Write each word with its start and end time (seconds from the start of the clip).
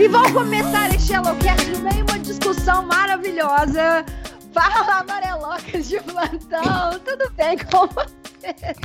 E 0.00 0.08
vamos 0.08 0.32
começar 0.32 0.88
este 0.94 1.12
HelloCast 1.12 1.70
no 1.72 1.80
meio 1.80 2.06
uma 2.08 2.18
discussão 2.18 2.86
maravilhosa. 2.86 4.02
Fala, 4.50 5.00
amarelocas 5.00 5.90
de 5.90 6.00
plantão, 6.00 6.98
tudo 7.04 7.30
bem 7.36 7.58
com 7.58 7.86
vocês? 7.86 8.78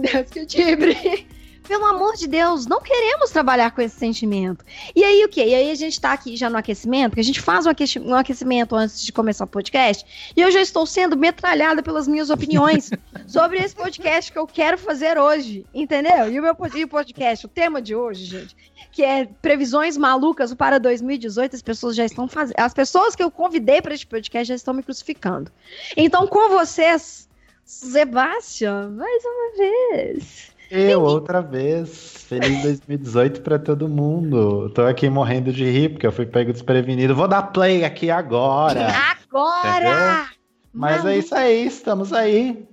Deus 0.00 0.30
que 0.30 0.40
o 0.40 0.46
tibre. 0.46 1.26
Pelo 1.70 1.86
amor 1.86 2.16
de 2.16 2.26
Deus, 2.26 2.66
não 2.66 2.80
queremos 2.80 3.30
trabalhar 3.30 3.70
com 3.70 3.80
esse 3.80 3.96
sentimento. 3.96 4.64
E 4.92 5.04
aí 5.04 5.24
o 5.24 5.28
que? 5.28 5.40
E 5.40 5.54
aí 5.54 5.70
a 5.70 5.74
gente 5.76 6.00
tá 6.00 6.12
aqui 6.12 6.36
já 6.36 6.50
no 6.50 6.58
aquecimento, 6.58 7.14
que 7.14 7.20
a 7.20 7.24
gente 7.24 7.40
faz 7.40 7.64
um 7.64 8.14
aquecimento 8.14 8.74
antes 8.74 9.00
de 9.00 9.12
começar 9.12 9.44
o 9.44 9.46
podcast, 9.46 10.04
e 10.36 10.40
eu 10.40 10.50
já 10.50 10.60
estou 10.60 10.84
sendo 10.84 11.16
metralhada 11.16 11.80
pelas 11.80 12.08
minhas 12.08 12.28
opiniões 12.28 12.90
sobre 13.28 13.58
esse 13.58 13.76
podcast 13.76 14.32
que 14.32 14.38
eu 14.40 14.48
quero 14.48 14.76
fazer 14.76 15.16
hoje, 15.16 15.64
entendeu? 15.72 16.28
E 16.28 16.40
o 16.40 16.42
meu 16.42 16.56
podcast, 16.56 17.46
o 17.46 17.48
tema 17.48 17.80
de 17.80 17.94
hoje, 17.94 18.24
gente, 18.24 18.56
que 18.90 19.04
é 19.04 19.28
previsões 19.40 19.96
malucas 19.96 20.52
para 20.52 20.80
2018, 20.80 21.54
as 21.54 21.62
pessoas 21.62 21.94
já 21.94 22.04
estão 22.04 22.26
fazendo, 22.26 22.56
as 22.58 22.74
pessoas 22.74 23.14
que 23.14 23.22
eu 23.22 23.30
convidei 23.30 23.80
para 23.80 23.94
este 23.94 24.08
podcast 24.08 24.48
já 24.48 24.56
estão 24.56 24.74
me 24.74 24.82
crucificando. 24.82 25.52
Então, 25.96 26.26
com 26.26 26.48
vocês, 26.48 27.28
Sebastião, 27.70 28.90
mais 28.90 29.22
uma 29.24 29.56
vez. 29.56 30.50
Eu, 30.68 31.02
outra 31.02 31.40
vez. 31.40 32.24
Feliz 32.28 32.62
2018 32.62 33.42
para 33.42 33.60
todo 33.60 33.88
mundo. 33.88 34.68
Tô 34.70 34.82
aqui 34.82 35.08
morrendo 35.08 35.52
de 35.52 35.64
rir, 35.70 35.90
porque 35.90 36.04
eu 36.04 36.10
fui 36.10 36.26
pego 36.26 36.52
desprevenido. 36.52 37.14
Vou 37.14 37.28
dar 37.28 37.44
play 37.44 37.84
aqui 37.84 38.10
agora. 38.10 38.88
Agora! 39.12 40.28
Mas 40.74 41.06
é 41.06 41.18
isso 41.18 41.32
aí, 41.32 41.64
estamos 41.64 42.12
aí. 42.12 42.68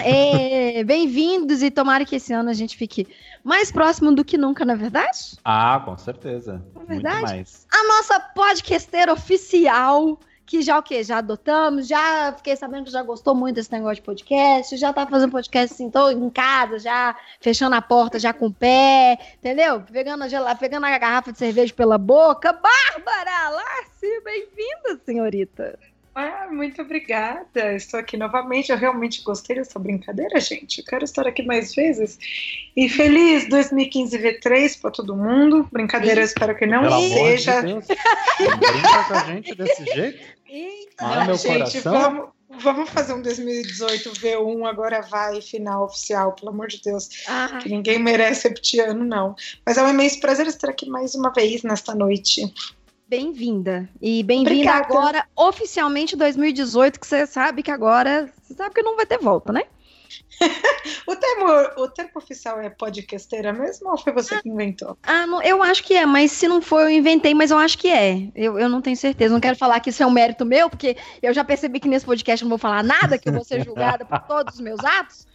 É, 0.00 0.82
Bem-vindos 0.82 1.62
e 1.62 1.70
tomara 1.70 2.04
que 2.04 2.16
esse 2.16 2.32
ano 2.32 2.50
a 2.50 2.54
gente 2.54 2.76
fique 2.76 3.06
mais 3.44 3.70
próximo 3.70 4.12
do 4.12 4.24
que 4.24 4.36
nunca, 4.36 4.64
na 4.64 4.72
é 4.72 4.76
verdade? 4.76 5.38
Ah, 5.44 5.80
com 5.84 5.96
certeza. 5.96 6.66
Na 6.74 6.82
é 6.82 6.84
verdade? 6.84 7.44
A 7.72 7.86
nossa 7.86 8.18
podcaster 8.34 9.08
oficial 9.08 10.18
que 10.46 10.62
já 10.62 10.78
o 10.78 10.82
quê? 10.82 11.02
Já 11.02 11.18
adotamos, 11.18 11.88
já 11.88 12.32
fiquei 12.36 12.54
sabendo 12.56 12.84
que 12.84 12.90
já 12.90 13.02
gostou 13.02 13.34
muito 13.34 13.56
desse 13.56 13.72
negócio 13.72 13.96
de 13.96 14.02
podcast, 14.02 14.76
já 14.76 14.92
tá 14.92 15.06
fazendo 15.06 15.32
podcast 15.32 15.74
assim, 15.74 15.90
tô 15.90 16.08
em 16.08 16.30
casa, 16.30 16.78
já 16.78 17.16
fechando 17.40 17.74
a 17.74 17.82
porta, 17.82 18.18
já 18.18 18.32
com 18.32 18.46
o 18.46 18.52
pé, 18.52 19.18
entendeu? 19.38 19.82
Pegando 19.92 20.22
a, 20.22 20.28
gel... 20.28 20.44
pegando 20.58 20.86
a 20.86 20.98
garrafa 20.98 21.32
de 21.32 21.38
cerveja 21.38 21.74
pela 21.74 21.98
boca. 21.98 22.52
Bárbara 22.52 23.48
Larce, 23.50 24.20
bem-vinda, 24.24 25.00
senhorita. 25.04 25.76
Ah, 26.18 26.48
muito 26.50 26.80
obrigada. 26.80 27.74
Estou 27.74 28.00
aqui 28.00 28.16
novamente. 28.16 28.72
Eu 28.72 28.78
realmente 28.78 29.22
gostei 29.22 29.56
dessa 29.56 29.78
brincadeira, 29.78 30.40
gente. 30.40 30.78
Eu 30.78 30.84
quero 30.86 31.04
estar 31.04 31.26
aqui 31.26 31.42
mais 31.42 31.74
vezes. 31.74 32.18
E 32.74 32.88
feliz 32.88 33.46
2015 33.50 34.18
V3 34.18 34.80
para 34.80 34.90
todo 34.92 35.14
mundo. 35.14 35.68
Brincadeira, 35.70 36.22
espero 36.22 36.56
que 36.56 36.64
não 36.64 36.80
Pelo 36.80 37.00
seja. 37.02 37.60
De 37.60 37.74
Brinca 37.74 39.04
com 39.08 39.14
a 39.14 39.24
gente 39.26 39.54
desse 39.54 39.84
jeito. 39.84 40.35
Eita, 40.58 41.04
Ah, 41.04 41.24
meu 41.26 41.36
gente, 41.36 41.82
coração. 41.82 41.92
vamos, 41.92 42.28
vamos 42.62 42.88
fazer 42.90 43.12
um 43.12 43.20
2018 43.20 44.10
V1 44.12 44.66
agora 44.66 45.02
vai, 45.02 45.42
final 45.42 45.84
oficial, 45.84 46.32
pelo 46.32 46.48
amor 46.50 46.68
de 46.68 46.80
Deus. 46.80 47.08
Ah, 47.28 47.58
Que 47.62 47.68
ninguém 47.68 47.98
merece 47.98 48.48
repetir 48.48 48.80
ano, 48.80 49.04
não. 49.04 49.34
Mas 49.66 49.76
é 49.76 49.82
um 49.82 49.90
imenso 49.90 50.18
prazer 50.18 50.46
estar 50.46 50.70
aqui 50.70 50.88
mais 50.88 51.14
uma 51.14 51.30
vez 51.30 51.62
nesta 51.62 51.94
noite. 51.94 52.52
bem-vinda. 53.06 53.86
E 54.00 54.22
bem-vinda 54.22 54.72
agora, 54.72 55.26
oficialmente 55.36 56.16
2018, 56.16 56.98
que 57.00 57.06
você 57.06 57.26
sabe 57.26 57.62
que 57.62 57.70
agora. 57.70 58.32
Você 58.42 58.54
sabe 58.54 58.74
que 58.74 58.82
não 58.82 58.96
vai 58.96 59.04
ter 59.06 59.18
volta, 59.18 59.52
né? 59.52 59.62
O 61.06 61.16
termo, 61.16 61.46
o 61.78 61.88
termo 61.88 62.10
oficial 62.16 62.60
é 62.60 62.68
podcasteira 62.70 63.52
mesmo 63.52 63.90
ou 63.90 63.98
foi 63.98 64.12
você 64.12 64.40
que 64.40 64.48
inventou? 64.48 64.96
Ah, 65.02 65.26
não, 65.26 65.42
eu 65.42 65.62
acho 65.62 65.82
que 65.82 65.94
é, 65.94 66.04
mas 66.06 66.30
se 66.32 66.46
não 66.46 66.60
for, 66.60 66.82
eu 66.82 66.90
inventei, 66.90 67.34
mas 67.34 67.50
eu 67.50 67.58
acho 67.58 67.78
que 67.78 67.88
é. 67.88 68.28
Eu, 68.34 68.58
eu 68.58 68.68
não 68.68 68.80
tenho 68.80 68.96
certeza. 68.96 69.32
Não 69.32 69.40
quero 69.40 69.56
falar 69.56 69.80
que 69.80 69.90
isso 69.90 70.02
é 70.02 70.06
um 70.06 70.10
mérito 70.10 70.44
meu, 70.44 70.68
porque 70.70 70.96
eu 71.22 71.32
já 71.32 71.44
percebi 71.44 71.80
que 71.80 71.88
nesse 71.88 72.04
podcast 72.06 72.42
eu 72.42 72.46
não 72.46 72.50
vou 72.50 72.58
falar 72.58 72.82
nada, 72.84 73.18
que 73.18 73.28
eu 73.28 73.32
vou 73.32 73.44
ser 73.44 73.64
julgada 73.64 74.04
por 74.04 74.20
todos 74.20 74.54
os 74.54 74.60
meus 74.60 74.80
atos. 74.84 75.26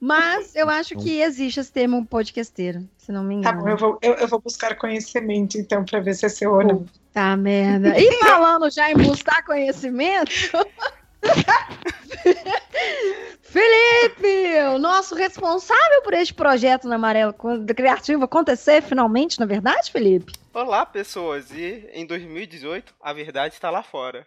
Mas 0.00 0.54
eu 0.54 0.68
acho 0.68 0.94
que 0.96 1.20
existe 1.20 1.58
esse 1.58 1.72
termo 1.72 2.04
podcasteiro, 2.06 2.88
se 2.96 3.10
não 3.10 3.24
me 3.24 3.42
Tá 3.42 3.50
engano. 3.50 3.64
bom, 3.64 3.68
eu 3.70 3.76
vou, 3.76 3.98
eu, 4.02 4.14
eu 4.14 4.28
vou 4.28 4.40
buscar 4.40 4.76
conhecimento 4.76 5.58
então 5.58 5.84
para 5.84 5.98
ver 6.00 6.14
se 6.14 6.26
é 6.26 6.28
seu 6.28 6.52
ou 6.52 6.64
não. 6.64 6.86
Tá, 7.12 7.36
merda. 7.36 7.98
E 7.98 8.10
falando 8.20 8.70
já 8.70 8.90
em 8.90 8.94
buscar 8.96 9.44
conhecimento. 9.44 10.30
Felipe, 13.42 14.62
o 14.74 14.78
nosso 14.78 15.14
responsável 15.14 16.02
por 16.02 16.14
este 16.14 16.32
projeto 16.32 16.88
na 16.88 16.96
Amarelo 16.96 17.34
Criativo 17.74 18.24
acontecer 18.24 18.82
finalmente, 18.82 19.38
na 19.38 19.46
verdade, 19.46 19.90
Felipe? 19.90 20.32
Olá, 20.54 20.86
pessoas! 20.86 21.50
E 21.50 21.88
em 21.92 22.06
2018, 22.06 22.94
a 23.00 23.12
verdade 23.12 23.54
está 23.54 23.70
lá 23.70 23.82
fora. 23.82 24.26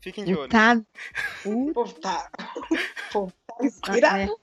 Fiquem 0.00 0.24
de 0.24 0.34
olho. 0.34 0.48
Tá. 0.48 0.80
O 1.44 1.72
povo 1.72 1.92
tá. 1.94 2.30
O 2.70 3.12
povo 3.12 3.32
tá 3.46 3.64
inspirado. 3.64 4.38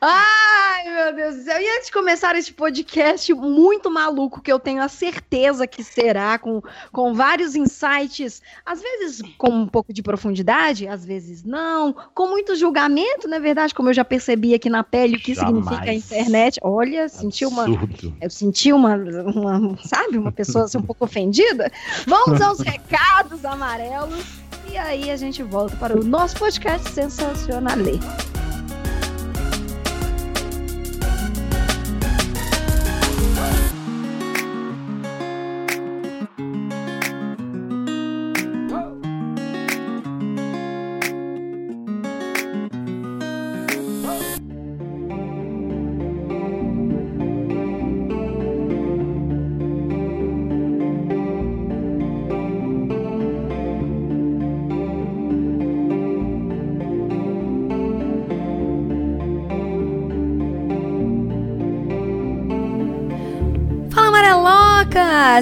Ai, 0.00 0.92
meu 0.92 1.14
Deus 1.14 1.36
do 1.36 1.44
céu. 1.44 1.60
E 1.60 1.66
antes 1.76 1.86
de 1.86 1.92
começar 1.92 2.36
este 2.36 2.52
podcast 2.52 3.32
muito 3.32 3.90
maluco, 3.90 4.42
que 4.42 4.52
eu 4.52 4.58
tenho 4.58 4.82
a 4.82 4.88
certeza 4.88 5.66
que 5.66 5.82
será, 5.82 6.38
com, 6.38 6.62
com 6.92 7.14
vários 7.14 7.56
insights, 7.56 8.42
às 8.66 8.82
vezes 8.82 9.22
com 9.38 9.48
um 9.50 9.66
pouco 9.66 9.92
de 9.92 10.02
profundidade, 10.02 10.86
às 10.86 11.04
vezes 11.06 11.42
não, 11.42 11.94
com 12.14 12.28
muito 12.28 12.54
julgamento, 12.54 13.26
na 13.26 13.38
verdade, 13.38 13.74
como 13.74 13.88
eu 13.88 13.94
já 13.94 14.04
percebi 14.04 14.54
aqui 14.54 14.68
na 14.68 14.84
pele 14.84 15.16
o 15.16 15.20
que 15.20 15.34
Jamais. 15.34 15.64
significa 15.64 15.90
a 15.90 15.94
internet. 15.94 16.60
Olha, 16.62 17.08
senti 17.08 17.46
uma. 17.46 17.62
Absurdo. 17.62 18.14
Eu 18.20 18.30
senti 18.30 18.72
uma, 18.72 18.96
uma, 18.96 19.78
sabe, 19.84 20.18
uma 20.18 20.32
pessoa 20.32 20.64
assim, 20.64 20.78
um 20.78 20.82
pouco 20.82 21.04
ofendida. 21.04 21.72
Vamos 22.06 22.40
aos 22.40 22.60
recados 22.60 23.44
amarelos. 23.44 24.24
E 24.70 24.76
aí 24.76 25.10
a 25.10 25.16
gente 25.16 25.42
volta 25.42 25.76
para 25.76 25.98
o 25.98 26.04
nosso 26.04 26.36
podcast 26.36 26.90
sensacional. 26.90 27.74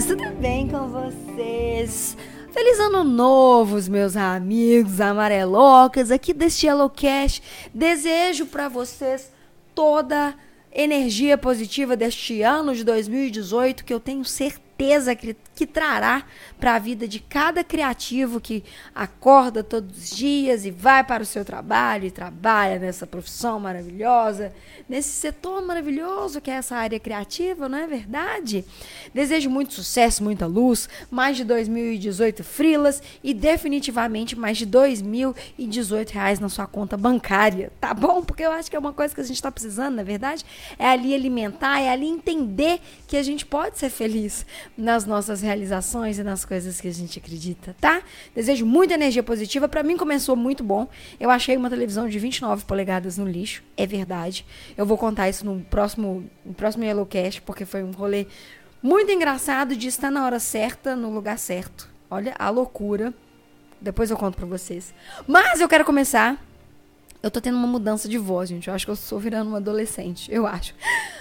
Tudo 0.00 0.30
bem 0.40 0.68
com 0.68 0.88
vocês? 0.88 2.16
Feliz 2.50 2.80
ano 2.80 3.04
novo, 3.04 3.78
meus 3.90 4.16
amigos 4.16 5.02
amarelocas, 5.02 6.10
aqui 6.10 6.32
deste 6.32 6.66
Yellowcast. 6.66 7.42
Desejo 7.74 8.46
para 8.46 8.68
vocês 8.68 9.30
toda 9.74 10.34
energia 10.72 11.36
positiva 11.36 11.94
deste 11.94 12.40
ano 12.40 12.74
de 12.74 12.84
2018 12.84 13.84
que 13.84 13.92
eu 13.92 14.00
tenho 14.00 14.24
certeza 14.24 15.14
que, 15.14 15.36
que 15.62 15.66
trará 15.66 16.24
para 16.58 16.74
a 16.74 16.78
vida 16.80 17.06
de 17.06 17.20
cada 17.20 17.62
criativo 17.62 18.40
que 18.40 18.64
acorda 18.92 19.62
todos 19.62 19.96
os 19.96 20.10
dias 20.10 20.64
e 20.64 20.72
vai 20.72 21.04
para 21.04 21.22
o 21.22 21.26
seu 21.26 21.44
trabalho 21.44 22.04
e 22.04 22.10
trabalha 22.10 22.80
nessa 22.80 23.06
profissão 23.06 23.60
maravilhosa, 23.60 24.52
nesse 24.88 25.10
setor 25.10 25.64
maravilhoso 25.64 26.40
que 26.40 26.50
é 26.50 26.54
essa 26.54 26.74
área 26.74 26.98
criativa, 26.98 27.68
não 27.68 27.78
é 27.78 27.86
verdade? 27.86 28.64
Desejo 29.14 29.48
muito 29.48 29.72
sucesso, 29.72 30.24
muita 30.24 30.46
luz, 30.46 30.88
mais 31.08 31.36
de 31.36 31.44
2018 31.44 32.42
frilas 32.42 33.00
e 33.22 33.32
definitivamente 33.32 34.36
mais 34.36 34.58
de 34.58 34.66
2.018 34.66 36.10
reais 36.10 36.40
na 36.40 36.48
sua 36.48 36.66
conta 36.66 36.96
bancária, 36.96 37.70
tá 37.80 37.94
bom? 37.94 38.24
Porque 38.24 38.42
eu 38.42 38.50
acho 38.50 38.68
que 38.68 38.74
é 38.74 38.80
uma 38.80 38.92
coisa 38.92 39.14
que 39.14 39.20
a 39.20 39.24
gente 39.24 39.36
está 39.36 39.52
precisando, 39.52 39.94
na 39.94 40.02
verdade, 40.02 40.44
é 40.76 40.88
ali 40.88 41.14
alimentar, 41.14 41.80
é 41.80 41.88
ali 41.88 42.08
entender 42.08 42.80
que 43.06 43.16
a 43.16 43.22
gente 43.22 43.46
pode 43.46 43.78
ser 43.78 43.90
feliz. 43.90 44.44
nas 44.76 45.06
nossas 45.12 45.42
realizações 45.52 46.18
e 46.18 46.22
nas 46.22 46.44
coisas 46.44 46.80
que 46.80 46.88
a 46.88 46.92
gente 46.92 47.18
acredita, 47.18 47.76
tá? 47.80 48.02
Desejo 48.34 48.64
muita 48.64 48.94
energia 48.94 49.22
positiva. 49.22 49.68
Para 49.68 49.82
mim 49.82 49.96
começou 49.96 50.34
muito 50.34 50.64
bom. 50.64 50.88
Eu 51.20 51.30
achei 51.30 51.56
uma 51.56 51.68
televisão 51.68 52.08
de 52.08 52.18
29 52.18 52.64
polegadas 52.64 53.18
no 53.18 53.28
lixo, 53.28 53.62
é 53.76 53.86
verdade. 53.86 54.46
Eu 54.76 54.86
vou 54.86 54.96
contar 54.96 55.28
isso 55.28 55.44
no 55.44 55.60
próximo, 55.60 56.28
no 56.44 56.54
próximo 56.54 56.84
Yellowcast, 56.84 57.42
porque 57.42 57.64
foi 57.64 57.82
um 57.82 57.90
rolê 57.90 58.26
muito 58.82 59.12
engraçado 59.12 59.76
de 59.76 59.88
estar 59.88 60.10
na 60.10 60.24
hora 60.24 60.40
certa, 60.40 60.96
no 60.96 61.10
lugar 61.10 61.38
certo. 61.38 61.88
Olha 62.10 62.34
a 62.38 62.48
loucura. 62.50 63.12
Depois 63.80 64.10
eu 64.10 64.16
conto 64.16 64.36
pra 64.36 64.46
vocês. 64.46 64.94
Mas 65.26 65.60
eu 65.60 65.68
quero 65.68 65.84
começar 65.84 66.42
eu 67.22 67.30
tô 67.30 67.40
tendo 67.40 67.56
uma 67.56 67.68
mudança 67.68 68.08
de 68.08 68.18
voz, 68.18 68.48
gente. 68.48 68.66
Eu 68.66 68.74
acho 68.74 68.84
que 68.84 68.90
eu 68.90 68.94
estou 68.94 69.16
virando 69.16 69.46
uma 69.46 69.58
adolescente, 69.58 70.28
eu 70.32 70.44
acho. 70.44 70.74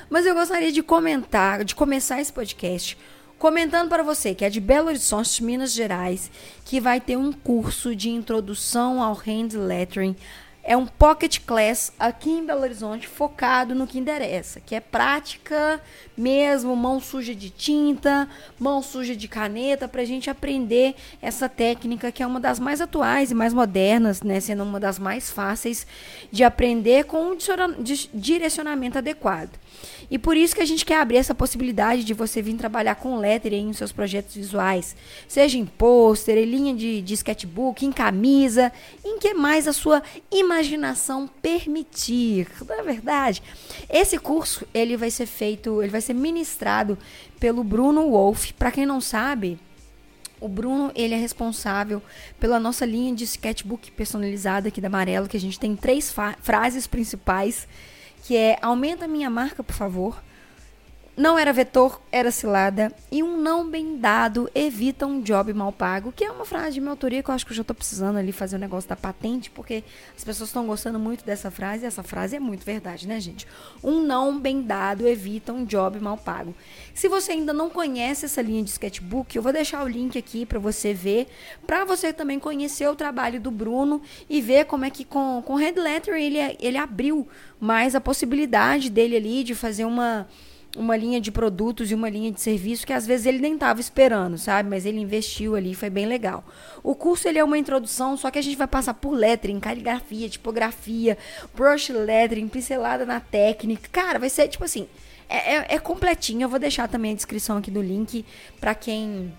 Mas 0.10 0.26
eu 0.26 0.34
gostaria 0.34 0.72
de 0.72 0.82
comentar, 0.82 1.64
de 1.64 1.76
começar 1.76 2.20
esse 2.20 2.34
podcast 2.34 2.98
comentando 3.42 3.90
para 3.90 4.04
você 4.04 4.36
que 4.36 4.46
é 4.46 4.52
de 4.52 4.62
Belo 4.62 4.90
Horizonte, 4.90 5.44
Minas 5.44 5.74
Gerais, 5.74 6.30
que 6.64 6.80
vai 6.80 7.02
ter 7.02 7.18
um 7.18 7.34
curso 7.34 7.96
de 7.96 8.12
introdução 8.12 9.02
ao 9.02 9.16
hand 9.16 9.58
lettering 9.58 10.16
é 10.64 10.78
um 10.78 10.86
pocket 10.86 11.40
class 11.40 11.92
aqui 12.00 12.30
em 12.30 12.46
Belo 12.46 12.62
Horizonte 12.62 13.08
focado 13.08 13.74
no 13.74 13.88
que 13.88 13.98
interessa, 13.98 14.60
que 14.60 14.76
é 14.76 14.80
prática 14.80 15.82
mesmo, 16.16 16.76
mão 16.76 17.00
suja 17.00 17.34
de 17.34 17.50
tinta, 17.50 18.30
mão 18.60 18.80
suja 18.84 19.16
de 19.16 19.28
caneta, 19.28 19.88
para 19.88 20.04
a 20.04 20.06
gente 20.06 20.30
aprender 20.30 20.94
essa 21.20 21.50
técnica 21.50 22.12
que 22.12 22.22
é 22.22 22.28
uma 22.28 22.40
das 22.40 22.60
mais 22.60 22.80
atuais 22.80 23.32
e 23.32 23.34
mais 23.34 23.56
modernas, 23.56 24.22
né, 24.22 24.40
sendo 24.40 24.62
uma 24.62 24.80
das 24.80 25.00
mais 25.00 25.32
fáceis 25.32 25.88
de 26.32 26.44
aprender 26.44 27.06
com 27.06 27.32
um 27.32 27.38
direcionamento 28.14 29.00
adequado. 29.00 29.50
E 30.10 30.18
por 30.20 30.36
isso 30.36 30.56
que 30.56 30.62
a 30.62 30.66
gente 30.66 30.86
quer 30.86 31.00
abrir 31.00 31.18
essa 31.18 31.34
possibilidade 31.34 32.04
de 32.04 32.14
você 32.14 32.42
vir 32.42 32.56
trabalhar 32.56 32.96
com 32.96 33.18
lettering 33.18 33.70
em 33.70 33.74
seus 33.74 33.92
projetos 33.92 34.36
visuais, 34.36 34.96
seja 35.28 35.58
em 35.58 35.66
pôster, 35.66 36.38
em 36.38 36.46
linha 36.46 36.74
de, 36.74 37.02
de 37.02 37.14
sketchbook, 37.14 37.86
em 37.86 37.92
camisa, 37.92 38.72
em 39.04 39.20
que 39.20 39.34
mais 39.34 39.68
a 39.68 39.74
sua 39.74 40.04
imaginação 40.32 41.30
permitir. 41.42 42.48
Não 42.68 42.80
é 42.80 42.84
verdade? 42.84 43.42
Esse 43.90 44.18
curso, 44.18 44.66
ele 44.74 44.98
vai 44.98 45.12
ser 45.12 45.26
feito, 45.26 45.82
ele 45.82 45.92
vai 45.92 46.02
ser 46.02 46.14
ministrado 46.14 46.98
pelo 47.40 47.64
Bruno 47.64 48.10
Wolff. 48.10 48.54
Para 48.54 48.72
quem 48.72 48.86
não 48.86 49.00
sabe, 49.00 49.58
o 50.42 50.48
Bruno, 50.48 50.92
ele 50.96 51.14
é 51.14 51.18
responsável 51.18 52.02
pela 52.40 52.60
nossa 52.60 52.84
linha 52.84 53.14
de 53.14 53.24
sketchbook 53.24 53.92
personalizada 53.92 54.70
aqui 54.70 54.82
da 54.82 54.88
Amarelo, 54.88 55.28
que 55.28 55.38
a 55.38 55.40
gente 55.40 55.60
tem 55.60 55.76
três 55.76 56.14
frases 56.42 56.88
principais 56.88 57.68
que 58.22 58.36
é 58.38 58.58
aumenta 58.62 59.08
minha 59.08 59.30
marca, 59.30 59.64
por 59.64 59.76
favor. 59.76 60.22
Não 61.16 61.38
era 61.38 61.52
vetor, 61.52 62.02
era 62.10 62.32
cilada. 62.32 62.94
E 63.12 63.22
um 63.22 63.36
não 63.36 63.70
bem 63.70 63.98
dado 63.98 64.50
evita 64.56 65.06
um 65.06 65.22
job 65.22 65.54
mal 65.54 65.72
pago, 65.72 66.12
que 66.12 66.24
é 66.24 66.32
uma 66.32 66.46
frase 66.46 66.76
de 66.76 66.80
minha 66.80 66.92
autoria 66.92 67.22
que 67.22 67.30
eu 67.30 67.36
acho 67.36 67.46
que 67.46 67.52
eu 67.52 67.56
já 67.56 67.62
estou 67.62 67.76
precisando 67.76 68.18
ali 68.18 68.32
fazer 68.32 68.56
o 68.56 68.58
um 68.58 68.62
negócio 68.62 68.90
da 68.90 68.96
patente, 68.96 69.50
porque 69.52 69.84
as 70.16 70.24
pessoas 70.24 70.50
estão 70.50 70.66
gostando 70.66 70.98
muito 70.98 71.26
dessa 71.26 71.52
frase 71.52 71.84
e 71.84 71.88
essa 71.88 72.02
frase 72.02 72.38
é 72.38 72.40
muito 72.40 72.64
verdade, 72.64 73.08
né, 73.08 73.20
gente? 73.20 73.46
Um 73.84 74.02
não 74.02 74.40
bem 74.40 74.62
dado 74.62 75.06
evita 75.06 75.52
um 75.52 75.66
job 75.66 76.00
mal 76.00 76.18
pago. 76.18 76.56
Se 76.94 77.10
você 77.10 77.34
ainda 77.34 77.52
não 77.52 77.70
conhece 77.70 78.26
essa 78.26 78.42
linha 78.42 78.64
de 78.64 78.70
sketchbook, 78.70 79.36
eu 79.36 79.42
vou 79.42 79.52
deixar 79.52 79.84
o 79.84 79.88
link 79.90 80.18
aqui 80.18 80.46
para 80.46 80.60
você 80.60 80.94
ver, 80.94 81.28
para 81.68 81.84
você 81.84 82.14
também 82.14 82.40
conhecer 82.40 82.88
o 82.88 82.96
trabalho 82.96 83.40
do 83.40 83.52
Bruno 83.52 84.02
e 84.30 84.40
ver 84.40 84.66
como 84.66 84.86
é 84.86 84.90
que 84.90 85.04
com, 85.04 85.44
com 85.46 85.56
Red 85.56 85.74
Letter 85.74 86.16
ele, 86.16 86.38
ele 86.60 86.78
abriu 86.78 87.28
mais 87.60 87.96
a 87.96 88.02
possibilidade 88.02 88.90
dele 88.90 89.18
ali 89.18 89.44
de 89.44 89.54
fazer 89.54 89.84
uma 89.84 90.28
uma 90.78 90.96
linha 90.96 91.20
de 91.20 91.32
produtos 91.32 91.92
e 91.92 91.96
uma 91.96 92.10
linha 92.10 92.32
de 92.32 92.40
serviço 92.40 92.86
que 92.86 92.94
às 92.94 93.06
vezes 93.06 93.26
ele 93.26 93.40
nem 93.40 93.56
estava 93.56 93.82
esperando, 93.82 94.38
sabe? 94.38 94.70
Mas 94.70 94.86
ele 94.86 95.00
investiu 95.00 95.56
ali, 95.56 95.76
foi 95.76 95.90
bem 95.90 96.06
legal. 96.06 96.44
O 96.82 96.96
curso 96.96 97.28
ele 97.28 97.40
é 97.40 97.44
uma 97.44 97.58
introdução, 97.58 98.16
só 98.16 98.32
que 98.32 98.40
a 98.40 98.42
gente 98.42 98.58
vai 98.58 98.68
passar 98.68 98.94
por 98.94 99.12
lettering, 99.12 99.60
caligrafia, 99.60 100.30
tipografia, 100.30 101.18
brush 101.54 101.90
lettering, 101.90 102.48
pincelada 102.48 103.06
na 103.06 103.20
técnica. 103.20 103.90
Cara, 103.92 104.18
vai 104.18 104.30
ser 104.30 104.48
tipo 104.48 104.64
assim, 104.64 104.88
é, 105.28 105.56
é, 105.56 105.66
é 105.76 105.80
completinho. 105.80 106.44
Eu 106.44 106.50
vou 106.50 106.60
deixar 106.60 106.88
também 106.88 107.12
a 107.12 107.16
descrição 107.16 107.58
aqui 107.58 107.70
do 107.70 107.82
link 107.82 108.26
para 108.60 108.74
quem 108.74 109.34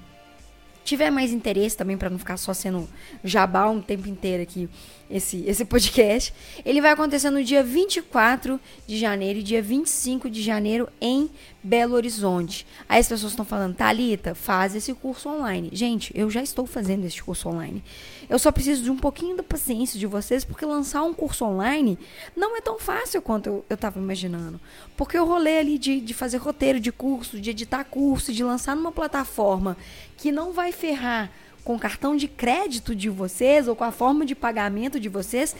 tiver 0.84 1.10
mais 1.10 1.32
interesse 1.32 1.76
também 1.76 1.96
para 1.96 2.10
não 2.10 2.18
ficar 2.18 2.36
só 2.36 2.52
sendo 2.52 2.88
jabá 3.22 3.68
um 3.68 3.80
tempo 3.80 4.08
inteiro 4.08 4.42
aqui 4.42 4.68
esse, 5.12 5.44
esse 5.46 5.64
podcast. 5.64 6.32
Ele 6.64 6.80
vai 6.80 6.90
acontecer 6.90 7.30
no 7.30 7.44
dia 7.44 7.62
24 7.62 8.58
de 8.86 8.98
janeiro 8.98 9.38
e 9.38 9.42
dia 9.42 9.62
25 9.62 10.30
de 10.30 10.42
janeiro 10.42 10.88
em 11.00 11.30
Belo 11.62 11.94
Horizonte. 11.94 12.66
Aí 12.88 12.98
as 12.98 13.08
pessoas 13.08 13.32
estão 13.32 13.44
falando, 13.44 13.76
Talita, 13.76 14.34
faz 14.34 14.74
esse 14.74 14.92
curso 14.94 15.28
online. 15.28 15.68
Gente, 15.72 16.10
eu 16.16 16.30
já 16.30 16.42
estou 16.42 16.66
fazendo 16.66 17.04
esse 17.04 17.22
curso 17.22 17.48
online. 17.48 17.84
Eu 18.28 18.38
só 18.38 18.50
preciso 18.50 18.82
de 18.82 18.90
um 18.90 18.96
pouquinho 18.96 19.36
da 19.36 19.42
paciência 19.42 19.98
de 19.98 20.06
vocês, 20.06 20.44
porque 20.44 20.64
lançar 20.64 21.02
um 21.02 21.12
curso 21.12 21.44
online 21.44 21.98
não 22.34 22.56
é 22.56 22.60
tão 22.60 22.78
fácil 22.78 23.20
quanto 23.20 23.64
eu 23.68 23.74
estava 23.74 24.00
imaginando. 24.00 24.58
Porque 24.96 25.18
o 25.18 25.24
rolê 25.24 25.58
ali 25.58 25.78
de, 25.78 26.00
de 26.00 26.14
fazer 26.14 26.38
roteiro 26.38 26.80
de 26.80 26.90
curso, 26.90 27.38
de 27.38 27.50
editar 27.50 27.84
curso, 27.84 28.32
de 28.32 28.42
lançar 28.42 28.74
numa 28.74 28.90
plataforma 28.90 29.76
que 30.16 30.32
não 30.32 30.52
vai 30.52 30.72
ferrar 30.72 31.30
com 31.64 31.74
o 31.74 31.78
cartão 31.78 32.16
de 32.16 32.28
crédito 32.28 32.94
de 32.94 33.08
vocês 33.08 33.68
ou 33.68 33.76
com 33.76 33.84
a 33.84 33.92
forma 33.92 34.24
de 34.24 34.34
pagamento 34.34 34.98
de 34.98 35.08
vocês 35.08 35.54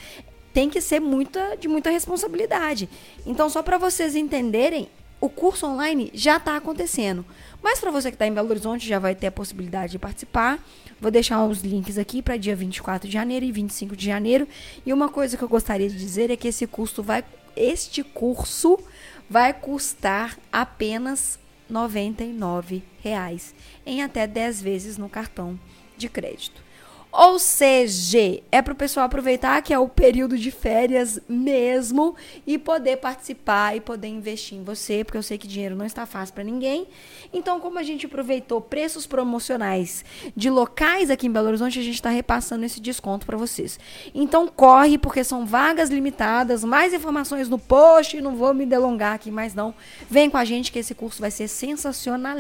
tem 0.53 0.69
que 0.69 0.81
ser 0.81 1.01
muita, 1.01 1.57
de 1.57 1.67
muita 1.67 1.91
responsabilidade. 1.91 2.89
Então, 3.27 3.49
só 3.49 3.63
para 3.63 3.79
vocês 3.79 4.15
entenderem, 4.15 4.89
o 5.21 5.29
curso 5.29 5.67
online 5.67 6.11
já 6.13 6.37
está 6.37 6.57
acontecendo. 6.57 7.25
Mas 7.63 7.79
para 7.79 7.91
você 7.91 8.11
que 8.11 8.17
está 8.17 8.27
em 8.27 8.35
Belo 8.35 8.51
Horizonte, 8.51 8.87
já 8.87 8.99
vai 8.99 9.15
ter 9.15 9.29
a 9.29 9.33
possibilidade 9.33 9.93
de 9.93 9.99
participar. 9.99 10.59
Vou 11.01 11.11
deixar 11.11 11.45
os 11.45 11.63
links 11.63 11.97
aqui 11.97 12.21
para 12.21 12.37
dia 12.37 12.57
24 12.57 13.07
de 13.07 13.15
janeiro 13.15 13.45
e 13.45 13.53
25 13.53 13.97
de 13.97 14.05
janeiro. 14.05 14.49
E 14.85 14.93
uma 14.93 15.09
coisa 15.09 15.37
que 15.37 15.43
eu 15.43 15.49
gostaria 15.49 15.89
de 15.89 15.97
dizer 15.97 16.31
é 16.31 16.37
que 16.37 16.49
esse 16.49 16.67
custo 16.67 17.03
vai, 17.03 17.25
este 17.57 18.03
curso 18.03 18.79
vai 19.31 19.55
custar 19.55 20.37
apenas 20.53 21.39
99 21.71 22.83
reais, 23.01 23.55
em 23.87 24.03
até 24.03 24.27
10 24.27 24.61
vezes 24.61 24.99
no 24.99 25.09
cartão 25.09 25.59
de 26.03 26.09
crédito. 26.09 26.63
Ou 27.13 27.39
seja, 27.39 28.41
é 28.51 28.63
para 28.63 28.73
o 28.73 28.77
pessoal 28.77 29.05
aproveitar 29.05 29.61
que 29.61 29.75
é 29.75 29.79
o 29.79 29.87
período 29.87 30.39
de 30.39 30.51
férias 30.51 31.21
mesmo 31.29 32.17
e 32.47 32.57
poder 32.57 32.97
participar 32.97 33.77
e 33.77 33.83
poder 33.83 34.09
investir 34.09 34.57
em 34.57 34.65
você, 34.65 35.05
porque 35.05 35.19
eu 35.19 35.23
sei 35.23 35.37
que 35.37 35.47
dinheiro 35.47 35.77
não 35.77 35.85
está 35.85 36.07
fácil 36.07 36.35
para 36.35 36.43
ninguém. 36.43 36.87
Então, 37.31 37.61
como 37.61 37.79
a 37.79 37.83
gente 37.83 38.07
aproveitou 38.07 38.63
preços 38.63 39.07
promocionais 39.07 40.03
de 40.35 40.49
locais 40.49 41.11
aqui 41.11 41.27
em 41.27 41.31
Belo 41.31 41.49
Horizonte, 41.49 41.79
a 41.79 41.83
gente 41.83 41.97
está 41.97 42.09
repassando 42.09 42.65
esse 42.65 42.81
desconto 42.81 43.27
para 43.27 43.37
vocês. 43.37 43.79
Então, 44.15 44.49
corre, 44.49 44.97
porque 44.97 45.23
são 45.23 45.45
vagas 45.45 45.91
limitadas. 45.91 46.65
Mais 46.65 46.95
informações 46.95 47.47
no 47.47 47.59
post, 47.59 48.19
não 48.23 48.37
vou 48.37 48.55
me 48.55 48.65
delongar 48.65 49.17
aqui 49.17 49.31
mais 49.31 49.55
não. 49.55 49.75
Vem 50.09 50.31
com 50.31 50.39
a 50.39 50.47
gente 50.47 50.73
que 50.73 50.79
esse 50.79 50.95
curso 50.95 51.21
vai 51.21 51.31
ser 51.31 51.47
sensacional. 51.47 52.39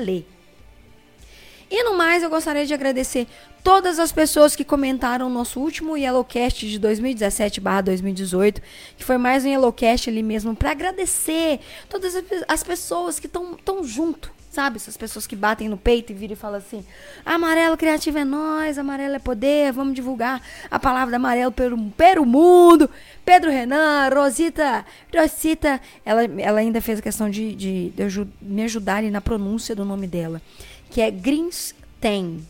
E 1.74 1.84
no 1.84 1.96
mais, 1.96 2.22
eu 2.22 2.28
gostaria 2.28 2.66
de 2.66 2.74
agradecer 2.74 3.26
todas 3.64 3.98
as 3.98 4.12
pessoas 4.12 4.54
que 4.54 4.62
comentaram 4.62 5.26
o 5.26 5.30
nosso 5.30 5.58
último 5.58 5.96
Yellowcast 5.96 6.68
de 6.68 6.78
2017/2018, 6.78 8.60
que 8.98 9.02
foi 9.02 9.16
mais 9.16 9.46
um 9.46 9.48
Yellowcast 9.48 10.10
ali 10.10 10.22
mesmo, 10.22 10.54
para 10.54 10.72
agradecer 10.72 11.60
todas 11.88 12.14
as 12.46 12.62
pessoas 12.62 13.18
que 13.18 13.26
estão 13.26 13.54
tão 13.54 13.82
junto, 13.82 14.30
sabe? 14.50 14.76
Essas 14.76 14.98
pessoas 14.98 15.26
que 15.26 15.34
batem 15.34 15.66
no 15.66 15.78
peito 15.78 16.12
e 16.12 16.14
viram 16.14 16.34
e 16.34 16.36
falam 16.36 16.58
assim: 16.58 16.84
Amarelo 17.24 17.78
Criativo 17.78 18.18
é 18.18 18.24
nós, 18.24 18.76
Amarelo 18.76 19.14
é 19.14 19.18
poder, 19.18 19.72
vamos 19.72 19.94
divulgar 19.94 20.42
a 20.70 20.78
palavra 20.78 21.16
Amarelo 21.16 21.52
pelo, 21.52 21.90
pelo 21.92 22.26
mundo. 22.26 22.90
Pedro 23.24 23.50
Renan, 23.50 24.10
Rosita, 24.10 24.84
Rosita, 25.16 25.80
ela, 26.04 26.24
ela 26.38 26.60
ainda 26.60 26.82
fez 26.82 26.98
a 26.98 27.02
questão 27.02 27.30
de, 27.30 27.54
de, 27.54 27.88
de 27.96 28.28
me 28.42 28.64
ajudar 28.64 28.96
ali 28.96 29.10
na 29.10 29.22
pronúncia 29.22 29.74
do 29.74 29.86
nome 29.86 30.06
dela 30.06 30.42
que 30.92 31.00
é 31.00 31.10
Greenstein. 31.10 32.46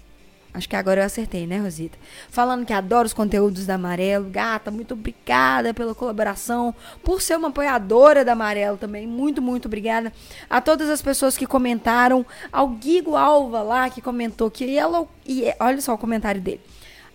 Acho 0.52 0.68
que 0.68 0.76
agora 0.76 1.00
eu 1.00 1.06
acertei, 1.06 1.46
né, 1.46 1.58
Rosita? 1.58 1.96
Falando 2.28 2.66
que 2.66 2.72
adora 2.72 3.06
os 3.06 3.14
conteúdos 3.14 3.64
da 3.64 3.76
Amarelo. 3.76 4.28
Gata, 4.28 4.70
muito 4.70 4.94
obrigada 4.94 5.72
pela 5.72 5.94
colaboração, 5.94 6.74
por 7.02 7.22
ser 7.22 7.36
uma 7.36 7.48
apoiadora 7.48 8.24
da 8.24 8.32
Amarelo 8.32 8.76
também. 8.76 9.06
Muito, 9.06 9.40
muito 9.40 9.66
obrigada. 9.66 10.12
A 10.50 10.60
todas 10.60 10.90
as 10.90 11.00
pessoas 11.00 11.38
que 11.38 11.46
comentaram. 11.46 12.26
Ao 12.52 12.68
Guigo 12.68 13.16
Alva 13.16 13.62
lá, 13.62 13.88
que 13.88 14.02
comentou 14.02 14.50
que 14.50 14.64
Yellow. 14.64 15.08
E, 15.24 15.44
olha 15.58 15.80
só 15.80 15.94
o 15.94 15.98
comentário 15.98 16.40
dele. 16.40 16.60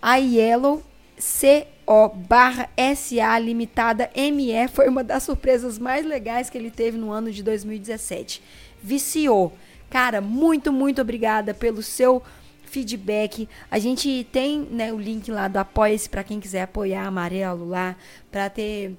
A 0.01 0.15
Yellow 0.15 0.81
CO 1.19 2.09
barra 2.09 2.69
SA 2.95 3.37
Limitada 3.37 4.09
ME 4.15 4.67
foi 4.69 4.87
uma 4.87 5.03
das 5.03 5.23
surpresas 5.23 5.77
mais 5.77 6.05
legais 6.05 6.49
que 6.49 6.57
ele 6.57 6.71
teve 6.71 6.97
no 6.97 7.11
ano 7.11 7.29
de 7.31 7.43
2017. 7.43 8.41
Viciou. 8.81 9.53
Cara, 9.89 10.19
muito, 10.21 10.71
muito 10.71 11.01
obrigada 11.01 11.53
pelo 11.53 11.81
seu 11.81 12.21
feedback. 12.63 13.47
A 13.71 13.79
gente 13.79 14.27
tem 14.31 14.59
né, 14.69 14.91
o 14.91 14.99
link 14.99 15.31
lá 15.31 15.47
do 15.47 15.57
Apoia-se 15.57 16.09
para 16.09 16.23
quem 16.23 16.39
quiser 16.39 16.63
apoiar 16.63 17.07
Amarelo 17.07 17.67
lá, 17.67 17.95
para 18.31 18.49
ter 18.49 18.95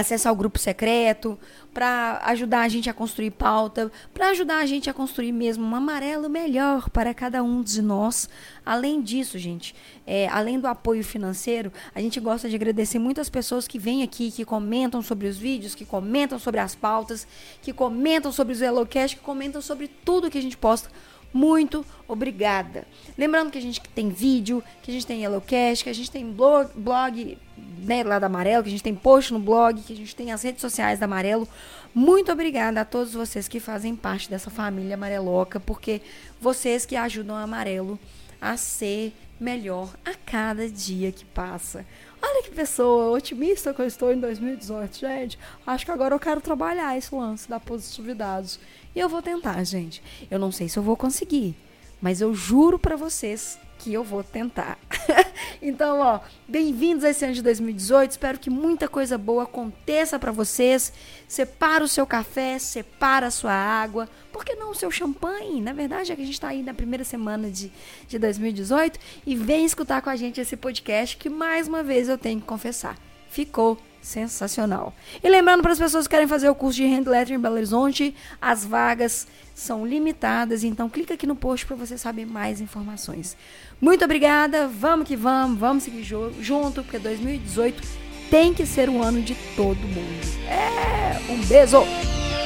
acesso 0.00 0.28
ao 0.28 0.36
grupo 0.36 0.58
secreto, 0.58 1.38
para 1.72 2.20
ajudar 2.24 2.62
a 2.62 2.68
gente 2.68 2.88
a 2.88 2.94
construir 2.94 3.30
pauta, 3.30 3.90
para 4.12 4.28
ajudar 4.28 4.58
a 4.58 4.66
gente 4.66 4.88
a 4.90 4.94
construir 4.94 5.32
mesmo 5.32 5.64
um 5.64 5.74
amarelo 5.74 6.28
melhor 6.28 6.90
para 6.90 7.14
cada 7.14 7.42
um 7.42 7.62
de 7.62 7.80
nós. 7.80 8.28
Além 8.64 9.00
disso, 9.00 9.38
gente, 9.38 9.74
é, 10.06 10.28
além 10.28 10.60
do 10.60 10.66
apoio 10.66 11.02
financeiro, 11.02 11.72
a 11.94 12.00
gente 12.00 12.20
gosta 12.20 12.48
de 12.48 12.56
agradecer 12.56 12.98
muitas 12.98 13.28
pessoas 13.28 13.66
que 13.66 13.78
vêm 13.78 14.02
aqui, 14.02 14.30
que 14.30 14.44
comentam 14.44 15.00
sobre 15.02 15.28
os 15.28 15.36
vídeos, 15.36 15.74
que 15.74 15.84
comentam 15.84 16.38
sobre 16.38 16.60
as 16.60 16.74
pautas, 16.74 17.26
que 17.62 17.72
comentam 17.72 18.30
sobre 18.30 18.52
os 18.52 18.60
Elocast, 18.60 19.16
que 19.16 19.22
comentam 19.22 19.62
sobre 19.62 19.88
tudo 19.88 20.30
que 20.30 20.38
a 20.38 20.42
gente 20.42 20.56
posta 20.56 20.90
muito 21.32 21.84
obrigada. 22.08 22.86
Lembrando 23.16 23.50
que 23.50 23.58
a 23.58 23.62
gente 23.62 23.80
tem 23.94 24.08
vídeo, 24.08 24.62
que 24.82 24.90
a 24.90 24.94
gente 24.94 25.06
tem 25.06 25.22
Yellowcast, 25.22 25.84
que 25.84 25.90
a 25.90 25.94
gente 25.94 26.10
tem 26.10 26.30
blog, 26.30 26.70
blog 26.74 27.38
né, 27.78 28.02
lá 28.02 28.18
da 28.18 28.26
Amarelo, 28.26 28.62
que 28.62 28.68
a 28.68 28.72
gente 28.72 28.82
tem 28.82 28.94
post 28.94 29.32
no 29.32 29.38
blog, 29.38 29.80
que 29.82 29.92
a 29.92 29.96
gente 29.96 30.14
tem 30.14 30.32
as 30.32 30.42
redes 30.42 30.60
sociais 30.60 30.98
da 30.98 31.04
Amarelo. 31.04 31.48
Muito 31.94 32.30
obrigada 32.30 32.80
a 32.80 32.84
todos 32.84 33.14
vocês 33.14 33.48
que 33.48 33.60
fazem 33.60 33.96
parte 33.96 34.28
dessa 34.28 34.50
família 34.50 34.94
amareloca, 34.94 35.58
porque 35.58 36.02
vocês 36.40 36.84
que 36.84 36.96
ajudam 36.96 37.36
a 37.36 37.42
Amarelo 37.42 37.98
a 38.40 38.56
ser 38.56 39.12
melhor 39.38 39.94
a 40.04 40.14
cada 40.14 40.68
dia 40.68 41.12
que 41.12 41.24
passa. 41.24 41.84
Olha 42.22 42.42
que 42.42 42.50
pessoa 42.50 43.16
otimista 43.16 43.72
que 43.72 43.80
eu 43.80 43.86
estou 43.86 44.12
em 44.12 44.18
2018, 44.18 44.98
gente. 44.98 45.38
Acho 45.66 45.84
que 45.84 45.90
agora 45.90 46.14
eu 46.14 46.18
quero 46.18 46.40
trabalhar 46.40 46.96
esse 46.96 47.14
lance 47.14 47.48
da 47.48 47.60
positividade. 47.60 48.58
E 48.96 48.98
eu 48.98 49.10
vou 49.10 49.20
tentar, 49.20 49.62
gente. 49.62 50.02
Eu 50.30 50.38
não 50.38 50.50
sei 50.50 50.70
se 50.70 50.78
eu 50.78 50.82
vou 50.82 50.96
conseguir, 50.96 51.54
mas 52.00 52.22
eu 52.22 52.34
juro 52.34 52.78
para 52.78 52.96
vocês 52.96 53.58
que 53.78 53.92
eu 53.92 54.02
vou 54.02 54.24
tentar. 54.24 54.78
então, 55.60 56.00
ó, 56.00 56.20
bem-vindos 56.48 57.04
a 57.04 57.10
esse 57.10 57.22
ano 57.22 57.34
de 57.34 57.42
2018. 57.42 58.12
Espero 58.12 58.38
que 58.38 58.48
muita 58.48 58.88
coisa 58.88 59.18
boa 59.18 59.42
aconteça 59.42 60.18
para 60.18 60.32
vocês. 60.32 60.94
Separa 61.28 61.84
o 61.84 61.88
seu 61.88 62.06
café, 62.06 62.58
separa 62.58 63.26
a 63.26 63.30
sua 63.30 63.52
água. 63.52 64.08
Por 64.32 64.46
que 64.46 64.54
não 64.54 64.70
o 64.70 64.74
seu 64.74 64.90
champanhe? 64.90 65.60
Na 65.60 65.74
verdade, 65.74 66.10
é 66.10 66.16
que 66.16 66.22
a 66.22 66.24
gente 66.24 66.32
está 66.32 66.48
aí 66.48 66.62
na 66.62 66.72
primeira 66.72 67.04
semana 67.04 67.50
de, 67.50 67.70
de 68.08 68.18
2018 68.18 68.98
e 69.26 69.36
vem 69.36 69.66
escutar 69.66 70.00
com 70.00 70.08
a 70.08 70.16
gente 70.16 70.40
esse 70.40 70.56
podcast 70.56 71.18
que, 71.18 71.28
mais 71.28 71.68
uma 71.68 71.82
vez, 71.82 72.08
eu 72.08 72.16
tenho 72.16 72.40
que 72.40 72.46
confessar, 72.46 72.96
ficou 73.28 73.78
sensacional. 74.00 74.94
E 75.22 75.28
lembrando 75.28 75.62
para 75.62 75.72
as 75.72 75.78
pessoas 75.78 76.06
que 76.06 76.14
querem 76.14 76.28
fazer 76.28 76.48
o 76.48 76.54
curso 76.54 76.76
de 76.76 76.84
Hand 76.84 77.04
Lettering 77.06 77.38
em 77.38 77.40
Belo 77.40 77.56
Horizonte, 77.56 78.14
as 78.40 78.64
vagas 78.64 79.26
são 79.54 79.84
limitadas, 79.84 80.62
então 80.62 80.88
clica 80.88 81.14
aqui 81.14 81.26
no 81.26 81.34
post 81.34 81.66
para 81.66 81.74
você 81.74 81.98
saber 81.98 82.24
mais 82.24 82.60
informações. 82.60 83.36
Muito 83.80 84.04
obrigada, 84.04 84.68
vamos 84.68 85.08
que 85.08 85.16
vamos, 85.16 85.58
vamos 85.58 85.82
seguir 85.82 86.04
junto, 86.04 86.82
porque 86.82 86.98
2018 86.98 87.82
tem 88.30 88.54
que 88.54 88.64
ser 88.64 88.88
o 88.88 89.02
ano 89.02 89.20
de 89.22 89.34
todo 89.56 89.78
mundo. 89.78 90.48
É, 90.48 91.32
um 91.32 91.44
beijo! 91.46 91.80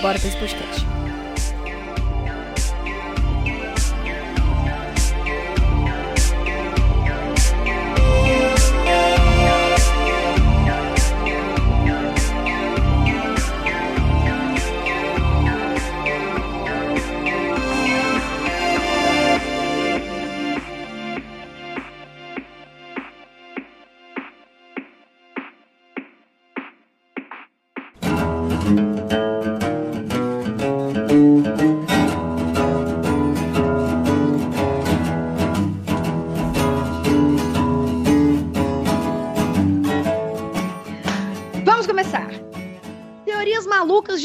Bora 0.01 0.19
para 0.19 0.29
esse 0.29 0.39
podcast. 0.39 1.10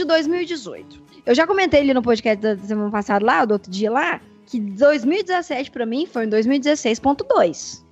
De 0.05 0.09
2018. 0.09 1.03
Eu 1.25 1.35
já 1.35 1.45
comentei 1.45 1.81
ali 1.81 1.93
no 1.93 2.01
podcast 2.01 2.41
da 2.41 2.57
semana 2.57 2.91
passada 2.91 3.25
lá, 3.25 3.43
do 3.43 3.53
outro 3.53 3.71
dia 3.71 3.91
lá, 3.91 4.21
que 4.45 4.59
2017 4.59 5.71
para 5.71 5.85
mim 5.85 6.05
foi 6.05 6.25
em 6.25 6.29
2016.2. 6.29 7.83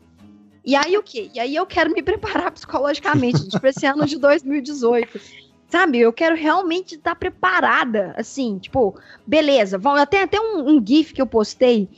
E 0.66 0.76
aí 0.76 0.98
o 0.98 1.04
quê? 1.04 1.30
E 1.34 1.40
aí 1.40 1.56
eu 1.56 1.66
quero 1.66 1.92
me 1.92 2.02
preparar 2.02 2.52
psicologicamente, 2.52 3.50
pra 3.60 3.70
esse 3.70 3.86
ano 3.86 4.06
de 4.06 4.18
2018. 4.18 5.20
Sabe, 5.68 6.00
eu 6.00 6.14
quero 6.14 6.36
realmente 6.36 6.96
estar 6.96 7.16
preparada, 7.16 8.14
assim, 8.16 8.60
tipo, 8.60 8.96
beleza, 9.26 9.82
até 10.00 10.22
até 10.22 10.40
um, 10.40 10.70
um 10.70 10.86
gif 10.86 11.14
que 11.14 11.22
eu 11.22 11.26
postei 11.26 11.90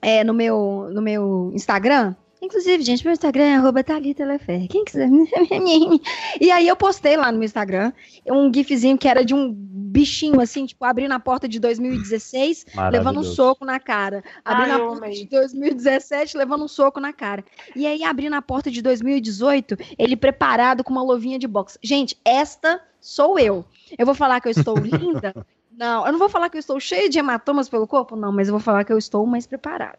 é, 0.00 0.24
no, 0.24 0.32
meu, 0.32 0.88
no 0.90 1.02
meu 1.02 1.52
Instagram, 1.54 2.16
Inclusive, 2.42 2.82
gente, 2.82 3.04
meu 3.04 3.12
Instagram 3.12 3.44
é 3.44 3.54
arroba 3.54 3.84
Thalita 3.84 4.24
Lefer. 4.24 4.66
Quem 4.66 4.84
quiser. 4.84 5.08
e 6.40 6.50
aí 6.50 6.66
eu 6.66 6.74
postei 6.74 7.16
lá 7.16 7.30
no 7.30 7.38
meu 7.38 7.46
Instagram 7.46 7.92
um 8.28 8.52
gifzinho 8.52 8.98
que 8.98 9.06
era 9.06 9.24
de 9.24 9.32
um 9.32 9.52
bichinho, 9.52 10.40
assim, 10.40 10.66
tipo, 10.66 10.84
abrindo 10.84 11.12
a 11.12 11.20
porta 11.20 11.46
de 11.46 11.60
2016, 11.60 12.66
levando 12.90 13.20
um 13.20 13.22
soco 13.22 13.64
na 13.64 13.78
cara. 13.78 14.24
Abrindo 14.44 14.72
Ai, 14.72 14.76
a 14.76 14.78
porta 14.80 15.10
de 15.10 15.26
2017, 15.26 16.36
levando 16.36 16.64
um 16.64 16.68
soco 16.68 16.98
na 16.98 17.12
cara. 17.12 17.44
E 17.76 17.86
aí, 17.86 18.02
abrindo 18.02 18.34
a 18.34 18.42
porta 18.42 18.72
de 18.72 18.82
2018, 18.82 19.76
ele 19.96 20.16
preparado 20.16 20.82
com 20.82 20.90
uma 20.90 21.02
luvinha 21.02 21.38
de 21.38 21.46
boxe. 21.46 21.78
Gente, 21.80 22.18
esta 22.24 22.82
sou 23.00 23.38
eu. 23.38 23.64
Eu 23.96 24.04
vou 24.04 24.16
falar 24.16 24.40
que 24.40 24.48
eu 24.48 24.52
estou 24.52 24.76
linda? 24.76 25.32
Não, 25.74 26.04
eu 26.04 26.12
não 26.12 26.18
vou 26.18 26.28
falar 26.28 26.50
que 26.50 26.56
eu 26.56 26.60
estou 26.60 26.78
cheia 26.78 27.08
de 27.08 27.18
hematomas 27.18 27.66
pelo 27.66 27.86
corpo, 27.86 28.14
não, 28.14 28.30
mas 28.30 28.46
eu 28.46 28.52
vou 28.52 28.60
falar 28.60 28.84
que 28.84 28.92
eu 28.92 28.98
estou 28.98 29.24
mais 29.26 29.46
preparada. 29.46 29.98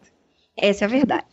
Essa 0.55 0.85
é 0.85 0.85
a 0.85 0.87
verdade. 0.87 1.25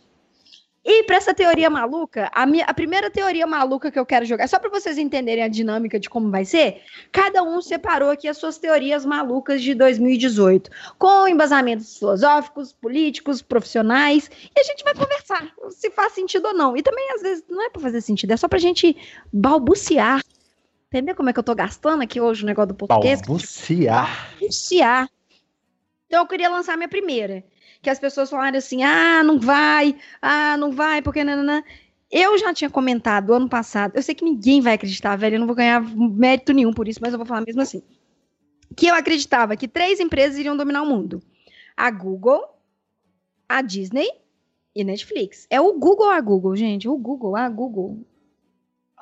E 0.83 1.03
para 1.03 1.15
essa 1.15 1.31
teoria 1.31 1.69
maluca, 1.69 2.29
a, 2.33 2.43
minha, 2.43 2.65
a 2.65 2.73
primeira 2.73 3.09
teoria 3.09 3.45
maluca 3.45 3.91
que 3.91 3.99
eu 3.99 4.05
quero 4.05 4.25
jogar, 4.25 4.47
só 4.47 4.57
para 4.57 4.69
vocês 4.69 4.97
entenderem 4.97 5.43
a 5.43 5.47
dinâmica 5.47 5.99
de 5.99 6.09
como 6.09 6.31
vai 6.31 6.43
ser, 6.43 6.81
cada 7.11 7.43
um 7.43 7.61
separou 7.61 8.09
aqui 8.09 8.27
as 8.27 8.37
suas 8.37 8.57
teorias 8.57 9.05
malucas 9.05 9.61
de 9.61 9.75
2018, 9.75 10.71
com 10.97 11.27
embasamentos 11.27 11.99
filosóficos, 11.99 12.73
políticos, 12.73 13.43
profissionais, 13.43 14.29
e 14.55 14.59
a 14.59 14.63
gente 14.63 14.83
vai 14.83 14.95
conversar 14.95 15.53
se 15.69 15.91
faz 15.91 16.13
sentido 16.13 16.47
ou 16.47 16.53
não. 16.55 16.75
E 16.75 16.81
também, 16.81 17.11
às 17.11 17.21
vezes, 17.21 17.43
não 17.47 17.63
é 17.63 17.69
para 17.69 17.81
fazer 17.81 18.01
sentido, 18.01 18.31
é 18.31 18.37
só 18.37 18.47
pra 18.47 18.57
gente 18.57 18.97
balbuciar. 19.31 20.23
Entendeu 20.87 21.15
como 21.15 21.29
é 21.29 21.33
que 21.33 21.39
eu 21.39 21.43
tô 21.43 21.53
gastando 21.53 22.01
aqui 22.01 22.19
hoje 22.19 22.43
o 22.43 22.45
negócio 22.47 22.69
do 22.69 22.75
português? 22.75 23.21
Balbuciar. 23.21 24.31
Balbuciar. 24.31 25.09
Então, 26.07 26.23
eu 26.23 26.27
queria 26.27 26.49
lançar 26.49 26.75
minha 26.75 26.89
primeira 26.89 27.43
que 27.81 27.89
as 27.89 27.99
pessoas 27.99 28.29
falaram 28.29 28.57
assim: 28.57 28.83
ah, 28.83 29.23
não 29.23 29.39
vai, 29.39 29.95
ah, 30.21 30.55
não 30.57 30.71
vai, 30.71 31.01
porque. 31.01 31.23
Nanana. 31.23 31.63
Eu 32.13 32.37
já 32.37 32.53
tinha 32.53 32.69
comentado 32.69 33.33
ano 33.33 33.47
passado, 33.47 33.95
eu 33.95 34.03
sei 34.03 34.13
que 34.13 34.25
ninguém 34.25 34.59
vai 34.59 34.73
acreditar, 34.73 35.15
velho, 35.15 35.35
eu 35.35 35.39
não 35.39 35.47
vou 35.47 35.55
ganhar 35.55 35.81
mérito 35.95 36.51
nenhum 36.51 36.73
por 36.73 36.85
isso, 36.85 36.99
mas 37.01 37.13
eu 37.13 37.17
vou 37.17 37.25
falar 37.25 37.39
mesmo 37.39 37.61
assim. 37.61 37.81
Que 38.75 38.87
eu 38.87 38.95
acreditava 38.95 39.55
que 39.55 39.65
três 39.65 39.97
empresas 39.97 40.37
iriam 40.37 40.57
dominar 40.57 40.81
o 40.81 40.85
mundo: 40.85 41.23
a 41.75 41.89
Google, 41.89 42.43
a 43.47 43.61
Disney 43.61 44.09
e 44.75 44.83
Netflix. 44.83 45.47
É 45.49 45.61
o 45.61 45.77
Google 45.79 46.09
a 46.09 46.19
Google, 46.19 46.55
gente? 46.55 46.87
O 46.87 46.97
Google, 46.97 47.35
a 47.35 47.47
Google. 47.47 48.05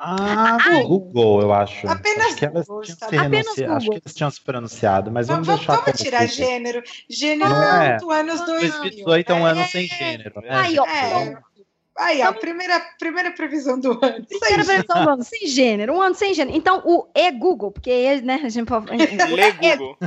Ah, 0.01 0.57
Ai. 0.61 0.83
Google, 0.83 1.41
eu 1.41 1.53
acho. 1.53 1.85
Apenas 1.85 2.27
acho 2.27 2.35
que 2.37 2.45
elas 2.45 2.65
Google, 2.65 2.83
tinham 2.83 3.09
se 3.09 3.17
renunciado. 3.17 3.73
Acho 3.73 3.89
que 3.89 3.97
eles 3.97 4.13
tinham 4.13 4.31
se 4.31 4.41
pronunciado, 4.41 5.11
mas 5.11 5.27
vamos, 5.27 5.45
vamos 5.45 5.59
deixar 5.59 5.83
vamos 5.83 5.99
tirar 5.99 6.21
Google. 6.21 6.35
gênero. 6.35 6.83
Gênero 7.09 7.53
é, 7.53 7.97
é 8.01 8.19
anos 8.19 8.39
2000. 8.45 8.71
2018 8.79 9.31
é 9.31 9.35
um 9.35 9.45
ano 9.45 9.65
sem 9.67 9.87
gênero. 9.87 10.41
Né? 10.41 10.49
Aí, 10.51 10.79
ó. 10.79 10.85
É. 10.85 11.49
Aí, 11.97 12.21
ó, 12.21 12.31
primeira, 12.31 12.79
primeira 12.97 13.29
previsão 13.31 13.77
do 13.77 13.91
ano. 13.91 14.25
Primeira 14.25 14.63
previsão 14.63 15.03
do 15.03 15.09
ano, 15.09 15.23
sem 15.23 15.45
gênero, 15.45 15.93
um 15.93 16.01
ano 16.01 16.15
sem 16.15 16.33
gênero. 16.33 16.55
Então, 16.55 16.81
o 16.85 17.05
e-Google, 17.13 17.71
porque, 17.71 18.21
né, 18.21 18.39
a 18.41 18.47
gente 18.47 18.67
pode... 18.67 18.87
Lê 19.35 19.51
Google. 19.51 19.97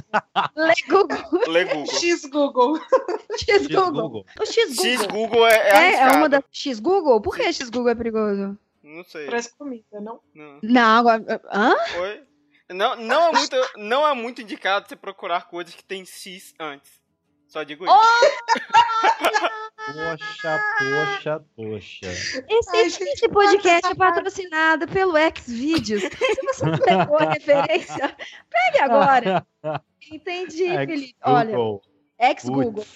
Lê 0.56 0.74
Google. 0.88 1.52
Lê 1.52 1.64
Google. 1.66 1.84
X 1.92 2.24
Google. 2.24 2.80
X 3.36 3.66
Google. 3.66 4.24
O 4.40 4.46
X 4.46 4.74
Google. 4.74 4.84
X 4.84 5.06
Google 5.06 5.46
é, 5.46 5.68
é, 5.68 5.94
é 5.96 6.10
uma 6.12 6.30
da 6.30 6.42
X 6.50 6.80
Google? 6.80 7.20
Por 7.20 7.36
que 7.36 7.52
X 7.52 7.68
Google 7.68 7.90
é 7.90 7.94
perigoso? 7.94 8.56
Não 8.92 9.04
sei. 9.04 9.24
Parece 9.24 9.56
comida, 9.56 10.00
não? 10.00 10.20
Não. 10.34 10.60
Não, 10.62 10.98
agora. 10.98 11.40
Hã? 11.50 11.74
Oi? 11.98 12.26
Não, 12.68 12.94
não, 12.96 13.28
é 13.28 13.32
muito, 13.32 13.56
não 13.76 14.06
é 14.06 14.14
muito 14.14 14.42
indicado 14.42 14.86
você 14.86 14.94
procurar 14.94 15.48
coisas 15.48 15.74
que 15.74 15.82
tem 15.84 16.04
X 16.04 16.54
antes. 16.60 17.00
Só 17.48 17.62
digo 17.62 17.84
isso. 17.84 17.94
Oh! 17.94 18.00
poxa, 19.92 20.60
poxa, 20.78 21.44
poxa. 21.56 22.06
Esse, 22.06 22.76
Ai, 22.76 22.86
esse 22.86 23.28
podcast 23.28 23.90
é 23.90 23.94
patrocinado 23.94 24.86
pelo 24.88 25.14
Xvideos. 25.36 26.02
Se 26.02 26.42
você 26.46 26.66
não 26.66 26.78
pegou 26.78 27.18
a 27.18 27.30
referência, 27.30 28.16
pegue 28.48 28.78
agora. 28.82 29.46
Entendi, 30.10 30.68
Felipe. 30.86 31.16
Olha, 31.24 31.56
ex-Google. 32.18 32.86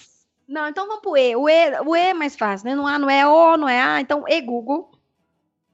Não, 0.47 0.67
então 0.67 0.87
vamos 0.87 1.01
pro 1.01 1.17
E. 1.17 1.35
O, 1.35 1.49
e. 1.49 1.79
o 1.81 1.95
E 1.95 1.99
é 1.99 2.13
mais 2.13 2.35
fácil, 2.35 2.67
né? 2.67 2.75
Não, 2.75 2.87
há, 2.87 2.97
não 2.97 3.09
é 3.09 3.27
O, 3.27 3.57
não 3.57 3.69
é 3.69 3.81
A, 3.81 4.01
então 4.01 4.23
E-Google. 4.27 4.96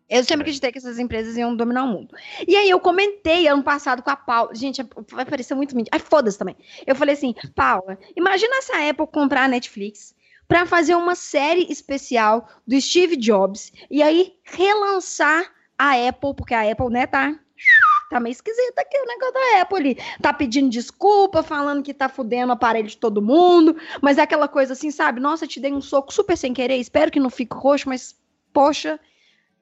Eu 0.10 0.24
sempre 0.24 0.42
acreditei 0.42 0.72
que 0.72 0.78
essas 0.78 1.00
empresas 1.00 1.38
iam 1.38 1.56
dominar 1.56 1.84
o 1.84 1.88
mundo. 1.88 2.16
E 2.48 2.56
aí 2.56 2.70
eu 2.70 2.80
comentei 2.80 3.48
ano 3.48 3.64
passado 3.64 4.04
com 4.04 4.10
a 4.10 4.16
Paula. 4.16 4.54
Gente, 4.54 4.86
vai 5.12 5.26
parecer 5.26 5.56
muito 5.56 5.76
mentira. 5.76 5.96
Ai, 5.96 6.00
foda-se 6.00 6.38
também. 6.38 6.56
Eu 6.86 6.96
falei 6.96 7.14
assim, 7.14 7.34
Paula, 7.56 7.98
imagina 8.16 8.62
se 8.62 8.72
a 8.72 8.90
Apple 8.90 9.08
comprar 9.08 9.44
a 9.44 9.48
Netflix 9.48 10.16
para 10.48 10.66
fazer 10.66 10.96
uma 10.96 11.16
série 11.16 11.66
especial 11.72 12.48
do 12.68 12.80
Steve 12.80 13.16
Jobs 13.16 13.72
e 13.90 14.04
aí 14.04 14.34
relançar 14.44 15.52
a 15.78 15.94
Apple, 16.08 16.36
porque 16.36 16.54
a 16.54 16.70
Apple, 16.70 16.90
né, 16.90 17.08
tá 17.08 17.40
tá 18.10 18.20
meio 18.20 18.34
esquisito 18.34 18.78
aqui 18.78 18.96
o 18.98 19.08
negócio 19.08 19.34
da 19.34 19.62
Apple 19.62 19.78
ali. 19.78 19.98
Tá 20.22 20.32
pedindo 20.32 20.70
desculpa, 20.70 21.42
falando 21.42 21.82
que 21.82 21.94
tá 21.94 22.08
fudendo 22.08 22.50
o 22.50 22.54
aparelho 22.54 22.88
de 22.88 22.98
todo 22.98 23.22
mundo, 23.22 23.76
mas 24.02 24.18
é 24.18 24.22
aquela 24.22 24.48
coisa 24.48 24.74
assim, 24.74 24.92
sabe? 24.92 25.20
Nossa, 25.20 25.48
te 25.48 25.60
dei 25.60 25.74
um 25.74 25.82
soco 25.82 26.14
super 26.14 26.38
sem 26.38 26.54
querer, 26.54 26.78
espero 26.78 27.10
que 27.10 27.20
não 27.20 27.30
fique 27.30 27.56
roxo, 27.56 27.90
mas 27.90 28.16
poxa, 28.54 29.00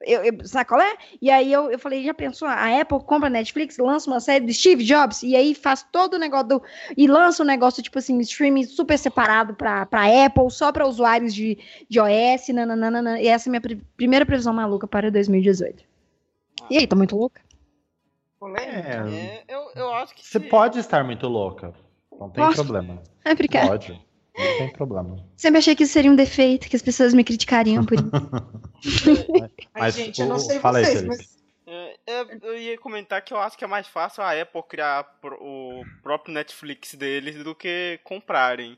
eu, 0.04 0.24
eu, 0.24 0.46
sabe 0.46 0.68
qual 0.68 0.80
é? 0.80 0.94
E 1.20 1.30
aí 1.30 1.52
eu, 1.52 1.70
eu 1.70 1.78
falei, 1.78 2.04
já 2.04 2.12
pensou? 2.14 2.48
A 2.48 2.80
Apple 2.80 3.00
compra 3.04 3.26
a 3.28 3.30
Netflix, 3.30 3.78
lança 3.78 4.10
uma 4.10 4.20
série 4.20 4.44
do 4.46 4.52
Steve 4.52 4.84
Jobs, 4.84 5.22
e 5.22 5.34
aí 5.36 5.54
faz 5.54 5.82
todo 5.90 6.14
o 6.14 6.18
negócio 6.18 6.48
do, 6.48 6.62
e 6.96 7.06
lança 7.06 7.42
um 7.42 7.46
negócio, 7.46 7.82
tipo 7.82 7.98
assim, 7.98 8.18
streaming 8.20 8.64
super 8.64 8.98
separado 8.98 9.54
para 9.54 9.82
Apple, 10.26 10.50
só 10.50 10.72
para 10.72 10.86
usuários 10.86 11.34
de, 11.34 11.58
de 11.88 12.00
OS, 12.00 12.48
nananana, 12.48 13.20
e 13.20 13.26
essa 13.28 13.48
é 13.48 13.50
a 13.50 13.52
minha 13.52 13.60
pr 13.60 13.76
primeira 13.96 14.26
previsão 14.26 14.52
maluca 14.52 14.86
para 14.86 15.10
2018. 15.10 15.84
E 16.70 16.78
aí, 16.78 16.86
tá 16.86 16.96
muito 16.96 17.16
louca? 17.16 17.40
É, 18.58 18.60
É, 18.60 19.44
eu, 19.48 19.70
eu 19.76 19.94
acho 19.94 20.14
que 20.14 20.26
você 20.26 20.40
se- 20.40 20.48
pode 20.48 20.78
estar 20.78 21.04
muito 21.04 21.28
louca. 21.28 21.72
Não 22.18 22.28
tem 22.28 22.44
Posso? 22.44 22.64
problema. 22.64 23.02
É 23.24 23.32
obrigada. 23.32 23.68
Pode. 23.68 24.00
Não 24.38 24.56
tem 24.56 24.68
problema. 24.68 25.16
Sempre 25.36 25.58
achei 25.58 25.74
que 25.76 25.82
isso 25.84 25.92
seria 25.92 26.10
um 26.10 26.16
defeito, 26.16 26.68
que 26.68 26.76
as 26.76 26.82
pessoas 26.82 27.12
me 27.14 27.22
criticariam 27.24 27.84
por 27.84 27.94
isso. 27.94 28.10
Ai, 29.74 29.80
Mas 29.82 29.94
gente, 29.94 30.20
eu 30.20 30.26
não 30.28 30.38
sei 30.38 30.58
fala 30.58 30.78
aí, 30.78 30.84
vocês, 30.84 31.00
Felipe. 31.00 31.16
mas 31.18 31.42
É, 31.66 31.96
é, 32.06 32.26
eu 32.42 32.58
ia 32.58 32.78
comentar 32.78 33.22
que 33.22 33.32
eu 33.32 33.38
acho 33.38 33.56
que 33.56 33.64
é 33.64 33.66
mais 33.68 33.86
fácil 33.86 34.22
a 34.22 34.32
Apple 34.40 34.62
criar 34.68 35.06
o 35.40 35.84
próprio 36.02 36.34
Netflix 36.34 36.94
deles 36.94 37.42
do 37.44 37.54
que 37.54 38.00
comprarem. 38.04 38.76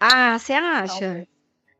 ah, 0.00 0.38
você 0.38 0.52
acha? 0.54 1.26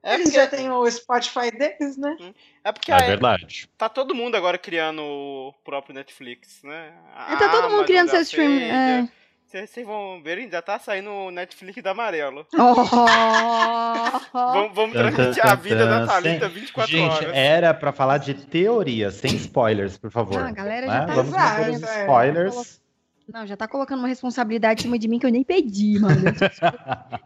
É 0.03 0.15
eles 0.15 0.25
porque, 0.25 0.37
já 0.39 0.47
têm 0.47 0.71
o 0.71 0.91
Spotify 0.91 1.51
deles, 1.51 1.97
né? 1.97 2.15
é 2.63 2.71
porque 2.73 2.93
a 2.93 2.97
É 2.97 2.99
Apple- 2.99 3.11
verdade. 3.13 3.71
tá 3.79 3.89
todo 3.89 4.15
mundo 4.15 4.35
agora 4.35 4.59
criando 4.59 5.01
o 5.03 5.55
próprio 5.65 5.95
Netflix, 5.95 6.63
né? 6.63 6.93
A 7.15 7.37
tá 7.37 7.49
todo 7.49 7.71
mundo 7.71 7.87
criando 7.87 8.11
seu 8.11 8.21
stream. 8.21 8.51
fez, 8.59 8.71
É. 8.71 9.09
Vocês 9.55 9.87
vão 9.87 10.21
ver, 10.21 10.51
já 10.51 10.61
tá 10.61 10.81
saindo 10.81 11.09
o 11.11 11.31
Netflix 11.31 11.81
da 11.81 11.93
Amarelo. 11.93 12.45
Oh! 12.59 14.19
Vamos, 14.33 14.75
vamos 14.75 14.93
transmitir 14.93 15.47
a 15.47 15.55
vida 15.55 15.87
da. 15.87 16.07
Thalita 16.07 16.47
Sem- 16.47 16.55
24 16.61 16.91
Gente, 16.91 17.13
horas. 17.13 17.31
era 17.37 17.73
pra 17.73 17.93
falar 17.93 18.19
de 18.19 18.35
teoria, 18.35 19.11
sem 19.13 19.35
spoilers, 19.37 19.97
por 19.97 20.11
favor. 20.11 20.39
Ah, 20.43 20.49
a 20.49 20.51
galera 20.51 20.87
né? 20.87 20.93
já 20.93 21.07
tá 21.07 21.15
Vamos 21.15 21.33
exato, 21.33 21.61
manter 21.61 21.71
os 21.77 21.83
é. 21.83 22.01
spoilers. 22.01 22.81
Não, 23.33 23.47
já 23.47 23.57
tá 23.57 23.69
colocando 23.69 24.01
uma 24.01 24.09
responsabilidade 24.09 24.81
em 24.81 24.83
cima 24.83 24.99
de 24.99 25.07
mim 25.09 25.19
que 25.19 25.27
eu 25.27 25.31
nem 25.31 25.45
pedi, 25.45 25.99
mano. 26.01 26.17
Super, 26.35 26.53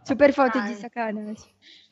super 0.05 0.33
falta 0.33 0.61
de 0.61 0.75
sacanagem. 0.75 1.35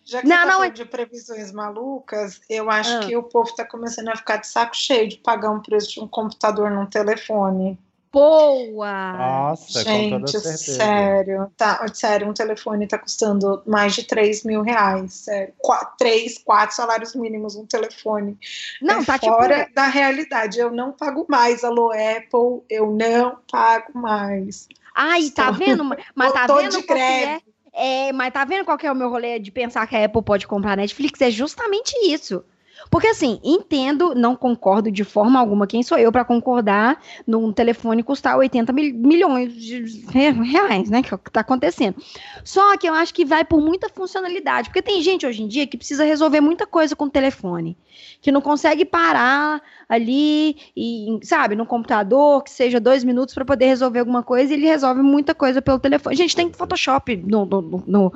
Já 0.05 0.21
que 0.21 0.27
Não, 0.27 0.35
você 0.37 0.41
tá 0.41 0.45
não, 0.45 0.53
falando 0.53 0.71
é- 0.71 0.73
de 0.73 0.85
previsões 0.85 1.51
malucas, 1.51 2.39
eu 2.49 2.69
acho 2.69 2.95
Ah. 2.95 2.99
que 2.99 3.17
o 3.17 3.23
povo 3.23 3.53
tá 3.55 3.65
começando 3.65 4.07
a 4.09 4.15
ficar 4.15 4.37
de 4.37 4.47
saco 4.47 4.75
cheio 4.77 5.09
de 5.09 5.17
pagar 5.17 5.49
um 5.51 5.61
preço 5.61 5.91
de 5.93 5.99
um 5.99 6.07
computador 6.07 6.69
num 6.71 6.85
telefone. 6.85 7.77
Boa! 8.17 9.13
Nossa, 9.13 9.85
com 9.85 10.09
toda 10.09 10.27
Gente, 10.27 10.57
sério. 10.57 11.51
Tá, 11.55 11.85
sério, 11.93 12.27
um 12.27 12.33
telefone 12.33 12.87
tá 12.87 12.97
custando 12.97 13.61
mais 13.65 13.93
de 13.93 14.03
3 14.03 14.43
mil 14.43 14.63
reais. 14.63 15.13
Sério. 15.13 15.53
Qua- 15.59 15.85
três, 15.99 16.39
quatro 16.39 16.75
salários 16.75 17.13
mínimos 17.13 17.55
um 17.55 17.65
telefone. 17.67 18.35
Não, 18.81 19.01
é 19.01 19.05
tá 19.05 19.19
fora 19.19 19.59
tipo. 19.65 19.75
da 19.75 19.85
realidade. 19.87 20.59
Eu 20.59 20.71
não 20.71 20.91
pago 20.91 21.27
mais. 21.29 21.63
Alô, 21.63 21.91
Apple, 21.91 22.63
eu 22.67 22.91
não 22.91 23.37
pago 23.51 23.91
mais. 23.93 24.67
Ai, 24.95 25.29
tá 25.29 25.51
vendo? 25.51 25.83
Mas 26.15 26.33
tá 26.33 26.47
vendo 26.47 26.71
de 26.71 26.77
é? 26.77 26.81
greve. 26.81 27.43
É, 27.79 28.11
mas 28.11 28.33
tá 28.33 28.43
vendo 28.43 28.65
qual 28.65 28.75
que 28.75 28.87
é 28.87 28.91
o 28.91 28.95
meu 28.95 29.07
rolê 29.07 29.37
de 29.37 29.51
pensar 29.51 29.85
que 29.85 29.95
a 29.95 30.03
Apple 30.05 30.23
pode 30.23 30.47
comprar 30.47 30.71
a 30.71 30.75
Netflix? 30.77 31.21
É 31.21 31.29
justamente 31.29 31.93
isso. 32.11 32.43
Porque 32.89 33.07
assim, 33.07 33.39
entendo, 33.43 34.15
não 34.15 34.35
concordo 34.35 34.89
de 34.91 35.03
forma 35.03 35.39
alguma. 35.39 35.67
Quem 35.67 35.83
sou 35.83 35.97
eu 35.97 36.11
pra 36.11 36.23
concordar 36.25 37.01
num 37.25 37.51
telefone 37.51 38.01
custar 38.03 38.37
80 38.37 38.71
mil- 38.73 38.93
milhões 38.95 39.53
de 39.53 40.05
re- 40.09 40.31
reais, 40.31 40.89
né? 40.89 41.01
Que 41.03 41.13
é 41.13 41.15
o 41.15 41.19
que 41.19 41.29
tá 41.31 41.41
acontecendo. 41.41 41.95
Só 42.43 42.77
que 42.77 42.87
eu 42.87 42.93
acho 42.93 43.13
que 43.13 43.25
vai 43.25 43.43
por 43.43 43.59
muita 43.61 43.89
funcionalidade. 43.89 44.69
Porque 44.69 44.81
tem 44.81 45.01
gente 45.01 45.25
hoje 45.25 45.43
em 45.43 45.47
dia 45.47 45.67
que 45.67 45.77
precisa 45.77 46.03
resolver 46.05 46.39
muita 46.41 46.65
coisa 46.65 46.95
com 46.95 47.05
o 47.05 47.09
telefone. 47.09 47.77
Que 48.21 48.31
não 48.31 48.41
consegue 48.41 48.85
parar 48.85 49.61
ali 49.89 50.57
e, 50.75 51.19
sabe, 51.23 51.55
no 51.55 51.65
computador, 51.65 52.43
que 52.43 52.51
seja 52.51 52.79
dois 52.79 53.03
minutos 53.03 53.33
para 53.33 53.45
poder 53.45 53.65
resolver 53.65 53.99
alguma 53.99 54.21
coisa, 54.23 54.53
e 54.53 54.57
ele 54.57 54.67
resolve 54.67 55.01
muita 55.01 55.33
coisa 55.33 55.61
pelo 55.61 55.79
telefone. 55.79 56.15
Gente, 56.15 56.35
tem 56.35 56.51
Photoshop 56.51 57.15
no, 57.17 57.45
no, 57.45 57.61
no- 57.61 57.83
no 57.87 58.13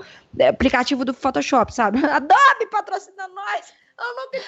aplicativo 0.48 1.04
do 1.04 1.14
Photoshop, 1.14 1.74
sabe? 1.74 2.00
Adobe 2.06 2.68
patrocina 2.72 3.28
nós! 3.28 3.81
Eu 4.02 4.16
não 4.16 4.30
tenho- 4.32 4.44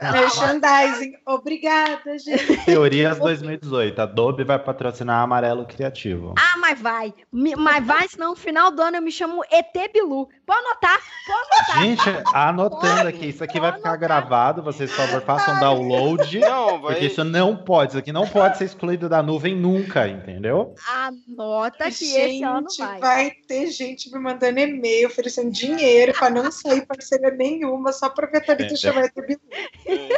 Merchandising. 0.12 1.14
Obrigada, 1.26 2.18
gente. 2.18 2.64
Teorias 2.64 3.18
2018. 3.18 4.00
Adobe 4.00 4.44
vai 4.44 4.58
patrocinar 4.58 5.22
Amarelo 5.22 5.66
Criativo. 5.66 6.34
Ah, 6.38 6.56
mas 6.58 6.80
vai. 6.80 7.12
Me- 7.32 7.56
Mas 7.56 7.84
vai, 7.84 8.08
senão 8.08 8.30
no 8.30 8.36
final 8.36 8.70
do 8.70 8.80
ano 8.82 8.96
eu 8.98 9.02
me 9.02 9.10
chamo 9.12 9.42
ET 9.50 9.72
Bilu. 9.92 10.28
Pode 10.46 10.60
anotar, 10.66 10.98
pode 11.26 11.48
anotar. 11.56 11.82
Gente, 11.82 12.28
anotando 12.34 13.08
aqui, 13.08 13.26
isso 13.28 13.42
aqui 13.42 13.58
vai 13.58 13.72
ficar 13.72 13.96
gravado. 13.96 14.62
Vocês, 14.62 14.90
por 14.90 15.06
favor, 15.06 15.22
façam 15.22 15.58
download. 15.60 16.38
Não, 16.40 16.80
vai. 16.80 16.92
Porque 16.94 17.06
isso 17.06 17.24
não 17.24 17.56
pode, 17.56 17.92
isso 17.92 17.98
aqui 17.98 18.12
não 18.12 18.26
pode 18.26 18.58
ser 18.58 18.64
excluído 18.64 19.08
da 19.08 19.22
nuvem 19.22 19.54
nunca, 19.56 20.06
entendeu? 20.06 20.74
Anota 20.88 21.86
que 21.86 22.04
gente, 22.04 22.16
esse 22.18 22.42
ano 22.44 22.66
vai. 22.78 23.00
vai 23.00 23.30
ter 23.48 23.66
gente 23.70 24.12
me 24.12 24.18
mandando 24.18 24.60
e-mail 24.60 25.08
oferecendo 25.08 25.50
dinheiro 25.50 26.12
para 26.12 26.30
não 26.30 26.50
sair 26.50 26.84
parceria 26.86 27.30
nenhuma, 27.30 27.63
só 27.92 28.08
pra 28.08 28.26
ver 28.26 28.38
a 28.38 28.40
Thalita 28.40 28.74
É, 28.74 28.76
chamar 28.76 29.08
de 29.08 29.22
Bilu. 29.26 29.40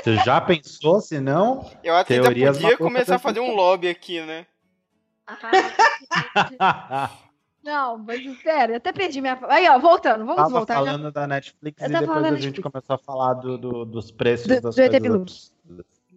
Você 0.03 0.17
já 0.25 0.41
pensou, 0.41 1.01
se 1.01 1.21
não? 1.21 1.69
Eu 1.83 1.95
acho 1.95 2.07
que 2.07 2.15
ainda 2.15 2.25
Teorias 2.27 2.59
podia 2.59 2.77
começar 2.77 3.17
a 3.17 3.19
fazer 3.19 3.41
um 3.41 3.55
lobby 3.55 3.89
aqui, 3.89 4.21
né? 4.23 4.47
Não, 7.65 7.99
mas 7.99 8.21
sério, 8.43 8.77
até 8.77 8.93
perdi 8.93 9.21
minha. 9.21 9.37
Aí, 9.49 9.69
ó, 9.69 9.77
voltando, 9.79 10.21
vamos 10.25 10.37
Tava 10.37 10.51
voltar. 10.51 10.75
já. 10.75 10.81
falando 10.85 11.11
da 11.11 11.27
Netflix 11.27 11.83
Eu 11.83 11.89
e 11.89 11.93
depois 11.93 12.19
a 12.19 12.21
da 12.21 12.29
gente 12.37 12.45
Netflix. 12.45 12.71
começou 12.73 12.95
a 12.95 12.99
falar 12.99 13.35
do, 13.35 13.59
do- 13.59 13.85
dos 13.85 14.13
preços 14.13 14.47
Do- 14.47 14.61
das 14.61 14.77
do 14.77 14.83
coisas. 14.83 15.01
Bilu. 15.03 15.25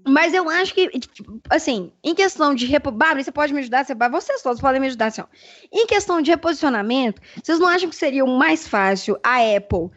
Mas 0.08 0.34
eu 0.34 0.48
acho 0.48 0.74
que, 0.76 0.88
tipo, 1.00 1.42
assim, 1.50 1.92
em 2.04 2.14
questão 2.16 2.54
de. 2.54 2.66
Repo... 2.68 2.92
Bárbara, 2.92 3.24
você 3.24 3.32
pode 3.32 3.52
me 3.52 3.60
ajudar? 3.60 3.84
Você... 3.84 3.96
Vocês 3.96 4.42
todos 4.44 4.62
podem 4.62 4.80
me 4.80 4.88
ajudar, 4.88 5.08
assim, 5.08 5.22
ó. 5.22 5.26
Em 5.72 5.88
questão 5.88 6.22
de 6.22 6.30
reposicionamento, 6.32 7.20
vocês 7.44 7.60
não 7.60 7.68
acham 7.68 7.90
que 7.90 7.96
seria 7.96 8.24
o 8.24 8.38
mais 8.38 8.68
fácil 8.68 9.20
a 9.24 9.38
Apple, 9.58 9.90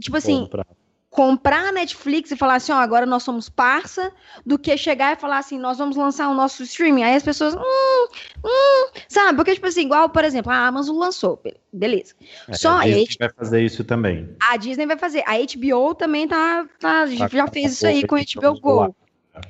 tipo 0.00 0.16
assim, 0.16 0.40
Compra. 0.40 0.66
comprar 1.10 1.68
a 1.68 1.72
Netflix 1.72 2.30
e 2.30 2.36
falar 2.36 2.56
assim, 2.56 2.72
ó, 2.72 2.76
agora 2.76 3.06
nós 3.06 3.22
somos 3.22 3.48
parça, 3.48 4.12
do 4.44 4.58
que 4.58 4.76
chegar 4.76 5.16
e 5.16 5.20
falar 5.20 5.38
assim, 5.38 5.58
nós 5.58 5.78
vamos 5.78 5.96
lançar 5.96 6.28
o 6.28 6.34
nosso 6.34 6.62
streaming. 6.62 7.02
Aí 7.04 7.14
as 7.16 7.22
pessoas, 7.22 7.54
hum, 7.54 8.06
hum, 8.44 8.88
sabe? 9.08 9.36
Porque, 9.36 9.54
tipo 9.54 9.66
assim, 9.66 9.82
igual, 9.82 10.08
por 10.10 10.24
exemplo, 10.24 10.52
a 10.52 10.66
Amazon 10.66 10.96
lançou, 10.98 11.40
be- 11.42 11.56
beleza. 11.72 12.14
É, 12.48 12.54
Só 12.54 12.70
a 12.70 12.80
a 12.80 12.84
Disney 12.84 13.02
H- 13.04 13.16
vai 13.20 13.30
fazer 13.36 13.64
isso 13.64 13.84
também. 13.84 14.28
A 14.40 14.56
Disney 14.56 14.86
vai 14.86 14.98
fazer. 14.98 15.22
A 15.26 15.36
HBO 15.38 15.94
também 15.94 16.28
tá, 16.28 16.66
tá 16.78 17.06
já 17.06 17.28
Tá 17.28 17.46
com 17.46 17.52
fez 17.52 17.72
isso 17.72 17.86
aí 17.86 18.06
com 18.06 18.16
a 18.16 18.20
HBO 18.20 18.60
Go. 18.60 18.74
lá. 18.80 18.90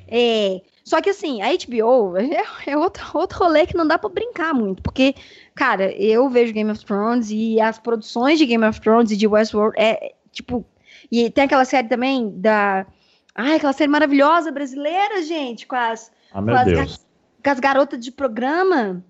É. 0.08 0.60
Só 0.84 1.00
que 1.00 1.10
assim, 1.10 1.42
a 1.42 1.48
HBO 1.52 2.16
é, 2.16 2.44
é 2.70 2.76
outro, 2.76 3.04
outro 3.14 3.38
rolê 3.40 3.66
que 3.66 3.76
não 3.76 3.86
dá 3.86 3.98
pra 3.98 4.08
brincar 4.08 4.54
muito. 4.54 4.82
Porque, 4.82 5.14
cara, 5.54 5.90
eu 6.00 6.28
vejo 6.28 6.52
Game 6.52 6.70
of 6.70 6.84
Thrones 6.84 7.28
e 7.30 7.60
as 7.60 7.78
produções 7.78 8.38
de 8.38 8.46
Game 8.46 8.64
of 8.64 8.80
Thrones 8.80 9.10
e 9.10 9.16
de 9.16 9.26
Westworld 9.26 9.74
é, 9.78 10.12
tipo. 10.36 10.64
E 11.10 11.30
tem 11.30 11.44
aquela 11.44 11.64
série 11.64 11.88
também 11.88 12.30
da. 12.38 12.86
Ai, 13.34 13.56
aquela 13.56 13.72
série 13.72 13.90
maravilhosa 13.90 14.50
brasileira, 14.50 15.22
gente, 15.22 15.66
com 15.66 15.76
as, 15.76 16.10
Ah, 16.32 16.40
meu 16.40 16.54
com 16.54 16.60
as, 16.60 16.66
Deus. 16.66 16.96
ga- 16.96 16.98
com 17.44 17.50
as 17.50 17.60
garotas 17.60 18.00
de 18.00 18.10
programa. 18.12 19.04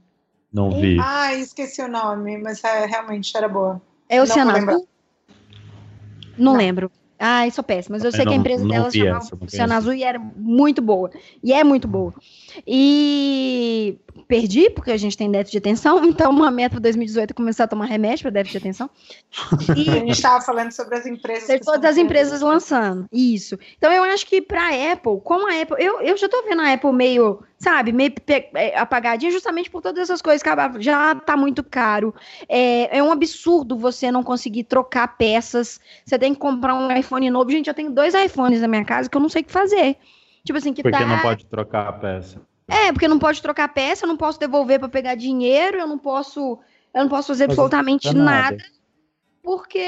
Não 0.53 0.71
vi. 0.71 0.97
Ah, 1.01 1.35
esqueci 1.35 1.83
o 1.83 1.89
nome, 1.89 2.39
mas 2.39 2.63
é, 2.65 2.87
realmente 2.87 3.37
era 3.37 3.49
boa. 3.49 3.81
É 4.09 4.17
Não 4.17 4.25
lembrar. 4.55 4.73
Azul? 4.75 4.89
Não, 6.39 6.53
Não. 6.53 6.59
lembro. 6.59 6.91
Ai, 7.19 7.51
sou 7.51 7.65
péssima, 7.65 7.97
mas 7.97 8.05
eu 8.05 8.13
sei 8.13 8.21
Eu 8.21 8.25
que 8.25 8.29
a 8.29 8.33
não- 8.33 8.41
empresa 8.41 8.63
não 8.63 8.69
dela 8.71 8.91
chamava 8.91 9.29
essa, 9.47 9.67
não. 9.67 9.77
Azul 9.77 9.95
e 9.95 10.03
era 10.03 10.19
muito 10.19 10.83
boa. 10.83 11.11
E 11.43 11.53
é 11.53 11.65
muito 11.65 11.89
boa. 11.89 12.13
E 12.91 13.99
perdi, 14.29 14.69
porque 14.71 14.91
a 14.91 14.97
gente 14.97 15.17
tem 15.17 15.31
déficit 15.31 15.53
de 15.53 15.59
atenção, 15.59 16.03
então 16.05 16.31
uma 16.31 16.51
meta 16.51 16.71
para 16.73 16.81
2018 16.81 17.31
é 17.31 17.35
começar 17.35 17.65
a 17.65 17.69
tomar 17.69 17.87
remédio 17.87 18.23
para 18.23 18.31
déficit 18.33 18.53
de 18.61 18.65
atenção. 18.69 18.91
A 19.69 19.73
E 19.79 19.85
gente 19.85 20.11
estava 20.11 20.41
falando 20.45 20.73
sobre 20.73 20.97
as 20.99 21.07
empresas. 21.07 21.47
que 21.47 21.61
todas 21.61 21.85
as 21.93 21.97
empresas 21.97 22.41
tendo- 22.41 22.49
lançando. 22.49 23.07
Isso. 23.13 23.59
Então 23.79 23.93
eu 23.93 24.05
acho 24.05 24.27
que 24.27 24.43
para 24.43 24.63
a 24.69 24.93
Apple, 24.93 25.21
como 25.25 25.49
a 25.51 25.61
Apple, 25.63 25.77
eu, 25.79 26.01
eu 26.01 26.17
já 26.17 26.29
tô 26.29 26.43
vendo 26.43 26.61
a 26.63 26.73
Apple 26.73 26.93
meio, 26.93 27.41
sabe, 27.59 27.93
meio 27.93 28.13
é, 28.55 28.77
apagadinha, 28.79 29.31
justamente 29.31 29.71
por 29.71 29.81
todas 29.81 30.03
essas 30.03 30.21
coisas 30.21 30.43
que 30.43 30.49
a- 30.49 30.73
já 30.79 31.15
tá 31.15 31.37
muito 31.37 31.63
caro. 31.63 32.15
É, 32.49 32.99
é 32.99 33.03
um 33.03 33.13
absurdo 33.13 33.77
você 33.79 34.11
não 34.11 34.23
conseguir 34.23 34.65
trocar 34.65 35.17
peças. 35.17 35.79
Você 36.05 36.19
tem 36.19 36.35
que 36.35 36.41
comprar 36.41 36.75
um 36.75 36.87
iPhone 37.07 37.31
novo. 37.31 37.51
Gente, 37.51 37.69
eu 37.69 37.75
tenho 37.75 37.91
dois 37.91 38.13
iPhones 38.15 38.61
na 38.61 38.69
minha 38.69 38.85
casa 38.85 39.09
que 39.09 39.17
eu 39.17 39.21
não 39.21 39.29
sei 39.29 39.43
o 39.43 39.45
que 39.45 39.53
fazer. 39.53 39.97
Tipo 40.45 40.59
assim, 40.59 40.73
que 40.73 40.83
Porque 40.83 40.99
tá... 40.99 41.07
não 41.07 41.19
pode 41.21 41.47
trocar 41.47 41.89
a 41.89 41.93
peça. 41.93 42.41
É, 42.69 42.93
porque 42.93 43.07
não 43.09 43.19
pode 43.19 43.41
trocar 43.41 43.69
peça, 43.69 44.05
eu 44.05 44.09
não 44.09 44.17
posso 44.17 44.39
devolver 44.41 44.79
para 44.81 44.89
pegar 44.89 45.15
dinheiro, 45.15 45.79
eu 45.79 45.87
não 45.87 45.99
posso, 45.99 46.59
eu 46.93 47.03
não 47.03 47.09
posso 47.09 47.29
fazer 47.29 47.45
absolutamente 47.45 48.13
nada. 48.13 48.51
nada. 48.57 48.65
porque 49.43 49.79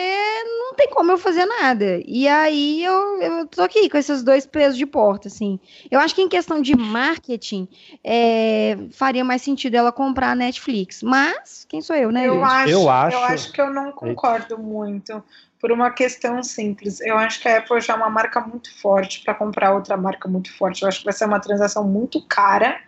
não 0.61 0.75
tem 0.75 0.89
como 0.91 1.11
eu 1.11 1.19
fazer 1.19 1.45
nada. 1.45 2.01
E 2.07 2.29
aí 2.29 2.85
eu, 2.85 3.21
eu 3.21 3.47
tô 3.49 3.63
aqui 3.63 3.89
com 3.91 3.99
esses 3.99 4.23
dois 4.23 4.47
pesos 4.47 4.79
de 4.79 4.87
porta, 4.87 5.27
assim. 5.27 5.59
Eu 5.91 5.99
acho 5.99 6.15
que 6.15 6.23
em 6.23 6.29
questão 6.29 6.63
de 6.63 6.77
marketing, 6.77 7.67
é, 8.05 8.77
faria 8.93 9.25
mais 9.25 9.43
sentido 9.43 9.75
ela 9.75 9.91
comprar 9.91 10.31
a 10.31 10.35
Netflix. 10.37 11.03
Mas, 11.03 11.67
quem 11.69 11.81
sou 11.81 11.97
eu, 11.97 12.13
né? 12.13 12.29
Eu 12.29 12.35
gente? 12.35 12.45
acho, 12.45 12.69
Eu 12.73 12.81
eu 12.83 12.89
acho- 12.91 13.17
acho 13.33 13.53
que 13.53 13.61
eu 13.61 13.73
não 13.73 13.91
concordo 13.91 14.57
muito. 14.57 15.21
Por 15.61 15.73
uma 15.73 15.91
questão 15.91 16.43
simples. 16.43 17.01
Eu 17.01 17.17
acho 17.19 17.41
que 17.41 17.49
a 17.49 17.59
Apple 17.59 17.81
já 17.81 17.95
é 17.95 17.97
uma 17.97 18.11
marca 18.11 18.41
muito 18.41 18.73
forte 18.81 19.23
para 19.25 19.35
comprar 19.35 19.75
outra 19.75 19.97
marca 19.97 20.29
muito 20.29 20.57
forte. 20.57 20.83
Eu 20.83 20.89
acho 20.89 21.01
que 21.01 21.05
vai 21.05 21.13
ser 21.13 21.25
uma 21.25 21.41
transação 21.41 21.85
muito 21.85 22.25
cara 22.27 22.81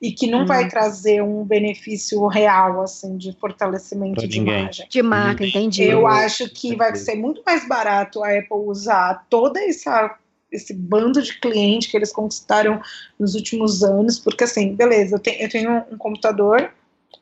e 0.00 0.10
que 0.12 0.26
não 0.26 0.40
Uhum. 0.40 0.46
vai 0.46 0.68
trazer 0.68 1.22
um 1.22 1.44
benefício 1.44 2.26
real, 2.26 2.80
assim, 2.82 3.16
de 3.16 3.32
fortalecimento 3.38 4.20
Pra 4.20 4.26
de 4.26 4.38
ninguém. 4.38 4.62
imagem. 4.62 4.86
De 4.88 5.02
marca, 5.02 5.44
entendi. 5.46 5.84
Eu 5.84 6.06
acho 6.06 6.48
que 6.50 6.74
vai 6.76 6.94
ser 6.96 7.14
muito 7.14 7.42
mais 7.44 7.66
barato 7.68 8.22
a 8.24 8.28
Apple 8.30 8.56
usar 8.66 9.26
toda 9.28 9.60
essa 9.62 10.16
esse 10.52 10.72
bando 10.72 11.20
de 11.20 11.40
cliente 11.40 11.90
que 11.90 11.96
eles 11.96 12.12
conquistaram 12.12 12.80
nos 13.18 13.34
últimos 13.34 13.82
anos, 13.82 14.20
porque 14.20 14.44
assim, 14.44 14.72
beleza, 14.76 15.16
eu 15.16 15.18
tenho, 15.18 15.42
eu 15.42 15.48
tenho 15.48 15.84
um 15.90 15.98
computador 15.98 16.70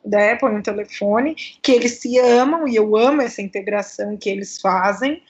da 0.03 0.33
Apple 0.33 0.49
um 0.49 0.61
telefone 0.61 1.35
que 1.61 1.71
eles 1.71 1.99
se 1.99 2.17
amam 2.19 2.67
e 2.67 2.75
eu 2.75 2.95
amo 2.95 3.21
essa 3.21 3.41
integração 3.41 4.17
que 4.17 4.29
eles 4.29 4.59
fazem. 4.59 5.21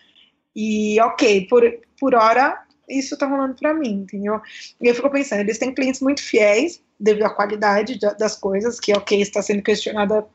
E 0.56 1.00
ok, 1.02 1.48
por, 1.48 1.64
por 2.00 2.14
hora 2.16 2.62
isso 2.90 3.18
tá 3.18 3.26
rolando 3.26 3.56
para 3.56 3.74
mim, 3.74 4.04
entendeu? 4.04 4.42
E 4.82 4.88
eu 4.88 4.94
fico 4.96 5.10
pensando, 5.10 5.40
eles 5.40 5.58
têm 5.58 5.74
clientes 5.74 6.02
muito 6.02 6.22
fiéis 6.22 6.82
devido 7.00 7.26
à 7.26 7.30
qualidade 7.30 8.00
da- 8.00 8.14
das 8.14 8.36
coisas, 8.36 8.80
que 8.80 8.94
ok, 8.94 9.22
está 9.22 9.42
sendo 9.42 9.62
questionada 9.64 10.26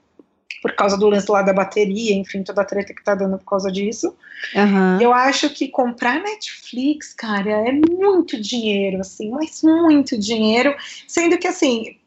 por 0.61 0.75
causa 0.75 0.97
do 0.97 1.09
lance 1.09 1.31
lá 1.31 1.43
da 1.43 1.53
bateria, 1.53 2.14
enfim, 2.14 2.43
toda 2.43 2.62
a 2.62 2.64
treta 2.64 2.93
que 2.93 3.05
tá 3.05 3.14
dando 3.14 3.38
por 3.38 3.45
causa 3.45 3.71
disso. 3.71 4.17
Aham. 4.57 4.99
Eu 5.01 5.12
acho 5.12 5.51
que 5.51 5.69
comprar 5.69 6.21
Netflix, 6.21 7.14
cara, 7.14 7.69
é 7.69 7.73
muito 7.73 8.41
dinheiro, 8.41 9.01
assim, 9.01 9.31
mas 9.31 9.62
muito 9.62 10.19
dinheiro. 10.19 10.75
Sendo 11.07 11.38
que, 11.38 11.47
assim, 11.47 11.98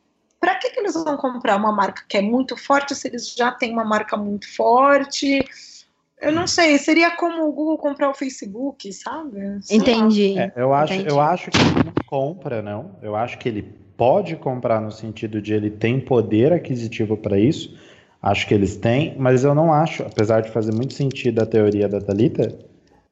pra 0.41 0.55
que, 0.55 0.71
que 0.71 0.79
eles 0.79 0.95
vão 0.95 1.15
comprar 1.15 1.55
uma 1.55 1.71
marca 1.71 2.03
que 2.09 2.17
é 2.17 2.21
muito 2.21 2.57
forte 2.57 2.95
se 2.95 3.07
eles 3.07 3.33
já 3.33 3.51
têm 3.51 3.71
uma 3.71 3.85
marca 3.85 4.17
muito 4.17 4.53
forte? 4.53 5.45
Eu 6.19 6.31
não 6.31 6.45
sei, 6.45 6.77
seria 6.77 7.15
como 7.15 7.47
o 7.47 7.51
Google 7.51 7.77
comprar 7.77 8.09
o 8.09 8.13
Facebook, 8.13 8.91
sabe? 8.91 9.39
Sei. 9.61 9.77
Entendi. 9.77 10.37
É, 10.37 10.51
eu, 10.55 10.73
acho, 10.73 10.93
Entendi. 10.93 11.09
eu 11.09 11.21
acho 11.21 11.49
que 11.49 11.57
ele 11.57 11.83
não 11.85 11.93
compra, 12.05 12.61
não. 12.61 12.95
Eu 13.01 13.15
acho 13.15 13.37
que 13.37 13.47
ele 13.47 13.63
pode 13.95 14.35
comprar 14.35 14.81
no 14.81 14.91
sentido 14.91 15.41
de 15.41 15.53
ele 15.53 15.69
tem 15.69 15.99
poder 15.99 16.53
aquisitivo 16.53 17.15
para 17.15 17.39
isso. 17.39 17.77
Acho 18.21 18.47
que 18.47 18.53
eles 18.53 18.77
têm, 18.77 19.15
mas 19.17 19.43
eu 19.43 19.55
não 19.55 19.73
acho, 19.73 20.03
apesar 20.03 20.41
de 20.41 20.51
fazer 20.51 20.71
muito 20.71 20.93
sentido 20.93 21.41
a 21.41 21.45
teoria 21.45 21.87
da 21.87 21.99
Thalita, 21.99 22.55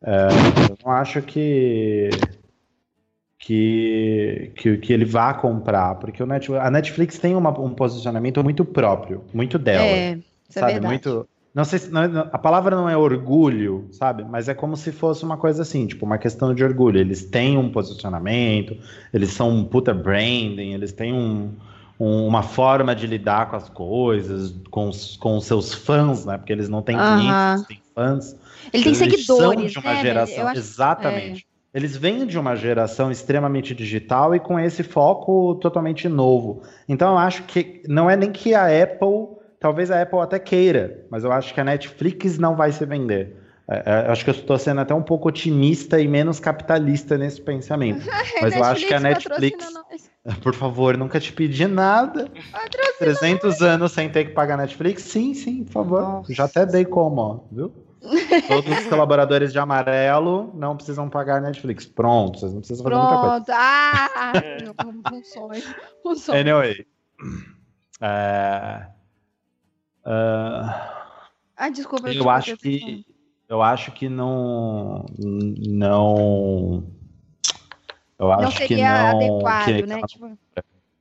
é, 0.04 0.28
eu 0.70 0.78
não 0.86 0.92
acho 0.92 1.22
que, 1.24 2.10
que, 3.50 4.52
que, 4.56 4.78
que 4.78 4.94
ele 4.94 5.06
vá 5.06 5.34
comprar, 5.34 5.96
porque 5.96 6.22
o 6.22 6.26
Net, 6.28 6.54
a 6.54 6.70
Netflix 6.70 7.18
tem 7.18 7.36
uma- 7.36 7.50
um 7.60 7.74
posicionamento 7.74 8.44
muito 8.44 8.64
próprio, 8.64 9.24
muito 9.34 9.58
dela 9.58 9.88
É, 9.88 10.12
é 10.12 10.20
sabe? 10.50 10.74
verdade. 10.74 10.86
Muito. 10.86 11.28
Não 11.54 11.66
sei 11.66 11.80
se. 11.80 11.90
não 11.90 12.04
é- 12.04 12.30
a 12.32 12.38
palavra 12.38 12.76
não 12.76 12.88
é 12.88 12.96
orgulho, 12.96 13.88
sabe? 13.92 14.24
Mas 14.24 14.48
é 14.48 14.54
como 14.54 14.78
se 14.78 14.92
fosse 14.92 15.24
uma 15.26 15.36
coisa 15.36 15.64
assim, 15.64 15.88
tipo, 15.88 16.06
uma 16.06 16.20
questão 16.20 16.54
de 16.54 16.64
orgulho. 16.64 17.00
Eles 17.00 17.26
têm 17.26 17.58
um 17.58 17.72
posicionamento, 17.72 18.78
eles 19.12 19.32
são 19.32 19.50
um 19.50 19.66
puta 19.66 19.94
branding, 19.96 20.74
eles 20.76 20.92
têm 20.92 21.12
um, 21.12 21.52
um- 22.00 22.28
uma 22.28 22.44
forma 22.44 22.96
de 22.96 23.08
lidar 23.08 23.50
com 23.50 23.56
as 23.56 23.68
coisas, 23.68 24.52
com 24.70 24.90
os, 24.90 25.18
com 25.18 25.38
os 25.38 25.46
seus 25.46 25.74
fãs, 25.74 26.24
né? 26.24 26.38
Porque 26.38 26.54
eles 26.54 26.70
não 26.70 26.84
têm 26.84 26.98
Aham. 26.98 27.18
clientes, 27.18 27.48
eles 27.48 27.64
têm 27.68 27.82
fãs. 27.96 28.36
Ele 28.72 28.84
tem 28.84 28.94
eles 28.94 29.26
são 29.26 29.48
seguidores, 29.48 29.72
de 29.72 29.80
uma 29.80 29.96
né? 29.96 30.02
geração. 30.02 30.48
Acho- 30.48 30.62
é. 31.02 31.42
Eles 31.74 31.96
vêm 31.96 32.26
de 32.26 32.38
uma 32.38 32.56
geração 32.56 33.12
extremamente 33.12 33.76
digital 33.76 34.34
e 34.34 34.40
com 34.40 34.60
esse 34.60 34.82
foco 34.82 35.56
totalmente 35.56 36.10
novo. 36.10 36.64
Então 36.88 37.12
eu 37.12 37.18
acho 37.18 37.44
que 37.44 37.84
não 37.88 38.10
é 38.10 38.16
nem 38.16 38.32
que 38.32 38.56
a 38.56 38.66
Apple, 38.66 39.38
talvez 39.60 39.92
a 39.92 40.02
Apple 40.02 40.20
até 40.20 40.40
queira, 40.40 41.06
mas 41.12 41.24
eu 41.24 41.32
acho 41.32 41.54
que 41.54 41.62
a 41.62 41.64
Netflix 41.64 42.40
não 42.40 42.56
vai 42.56 42.72
se 42.72 42.86
vender. 42.86 43.38
É, 43.70 43.84
é, 43.86 44.08
eu 44.08 44.12
acho 44.12 44.24
que 44.24 44.32
eu 44.32 44.34
estou 44.34 44.58
sendo 44.58 44.82
até 44.82 44.96
um 44.96 45.04
pouco 45.04 45.30
otimista 45.30 46.02
e 46.02 46.08
menos 46.08 46.40
capitalista 46.40 47.20
nesse 47.20 47.40
pensamento. 47.40 48.04
Mas 48.42 48.56
eu 48.56 48.64
acho 48.64 48.88
que 48.88 48.94
a 48.96 49.00
Netflix, 49.00 49.72
por 50.42 50.56
favor, 50.56 50.98
nunca 50.98 51.20
te 51.20 51.32
pedi 51.32 51.68
nada. 51.68 52.28
Patrocina 52.52 52.98
300 52.98 53.62
anos 53.62 53.92
sem 53.92 54.10
ter 54.10 54.26
que 54.26 54.32
pagar 54.32 54.58
Netflix? 54.58 55.04
Sim, 55.04 55.36
sim, 55.36 55.64
por 55.66 55.72
favor. 55.72 56.02
Nossa. 56.02 56.34
Já 56.34 56.46
até 56.46 56.66
dei 56.66 56.84
como, 56.84 57.22
ó, 57.22 57.40
viu? 57.52 57.72
Todos 58.48 58.78
os 58.80 58.86
colaboradores 58.88 59.52
de 59.52 59.60
amarelo 59.60 60.52
não 60.56 60.76
precisam 60.78 61.10
pagar 61.10 61.42
Netflix. 61.42 61.86
Pronto, 61.86 62.40
vocês 62.40 62.54
não 62.54 62.60
precisam 62.62 62.84
fazer 62.84 62.96
muita 62.96 63.18
coisa. 63.18 63.36
Pronto. 63.36 63.52
Ah! 63.52 64.34
É. 64.44 65.14
um, 65.18 65.24
sonho. 65.24 65.64
Um 66.06 66.16
sonho. 66.16 66.40
Anyway. 66.40 66.86
É, 68.02 68.88
ah, 70.06 71.06
Ah, 71.58 71.70
desculpa. 71.70 72.10
eu 72.10 72.30
acho 72.30 72.56
que 72.58 73.06
eu 73.50 73.62
acho 73.62 73.92
que 73.92 74.08
não 74.08 75.06
não 75.18 76.84
eu 78.18 78.28
Não 78.28 78.32
acho 78.34 78.58
que 78.58 78.68
seria 78.68 78.94
não 79.12 79.18
adequado, 79.18 79.66
que- 79.66 79.86
né? 79.86 80.02
Tipo, 80.08 80.38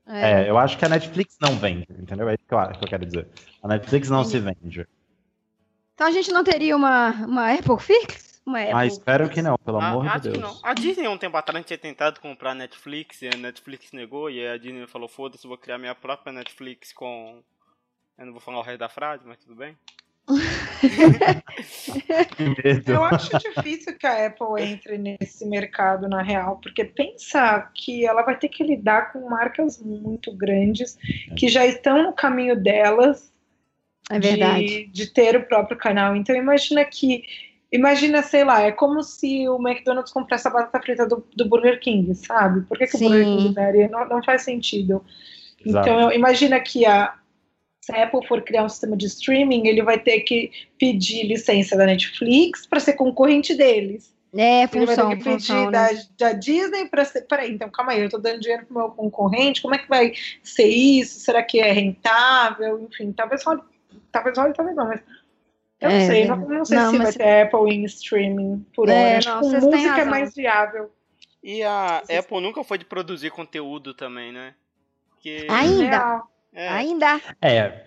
É, 0.07 0.49
eu 0.51 0.57
acho 0.59 0.79
que 0.79 0.85
a 0.85 0.89
Netflix 0.89 1.37
não 1.41 1.55
vende, 1.57 1.87
entendeu? 1.91 2.29
É 2.29 2.35
isso 2.35 2.45
que 2.49 2.55
eu, 2.55 2.59
que 2.71 2.85
eu 2.85 2.89
quero 2.89 3.07
dizer. 3.07 3.29
A 3.63 3.69
Netflix 3.69 4.09
não 4.09 4.25
se 4.25 4.39
vende. 4.41 4.87
Então 5.99 6.07
a 6.07 6.13
gente 6.13 6.31
não 6.31 6.45
teria 6.45 6.77
uma, 6.77 7.11
uma 7.27 7.53
Apple 7.53 7.77
Fix? 7.81 8.41
Uma 8.47 8.61
Apple 8.61 8.73
Ah, 8.73 8.87
espero 8.87 9.29
que 9.29 9.43
não, 9.43 9.59
pelo 9.59 9.81
Ah, 9.81 9.89
amor 9.89 10.05
de 10.05 10.13
que 10.13 10.21
Deus. 10.29 10.39
não. 10.39 10.57
A 10.63 10.73
Disney, 10.73 11.09
um 11.09 11.19
tempo 11.19 11.37
atrás, 11.37 11.67
tinha 11.67 11.77
tentado 11.77 12.21
comprar 12.21 12.53
a 12.53 12.55
Netflix, 12.55 13.21
e 13.21 13.27
a 13.27 13.37
Netflix 13.37 13.91
negou, 13.91 14.31
e 14.31 14.39
aí 14.39 14.55
a 14.55 14.57
Disney 14.57 14.87
falou, 14.87 15.09
foda-se, 15.09 15.45
vou 15.45 15.59
criar 15.59 15.77
minha 15.77 15.97
própria 15.97 16.33
Netflix 16.33 16.93
com... 16.93 17.43
Eu 18.17 18.27
não 18.27 18.33
vou 18.33 18.41
falar 18.41 18.61
o 18.61 18.63
resto 18.63 18.79
da 18.79 18.89
frase, 18.89 19.25
mas 19.27 19.39
tudo 19.39 19.57
bem. 19.57 19.77
Que 22.37 22.63
medo. 22.63 22.93
Eu 22.93 23.03
acho 23.03 23.37
difícil 23.37 23.99
que 23.99 24.07
a 24.07 24.29
Apple 24.29 24.63
entre 24.63 24.99
nesse 24.99 25.45
mercado 25.47 26.09
na 26.09 26.23
real, 26.23 26.61
porque 26.63 26.85
pensa 26.85 27.69
que 27.75 28.07
ela 28.07 28.23
vai 28.23 28.39
ter 28.39 28.51
que 28.51 28.63
lidar 28.63 29.13
com 29.13 29.29
marcas 29.29 29.83
muito 29.83 30.31
grandes 30.31 30.97
que 31.37 31.49
já 31.49 31.67
estão 31.67 32.05
no 32.05 32.13
caminho 32.13 32.55
delas 32.55 33.33
É 34.11 34.19
verdade. 34.19 34.67
de, 34.67 34.87
de 34.87 35.07
ter 35.07 35.37
o 35.37 35.45
próprio 35.45 35.77
canal. 35.77 36.17
Então 36.17 36.35
imagina 36.35 36.85
que, 36.85 37.23
imagina, 37.71 38.23
sei 38.23 38.45
lá, 38.45 38.63
é 38.63 38.73
como 38.73 39.03
se 39.03 39.49
o 39.49 39.57
McDonald's 39.57 40.13
comprasse 40.13 40.49
a 40.49 40.51
batata 40.51 40.81
frita 40.83 41.07
do, 41.07 41.25
do 41.35 41.49
Burger 41.49 41.79
King, 41.81 42.15
sabe? 42.15 42.63
Por 42.63 42.79
que, 42.79 42.87
que 42.87 42.97
o 42.97 43.01
Burger. 43.01 43.25
King 43.25 43.55
daria? 43.55 43.89
Não, 43.89 44.09
não 44.09 44.23
faz 44.23 44.43
sentido. 44.43 45.05
Exato. 45.65 45.89
Então 45.89 46.13
imagina 46.13 46.59
que 46.61 46.87
a 46.87 47.15
se 47.89 47.93
a 47.93 48.05
Apple 48.05 48.27
for 48.27 48.43
criar 48.43 48.65
um 48.65 48.69
sistema 48.69 48.95
de 48.95 49.07
streaming, 49.07 49.67
ele 49.67 49.83
vai 49.83 49.99
ter 49.99 50.21
que 50.21 50.51
pedir 50.79 51.23
licença 51.27 51.75
da 51.75 51.87
Netflix 51.87 52.67
para 52.67 52.81
ser 52.81 52.93
concorrente 52.93 53.55
deles. 53.55 54.15
É, 54.37 54.65
Ele 54.65 54.85
vai 54.85 54.95
função, 54.95 55.09
ter 55.09 55.17
que 55.17 55.25
pedir 55.25 55.39
função, 55.39 55.71
da, 55.71 55.93
né? 55.93 56.03
da 56.19 56.33
Disney 56.35 56.87
para 56.87 57.05
ser. 57.07 57.23
Peraí, 57.23 57.51
então 57.51 57.71
calma 57.71 57.93
aí, 57.93 58.03
eu 58.03 58.11
tô 58.11 58.19
dando 58.19 58.41
dinheiro 58.41 58.67
pro 58.67 58.77
meu 58.77 58.91
concorrente, 58.91 59.63
como 59.63 59.75
é 59.75 59.79
que 59.79 59.89
vai 59.89 60.13
ser 60.43 60.67
isso? 60.67 61.21
Será 61.21 61.43
que 61.43 61.61
é 61.61 61.73
rentável? 61.73 62.79
Enfim, 62.83 63.11
talvez 63.13 63.43
role, 63.43 63.63
talvez 64.13 64.37
role, 64.37 64.53
talvez 64.55 64.77
não, 64.77 64.87
mas. 64.89 65.01
Eu 65.81 65.91
não 65.91 65.97
É, 65.97 66.07
sei, 66.07 66.25
não, 66.27 66.37
não 66.37 66.65
sei 66.65 66.77
não, 66.79 66.91
se 66.91 66.97
vai 66.97 67.07
mas- 67.07 67.15
ter 67.17 67.43
Apple 67.43 67.73
em 67.73 67.85
streaming 67.85 68.67
por 68.75 68.89
É, 68.89 69.17
hora. 69.17 69.21
Não, 69.27 69.43
vocês 69.43 69.65
têm 69.65 69.73
música 69.73 70.01
é 70.01 70.05
mais 70.05 70.35
viável. 70.35 70.91
E 71.43 71.63
a 71.63 71.99
Apple 72.19 72.41
nunca 72.41 72.65
foi 72.65 72.79
de 72.79 72.85
produzir 72.85 73.31
conteúdo 73.31 73.95
também, 73.95 74.33
né? 74.33 74.55
Porque... 75.11 75.47
Ainda. 75.49 76.23
É, 76.53 76.69
ainda. 76.69 77.21
É, 77.41 77.85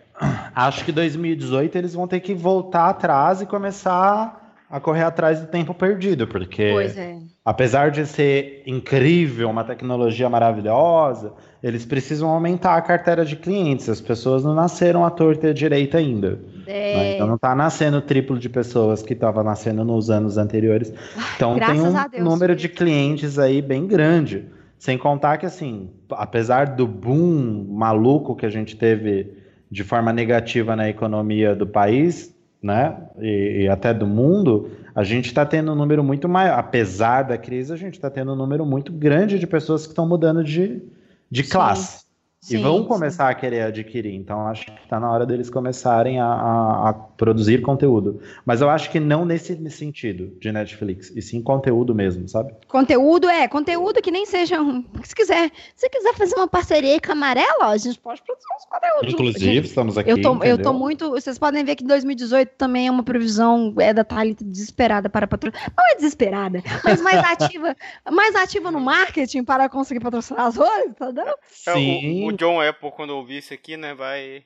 acho 0.56 0.86
que 0.86 0.92
2018 0.94 1.78
eles 1.78 1.94
vão 1.94 2.08
ter 2.08 2.22
que 2.22 2.34
voltar 2.34 2.90
atrás 2.90 3.42
e 3.42 3.46
começar 3.46 4.41
a 4.72 4.80
correr 4.80 5.04
atrás 5.04 5.42
do 5.42 5.48
tempo 5.48 5.74
perdido, 5.74 6.26
porque 6.26 6.64
é. 6.98 7.18
apesar 7.44 7.92
de 7.92 8.06
ser 8.06 8.64
incrível, 8.66 9.50
uma 9.50 9.66
tecnologia 9.66 10.30
maravilhosa, 10.30 11.34
eles 11.62 11.86
precisam 11.86 12.30
aumentar 12.30 12.76
a 12.78 12.82
carteira 12.82 13.26
de 13.26 13.36
clientes. 13.36 13.90
As 13.90 14.00
pessoas 14.00 14.44
não 14.44 14.56
nasceram 14.56 15.06
à 15.06 15.12
torta 15.12 15.48
e 15.48 15.50
à 15.50 15.54
direita 15.54 15.98
ainda. 15.98 16.40
né? 16.66 16.68
É, 16.68 17.16
Então 17.16 17.28
não 17.28 17.36
está 17.36 17.54
nascendo 17.54 17.98
o 17.98 18.02
triplo 18.02 18.40
de 18.40 18.48
pessoas 18.48 19.04
que 19.04 19.14
estava 19.14 19.44
nascendo 19.44 19.84
nos 19.84 20.10
anos 20.10 20.38
anteriores. 20.38 20.94
Então 21.36 21.52
tem 21.52 21.60
graças 21.60 21.94
um 21.94 22.10
Deus. 22.10 22.24
número 22.24 22.56
de 22.56 22.70
clientes 22.70 23.38
aí 23.38 23.62
bem 23.62 23.86
grande. 23.86 24.46
Sem 24.80 24.98
contar 24.98 25.38
que, 25.38 25.46
assim, 25.46 25.92
apesar 26.10 26.66
do 26.66 26.88
boom 26.88 27.68
maluco 27.70 28.36
que 28.36 28.48
a 28.48 28.50
gente 28.50 28.76
teve 28.76 29.32
de 29.70 29.84
forma 29.84 30.12
negativa 30.12 30.76
na 30.76 30.90
economia 30.90 31.56
do 31.56 31.68
país, 31.68 32.34
né, 32.62 32.96
e, 33.20 33.64
e 33.64 33.68
até 33.68 33.94
do 33.94 34.06
mundo, 34.06 34.70
a 34.94 35.04
gente 35.04 35.26
está 35.26 35.46
tendo 35.46 35.72
um 35.72 35.76
número 35.76 36.04
muito 36.04 36.30
maior, 36.30 36.60
apesar 36.60 37.24
da 37.24 37.38
crise, 37.38 37.74
a 37.74 37.78
gente 37.78 37.96
está 37.96 38.10
tendo 38.10 38.34
um 38.34 38.36
número 38.36 38.66
muito 38.66 38.92
grande 38.92 39.40
de 39.40 39.48
pessoas 39.48 39.84
que 39.84 39.92
estão 39.92 40.08
mudando 40.08 40.44
de, 40.44 40.82
de 41.30 41.44
classe. 41.44 42.06
Sim, 42.44 42.58
e 42.58 42.62
vão 42.64 42.84
começar 42.84 43.28
sim. 43.28 43.32
a 43.32 43.36
querer 43.36 43.62
adquirir. 43.62 44.16
Então, 44.16 44.48
acho 44.48 44.66
que 44.66 44.72
está 44.84 45.00
na 45.00 45.12
hora 45.12 45.28
deles 45.28 45.48
começarem 45.48 46.20
a, 46.20 46.26
a, 46.26 46.90
a, 46.90 46.94
produzir 46.94 47.62
conteúdo. 47.62 48.20
Mas 48.44 48.62
eu 48.62 48.70
acho 48.70 48.90
que 48.90 49.00
não 49.00 49.24
nesse, 49.24 49.54
nesse, 49.54 49.78
sentido 49.78 50.36
de 50.40 50.52
Netflix, 50.52 51.12
e 51.16 51.22
sim 51.22 51.40
conteúdo 51.40 51.94
mesmo, 51.94 52.28
sabe? 52.28 52.52
Conteúdo 52.68 53.30
é, 53.30 53.48
conteúdo 53.48 54.02
que 54.02 54.10
nem 54.10 54.26
seja. 54.26 54.58
Se 55.04 55.14
quiser, 55.14 55.52
se 55.76 55.88
quiser 55.88 56.16
fazer 56.16 56.36
uma 56.36 56.48
parceria 56.48 57.00
com 57.00 57.12
a 57.12 57.14
Amarela, 57.14 57.68
a 57.68 57.78
gente 57.78 58.00
pode 58.00 58.24
produzir 58.24 58.48
uns 58.58 58.66
conteúdos. 58.66 59.14
Inclusive, 59.14 59.54
gente, 59.54 59.68
estamos 59.68 59.98
aqui. 60.00 60.10
Eu 60.10 60.20
tô, 60.20 60.44
eu 60.44 60.60
tô 60.60 60.74
muito. 60.74 61.12
Vocês 61.12 61.38
podem 61.38 61.64
ver 61.64 61.76
que 61.76 61.84
2018 61.84 62.54
também 62.58 62.88
é 62.88 62.92
uma 62.92 63.04
previsão 63.04 63.72
é 63.78 63.94
da 63.94 64.04
Thalita 64.04 64.44
desesperada 64.44 65.12
para 65.12 65.28
patrocinar. 65.28 65.72
Não 65.78 65.92
é 65.92 65.96
desesperada, 65.96 66.64
mas 66.84 67.00
mais 67.02 67.20
ativa, 67.24 67.76
mais 68.12 68.36
ativa 68.36 68.72
no 68.72 68.80
marketing 68.80 69.44
para 69.44 69.70
conseguir 69.70 70.00
patrocinar 70.00 70.48
as 70.48 70.58
coisas, 70.58 70.90
entendeu? 70.90 71.36
Sim. 71.48 72.24
É, 72.24 72.26
o, 72.26 72.30
o 72.30 72.31
o 72.34 72.38
John 72.38 72.62
Apple, 72.62 72.92
quando 72.92 73.12
ouvir 73.12 73.38
isso 73.38 73.54
aqui, 73.54 73.78
né, 73.78 73.94
vai. 73.94 74.44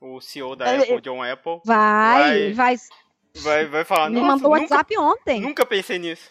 O 0.00 0.20
CEO 0.20 0.54
da 0.54 0.68
é, 0.68 0.78
Apple, 0.78 1.00
John 1.00 1.22
Apple. 1.22 1.60
Vai, 1.64 2.52
vai. 2.52 2.76
Vai, 3.42 3.66
vai 3.66 3.84
falar. 3.84 4.10
Me 4.10 4.20
mandou 4.20 4.50
nunca, 4.50 4.62
WhatsApp 4.62 4.98
ontem. 4.98 5.40
Nunca 5.40 5.66
pensei 5.66 5.98
nisso. 5.98 6.30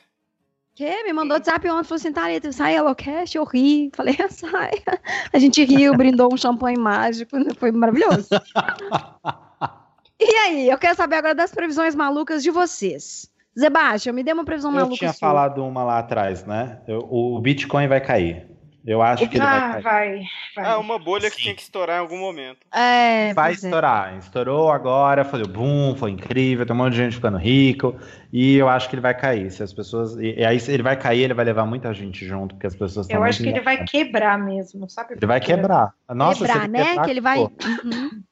Que? 0.74 1.04
Me 1.04 1.12
mandou 1.12 1.36
WhatsApp 1.36 1.68
ontem, 1.70 1.84
falou 1.84 2.00
assim, 2.00 2.14
Thalita, 2.14 2.52
sai 2.52 2.76
Hello-Cast, 2.76 3.36
eu 3.36 3.44
ri. 3.44 3.92
Falei, 3.96 4.16
sai. 4.30 4.72
A 5.34 5.40
gente 5.40 5.64
riu, 5.64 5.96
brindou 5.96 6.34
um 6.34 6.38
champanhe 6.38 6.78
mágico, 6.78 7.36
foi 7.58 7.72
maravilhoso. 7.72 8.30
e 10.20 10.36
aí, 10.36 10.70
eu 10.70 10.78
quero 10.78 10.96
saber 10.96 11.18
agora 11.18 11.36
das 11.36 11.52
previsões 11.52 11.96
malucas 11.96 12.44
de 12.44 12.52
vocês. 12.52 13.30
Zebastião, 13.58 14.14
me 14.14 14.24
dê 14.24 14.32
uma 14.34 14.46
previsão 14.46 14.72
maluca. 14.72 14.94
Eu 14.94 14.98
tinha 14.98 15.14
sua. 15.14 15.28
falado 15.28 15.66
uma 15.66 15.84
lá 15.84 16.00
atrás, 16.00 16.46
né? 16.46 16.80
Eu, 16.88 17.00
o 17.10 17.40
Bitcoin 17.42 17.88
vai 17.88 18.00
cair. 18.00 18.48
Eu 18.88 19.02
acho 19.02 19.28
que 19.28 19.36
ele 19.36 19.44
ah, 19.44 19.72
vai, 19.74 19.82
vai, 19.82 20.24
vai. 20.56 20.66
Ah, 20.66 20.80
uma 20.80 20.98
bolha 20.98 21.30
Sim. 21.30 21.36
que 21.36 21.42
tinha 21.42 21.54
que 21.54 21.62
estourar 21.62 21.98
em 21.98 22.00
algum 22.00 22.18
momento. 22.18 22.60
É, 22.74 23.34
vai 23.34 23.52
é. 23.52 23.54
estourar. 23.54 24.14
É. 24.14 24.18
Estourou 24.18 24.72
agora, 24.72 25.26
foi 25.26 25.44
o 25.44 25.48
boom, 25.48 25.94
foi 25.94 26.12
incrível, 26.12 26.66
tem 26.66 26.74
um 26.74 26.80
monte 26.80 26.94
de 26.94 27.00
gente 27.00 27.16
ficando 27.16 27.38
rico. 27.38 27.98
E 28.32 28.56
eu 28.56 28.70
acho 28.70 28.88
que 28.88 28.96
ele 28.96 29.02
vai 29.02 29.14
cair. 29.14 29.52
Se 29.52 29.62
as 29.62 29.74
pessoas. 29.74 30.16
E, 30.16 30.42
aí, 30.42 30.58
se 30.58 30.72
ele 30.72 30.84
vai 30.84 30.96
cair, 30.96 31.24
ele 31.24 31.34
vai 31.34 31.44
levar 31.44 31.66
muita 31.66 31.94
gente 31.94 32.26
junto, 32.26 32.56
porque 32.56 32.68
as 32.68 32.78
pessoas 32.78 33.10
Eu 33.10 33.22
acho 33.24 33.44
que 33.44 33.50
ele 33.50 33.60
vai 33.60 33.84
quebrar 33.84 34.40
mesmo, 34.40 34.90
sabe? 34.90 35.16
Ele 35.16 35.26
vai 35.26 35.42
quebrar. 35.42 35.94
Nossa, 36.08 36.46
quebrar, 36.48 36.70
né? 36.70 36.86
Quebrar, 36.86 37.04
que 37.04 37.12
ele 37.12 37.22
vai. 37.22 37.40
Uhum. 37.40 38.24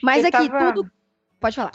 Mas 0.00 0.22
eu 0.22 0.28
aqui 0.28 0.48
tava... 0.48 0.72
tudo. 0.72 0.90
Pode 1.40 1.56
falar. 1.56 1.72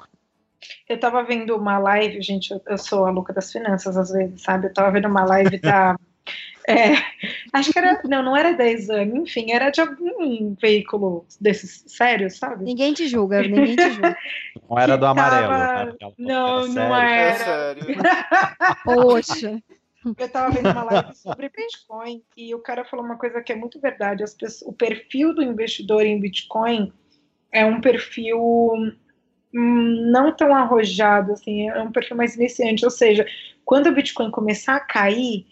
Eu 0.88 0.98
tava 0.98 1.22
vendo 1.24 1.54
uma 1.58 1.80
live, 1.80 2.22
gente, 2.22 2.52
eu, 2.52 2.62
eu 2.66 2.78
sou 2.78 3.06
a 3.06 3.10
louca 3.10 3.34
das 3.34 3.52
finanças 3.52 3.98
às 3.98 4.10
vezes, 4.12 4.42
sabe? 4.42 4.68
Eu 4.68 4.74
tava 4.74 4.90
vendo 4.92 5.10
uma 5.10 5.26
live 5.26 5.60
da. 5.60 5.98
É, 6.68 6.94
acho 7.54 7.72
que 7.72 7.80
era. 7.80 8.02
Não, 8.06 8.24
não 8.24 8.38
era 8.38 8.54
10 8.54 8.90
anos, 8.90 9.16
enfim, 9.16 9.52
era 9.52 9.70
de 9.70 9.82
algum 9.82 10.56
veículo 10.56 11.26
desses 11.40 11.84
sérios, 11.88 12.38
sabe? 12.38 12.64
Ninguém 12.64 12.94
te 12.94 13.08
julga, 13.08 13.42
ninguém 13.42 13.76
te 13.76 13.90
julga. 13.92 14.18
Não 14.70 14.80
era 14.80 14.98
do 14.98 15.06
amarelo. 15.06 15.48
Tava... 15.48 15.98
Tá? 15.98 16.12
Não, 16.18 16.68
não 16.68 16.96
era. 16.96 17.76
É 17.76 17.76
Poxa. 18.86 19.62
Eu 20.18 20.30
tava 20.30 20.50
vendo 20.50 20.70
uma 20.72 20.84
live 20.84 21.16
sobre 21.16 21.50
Bitcoin 21.50 22.24
e 22.36 22.56
o 22.56 22.60
cara 22.60 22.86
falou 22.86 23.06
uma 23.06 23.18
coisa 23.18 23.42
que 23.42 23.52
é 23.52 23.56
muito 23.56 23.80
verdade. 23.80 24.24
Pessoas, 24.24 24.62
o 24.64 24.74
perfil 24.74 25.36
do 25.36 25.44
investidor 25.44 26.06
em 26.06 26.20
Bitcoin 26.20 26.92
é 27.52 27.66
um 27.66 27.82
perfil 27.82 28.40
hum, 29.54 30.12
não 30.12 30.36
tão 30.36 30.56
arrojado, 30.56 31.34
assim, 31.34 31.70
é 31.70 31.84
um 31.84 31.92
perfil 31.92 32.16
mais 32.16 32.36
iniciante. 32.36 32.86
Ou 32.86 32.92
seja, 32.92 33.26
quando 33.66 33.88
o 33.88 33.94
Bitcoin 33.94 34.32
começar 34.32 34.76
a 34.76 34.80
cair, 34.80 35.46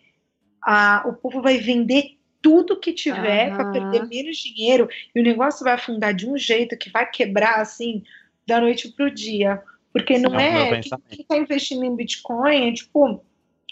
a, 0.62 1.04
o 1.06 1.14
povo 1.14 1.42
vai 1.42 1.58
vender 1.58 2.18
tudo 2.42 2.80
que 2.80 2.94
tiver 2.94 3.50
uhum. 3.50 3.56
para 3.56 3.72
perder 3.72 4.08
menos 4.08 4.38
dinheiro 4.38 4.88
e 5.14 5.20
o 5.20 5.24
negócio 5.24 5.64
vai 5.64 5.74
afundar 5.74 6.14
de 6.14 6.28
um 6.28 6.38
jeito 6.38 6.78
que 6.78 6.90
vai 6.90 7.10
quebrar 7.10 7.60
assim 7.60 8.04
da 8.48 8.62
noite 8.62 8.90
pro 8.90 9.12
dia. 9.12 9.62
Porque 9.92 10.18
não 10.18 10.40
é, 10.40 10.70
é 10.70 10.82
quem 10.82 11.22
está 11.22 11.38
investindo 11.38 11.84
em 11.84 11.96
Bitcoin 11.96 12.70
é 12.70 12.74
tipo 12.74 13.24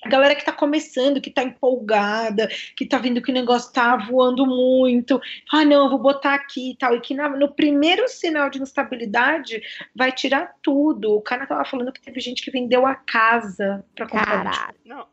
a 0.04 0.10
galera 0.10 0.36
que 0.36 0.42
está 0.42 0.52
começando, 0.52 1.20
que 1.20 1.30
está 1.30 1.44
empolgada, 1.44 2.48
que 2.76 2.84
está 2.84 2.98
vendo 2.98 3.22
que 3.22 3.32
o 3.32 3.34
negócio 3.34 3.68
está 3.68 3.96
voando 3.98 4.46
muito, 4.46 5.20
ah, 5.52 5.66
não, 5.66 5.86
eu 5.86 5.90
vou 5.90 6.00
botar 6.00 6.36
aqui 6.36 6.72
e 6.72 6.78
tal, 6.78 6.96
e 6.96 7.02
que 7.02 7.16
na, 7.16 7.30
no 7.30 7.52
primeiro 7.52 8.08
sinal 8.08 8.50
de 8.50 8.62
instabilidade 8.62 9.62
vai 9.96 10.12
tirar 10.12 10.54
tudo. 10.62 11.16
O 11.16 11.22
cara 11.22 11.48
tava 11.48 11.66
falando 11.66 11.92
que 11.92 12.02
teve 12.02 12.20
gente 12.20 12.44
que 12.44 12.52
vendeu 12.52 12.86
a 12.86 12.96
casa 12.96 13.84
para 13.96 14.08
comprar. 14.08 14.76
Não, 14.86 15.02
e... 15.02 15.04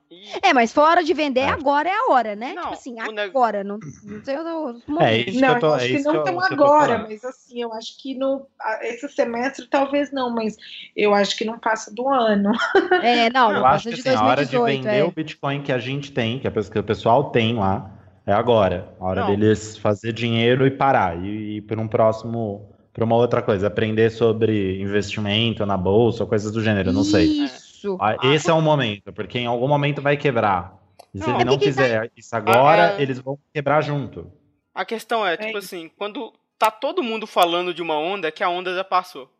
É, 0.42 0.52
mas 0.52 0.72
fora 0.72 1.02
de 1.02 1.12
vender, 1.12 1.40
é. 1.40 1.48
agora 1.48 1.88
é 1.88 1.92
a 1.92 2.12
hora, 2.12 2.36
né? 2.36 2.52
Não, 2.54 2.62
tipo 2.62 2.74
assim, 2.74 2.96
agora, 3.00 3.64
não, 3.64 3.78
não 4.04 4.24
sei 4.24 4.36
o 4.36 5.00
É 5.00 5.18
isso 5.18 5.40
não, 5.40 5.48
que 5.48 5.54
eu 5.54 5.60
tô, 5.60 5.72
acho 5.74 5.84
é 5.84 5.88
que 5.88 6.02
não 6.02 6.24
tão 6.24 6.40
agora, 6.40 6.98
mas 6.98 7.24
assim, 7.24 7.62
eu 7.62 7.72
acho 7.72 8.00
que 8.00 8.14
no 8.14 8.46
esse 8.82 9.08
semestre 9.08 9.66
talvez 9.66 10.12
não, 10.12 10.30
mas 10.30 10.56
eu 10.96 11.14
acho 11.14 11.36
que 11.36 11.44
não 11.44 11.58
passa 11.58 11.92
do 11.94 12.08
ano. 12.08 12.52
É, 13.02 13.30
não, 13.30 13.50
não 13.50 13.56
eu 13.56 13.62
passa 13.62 13.88
acho 13.88 13.96
que, 13.96 14.02
de 14.02 14.08
assim, 14.08 14.18
2018. 14.18 14.20
A 14.20 14.30
hora 14.30 14.46
de 14.46 14.78
vender 14.78 14.98
é. 14.98 15.04
o 15.04 15.10
Bitcoin 15.10 15.62
que 15.62 15.72
a 15.72 15.78
gente 15.78 16.12
tem, 16.12 16.38
que, 16.38 16.50
que 16.50 16.78
o 16.78 16.84
pessoal 16.84 17.30
tem 17.30 17.54
lá, 17.54 17.90
é 18.26 18.32
agora. 18.32 18.88
A 19.00 19.04
hora 19.04 19.20
não. 19.22 19.28
deles 19.28 19.76
fazer 19.76 20.12
dinheiro 20.12 20.66
e 20.66 20.70
parar, 20.70 21.22
e 21.22 21.56
ir 21.56 21.60
para 21.62 21.80
um 21.80 21.88
próximo 21.88 22.74
para 22.94 23.04
uma 23.04 23.16
outra 23.16 23.42
coisa, 23.42 23.66
aprender 23.66 24.08
sobre 24.10 24.80
investimento 24.80 25.66
na 25.66 25.76
bolsa, 25.76 26.24
coisas 26.24 26.52
do 26.52 26.62
gênero, 26.62 26.92
não 26.92 27.02
sei. 27.02 27.26
Isso. 27.44 27.63
Ah, 28.00 28.16
esse 28.22 28.50
é 28.50 28.54
um 28.54 28.60
momento, 28.60 29.12
porque 29.12 29.38
em 29.38 29.46
algum 29.46 29.68
momento 29.68 30.02
vai 30.02 30.16
quebrar. 30.16 30.76
E 31.14 31.20
se 31.20 31.28
não, 31.28 31.34
ele 31.34 31.42
é 31.42 31.44
não 31.44 31.58
fizer 31.58 32.08
tá... 32.08 32.12
isso 32.16 32.34
agora, 32.34 32.94
ah, 32.94 32.98
é... 32.98 33.02
eles 33.02 33.18
vão 33.18 33.38
quebrar 33.52 33.80
junto. 33.82 34.30
A 34.74 34.84
questão 34.84 35.26
é, 35.26 35.36
tipo 35.36 35.56
é. 35.56 35.58
assim, 35.58 35.90
quando 35.96 36.32
tá 36.58 36.70
todo 36.70 37.02
mundo 37.02 37.26
falando 37.26 37.72
de 37.72 37.82
uma 37.82 37.96
onda, 37.96 38.28
é 38.28 38.30
que 38.30 38.42
a 38.42 38.48
onda 38.48 38.74
já 38.74 38.84
passou. 38.84 39.30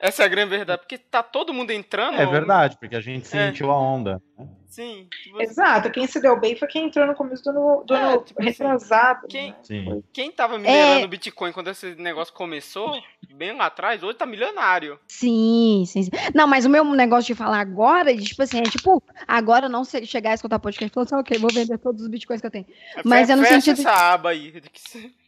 Essa 0.00 0.22
é 0.22 0.26
a 0.26 0.28
grande 0.28 0.50
verdade, 0.50 0.80
porque 0.80 0.96
tá 0.96 1.22
todo 1.22 1.52
mundo 1.52 1.70
entrando. 1.70 2.18
É 2.18 2.24
verdade, 2.24 2.76
porque 2.78 2.96
a 2.96 3.00
gente 3.00 3.26
é. 3.26 3.28
sentiu 3.48 3.68
é. 3.68 3.70
a 3.70 3.74
onda. 3.74 4.22
Né? 4.38 4.48
Sim. 4.70 5.08
Tipo 5.22 5.42
Exato, 5.42 5.90
quem 5.90 6.06
se 6.06 6.20
deu 6.20 6.38
bem 6.38 6.56
foi 6.56 6.68
quem 6.68 6.86
entrou 6.86 7.06
no 7.06 7.14
começo 7.14 7.42
do 7.42 7.50
ano, 7.50 7.84
do 7.84 7.94
é, 7.94 8.18
tipo 8.18 8.40
assim, 8.40 8.48
retrasado. 8.50 9.26
Quem, 9.28 9.54
né? 9.68 10.00
quem 10.12 10.30
tava 10.30 10.56
minerando 10.58 11.04
é... 11.04 11.08
Bitcoin 11.08 11.52
quando 11.52 11.68
esse 11.68 11.96
negócio 11.96 12.32
começou, 12.32 12.98
bem 13.34 13.54
lá 13.54 13.66
atrás, 13.66 14.02
hoje 14.02 14.16
tá 14.16 14.24
milionário. 14.24 14.98
Sim, 15.08 15.84
sim, 15.86 16.04
sim. 16.04 16.10
Não, 16.34 16.46
mas 16.46 16.64
o 16.64 16.70
meu 16.70 16.84
negócio 16.84 17.26
de 17.26 17.38
falar 17.38 17.60
agora, 17.60 18.16
tipo 18.16 18.42
assim, 18.42 18.60
é 18.60 18.62
tipo, 18.62 19.02
agora 19.26 19.68
não 19.68 19.84
chegar 19.84 20.30
a 20.30 20.34
escutar 20.34 20.58
podcast 20.58 20.90
e 20.90 20.94
falar 20.94 21.04
assim, 21.04 21.16
ok, 21.16 21.38
vou 21.38 21.52
vender 21.52 21.76
todos 21.76 22.02
os 22.02 22.08
Bitcoins 22.08 22.40
que 22.40 22.46
eu 22.46 22.50
tenho. 22.50 22.66
Mas 23.04 23.28
é 23.28 23.36
no 23.36 23.44
sentido. 23.44 23.80
essa 23.80 24.14
aba 24.14 24.30
aí. 24.30 24.62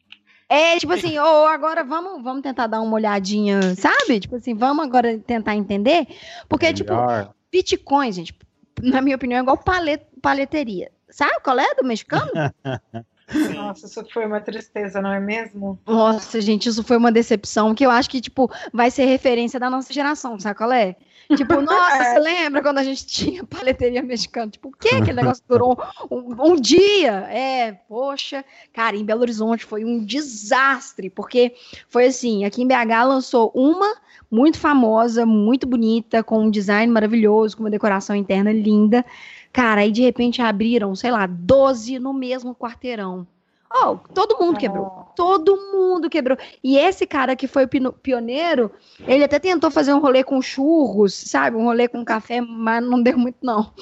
É, 0.52 0.78
tipo 0.78 0.92
assim, 0.92 1.18
ou 1.18 1.44
oh, 1.44 1.46
agora 1.46 1.82
vamos, 1.82 2.22
vamos 2.22 2.42
tentar 2.42 2.66
dar 2.66 2.82
uma 2.82 2.94
olhadinha, 2.94 3.74
sabe? 3.74 4.20
Tipo 4.20 4.36
assim, 4.36 4.54
vamos 4.54 4.84
agora 4.84 5.18
tentar 5.18 5.56
entender. 5.56 6.06
Porque, 6.46 6.70
tipo, 6.74 6.92
Melhor. 6.92 7.22
tipo, 7.22 7.34
Bitcoin, 7.50 8.12
gente, 8.12 8.36
na 8.82 9.00
minha 9.00 9.16
opinião, 9.16 9.38
é 9.38 9.42
igual 9.42 9.56
palet, 9.56 10.02
paleteria. 10.20 10.92
Sabe 11.08 11.40
qual 11.42 11.58
é 11.58 11.74
do 11.74 11.86
mexicano? 11.86 12.30
Nossa, 13.54 13.86
isso 13.86 14.04
foi 14.12 14.26
uma 14.26 14.42
tristeza, 14.42 15.00
não 15.00 15.10
é 15.10 15.18
mesmo? 15.18 15.78
Nossa, 15.86 16.38
gente, 16.38 16.68
isso 16.68 16.84
foi 16.84 16.98
uma 16.98 17.10
decepção 17.10 17.74
que 17.74 17.86
eu 17.86 17.90
acho 17.90 18.10
que, 18.10 18.20
tipo, 18.20 18.50
vai 18.74 18.90
ser 18.90 19.06
referência 19.06 19.58
da 19.58 19.70
nossa 19.70 19.90
geração, 19.90 20.38
sabe 20.38 20.58
qual 20.58 20.70
é? 20.70 20.96
Tipo, 21.36 21.60
nossa, 21.62 21.96
é. 21.96 22.14
você 22.14 22.18
lembra 22.20 22.62
quando 22.62 22.78
a 22.78 22.84
gente 22.84 23.04
tinha 23.06 23.44
paleteria 23.44 24.02
mexicana? 24.02 24.50
Tipo, 24.50 24.68
o 24.68 24.72
que 24.72 24.88
aquele 24.88 25.14
negócio 25.14 25.42
durou 25.48 25.78
um, 26.10 26.52
um, 26.52 26.56
dia? 26.56 27.12
É, 27.30 27.72
poxa, 27.88 28.44
cara, 28.72 28.96
em 28.96 29.04
Belo 29.04 29.22
Horizonte 29.22 29.64
foi 29.64 29.84
um 29.84 30.04
desastre, 30.04 31.10
porque 31.10 31.54
foi 31.88 32.06
assim, 32.06 32.44
aqui 32.44 32.62
em 32.62 32.66
BH 32.66 33.04
lançou 33.06 33.50
uma 33.54 33.96
muito 34.30 34.58
famosa, 34.58 35.26
muito 35.26 35.66
bonita, 35.66 36.22
com 36.22 36.44
um 36.44 36.50
design 36.50 36.90
maravilhoso, 36.92 37.56
com 37.56 37.64
uma 37.64 37.70
decoração 37.70 38.16
interna 38.16 38.52
linda. 38.52 39.04
Cara, 39.52 39.82
aí 39.82 39.92
de 39.92 40.00
repente 40.00 40.40
abriram, 40.40 40.96
sei 40.96 41.10
lá, 41.10 41.26
12 41.26 41.98
no 41.98 42.14
mesmo 42.14 42.54
quarteirão. 42.54 43.26
Oh, 43.74 43.96
todo 43.96 44.38
mundo 44.38 44.58
quebrou. 44.58 45.12
Todo 45.16 45.56
mundo 45.72 46.10
quebrou. 46.10 46.36
E 46.62 46.76
esse 46.76 47.06
cara 47.06 47.34
que 47.34 47.46
foi 47.46 47.66
pioneiro, 47.66 48.70
ele 49.06 49.24
até 49.24 49.38
tentou 49.38 49.70
fazer 49.70 49.92
um 49.94 49.98
rolê 49.98 50.22
com 50.22 50.40
churros, 50.42 51.14
sabe? 51.14 51.56
Um 51.56 51.64
rolê 51.64 51.88
com 51.88 52.04
café, 52.04 52.40
mas 52.40 52.84
não 52.84 53.02
deu 53.02 53.16
muito, 53.18 53.38
não. 53.42 53.72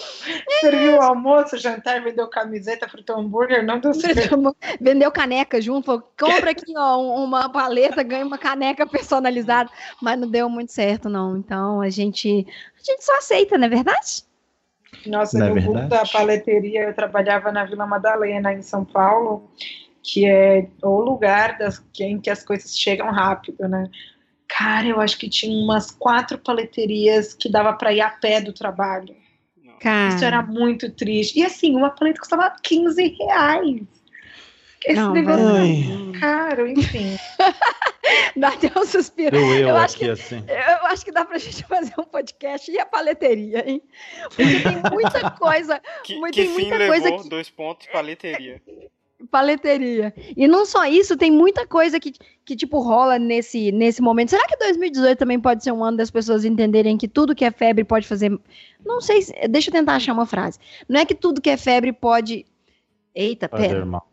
Serviu 0.60 0.96
o 0.96 1.02
almoço, 1.02 1.56
jantar, 1.56 2.02
vendeu 2.02 2.28
camiseta, 2.28 2.88
fritou 2.88 3.18
hambúrguer, 3.18 3.64
não 3.64 3.80
deu 3.80 3.92
certo. 3.92 4.56
Vendeu 4.80 5.10
caneca 5.10 5.60
junto, 5.60 5.86
falou, 5.86 6.12
compra 6.18 6.50
aqui, 6.50 6.72
ó, 6.76 6.98
uma 7.24 7.48
paleta, 7.48 8.02
ganha 8.02 8.26
uma 8.26 8.38
caneca 8.38 8.86
personalizada. 8.86 9.70
Mas 10.00 10.18
não 10.18 10.28
deu 10.28 10.48
muito 10.48 10.72
certo, 10.72 11.08
não. 11.08 11.36
Então, 11.36 11.80
a 11.80 11.90
gente, 11.90 12.46
a 12.78 12.82
gente 12.82 13.04
só 13.04 13.16
aceita, 13.18 13.58
não 13.58 13.66
é 13.66 13.70
verdade? 13.70 14.29
Nossa, 15.06 15.38
não 15.38 15.46
é 15.46 15.54
no 15.54 15.62
mundo 15.62 15.88
da 15.88 16.04
paleteria, 16.04 16.82
eu 16.82 16.94
trabalhava 16.94 17.50
na 17.52 17.64
Vila 17.64 17.86
Madalena, 17.86 18.52
em 18.52 18.62
São 18.62 18.84
Paulo, 18.84 19.50
que 20.02 20.26
é 20.26 20.66
o 20.82 21.00
lugar 21.00 21.58
das, 21.58 21.82
em 22.00 22.20
que 22.20 22.30
as 22.30 22.42
coisas 22.42 22.76
chegam 22.76 23.10
rápido, 23.10 23.68
né? 23.68 23.88
Cara, 24.48 24.86
eu 24.88 25.00
acho 25.00 25.16
que 25.16 25.28
tinha 25.28 25.56
umas 25.56 25.90
quatro 25.90 26.36
paleterias 26.36 27.34
que 27.34 27.48
dava 27.50 27.72
para 27.72 27.92
ir 27.92 28.00
a 28.00 28.10
pé 28.10 28.40
do 28.40 28.52
trabalho. 28.52 29.14
Cara. 29.80 30.14
Isso 30.14 30.24
era 30.24 30.42
muito 30.42 30.90
triste. 30.90 31.38
E 31.38 31.44
assim, 31.44 31.74
uma 31.74 31.90
paleta 31.90 32.20
custava 32.20 32.52
15 32.62 33.16
reais. 33.18 33.82
Esse 34.84 34.94
Não, 34.94 35.12
negócio 35.12 35.46
Ai. 35.48 35.84
é 36.14 36.18
caro, 36.18 36.66
enfim. 36.68 37.16
Dá 38.36 38.48
até 38.48 38.70
um 38.78 38.84
suspiro. 38.86 39.36
Eu, 39.36 39.54
eu, 39.54 39.68
Eu 39.68 39.76
acho 39.76 39.96
aqui 39.96 40.04
que- 40.06 40.10
assim. 40.10 40.42
Eu 40.48 40.86
acho 40.86 41.04
que 41.04 41.12
dá 41.12 41.24
pra 41.24 41.38
gente 41.38 41.62
fazer 41.64 41.92
um 41.98 42.04
podcast 42.04 42.70
e 42.70 42.78
a 42.78 42.86
paleteria, 42.86 43.68
hein? 43.68 43.82
Porque 44.24 44.42
tem 44.60 44.90
muita 44.90 45.30
coisa, 45.32 45.80
Que, 46.02 46.18
Mas 46.18 46.30
que 46.32 46.42
tem 46.42 46.48
fim 46.54 46.62
muita 46.62 46.76
levou 46.78 46.94
coisa 47.00 47.22
que- 47.22 47.28
dois 47.28 47.50
pontos 47.50 47.86
paleteria. 47.88 48.60
paleteria. 49.30 50.14
E 50.36 50.48
não 50.48 50.64
só 50.64 50.86
isso, 50.86 51.16
tem 51.16 51.30
muita 51.30 51.66
coisa 51.66 52.00
que, 52.00 52.12
que 52.44 52.56
tipo, 52.56 52.80
rola 52.80 53.18
nesse, 53.18 53.70
nesse 53.70 54.00
momento. 54.00 54.30
Será 54.30 54.46
que 54.46 54.56
2018 54.56 55.18
também 55.18 55.38
pode 55.38 55.62
ser 55.62 55.72
um 55.72 55.84
ano 55.84 55.98
das 55.98 56.10
pessoas 56.10 56.44
entenderem 56.44 56.96
que 56.96 57.06
tudo 57.06 57.34
que 57.34 57.44
é 57.44 57.50
febre 57.50 57.84
pode 57.84 58.08
fazer. 58.08 58.32
Não 58.84 59.00
sei, 59.00 59.20
se- 59.22 59.34
deixa 59.48 59.68
eu 59.68 59.72
tentar 59.74 59.96
achar 59.96 60.14
uma 60.14 60.26
frase. 60.26 60.58
Não 60.88 61.00
é 61.00 61.04
que 61.04 61.14
tudo 61.14 61.40
que 61.40 61.50
é 61.50 61.56
febre 61.56 61.92
pode. 61.92 62.46
Eita, 63.14 63.48
Fazer 63.48 63.68
pera. 63.68 63.84
mal. 63.86 64.08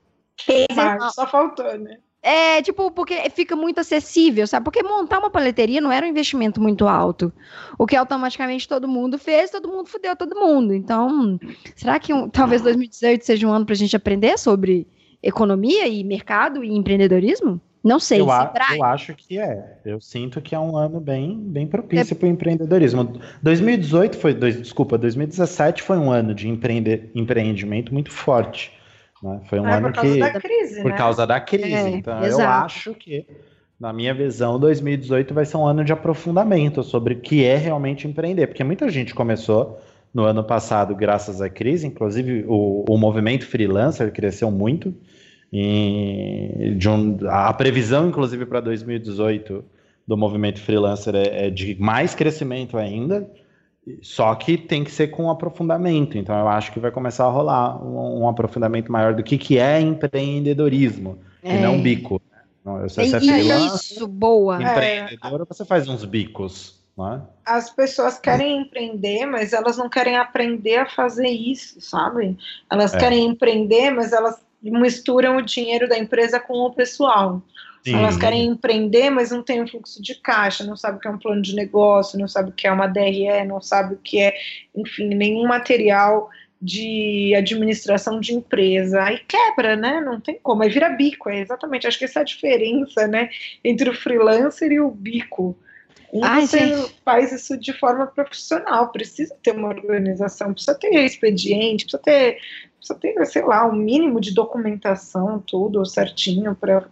Só 1.12 1.28
faltou, 1.28 1.78
né? 1.78 1.97
É, 2.21 2.62
tipo, 2.62 2.91
porque 2.91 3.30
fica 3.30 3.56
muito 3.56 3.80
acessível, 3.80 4.45
sabe? 4.47 4.63
Porque 4.65 4.84
montar 4.84 5.19
uma 5.19 5.30
paleteria 5.30 5.80
não 5.80 5.91
era 5.91 6.06
um 6.06 6.10
investimento 6.10 6.60
muito 6.60 6.88
alto. 6.88 7.32
O 7.78 7.86
que 7.86 7.95
automaticamente 7.95 8.67
todo 8.67 8.88
mundo 8.88 9.17
fez, 9.17 9.50
todo 9.52 9.69
mundo 9.69 9.88
fudeu 9.88 10.15
todo 10.15 10.36
mundo. 10.36 10.73
Então, 10.73 11.39
será 11.76 12.00
que 12.00 12.13
um- 12.13 12.28
talvez 12.30 12.62
2018 12.62 13.23
seja 13.23 13.47
um 13.47 13.54
ano 13.54 13.65
pra 13.65 13.76
gente 13.76 13.95
aprender 13.95 14.38
sobre 14.38 14.88
economia 15.23 15.88
e 15.88 16.04
mercado 16.04 16.63
e 16.63 16.76
empreendedorismo? 16.76 17.62
Não 17.84 18.00
sei. 18.00 18.19
Eu, 18.19 18.30
a- 18.30 18.52
eu 18.76 18.84
acho 18.84 19.13
que 19.15 19.39
é. 19.39 19.78
Eu 19.86 20.02
sinto 20.02 20.41
que 20.41 20.54
é 20.54 20.60
um 20.60 20.76
ano 20.76 21.00
bem, 21.00 21.38
bem 21.39 21.65
propício 21.67 22.15
para 22.15 22.28
o 22.28 22.30
empreendedorismo. 22.32 23.21
2018 23.41 24.17
foi, 24.17 24.34
dois, 24.34 24.60
desculpa, 24.60 24.97
2017 24.97 25.82
foi 25.82 25.97
um 25.97 26.12
ano 26.12 26.34
de 26.34 26.50
empreende, 26.50 27.10
empreendimento 27.15 27.93
muito 27.93 28.12
forte. 28.12 28.73
Né? 29.23 29.41
Foi 29.49 29.60
um 29.60 29.65
Ah, 29.65 29.75
ano 29.75 29.88
por 29.88 29.95
causa 29.95 30.13
que, 30.13 30.19
da 30.19 30.39
crise, 30.39 30.82
por 30.82 30.91
né? 30.91 30.97
causa 30.97 31.27
da 31.27 31.39
crise. 31.39 31.73
É, 31.73 31.89
então, 31.89 32.19
eu 32.19 32.25
exato. 32.27 32.65
acho 32.65 32.93
que, 32.93 33.25
na 33.80 33.91
minha 33.93 34.13
visão, 34.13 34.60
2018 34.60 35.34
vai 35.34 35.45
ser 35.45 35.58
um 35.58 35.65
ano 35.65 35.84
de 35.84 35.91
aprofundamento 35.93 36.84
sobre 36.84 37.13
o 37.13 37.19
que 37.19 37.43
é 37.43 37.58
realmente 37.58 38.08
empreender, 38.08 38.47
porque 38.47 38.63
muita 38.63 38.89
gente 38.89 39.13
começou 39.15 39.80
no 40.13 40.23
ano 40.23 40.43
passado 40.43 40.95
graças 40.95 41.41
à 41.41 41.49
crise, 41.49 41.86
inclusive 41.86 42.45
o, 42.47 42.86
o 42.88 42.97
movimento 42.97 43.45
freelancer 43.45 44.12
cresceu 44.12 44.49
muito. 44.49 44.93
E 45.51 46.75
de 46.77 46.89
um- 46.89 47.17
a 47.30 47.53
previsão, 47.53 48.08
inclusive, 48.10 48.45
para 48.45 48.60
2018 48.60 49.63
do 50.08 50.17
movimento 50.17 50.60
freelancer 50.62 51.15
é, 51.15 51.47
é 51.47 51.49
de 51.49 51.75
mais 51.80 52.13
crescimento 52.15 52.77
ainda, 52.77 53.30
só 54.02 54.34
que 54.36 54.58
tem 54.58 54.84
que 54.84 54.91
ser 54.91 55.08
com 55.08 55.30
aprofundamento. 55.30 56.17
Então, 56.17 56.38
eu 56.38 56.47
acho 56.47 56.71
que 56.71 56.80
vai 56.80 56.91
começar 56.91 57.26
a 57.26 57.30
rolar 57.30 57.84
um, 57.84 58.21
um 58.23 58.30
aprofundamento 58.30 58.91
maior 58.91 59.13
do 59.13 59.23
que, 59.23 59.38
que 59.38 59.58
é 59.58 59.80
empreendedorismo, 59.80 61.17
e 61.43 61.50
É. 61.50 61.62
não 61.62 61.82
bico. 61.82 62.21
Não, 62.63 62.88
se 62.89 62.95
você 62.95 63.15
é 63.15 63.17
É 63.17 63.19
freelancer, 63.21 63.76
isso, 63.97 64.08
boa. 64.08 64.62
empreendedor, 64.62 65.45
você 65.47 65.63
faz 65.63 65.88
uns 65.88 66.04
bicos. 66.04 66.76
Não 66.97 67.13
é? 67.13 67.21
As 67.45 67.69
pessoas 67.69 68.17
querem 68.17 68.62
empreender, 68.63 69.26
mas 69.28 69.54
elas 69.54 69.78
não 69.78 69.88
querem 69.88 70.17
aprender 70.17 70.78
a 70.78 70.89
fazer 70.89 71.28
isso, 71.28 71.80
sabe? 71.80 72.36
Elas 72.71 72.93
É. 72.93 72.97
querem 72.97 73.23
empreender, 73.28 73.91
mas 73.91 74.12
elas 74.12 74.39
misturam 74.62 75.38
o 75.38 75.41
dinheiro 75.43 75.88
da 75.88 75.95
empresa 75.97 76.39
com 76.39 76.56
o 76.56 76.73
pessoal. 76.73 77.39
Elas 77.85 78.17
querem 78.17 78.45
empreender, 78.45 79.09
mas 79.09 79.31
não 79.31 79.41
tem 79.41 79.61
um 79.61 79.67
fluxo 79.67 80.01
de 80.01 80.15
caixa, 80.15 80.63
não 80.63 80.75
sabe 80.75 80.97
o 80.97 80.99
que 80.99 81.07
é 81.07 81.11
um 81.11 81.17
plano 81.17 81.41
de 81.41 81.55
negócio, 81.55 82.19
não 82.19 82.27
sabe 82.27 82.49
o 82.49 82.53
que 82.53 82.67
é 82.67 82.71
uma 82.71 82.87
DRE, 82.87 83.45
não 83.45 83.61
sabe 83.61 83.93
o 83.95 83.97
que 83.97 84.19
é, 84.19 84.33
enfim, 84.75 85.07
nenhum 85.07 85.47
material 85.47 86.29
de 86.61 87.33
administração 87.35 88.19
de 88.19 88.33
empresa. 88.33 89.03
Aí 89.03 89.19
quebra, 89.27 89.75
né? 89.75 90.01
Não 90.01 90.19
tem 90.19 90.39
como. 90.41 90.63
Aí 90.63 90.69
vira 90.69 90.89
bico, 90.89 91.29
é 91.29 91.39
exatamente. 91.39 91.87
Acho 91.87 91.99
que 91.99 92.05
essa 92.05 92.19
é 92.19 92.21
a 92.21 92.25
diferença, 92.25 93.07
né? 93.07 93.29
Entre 93.63 93.89
o 93.89 93.93
freelancer 93.93 94.71
e 94.71 94.79
o 94.79 94.89
bico. 94.89 95.55
Um 96.11 96.23
Ai, 96.23 96.47
você 96.47 96.59
gente. 96.59 96.95
faz 97.03 97.31
isso 97.31 97.57
de 97.57 97.73
forma 97.73 98.07
profissional, 98.07 98.91
precisa 98.91 99.35
ter 99.43 99.51
uma 99.51 99.67
organização, 99.67 100.53
precisa 100.53 100.73
ter 100.73 100.93
expediente, 101.03 101.83
precisa 101.85 102.01
ter, 102.01 102.37
precisa 102.77 102.99
ter, 102.99 103.25
sei 103.25 103.43
lá, 103.43 103.67
um 103.67 103.75
mínimo 103.75 104.21
de 104.21 104.33
documentação, 104.33 105.43
tudo 105.45 105.85
certinho 105.85 106.55
para 106.55 106.87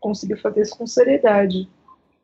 conseguir 0.00 0.36
fazer 0.36 0.62
isso 0.62 0.76
com 0.76 0.86
seriedade. 0.86 1.68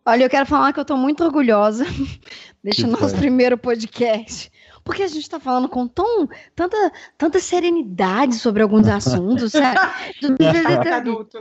Olha, 0.06 0.24
eu 0.24 0.30
quero 0.30 0.44
falar 0.46 0.72
que 0.72 0.80
eu 0.80 0.84
tô 0.84 0.96
muito 0.96 1.24
orgulhosa 1.24 1.84
deste 2.62 2.86
nosso 2.86 3.10
foi? 3.10 3.18
primeiro 3.18 3.56
podcast. 3.56 4.52
Porque 4.84 5.02
a 5.02 5.06
gente 5.08 5.28
tá 5.30 5.40
falando 5.40 5.66
com 5.66 5.88
tão, 5.88 6.28
tanta, 6.54 6.92
tanta 7.16 7.38
serenidade 7.40 8.34
sobre 8.34 8.62
alguns 8.62 8.86
assuntos, 8.88 9.52
sabe? 9.52 9.78
Tá 10.84 10.96
adulto. 10.96 11.38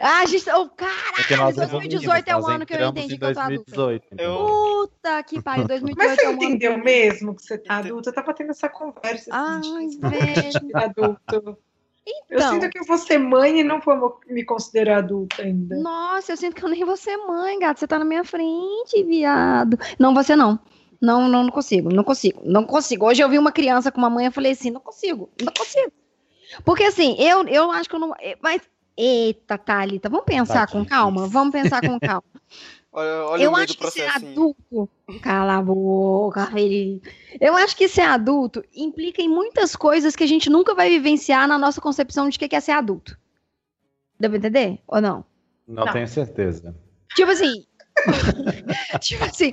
Ah, 0.00 0.20
a 0.20 0.26
gente. 0.26 0.44
Oh, 0.50 0.66
Porque 0.68 1.24
caralho, 1.34 1.56
nós 1.56 1.70
2018 1.70 2.28
é 2.28 2.36
o 2.36 2.40
nós 2.40 2.48
ano 2.54 2.66
que 2.66 2.74
eu 2.74 2.88
entendi 2.88 3.16
que 3.18 3.24
eu 3.24 3.32
tô 3.34 3.40
adulta. 3.40 3.72
2018. 3.76 4.04
entendeu? 4.06 4.32
Eu- 4.32 4.46
Puta 4.88 5.22
que 5.22 5.42
pariu, 5.42 5.66
2018 5.66 5.96
Mas 5.96 6.16
você 6.18 6.24
é 6.24 6.28
o 6.28 6.32
ano. 6.32 6.42
entendeu 6.42 6.78
mesmo 6.78 7.34
que 7.34 7.42
você 7.42 7.58
tá 7.58 7.76
adulto? 7.78 8.08
Eu 8.10 8.14
tava 8.14 8.34
tendo 8.34 8.50
essa 8.50 8.68
conversa. 8.68 9.30
Ai, 9.32 9.58
assim, 9.60 9.98
velho. 10.00 10.50
de 10.50 11.65
adulto. 12.06 12.26
Eu 12.30 12.38
Então. 12.38 12.52
sinto 12.54 12.70
que 12.70 12.78
eu 12.78 12.84
vou 12.84 12.98
ser 12.98 13.18
mãe 13.18 13.60
e 13.60 13.64
não 13.64 13.80
vou 13.80 14.20
me 14.28 14.44
considerar 14.44 14.98
adulta 14.98 15.42
ainda. 15.42 15.76
Nossa, 15.76 16.32
eu 16.32 16.36
sinto 16.36 16.54
que 16.56 16.64
eu 16.64 16.68
nem 16.68 16.84
vou 16.84 16.96
ser 16.96 17.16
mãe, 17.18 17.58
gato. 17.58 17.80
Você 17.80 17.86
tá 17.86 17.98
na 17.98 18.04
minha 18.04 18.24
frente, 18.24 19.02
viado. 19.04 19.78
Não, 19.98 20.14
você 20.14 20.34
não. 20.36 20.58
Não, 21.00 21.28
não, 21.28 21.42
não 21.44 21.50
consigo, 21.50 21.90
não 21.92 22.02
consigo, 22.02 22.40
não 22.44 22.64
consigo. 22.64 23.04
Hoje 23.06 23.22
eu 23.22 23.28
vi 23.28 23.38
uma 23.38 23.52
criança 23.52 23.92
com 23.92 23.98
uma 23.98 24.08
mãe, 24.08 24.26
eu 24.26 24.32
falei 24.32 24.52
assim, 24.52 24.70
não 24.70 24.80
consigo, 24.80 25.28
não 25.42 25.52
consigo. 25.52 25.92
Porque 26.64 26.84
assim, 26.84 27.14
eu, 27.18 27.46
eu 27.48 27.70
acho 27.70 27.88
que 27.88 27.94
eu 27.96 28.00
não. 28.00 28.14
eh, 28.18 28.36
Mas, 28.40 28.62
eita, 28.96 29.58
Thalita, 29.58 30.08
vamos 30.08 30.24
pensar 30.24 30.66
com 30.68 30.84
calma, 30.86 31.26
vamos 31.28 31.52
pensar 31.52 31.82
com 31.82 31.98
calma. 32.00 32.24
Olha, 32.98 33.26
olha 33.26 33.42
eu 33.44 33.54
acho 33.54 33.76
que 33.76 33.90
ser 33.90 34.04
processinho. 34.06 34.32
adulto. 34.32 34.90
Cala 35.20 35.58
a 35.58 35.62
boca, 35.62 36.46
Felipe. 36.46 37.12
Eu 37.38 37.54
acho 37.54 37.76
que 37.76 37.88
ser 37.88 38.00
adulto 38.00 38.64
implica 38.74 39.20
em 39.20 39.28
muitas 39.28 39.76
coisas 39.76 40.16
que 40.16 40.24
a 40.24 40.26
gente 40.26 40.48
nunca 40.48 40.74
vai 40.74 40.88
vivenciar 40.88 41.46
na 41.46 41.58
nossa 41.58 41.78
concepção 41.78 42.26
de 42.30 42.38
que 42.38 42.56
é 42.56 42.60
ser 42.60 42.72
adulto. 42.72 43.18
Deu 44.18 44.30
pra 44.30 44.38
entender? 44.38 44.78
Ou 44.88 44.98
não? 45.02 45.26
Não, 45.68 45.84
Não. 45.84 45.92
tenho 45.92 46.08
certeza. 46.08 46.74
Tipo 47.14 47.32
assim. 47.32 47.66
tipo 49.00 49.24
assim. 49.24 49.50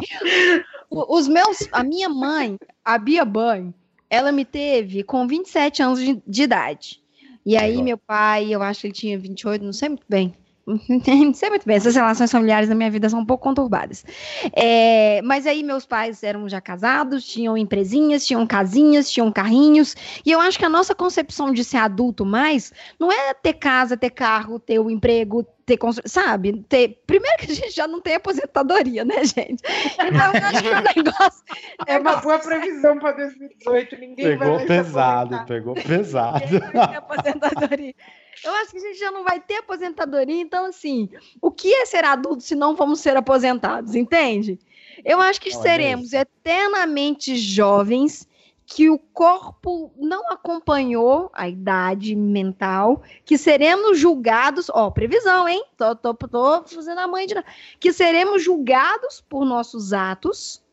Os 0.89 1.27
meus. 1.27 1.67
A 1.73 1.83
minha 1.83 2.07
mãe, 2.07 2.57
a 2.85 2.97
Bia 2.97 3.25
Banho, 3.25 3.73
ela 4.09 4.31
me 4.31 4.45
teve 4.45 5.03
com 5.03 5.27
27 5.27 5.83
anos 5.83 5.99
de, 5.99 6.23
de 6.25 6.43
idade. 6.43 7.03
E 7.45 7.57
aí, 7.57 7.71
Legal. 7.71 7.83
meu 7.83 7.97
pai, 7.97 8.53
eu 8.55 8.63
acho 8.63 8.79
que 8.81 8.87
ele 8.87 8.93
tinha 8.93 9.19
28, 9.19 9.65
não 9.65 9.73
sei 9.73 9.89
muito 9.89 10.05
bem. 10.07 10.33
Não 10.65 11.33
sei 11.33 11.49
muito 11.49 11.65
bem, 11.65 11.75
essas 11.75 11.95
relações 11.95 12.31
familiares 12.31 12.69
da 12.69 12.75
minha 12.75 12.89
vida 12.89 13.09
são 13.09 13.19
um 13.19 13.25
pouco 13.25 13.43
conturbadas. 13.43 14.05
É, 14.53 15.21
mas 15.23 15.45
aí 15.45 15.61
meus 15.61 15.85
pais 15.85 16.23
eram 16.23 16.47
já 16.47 16.61
casados, 16.61 17.25
tinham 17.25 17.57
empresinhas, 17.57 18.25
tinham 18.25 18.47
casinhas, 18.47 19.11
tinham 19.11 19.31
carrinhos. 19.31 19.93
E 20.25 20.31
eu 20.31 20.39
acho 20.39 20.57
que 20.57 20.65
a 20.65 20.69
nossa 20.69 20.95
concepção 20.95 21.51
de 21.51 21.63
ser 21.63 21.77
adulto 21.77 22.25
mais 22.25 22.71
não 22.97 23.11
é 23.11 23.33
ter 23.33 23.53
casa, 23.53 23.97
ter 23.97 24.11
carro, 24.11 24.57
ter 24.57 24.79
o 24.79 24.89
emprego, 24.89 25.45
ter 25.65 25.75
constru... 25.75 26.07
sabe? 26.07 26.63
Ter... 26.69 27.01
Primeiro 27.05 27.37
que 27.39 27.51
a 27.51 27.55
gente 27.55 27.71
já 27.71 27.85
não 27.85 27.99
tem 27.99 28.15
aposentadoria, 28.15 29.03
né, 29.03 29.23
gente? 29.25 29.61
Então 29.99 30.33
eu 30.33 30.45
acho 30.45 30.63
que 30.63 30.69
o 30.69 31.03
negócio 31.03 31.43
É 31.85 31.97
uma 31.99 32.15
boa 32.17 32.39
previsão 32.39 32.97
para 32.99 33.11
2018. 33.11 33.97
Ninguém 33.97 34.37
vai 34.37 34.37
Pegou 34.37 34.59
se 34.59 34.65
pesado, 34.65 35.45
pegou 35.45 35.73
pesado. 35.73 36.59
Vai 36.73 36.87
ter 36.87 36.95
aposentadoria. 36.95 37.95
Eu 38.43 38.53
acho 38.55 38.71
que 38.71 38.77
a 38.77 38.81
gente 38.81 38.99
já 38.99 39.11
não 39.11 39.23
vai 39.23 39.39
ter 39.39 39.57
aposentadoria, 39.57 40.41
então 40.41 40.65
assim, 40.65 41.09
o 41.41 41.51
que 41.51 41.73
é 41.73 41.85
ser 41.85 42.05
adulto 42.05 42.41
se 42.41 42.55
não 42.55 42.75
vamos 42.75 42.99
ser 42.99 43.15
aposentados, 43.17 43.95
entende? 43.95 44.59
Eu 45.03 45.19
acho 45.19 45.41
que 45.41 45.49
Olha 45.49 45.61
seremos 45.61 46.07
isso. 46.07 46.17
eternamente 46.17 47.35
jovens 47.35 48.27
que 48.65 48.89
o 48.89 48.97
corpo 48.97 49.91
não 49.97 50.31
acompanhou 50.31 51.29
a 51.33 51.47
idade 51.47 52.15
mental, 52.15 53.03
que 53.25 53.37
seremos 53.37 53.99
julgados, 53.99 54.69
ó, 54.69 54.89
previsão, 54.89 55.47
hein? 55.47 55.63
Tô, 55.77 55.95
tô, 55.95 56.13
tô 56.13 56.63
fazendo 56.63 56.99
a 56.99 57.07
mãe 57.07 57.27
de 57.27 57.35
que 57.79 57.91
seremos 57.91 58.41
julgados 58.41 59.21
por 59.21 59.45
nossos 59.45 59.93
atos, 59.93 60.63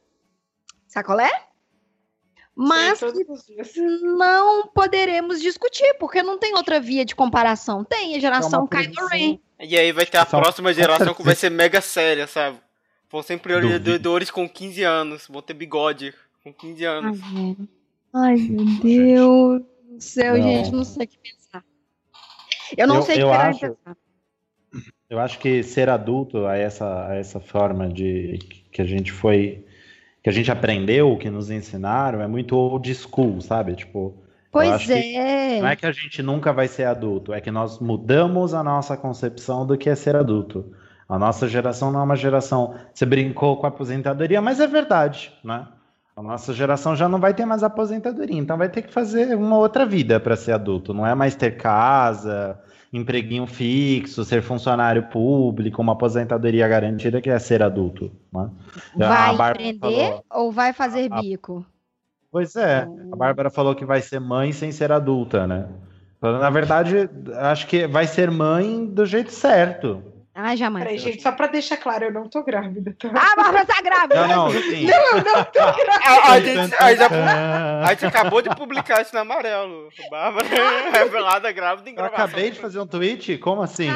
sacolé? 0.86 1.49
Mas 2.62 3.00
não 4.18 4.66
poderemos 4.68 5.40
discutir, 5.40 5.94
porque 5.98 6.22
não 6.22 6.38
tem 6.38 6.54
outra 6.54 6.78
via 6.78 7.04
de 7.04 7.14
comparação. 7.14 7.82
Tem 7.84 8.14
a 8.14 8.18
geração 8.20 8.68
É 8.72 8.76
Kylo. 8.84 9.06
Ren. 9.08 9.38
E 9.58 9.78
aí 9.78 9.92
vai 9.92 10.04
ter 10.06 10.18
a 10.18 10.26
Só- 10.26 10.40
próxima 10.40 10.72
geração 10.74 11.14
que 11.14 11.22
vai 11.22 11.34
ser 11.34 11.50
mega 11.50 11.80
séria, 11.80 12.26
sabe? 12.26 12.58
Vão 13.10 13.22
ser 13.22 13.34
empreendedores 13.34 14.30
com 14.30 14.48
15 14.48 14.82
anos, 14.82 15.26
vão 15.28 15.42
ter 15.42 15.54
bigode 15.54 16.14
com 16.44 16.52
15 16.52 16.86
Ai, 16.86 16.94
anos. 16.98 17.18
Ai, 18.14 18.36
meu 18.36 18.64
Deus 18.80 19.62
do 19.88 20.00
céu, 20.00 20.36
Não. 20.36 20.42
gente, 20.42 20.70
não 20.72 20.84
sei 20.84 21.04
o 21.06 21.08
que 21.08 21.18
pensar. 21.18 21.64
Eu 22.76 22.86
não 22.86 22.96
Eu- 22.96 23.02
sei 23.02 23.14
o 23.14 23.18
que 23.18 23.24
eu 23.24 23.28
pensar. 23.30 23.48
acho- 23.48 23.76
Eu 25.08 25.18
acho 25.18 25.38
que 25.40 25.62
ser 25.64 25.88
adulto, 25.88 26.46
a 26.46 26.56
essa, 26.56 27.08
a 27.08 27.16
essa 27.16 27.40
forma 27.40 27.88
de 27.88 28.38
que 28.70 28.80
a 28.80 28.84
gente 28.84 29.10
foi, 29.10 29.66
que 30.22 30.28
a 30.28 30.32
gente 30.32 30.50
aprendeu, 30.50 31.16
que 31.16 31.30
nos 31.30 31.50
ensinaram, 31.50 32.20
é 32.20 32.26
muito 32.26 32.56
old 32.56 32.94
school, 32.94 33.40
sabe? 33.40 33.74
Tipo, 33.74 34.22
pois 34.52 34.88
é. 34.90 35.60
Não 35.60 35.68
é 35.68 35.76
que 35.76 35.86
a 35.86 35.92
gente 35.92 36.22
nunca 36.22 36.52
vai 36.52 36.68
ser 36.68 36.84
adulto, 36.84 37.32
é 37.32 37.40
que 37.40 37.50
nós 37.50 37.78
mudamos 37.78 38.52
a 38.52 38.62
nossa 38.62 38.96
concepção 38.96 39.66
do 39.66 39.78
que 39.78 39.88
é 39.88 39.94
ser 39.94 40.16
adulto. 40.16 40.72
A 41.08 41.18
nossa 41.18 41.48
geração 41.48 41.90
não 41.90 42.00
é 42.00 42.04
uma 42.04 42.16
geração. 42.16 42.74
Você 42.94 43.04
brincou 43.04 43.56
com 43.56 43.66
a 43.66 43.68
aposentadoria, 43.68 44.40
mas 44.40 44.60
é 44.60 44.66
verdade, 44.66 45.32
né? 45.42 45.66
A 46.14 46.22
nossa 46.22 46.52
geração 46.52 46.94
já 46.94 47.08
não 47.08 47.18
vai 47.18 47.32
ter 47.32 47.46
mais 47.46 47.62
aposentadoria, 47.62 48.38
então 48.38 48.58
vai 48.58 48.68
ter 48.68 48.82
que 48.82 48.92
fazer 48.92 49.34
uma 49.34 49.56
outra 49.56 49.86
vida 49.86 50.20
para 50.20 50.36
ser 50.36 50.52
adulto. 50.52 50.92
Não 50.92 51.06
é 51.06 51.14
mais 51.14 51.34
ter 51.34 51.56
casa, 51.56 52.60
empreguinho 52.92 53.46
fixo, 53.46 54.24
ser 54.24 54.42
funcionário 54.42 55.04
público, 55.04 55.80
uma 55.80 55.92
aposentadoria 55.92 56.66
garantida 56.66 57.20
que 57.20 57.30
é 57.30 57.38
ser 57.38 57.62
adulto. 57.62 58.10
Né? 58.32 58.50
Vai 58.96 59.34
empreender 59.34 59.78
falou, 59.78 60.24
ou 60.30 60.52
vai 60.52 60.72
fazer 60.72 61.08
bico? 61.08 61.64
Pois 62.32 62.54
é, 62.56 62.86
a 63.12 63.16
Bárbara 63.16 63.50
falou 63.50 63.74
que 63.74 63.84
vai 63.84 64.00
ser 64.00 64.20
mãe 64.20 64.52
sem 64.52 64.70
ser 64.72 64.92
adulta, 64.92 65.46
né? 65.46 65.68
Na 66.22 66.50
verdade, 66.50 67.08
acho 67.38 67.66
que 67.66 67.86
vai 67.86 68.06
ser 68.06 68.30
mãe 68.30 68.84
do 68.84 69.06
jeito 69.06 69.32
certo. 69.32 70.02
Ah, 70.34 70.54
jamais. 70.54 70.84
Peraí, 70.84 70.98
gente, 70.98 71.22
só 71.22 71.32
pra 71.32 71.48
deixar 71.48 71.76
claro, 71.76 72.04
eu 72.04 72.12
não 72.12 72.28
tô 72.28 72.42
grávida. 72.42 72.94
Tá? 72.98 73.10
Ah, 73.14 73.32
a 73.32 73.36
Bárbara 73.36 73.66
tá 73.66 73.82
grávida! 73.82 74.26
Não, 74.28 74.44
não, 74.44 74.62
sim. 74.62 74.86
não, 74.88 75.08
eu 75.08 75.24
não 75.24 75.44
tô 75.44 75.52
grávida. 75.52 75.92
A, 76.04 76.32
a, 76.32 76.40
gente, 76.40 76.58
a, 76.58 76.94
gente, 76.94 77.14
a, 77.14 77.88
gente, 77.90 78.06
acabou 78.06 78.40
de 78.40 78.48
publicar 78.54 79.02
isso 79.02 79.12
no 79.12 79.20
amarelo. 79.20 79.88
Bárbara 80.08 80.46
revelada 80.94 81.50
grávida 81.50 81.90
em 81.90 81.94
gravação. 81.94 82.18
Eu 82.18 82.24
acabei 82.24 82.50
de 82.50 82.60
fazer 82.60 82.78
um 82.78 82.86
tweet? 82.86 83.38
Como 83.38 83.60
assim? 83.60 83.88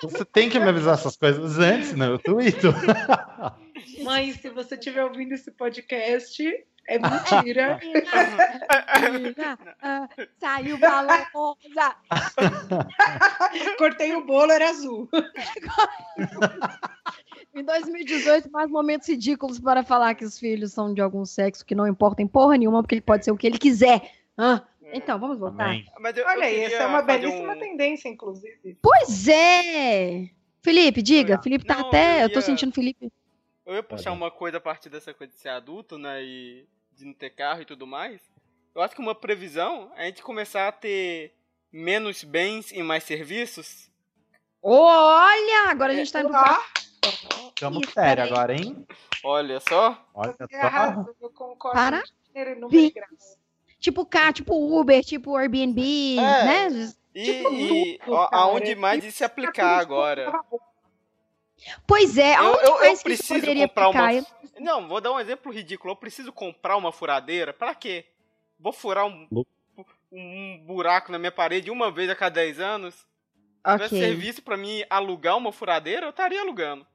Você 0.00 0.24
tem 0.24 0.48
que 0.48 0.60
me 0.60 0.68
avisar 0.68 0.94
essas 0.94 1.16
coisas 1.16 1.58
antes, 1.58 1.94
né? 1.94 2.06
Eu 2.06 2.18
tweeto. 2.18 2.72
Mãe, 4.02 4.32
se 4.32 4.48
você 4.50 4.76
estiver 4.76 5.04
ouvindo 5.04 5.32
esse 5.32 5.50
podcast, 5.50 6.42
é 6.88 6.98
mentira. 6.98 7.80
mentira. 9.12 9.58
Ah, 9.82 10.08
saiu 10.38 10.78
balosa. 10.78 11.96
Cortei 13.78 14.14
o 14.14 14.24
bolo, 14.24 14.52
era 14.52 14.70
azul. 14.70 15.08
em 17.54 17.64
2018, 17.64 18.50
mais 18.50 18.70
momentos 18.70 19.08
ridículos 19.08 19.58
para 19.58 19.82
falar 19.82 20.14
que 20.14 20.24
os 20.24 20.38
filhos 20.38 20.72
são 20.72 20.92
de 20.94 21.00
algum 21.00 21.24
sexo 21.24 21.64
que 21.64 21.74
não 21.74 21.86
importa 21.86 22.22
em 22.22 22.26
porra 22.26 22.56
nenhuma, 22.56 22.82
porque 22.82 22.94
ele 22.94 23.02
pode 23.02 23.24
ser 23.24 23.30
o 23.32 23.36
que 23.36 23.46
ele 23.46 23.58
quiser. 23.58 24.10
Ah, 24.36 24.62
então, 24.92 25.18
vamos 25.18 25.38
voltar. 25.38 25.74
Eu, 25.76 26.26
Olha 26.26 26.44
aí, 26.44 26.60
essa 26.60 26.84
é 26.84 26.86
uma 26.86 27.02
belíssima 27.02 27.54
um... 27.54 27.58
tendência, 27.58 28.08
inclusive. 28.08 28.78
Pois 28.80 29.26
é! 29.28 30.30
Felipe, 30.62 31.02
diga. 31.02 31.40
Felipe 31.42 31.64
tá 31.64 31.78
não, 31.78 31.88
até. 31.88 32.14
Eu, 32.14 32.18
ia... 32.18 32.22
eu 32.24 32.32
tô 32.32 32.40
sentindo 32.40 32.72
Felipe. 32.72 33.10
Eu 33.66 33.74
ia 33.74 33.82
puxar 33.82 34.12
uma 34.12 34.30
coisa 34.30 34.58
a 34.58 34.60
partir 34.60 34.88
dessa 34.88 35.12
coisa 35.12 35.32
de 35.32 35.38
ser 35.40 35.48
adulto, 35.48 35.98
né? 35.98 36.22
E 36.22 36.68
de 36.92 37.04
não 37.04 37.12
ter 37.12 37.30
carro 37.30 37.62
e 37.62 37.64
tudo 37.66 37.86
mais, 37.86 38.22
eu 38.74 38.80
acho 38.80 38.94
que 38.94 39.00
uma 39.00 39.14
previsão 39.14 39.90
é 39.96 40.04
a 40.04 40.06
gente 40.06 40.22
começar 40.22 40.68
a 40.68 40.72
ter 40.72 41.34
menos 41.72 42.22
bens 42.22 42.70
e 42.70 42.82
mais 42.82 43.02
serviços. 43.02 43.90
Olha, 44.62 45.68
agora 45.68 45.92
a 45.92 45.96
gente 45.96 46.12
tá 46.12 46.20
indo 46.20 46.30
pra... 46.30 46.64
Estamos 47.48 47.90
sério 47.92 48.22
agora, 48.22 48.54
hein? 48.54 48.86
Olha 49.24 49.60
só. 49.60 50.00
Olha 50.14 50.34
só. 50.36 51.12
eu 51.20 51.30
concordo. 51.30 51.76
Para. 51.76 52.02
Tipo 53.80 54.06
cá, 54.06 54.32
tipo 54.32 54.54
Uber, 54.78 55.04
tipo 55.04 55.36
Airbnb, 55.36 56.18
é. 56.18 56.44
né? 56.44 56.92
E, 57.14 57.24
tipo, 57.24 57.52
e 57.52 58.00
ó, 58.08 58.28
aonde 58.30 58.74
mais 58.74 59.04
isso 59.04 59.18
se 59.18 59.24
aplicar 59.24 59.78
agora? 59.78 60.32
Pois 61.86 62.16
é, 62.16 62.34
aonde 62.34 62.64
eu, 62.64 62.68
eu, 62.68 62.78
mais 62.78 62.98
eu 62.98 63.04
preciso 63.04 63.40
poderia 63.40 63.68
comprar 63.68 63.88
aplicar? 63.88 64.12
Uma... 64.12 64.60
Não, 64.60 64.88
vou 64.88 65.00
dar 65.00 65.12
um 65.12 65.20
exemplo 65.20 65.52
ridículo. 65.52 65.92
Eu 65.92 65.96
preciso 65.96 66.32
comprar 66.32 66.76
uma 66.76 66.92
furadeira. 66.92 67.52
Para 67.52 67.74
quê? 67.74 68.06
Vou 68.58 68.72
furar 68.72 69.06
um, 69.06 69.28
um 70.12 70.64
buraco 70.66 71.12
na 71.12 71.18
minha 71.18 71.32
parede 71.32 71.70
uma 71.70 71.90
vez 71.90 72.08
a 72.08 72.14
cada 72.14 72.36
10 72.36 72.60
anos. 72.60 72.94
Se 72.94 73.04
okay. 73.64 73.88
tivesse 73.88 73.98
serviço 73.98 74.42
para 74.42 74.56
mim 74.56 74.84
alugar 74.88 75.36
uma 75.36 75.52
furadeira, 75.52 76.06
eu 76.06 76.10
estaria 76.10 76.40
alugando. 76.40 76.86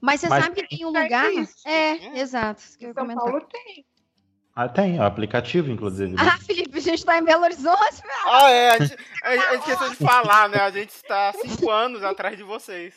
Mas 0.00 0.20
você 0.20 0.28
Mas 0.28 0.44
sabe 0.44 0.62
que 0.62 0.76
tem 0.76 0.86
um 0.86 0.88
lugar. 0.88 1.26
É, 1.66 1.70
é, 1.70 2.18
exato. 2.20 2.62
Que 2.78 2.86
São 2.86 2.94
comentar. 2.94 3.24
Paulo 3.24 3.40
tem. 3.46 3.84
Ah, 4.54 4.68
tem, 4.68 4.98
o 4.98 5.04
aplicativo, 5.04 5.70
inclusive. 5.70 6.14
Né? 6.14 6.18
Ah, 6.20 6.36
Felipe, 6.38 6.78
a 6.78 6.80
gente 6.80 7.04
tá 7.04 7.16
em 7.16 7.22
Belo 7.22 7.44
Horizonte, 7.44 8.02
velho. 8.02 8.26
Ah, 8.26 8.50
é, 8.50 8.70
a 8.70 8.78
gente, 8.84 8.96
a 9.22 9.36
gente 9.36 9.58
esqueceu 9.58 9.90
de 9.90 9.96
falar, 9.96 10.48
né? 10.48 10.58
A 10.58 10.70
gente 10.70 10.90
está 10.90 11.32
cinco 11.32 11.70
anos 11.70 12.02
atrás 12.02 12.36
de 12.36 12.42
vocês. 12.42 12.94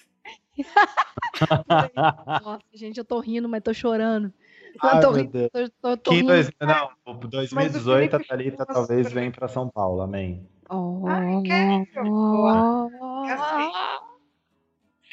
Nossa, 2.44 2.66
gente, 2.74 2.98
eu 2.98 3.06
tô 3.06 3.20
rindo, 3.20 3.48
mas 3.50 3.64
tô 3.64 3.74
chorando. 3.74 4.34
Ai, 4.82 4.98
eu 4.98 5.02
tô 5.02 5.12
rindo, 5.12 5.50
tô, 5.50 5.70
tô, 5.82 5.98
tô 5.98 6.12
rindo. 6.12 6.28
Dois, 6.28 6.50
não, 6.60 6.92
2018 7.30 8.16
a 8.16 8.20
Thalita 8.20 8.66
talvez 8.66 9.12
venha 9.12 9.32
para 9.32 9.48
São 9.48 9.70
Paulo, 9.70 10.02
amém. 10.02 10.48
Oh, 10.70 11.06
Ai, 11.08 11.86
oh, 12.06 12.90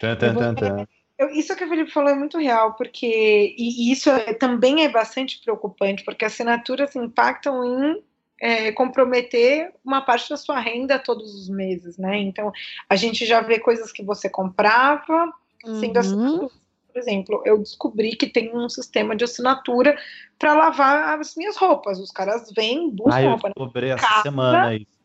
tan, 0.00 0.16
tan, 0.16 0.36
tan, 0.36 0.54
tan. 0.54 0.86
Eu, 1.18 1.30
isso 1.30 1.56
que 1.56 1.64
o 1.64 1.68
Felipe 1.68 1.90
falou 1.90 2.10
é 2.10 2.14
muito 2.14 2.38
real, 2.38 2.76
porque 2.76 3.56
e 3.58 3.90
isso 3.90 4.08
é, 4.08 4.32
também 4.32 4.84
é 4.84 4.88
bastante 4.88 5.40
preocupante, 5.42 6.04
porque 6.04 6.24
assinaturas 6.24 6.94
impactam 6.94 7.64
em 7.64 8.04
é, 8.40 8.70
comprometer 8.72 9.72
uma 9.84 10.00
parte 10.00 10.30
da 10.30 10.36
sua 10.36 10.60
renda 10.60 10.98
todos 10.98 11.34
os 11.34 11.48
meses, 11.48 11.98
né? 11.98 12.18
Então, 12.18 12.52
a 12.88 12.96
gente 12.96 13.26
já 13.26 13.40
vê 13.40 13.58
coisas 13.58 13.90
que 13.90 14.02
você 14.02 14.28
comprava 14.28 15.32
uhum. 15.64 15.80
sendo 15.80 15.98
assinatura. 15.98 16.50
Por 16.92 16.98
exemplo, 16.98 17.42
eu 17.44 17.58
descobri 17.58 18.16
que 18.16 18.26
tem 18.26 18.56
um 18.56 18.68
sistema 18.68 19.14
de 19.14 19.24
assinatura 19.24 19.96
para 20.38 20.54
lavar 20.54 21.20
as 21.20 21.36
minhas 21.36 21.56
roupas. 21.56 22.00
Os 22.00 22.10
caras 22.10 22.50
vêm, 22.56 22.90
buscam 22.90 23.14
ah, 23.14 23.30
roupa. 23.30 23.48
Eu 23.48 23.52
descobri 23.54 23.90
essa 23.90 24.06
casa. 24.06 24.22
semana 24.22 24.74
isso. 24.74 24.98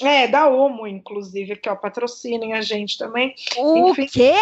É, 0.00 0.28
da 0.28 0.48
Omo, 0.48 0.86
inclusive, 0.86 1.56
que 1.56 1.68
é 1.68 1.72
o 1.72 1.76
patrocinem 1.76 2.54
a 2.54 2.60
gente 2.60 2.96
também. 2.96 3.34
O 3.56 3.88
Enfim, 3.88 4.06
quê? 4.06 4.34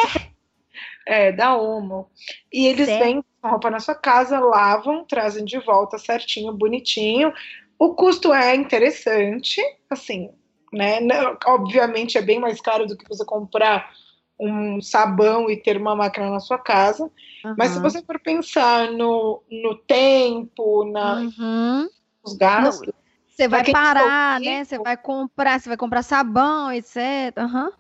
É, 1.07 1.33
da 1.33 1.57
Omo. 1.57 2.11
E 2.53 2.67
eles 2.67 2.87
certo. 2.87 3.05
vêm 3.05 3.23
com 3.23 3.47
a 3.47 3.51
roupa 3.51 3.71
na 3.71 3.81
sua 3.81 3.95
casa, 3.95 4.39
lavam, 4.39 5.05
trazem 5.05 5.45
de 5.45 5.59
volta 5.59 5.97
certinho, 5.97 6.53
bonitinho. 6.53 7.33
O 7.79 7.95
custo 7.95 8.33
é 8.33 8.55
interessante, 8.55 9.61
assim, 9.91 10.31
né? 10.72 10.99
Obviamente 11.47 12.16
é 12.16 12.22
bem 12.22 12.39
mais 12.39 12.61
caro 12.61 12.87
do 12.87 12.97
que 12.97 13.09
você 13.09 13.24
comprar 13.24 13.91
um 14.39 14.81
sabão 14.81 15.51
e 15.51 15.57
ter 15.57 15.77
uma 15.77 15.97
máquina 15.97 16.31
na 16.31 16.41
sua 16.41 16.59
casa. 16.59 17.05
Uhum. 17.45 17.55
Mas 17.57 17.72
se 17.72 17.81
você 17.81 18.03
for 18.03 18.18
pensar 18.20 18.91
no, 18.93 19.43
no 19.51 19.77
tempo, 19.77 20.85
na, 20.91 21.20
uhum. 21.20 21.89
nos 22.24 22.37
gastos. 22.37 22.93
Você 23.29 23.49
vai 23.49 23.70
parar, 23.70 24.41
né? 24.41 24.64
Você 24.64 24.79
vai 24.79 24.97
comprar, 24.97 25.61
você 25.61 25.68
vai 25.68 25.77
comprar 25.77 26.03
sabão, 26.03 26.72
etc. 26.72 26.97
Uhum. 27.39 27.70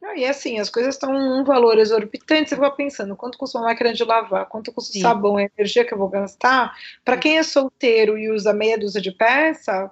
Não, 0.00 0.16
e 0.16 0.24
assim, 0.24 0.58
as 0.58 0.70
coisas 0.70 0.94
estão 0.94 1.12
um 1.12 1.44
valor 1.44 1.76
exorbitante, 1.78 2.50
você 2.50 2.56
vai 2.56 2.70
pensando, 2.70 3.16
quanto 3.16 3.36
custa 3.36 3.58
uma 3.58 3.66
máquina 3.66 3.92
de 3.92 4.04
lavar, 4.04 4.46
quanto 4.46 4.72
custa 4.72 4.96
o 4.96 5.00
sabão, 5.00 5.36
a 5.36 5.42
energia 5.42 5.84
que 5.84 5.92
eu 5.92 5.98
vou 5.98 6.08
gastar. 6.08 6.72
Para 7.04 7.16
quem 7.16 7.36
é 7.36 7.42
solteiro 7.42 8.16
e 8.16 8.30
usa 8.30 8.52
meia 8.52 8.78
dúzia 8.78 9.00
de 9.00 9.10
peça, 9.10 9.90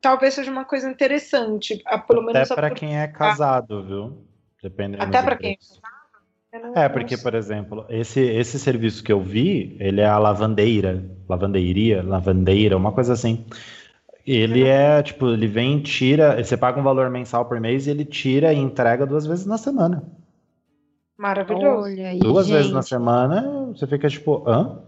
talvez 0.00 0.34
seja 0.34 0.50
uma 0.50 0.64
coisa 0.64 0.90
interessante, 0.90 1.82
pelo 2.06 2.22
menos 2.22 2.50
Até 2.50 2.54
para 2.54 2.70
quem 2.70 3.00
é 3.00 3.06
casado, 3.06 3.84
viu? 3.84 4.26
Dependendo 4.62 5.02
Até 5.02 5.22
para 5.22 5.36
quem 5.36 5.52
é 5.52 5.56
casado. 5.56 5.94
É, 6.76 6.88
porque, 6.88 7.16
por 7.16 7.34
exemplo, 7.34 7.84
esse, 7.88 8.20
esse 8.20 8.58
serviço 8.60 9.02
que 9.02 9.12
eu 9.12 9.20
vi, 9.20 9.76
ele 9.80 10.00
é 10.00 10.06
a 10.06 10.18
lavandeira, 10.18 11.04
lavandeiria, 11.28 12.00
lavandeira, 12.02 12.76
uma 12.76 12.92
coisa 12.92 13.12
assim. 13.12 13.44
Ele 14.26 14.64
é, 14.64 15.02
tipo, 15.02 15.28
ele 15.28 15.46
vem, 15.46 15.80
tira, 15.80 16.42
você 16.42 16.56
paga 16.56 16.80
um 16.80 16.82
valor 16.82 17.10
mensal 17.10 17.44
por 17.44 17.60
mês 17.60 17.86
e 17.86 17.90
ele 17.90 18.04
tira 18.04 18.52
e 18.52 18.58
entrega 18.58 19.04
duas 19.04 19.26
vezes 19.26 19.44
na 19.44 19.58
semana. 19.58 20.02
Maravilhoso. 21.16 21.86
Aí, 21.86 22.18
duas 22.18 22.46
gente. 22.46 22.56
vezes 22.56 22.72
na 22.72 22.82
semana, 22.82 23.66
você 23.74 23.86
fica 23.86 24.08
tipo, 24.08 24.42
hã? 24.48 24.78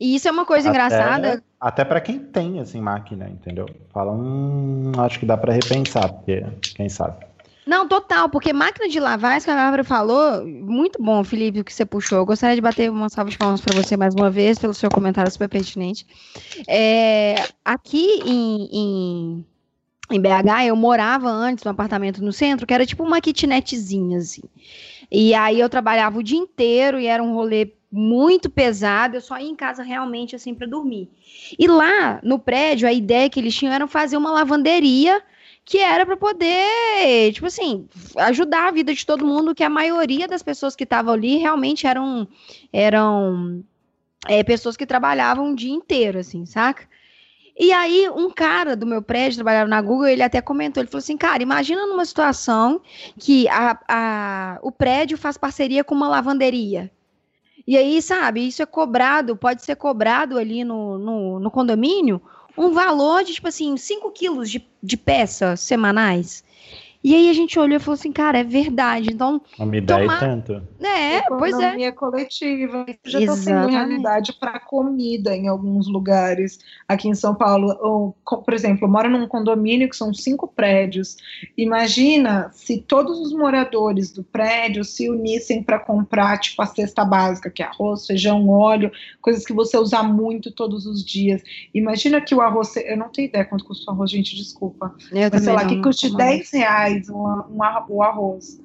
E 0.00 0.14
isso 0.14 0.28
é 0.28 0.30
uma 0.30 0.44
coisa 0.46 0.70
até, 0.70 0.78
engraçada. 0.78 1.42
Até 1.60 1.84
para 1.84 2.00
quem 2.00 2.18
tem, 2.18 2.60
assim, 2.60 2.80
máquina, 2.80 3.28
entendeu? 3.28 3.66
Fala, 3.90 4.12
hum, 4.12 4.92
acho 4.98 5.18
que 5.18 5.26
dá 5.26 5.36
para 5.36 5.52
repensar, 5.52 6.12
porque 6.12 6.44
quem 6.76 6.88
sabe. 6.88 7.27
Não, 7.68 7.86
total, 7.86 8.30
porque 8.30 8.50
máquina 8.50 8.88
de 8.88 8.98
lavar, 8.98 9.36
isso 9.36 9.44
que 9.44 9.50
a 9.50 9.54
Bárbara 9.54 9.84
falou, 9.84 10.42
muito 10.46 11.02
bom, 11.02 11.22
Felipe, 11.22 11.60
o 11.60 11.64
que 11.64 11.74
você 11.74 11.84
puxou. 11.84 12.16
Eu 12.16 12.24
gostaria 12.24 12.56
de 12.56 12.62
bater 12.62 12.90
uma 12.90 13.10
salva 13.10 13.30
de 13.30 13.36
palmas 13.36 13.60
para 13.60 13.76
você 13.76 13.94
mais 13.94 14.14
uma 14.14 14.30
vez, 14.30 14.58
pelo 14.58 14.72
seu 14.72 14.88
comentário 14.88 15.30
super 15.30 15.50
pertinente. 15.50 16.06
É, 16.66 17.34
aqui 17.62 18.22
em, 18.24 18.70
em, 18.72 19.46
em, 20.10 20.18
BH, 20.18 20.68
eu 20.68 20.76
morava 20.76 21.28
antes 21.28 21.62
num 21.62 21.70
apartamento 21.70 22.24
no 22.24 22.32
centro, 22.32 22.66
que 22.66 22.72
era 22.72 22.86
tipo 22.86 23.04
uma 23.04 23.20
kitnetzinha, 23.20 24.16
assim. 24.16 24.44
E 25.12 25.34
aí 25.34 25.60
eu 25.60 25.68
trabalhava 25.68 26.18
o 26.18 26.22
dia 26.22 26.38
inteiro 26.38 26.98
e 26.98 27.04
era 27.04 27.22
um 27.22 27.34
rolê 27.34 27.74
muito 27.92 28.48
pesado, 28.48 29.16
eu 29.16 29.20
só 29.20 29.38
ia 29.38 29.46
em 29.46 29.54
casa 29.54 29.82
realmente 29.82 30.34
assim 30.34 30.54
para 30.54 30.66
dormir. 30.66 31.10
E 31.58 31.68
lá 31.68 32.18
no 32.22 32.38
prédio, 32.38 32.88
a 32.88 32.92
ideia 32.94 33.28
que 33.28 33.38
eles 33.38 33.54
tinham 33.54 33.74
era 33.74 33.86
fazer 33.86 34.16
uma 34.16 34.30
lavanderia 34.30 35.22
que 35.68 35.76
era 35.76 36.06
para 36.06 36.16
poder, 36.16 37.30
tipo 37.34 37.46
assim, 37.46 37.86
ajudar 38.16 38.68
a 38.68 38.70
vida 38.70 38.94
de 38.94 39.04
todo 39.04 39.26
mundo, 39.26 39.54
que 39.54 39.62
a 39.62 39.68
maioria 39.68 40.26
das 40.26 40.42
pessoas 40.42 40.74
que 40.74 40.84
estavam 40.84 41.12
ali 41.12 41.36
realmente 41.36 41.86
eram 41.86 42.26
eram 42.72 43.62
é, 44.26 44.42
pessoas 44.42 44.78
que 44.78 44.86
trabalhavam 44.86 45.52
o 45.52 45.54
dia 45.54 45.70
inteiro, 45.70 46.20
assim, 46.20 46.46
saca? 46.46 46.88
E 47.54 47.70
aí, 47.70 48.08
um 48.08 48.30
cara 48.30 48.74
do 48.74 48.86
meu 48.86 49.02
prédio, 49.02 49.36
trabalhava 49.36 49.68
na 49.68 49.82
Google, 49.82 50.06
ele 50.06 50.22
até 50.22 50.40
comentou, 50.40 50.82
ele 50.82 50.88
falou 50.90 51.00
assim, 51.00 51.18
cara, 51.18 51.42
imagina 51.42 51.86
numa 51.86 52.06
situação 52.06 52.80
que 53.18 53.46
a, 53.50 53.78
a, 53.86 54.58
o 54.62 54.72
prédio 54.72 55.18
faz 55.18 55.36
parceria 55.36 55.84
com 55.84 55.94
uma 55.94 56.08
lavanderia. 56.08 56.90
E 57.66 57.76
aí, 57.76 58.00
sabe, 58.00 58.48
isso 58.48 58.62
é 58.62 58.66
cobrado, 58.66 59.36
pode 59.36 59.62
ser 59.62 59.76
cobrado 59.76 60.38
ali 60.38 60.64
no, 60.64 60.96
no, 60.96 61.38
no 61.38 61.50
condomínio, 61.50 62.22
um 62.58 62.72
valor 62.72 63.22
de, 63.22 63.34
tipo 63.34 63.48
assim, 63.48 63.76
5 63.76 64.10
quilos 64.10 64.50
de, 64.50 64.66
de 64.82 64.96
peças 64.96 65.60
semanais. 65.60 66.42
E 67.08 67.14
aí 67.14 67.30
a 67.30 67.32
gente 67.32 67.58
olhou 67.58 67.78
e 67.78 67.80
falou 67.80 67.94
assim, 67.94 68.12
cara, 68.12 68.40
é 68.40 68.44
verdade. 68.44 69.08
Então. 69.10 69.40
Uma 69.58 69.74
ideia 69.74 70.00
tomar... 70.00 70.20
tanto. 70.20 70.62
É, 70.78 71.22
pois 71.22 71.54
é. 71.54 71.56
Economia 71.56 71.92
coletiva. 71.92 72.86
Já 73.02 73.20
está 73.20 73.34
sendo 73.34 73.68
realidade 73.68 74.34
para 74.34 74.60
comida 74.60 75.34
em 75.34 75.48
alguns 75.48 75.88
lugares. 75.88 76.58
Aqui 76.86 77.08
em 77.08 77.14
São 77.14 77.34
Paulo, 77.34 77.74
ou, 77.80 78.14
por 78.42 78.52
exemplo, 78.52 78.84
eu 78.84 78.90
moro 78.90 79.08
num 79.08 79.26
condomínio 79.26 79.88
que 79.88 79.96
são 79.96 80.12
cinco 80.12 80.46
prédios. 80.46 81.16
Imagina 81.56 82.50
se 82.52 82.76
todos 82.76 83.18
os 83.18 83.32
moradores 83.32 84.12
do 84.12 84.22
prédio 84.22 84.84
se 84.84 85.08
unissem 85.08 85.62
para 85.62 85.78
comprar, 85.78 86.38
tipo, 86.38 86.60
a 86.60 86.66
cesta 86.66 87.06
básica, 87.06 87.48
que 87.48 87.62
é 87.62 87.66
arroz, 87.66 88.06
feijão, 88.06 88.46
óleo, 88.50 88.92
coisas 89.22 89.46
que 89.46 89.54
você 89.54 89.78
usa 89.78 90.02
muito 90.02 90.52
todos 90.52 90.84
os 90.84 91.02
dias. 91.02 91.42
Imagina 91.72 92.20
que 92.20 92.34
o 92.34 92.42
arroz. 92.42 92.76
Eu 92.76 92.98
não 92.98 93.08
tenho 93.08 93.28
ideia 93.28 93.46
quanto 93.46 93.64
custa 93.64 93.90
o 93.90 93.94
arroz, 93.94 94.10
gente, 94.10 94.36
desculpa. 94.36 94.94
Eu 95.10 95.30
Mas, 95.32 95.42
sei 95.42 95.54
lá, 95.54 95.62
não, 95.62 95.70
que 95.70 95.80
custe 95.80 96.14
10 96.14 96.50
reais 96.52 96.97
reais 97.06 97.08
um, 97.10 97.22
um, 97.22 97.58
o 97.88 98.02
arroz. 98.02 98.60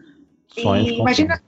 E 0.57 0.99
imagina, 0.99 1.41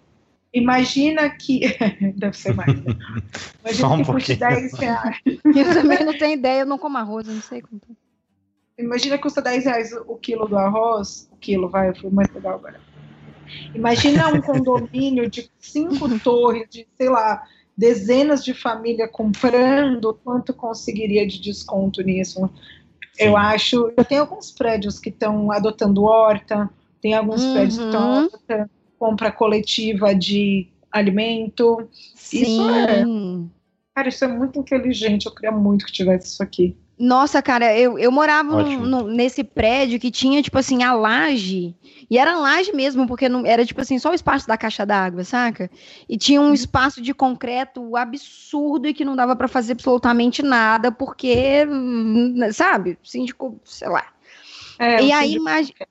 imagina 0.53 1.29
que. 1.29 1.61
Deve 2.15 2.38
ser 2.38 2.53
mais. 2.53 2.73
Né? 2.83 2.95
Imagina 3.63 3.89
um 3.89 4.03
que 4.03 4.11
custe 4.11 4.36
10 4.36 4.73
reais. 4.73 5.17
Eu 5.25 5.73
também 5.73 6.05
não 6.05 6.17
tenho 6.17 6.33
ideia, 6.33 6.61
eu 6.61 6.65
não 6.65 6.77
como 6.77 6.97
arroz, 6.97 7.27
eu 7.27 7.33
não 7.33 7.41
sei 7.41 7.61
quanto. 7.61 7.88
Imagina 8.77 9.15
que 9.17 9.23
custa 9.23 9.41
10 9.41 9.65
reais 9.65 9.91
o 10.05 10.15
quilo 10.15 10.47
do 10.47 10.57
arroz. 10.57 11.29
O 11.31 11.38
quilo, 11.38 11.69
vai, 11.69 11.95
foi 11.95 12.09
mais 12.09 12.29
legal 12.33 12.55
agora. 12.55 12.79
Imagina 13.73 14.27
um 14.27 14.41
condomínio 14.41 15.29
de 15.29 15.49
cinco 15.59 16.19
torres, 16.19 16.67
de, 16.69 16.88
sei 16.97 17.09
lá, 17.09 17.43
dezenas 17.77 18.43
de 18.43 18.53
famílias 18.53 19.09
comprando, 19.11 20.13
quanto 20.23 20.53
conseguiria 20.53 21.25
de 21.27 21.39
desconto 21.39 22.01
nisso? 22.01 22.49
Sim. 23.16 23.24
Eu 23.24 23.38
acho. 23.38 23.91
Eu 23.95 24.03
tenho 24.03 24.22
alguns 24.22 24.51
prédios 24.51 24.99
que 24.99 25.09
estão 25.09 25.51
adotando 25.51 26.03
horta, 26.03 26.70
tem 27.01 27.13
alguns 27.13 27.43
uhum. 27.43 27.53
prédios 27.53 27.78
que 27.78 27.86
estão 27.86 28.13
adotando 28.13 28.70
compra 28.97 29.32
coletiva 29.32 30.13
de 30.16 30.68
alimento. 30.91 31.88
Sim. 32.16 32.41
Isso 32.41 32.70
é. 32.70 33.03
Cara, 33.93 34.09
isso 34.09 34.26
é 34.26 34.28
muito 34.28 34.59
inteligente. 34.59 35.26
Eu 35.26 35.34
queria 35.34 35.51
muito 35.51 35.86
que 35.86 35.91
tivesse 35.91 36.28
isso 36.28 36.43
aqui. 36.43 36.76
Nossa, 36.98 37.41
cara, 37.41 37.78
eu, 37.78 38.00
eu 38.00 38.10
morava 38.10 38.64
no, 38.64 38.80
no, 38.86 39.08
nesse 39.08 39.43
prédio 39.43 40.00
que 40.00 40.10
tinha, 40.10 40.41
tipo 40.41 40.58
assim, 40.58 40.82
a 40.82 40.93
laje. 40.93 41.76
E 42.10 42.18
era 42.18 42.38
laje 42.38 42.72
mesmo, 42.72 43.06
porque 43.06 43.28
não, 43.28 43.46
era, 43.46 43.66
tipo 43.66 43.82
assim, 43.82 44.00
só 44.00 44.12
o 44.12 44.14
espaço 44.14 44.48
da 44.48 44.58
caixa 44.58 44.86
d'água, 44.86 45.26
saca? 45.26 45.70
E 46.08 46.18
tinha 46.18 46.39
um 46.39 46.48
uhum. 46.48 46.54
espaço 46.54 47.02
de 47.02 47.14
concreto 47.14 47.98
absurdo 47.98 48.88
e 48.88 48.93
que 48.93 49.04
não 49.04 49.16
dava 49.16 49.36
para 49.36 49.48
fazer 49.48 49.74
absolutamente 49.74 50.41
nada, 50.41 50.89
porque, 50.89 51.68
sabe? 52.54 52.98
Síndico, 53.04 53.60
sei 53.66 53.89
lá. 53.89 54.06
É, 54.80 55.04
e 55.04 55.12
aí, 55.12 55.34
imagina. 55.34 55.88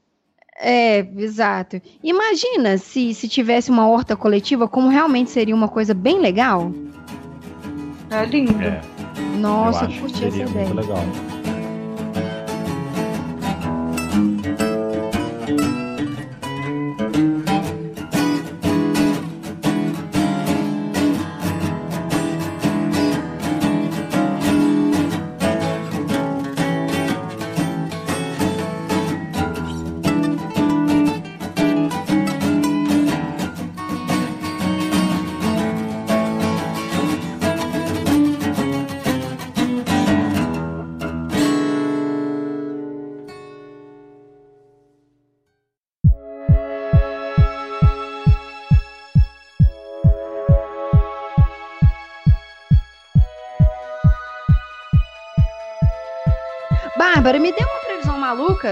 É, 0.56 1.00
exato. 1.18 1.82
Imagina 2.02 2.78
se, 2.78 3.12
se 3.12 3.28
tivesse 3.28 3.70
uma 3.70 3.88
horta 3.88 4.16
coletiva, 4.16 4.68
como 4.68 4.88
realmente 4.88 5.30
seria 5.30 5.54
uma 5.54 5.68
coisa 5.68 5.92
bem 5.92 6.20
legal. 6.20 6.72
É 8.10 8.24
lindo. 8.24 8.62
É. 8.62 8.93
Nossa, 9.38 9.84
eu 9.84 10.00
curti 10.00 10.24
essa 10.24 10.36
ideia. 10.36 10.48
Muito 10.66 10.74
legal. 10.74 11.04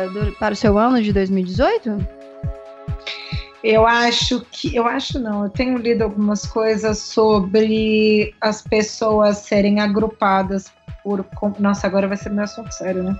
Do, 0.09 0.33
para 0.33 0.53
o 0.53 0.57
seu 0.57 0.79
ano 0.79 1.03
de 1.03 1.13
2018? 1.13 2.23
Eu 3.63 3.87
acho 3.87 4.45
que. 4.51 4.75
Eu 4.75 4.87
acho 4.87 5.19
não, 5.19 5.45
eu 5.45 5.51
tenho 5.51 5.79
lido 5.79 6.03
algumas 6.03 6.47
coisas 6.47 6.99
sobre 6.99 8.35
as 8.41 8.63
pessoas 8.63 9.39
serem 9.39 9.81
agrupadas 9.81 10.73
por. 11.03 11.25
Nossa, 11.59 11.87
agora 11.87 12.09
vai 12.09 12.17
ser 12.17 12.31
meu 12.31 12.45
assunto 12.45 12.73
sério, 12.73 13.03
né? 13.03 13.17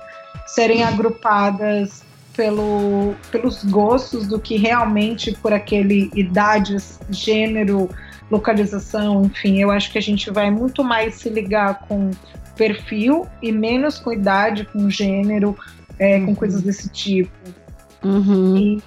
Serem 0.47 0.83
agrupadas 0.83 2.03
pelo, 2.35 3.15
pelos 3.31 3.63
gostos 3.65 4.27
do 4.27 4.41
que 4.41 4.57
realmente 4.57 5.33
por 5.33 5.53
aquele 5.53 6.11
idades, 6.15 6.99
gênero, 7.11 7.89
localização, 8.31 9.23
enfim, 9.25 9.61
eu 9.61 9.71
acho 9.71 9.93
que 9.93 9.99
a 9.99 10.03
gente 10.03 10.31
vai 10.31 10.51
muito 10.51 10.83
mais 10.83 11.17
se 11.17 11.29
ligar 11.29 11.81
com 11.87 12.11
perfil 12.57 13.27
e 13.43 13.53
menos 13.53 13.99
com 13.99 14.13
idade, 14.13 14.65
com 14.65 14.89
gênero, 14.89 15.57
é, 16.03 16.19
uhum. 16.19 16.27
com 16.27 16.35
coisas 16.35 16.63
desse 16.63 16.89
tipo. 16.89 17.31
Uhum. 18.05 18.57
E, 18.57 18.83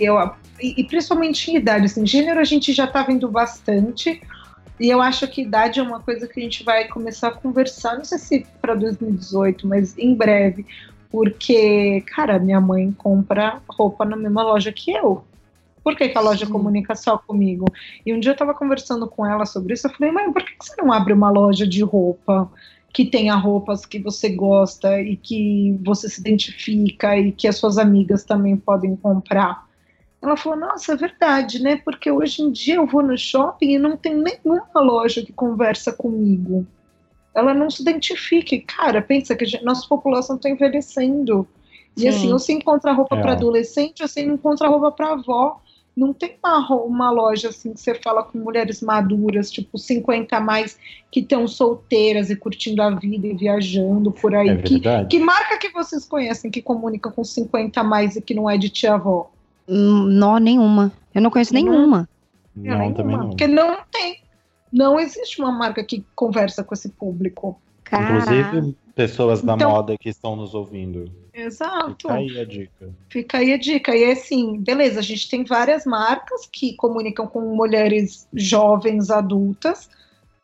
eu, 0.00 0.18
e, 0.60 0.80
e, 0.80 0.84
principalmente 0.84 1.50
em 1.50 1.56
idade, 1.56 1.86
assim, 1.86 2.04
gênero 2.04 2.40
a 2.40 2.44
gente 2.44 2.72
já 2.72 2.86
tá 2.88 3.04
vendo 3.04 3.28
bastante. 3.28 4.20
E 4.80 4.88
eu 4.88 5.00
acho 5.00 5.28
que 5.28 5.42
idade 5.42 5.78
é 5.78 5.82
uma 5.82 6.00
coisa 6.00 6.26
que 6.26 6.40
a 6.40 6.42
gente 6.42 6.64
vai 6.64 6.88
começar 6.88 7.28
a 7.28 7.30
conversar, 7.30 7.96
não 7.96 8.04
sei 8.04 8.18
se 8.18 8.46
para 8.60 8.74
2018, 8.74 9.68
mas 9.68 9.96
em 9.96 10.12
breve, 10.16 10.66
porque, 11.08 12.02
cara, 12.08 12.40
minha 12.40 12.60
mãe 12.60 12.90
compra 12.90 13.60
roupa 13.68 14.04
na 14.04 14.16
mesma 14.16 14.42
loja 14.42 14.72
que 14.72 14.90
eu. 14.90 15.22
Por 15.84 15.94
que, 15.94 16.08
que 16.08 16.18
a 16.18 16.20
loja 16.20 16.46
Sim. 16.46 16.50
comunica 16.50 16.96
só 16.96 17.16
comigo? 17.16 17.66
E 18.04 18.12
um 18.12 18.18
dia 18.18 18.30
eu 18.30 18.34
estava 18.34 18.52
conversando 18.52 19.06
com 19.06 19.24
ela 19.24 19.46
sobre 19.46 19.74
isso, 19.74 19.86
eu 19.86 19.92
falei, 19.92 20.10
mãe, 20.10 20.32
por 20.32 20.42
que, 20.42 20.56
que 20.56 20.64
você 20.64 20.74
não 20.76 20.92
abre 20.92 21.12
uma 21.12 21.30
loja 21.30 21.64
de 21.64 21.84
roupa? 21.84 22.50
Que 22.94 23.04
tenha 23.04 23.34
roupas 23.34 23.84
que 23.84 23.98
você 23.98 24.28
gosta 24.28 25.00
e 25.00 25.16
que 25.16 25.76
você 25.84 26.08
se 26.08 26.20
identifica 26.20 27.18
e 27.18 27.32
que 27.32 27.48
as 27.48 27.56
suas 27.56 27.76
amigas 27.76 28.22
também 28.22 28.56
podem 28.56 28.94
comprar. 28.94 29.68
Ela 30.22 30.36
falou: 30.36 30.60
Nossa, 30.60 30.92
é 30.92 30.96
verdade, 30.96 31.60
né? 31.60 31.76
Porque 31.84 32.08
hoje 32.08 32.40
em 32.40 32.52
dia 32.52 32.76
eu 32.76 32.86
vou 32.86 33.02
no 33.02 33.18
shopping 33.18 33.72
e 33.72 33.78
não 33.80 33.96
tem 33.96 34.14
nenhuma 34.14 34.80
loja 34.80 35.24
que 35.26 35.32
conversa 35.32 35.92
comigo. 35.92 36.64
Ela 37.34 37.52
não 37.52 37.68
se 37.68 37.82
identifica. 37.82 38.56
Cara, 38.64 39.02
pensa 39.02 39.34
que 39.34 39.56
a 39.56 39.62
nossa 39.62 39.88
população 39.88 40.36
está 40.36 40.48
envelhecendo. 40.48 41.48
E 41.96 42.02
Sim. 42.02 42.08
assim, 42.08 42.30
você 42.30 42.52
encontra 42.52 42.92
roupa 42.92 43.16
é. 43.16 43.20
para 43.20 43.32
adolescente, 43.32 44.06
você 44.06 44.24
não 44.24 44.34
encontra 44.34 44.68
roupa 44.68 44.92
para 44.92 45.14
avó 45.14 45.60
não 45.96 46.12
tem 46.12 46.36
uma, 46.42 46.74
uma 46.74 47.10
loja 47.10 47.48
assim 47.50 47.72
que 47.72 47.80
você 47.80 47.94
fala 47.94 48.24
com 48.24 48.38
mulheres 48.38 48.80
maduras, 48.82 49.50
tipo 49.50 49.78
50 49.78 50.36
a 50.36 50.40
mais, 50.40 50.76
que 51.10 51.20
estão 51.20 51.46
solteiras 51.46 52.30
e 52.30 52.36
curtindo 52.36 52.82
a 52.82 52.90
vida 52.90 53.26
e 53.28 53.34
viajando 53.34 54.10
por 54.10 54.34
aí. 54.34 54.48
É 54.48 54.56
que, 54.56 54.80
que 55.08 55.18
marca 55.20 55.56
que 55.58 55.70
vocês 55.70 56.04
conhecem 56.04 56.50
que 56.50 56.60
comunica 56.60 57.10
com 57.10 57.22
50 57.22 57.80
a 57.80 57.84
mais 57.84 58.16
e 58.16 58.22
que 58.22 58.34
não 58.34 58.50
é 58.50 58.58
de 58.58 58.68
tia-avó? 58.68 59.30
Hum, 59.68 60.06
não, 60.06 60.38
nenhuma. 60.38 60.92
Eu 61.14 61.22
não 61.22 61.30
conheço 61.30 61.54
nenhuma. 61.54 62.08
Não, 62.54 62.64
não 62.64 62.78
nenhuma, 62.78 62.96
também 62.96 63.16
não. 63.16 63.28
Porque 63.28 63.46
não 63.46 63.76
tem. 63.90 64.22
Não 64.72 64.98
existe 64.98 65.40
uma 65.40 65.52
marca 65.52 65.84
que 65.84 66.04
conversa 66.16 66.64
com 66.64 66.74
esse 66.74 66.88
público. 66.88 67.60
Inclusive, 67.86 68.76
pessoas 68.94 69.42
da 69.42 69.54
então, 69.54 69.70
moda 69.70 69.96
que 69.98 70.08
estão 70.08 70.36
nos 70.36 70.54
ouvindo. 70.54 71.10
Exato. 71.32 71.96
Fica 72.08 72.14
aí 72.14 72.40
a 72.40 72.44
dica. 72.44 72.94
Fica 73.08 73.38
aí 73.38 73.52
a 73.52 73.58
dica. 73.58 73.96
E 73.96 74.12
assim, 74.12 74.58
beleza, 74.60 75.00
a 75.00 75.02
gente 75.02 75.28
tem 75.28 75.44
várias 75.44 75.84
marcas 75.84 76.46
que 76.46 76.74
comunicam 76.76 77.26
com 77.26 77.40
mulheres 77.40 78.28
jovens, 78.32 79.10
adultas, 79.10 79.90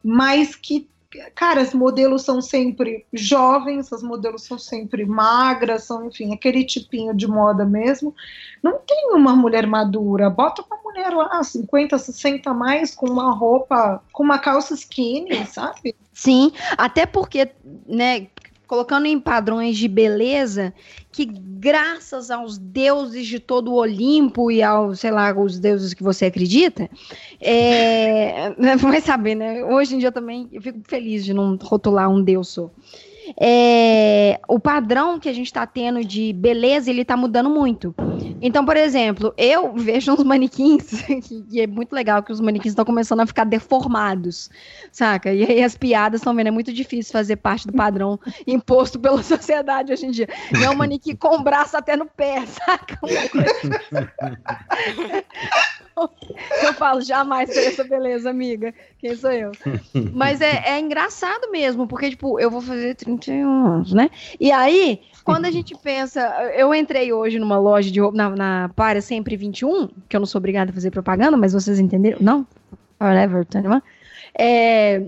mas 0.03 0.57
que 0.57 0.89
cara, 1.35 1.61
as 1.61 1.75
modelos 1.75 2.23
são 2.23 2.41
sempre 2.41 3.05
jovens, 3.13 3.93
as 3.93 4.03
modelos 4.03 4.45
são 4.45 4.59
sempre 4.59 5.05
magras, 5.05 5.85
são, 5.85 6.07
enfim, 6.07 6.33
aquele 6.33 6.65
tipinho 6.65 7.15
de 7.15 7.27
moda 7.27 7.65
mesmo. 7.65 8.15
Não 8.63 8.79
tem 8.79 9.11
uma 9.13 9.35
mulher 9.35 9.67
madura, 9.67 10.31
bota 10.31 10.63
uma 10.63 10.81
mulher 10.83 11.11
lá, 11.11 11.43
50, 11.43 11.99
60 11.99 12.55
mais, 12.55 12.95
com 12.95 13.07
uma 13.07 13.33
roupa, 13.33 14.03
com 14.13 14.23
uma 14.23 14.39
calça 14.39 14.75
skinny, 14.75 15.45
sabe? 15.47 15.97
Sim, 16.13 16.53
até 16.77 17.07
porque, 17.07 17.51
né, 17.87 18.29
colocando 18.71 19.07
em 19.07 19.18
padrões 19.18 19.77
de 19.77 19.89
beleza, 19.89 20.73
que 21.11 21.25
graças 21.27 22.31
aos 22.31 22.57
deuses 22.57 23.27
de 23.27 23.41
todo 23.41 23.73
o 23.73 23.75
Olimpo 23.75 24.49
e 24.49 24.62
aos, 24.62 25.01
sei 25.01 25.11
lá, 25.11 25.37
os 25.37 25.59
deuses 25.59 25.93
que 25.93 26.05
você 26.05 26.27
acredita, 26.27 26.89
é, 27.41 28.55
vai 28.79 29.01
saber, 29.01 29.35
né? 29.35 29.64
Hoje 29.64 29.97
em 29.97 29.99
dia 29.99 30.12
também 30.12 30.49
eu 30.53 30.62
fico 30.62 30.79
feliz 30.87 31.25
de 31.25 31.35
não 31.35 31.57
rotular 31.57 32.09
um 32.09 32.23
deus 32.23 32.47
só 32.47 32.71
é, 33.39 34.41
o 34.49 34.59
padrão 34.59 35.21
que 35.21 35.29
a 35.29 35.33
gente 35.33 35.47
está 35.47 35.66
tendo 35.66 36.05
de 36.05 36.33
beleza, 36.33 36.91
ele 36.91 37.03
está 37.03 37.16
mudando 37.16 37.51
muito. 37.51 37.95
Então, 38.41 38.64
por 38.64 38.77
exemplo, 38.77 39.35
eu 39.37 39.73
vejo 39.75 40.12
uns 40.12 40.25
manequins, 40.25 41.05
e 41.51 41.61
é 41.61 41.66
muito 41.66 41.93
legal 41.93 42.23
que 42.23 42.33
os 42.33 42.41
manequins 42.41 42.73
estão 42.73 42.85
começando 42.85 43.21
a 43.21 43.27
ficar 43.27 43.45
deformados, 43.45 44.51
saca? 44.91 45.33
E 45.33 45.45
aí 45.45 45.62
as 45.62 45.77
piadas 45.77 46.21
estão 46.21 46.35
vendo, 46.35 46.49
é 46.49 46.51
muito 46.51 46.73
difícil 46.73 47.12
fazer 47.12 47.37
parte 47.37 47.66
do 47.66 47.73
padrão 47.73 48.18
imposto 48.47 48.99
pela 48.99 49.23
sociedade 49.25 49.93
hoje 49.93 50.07
em 50.07 50.11
dia. 50.11 50.29
E 50.59 50.64
é 50.64 50.71
um 50.71 50.75
manequim 50.75 51.14
com 51.14 51.43
braço 51.43 51.77
até 51.77 51.97
no 51.97 52.07
pé, 52.07 52.45
saca? 52.47 52.99
eu 56.62 56.75
falo, 56.75 57.01
jamais 57.03 57.51
teria 57.51 57.68
essa 57.68 57.85
beleza, 57.85 58.31
amiga. 58.31 58.73
Quem 58.99 59.14
sou 59.16 59.31
eu? 59.31 59.53
Mas 60.14 60.41
é, 60.41 60.62
é 60.66 60.79
engraçado 60.79 61.51
mesmo, 61.51 61.87
porque, 61.87 62.11
tipo, 62.11 62.41
eu 62.41 62.51
vou 62.51 62.61
fazer 62.61 62.95
31 62.95 63.66
anos, 63.66 63.93
né? 63.93 64.11
E 64.39 64.51
aí, 64.51 65.01
quando 65.31 65.45
a 65.47 65.51
gente 65.51 65.74
pensa. 65.76 66.20
Eu 66.55 66.74
entrei 66.74 67.12
hoje 67.12 67.39
numa 67.39 67.59
loja 67.59 67.91
de 67.91 68.01
roupa, 68.01 68.16
na, 68.16 68.31
na 68.31 68.70
Para 68.74 69.01
Sempre 69.01 69.37
21, 69.37 69.89
que 70.09 70.16
eu 70.16 70.20
não 70.20 70.26
sou 70.26 70.39
obrigada 70.39 70.70
a 70.70 70.74
fazer 70.74 70.91
propaganda, 70.91 71.37
mas 71.37 71.53
vocês 71.53 71.78
entenderam? 71.78 72.18
Não? 72.20 72.47
Whatever, 73.01 73.45
tá 73.47 73.83
É. 74.39 75.03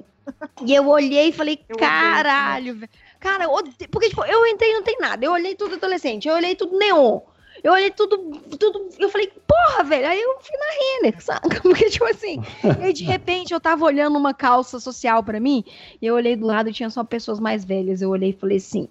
E 0.64 0.74
eu 0.74 0.88
olhei 0.88 1.28
e 1.28 1.32
falei, 1.32 1.58
eu 1.68 1.76
caralho, 1.76 2.76
velho. 2.76 2.90
Cara, 3.18 3.46
porque 3.90 4.08
tipo, 4.08 4.24
eu 4.24 4.46
entrei 4.46 4.70
e 4.70 4.74
não 4.74 4.82
tem 4.82 4.96
nada. 5.00 5.24
Eu 5.24 5.32
olhei 5.32 5.54
tudo 5.54 5.74
adolescente, 5.74 6.28
eu 6.28 6.34
olhei 6.34 6.54
tudo 6.54 6.78
neon. 6.78 7.20
Eu 7.62 7.72
olhei 7.72 7.90
tudo, 7.90 8.18
tudo, 8.58 8.88
eu 8.98 9.08
falei, 9.08 9.30
porra, 9.46 9.84
velho. 9.84 10.08
Aí 10.08 10.20
eu 10.20 10.36
fui 10.40 10.56
na 10.56 10.66
Renner, 10.72 11.22
saca? 11.22 11.48
Porque, 11.62 11.90
tipo 11.90 12.04
assim, 12.06 12.42
e 12.84 12.92
de 12.92 13.04
repente 13.04 13.52
eu 13.52 13.60
tava 13.60 13.84
olhando 13.84 14.18
uma 14.18 14.34
calça 14.34 14.80
social 14.80 15.22
para 15.22 15.38
mim, 15.38 15.62
e 16.00 16.06
eu 16.06 16.14
olhei 16.14 16.34
do 16.34 16.46
lado 16.46 16.70
e 16.70 16.72
tinha 16.72 16.90
só 16.90 17.04
pessoas 17.04 17.38
mais 17.38 17.64
velhas. 17.64 18.02
Eu 18.02 18.10
olhei 18.10 18.30
e 18.30 18.32
falei 18.32 18.56
assim, 18.56 18.88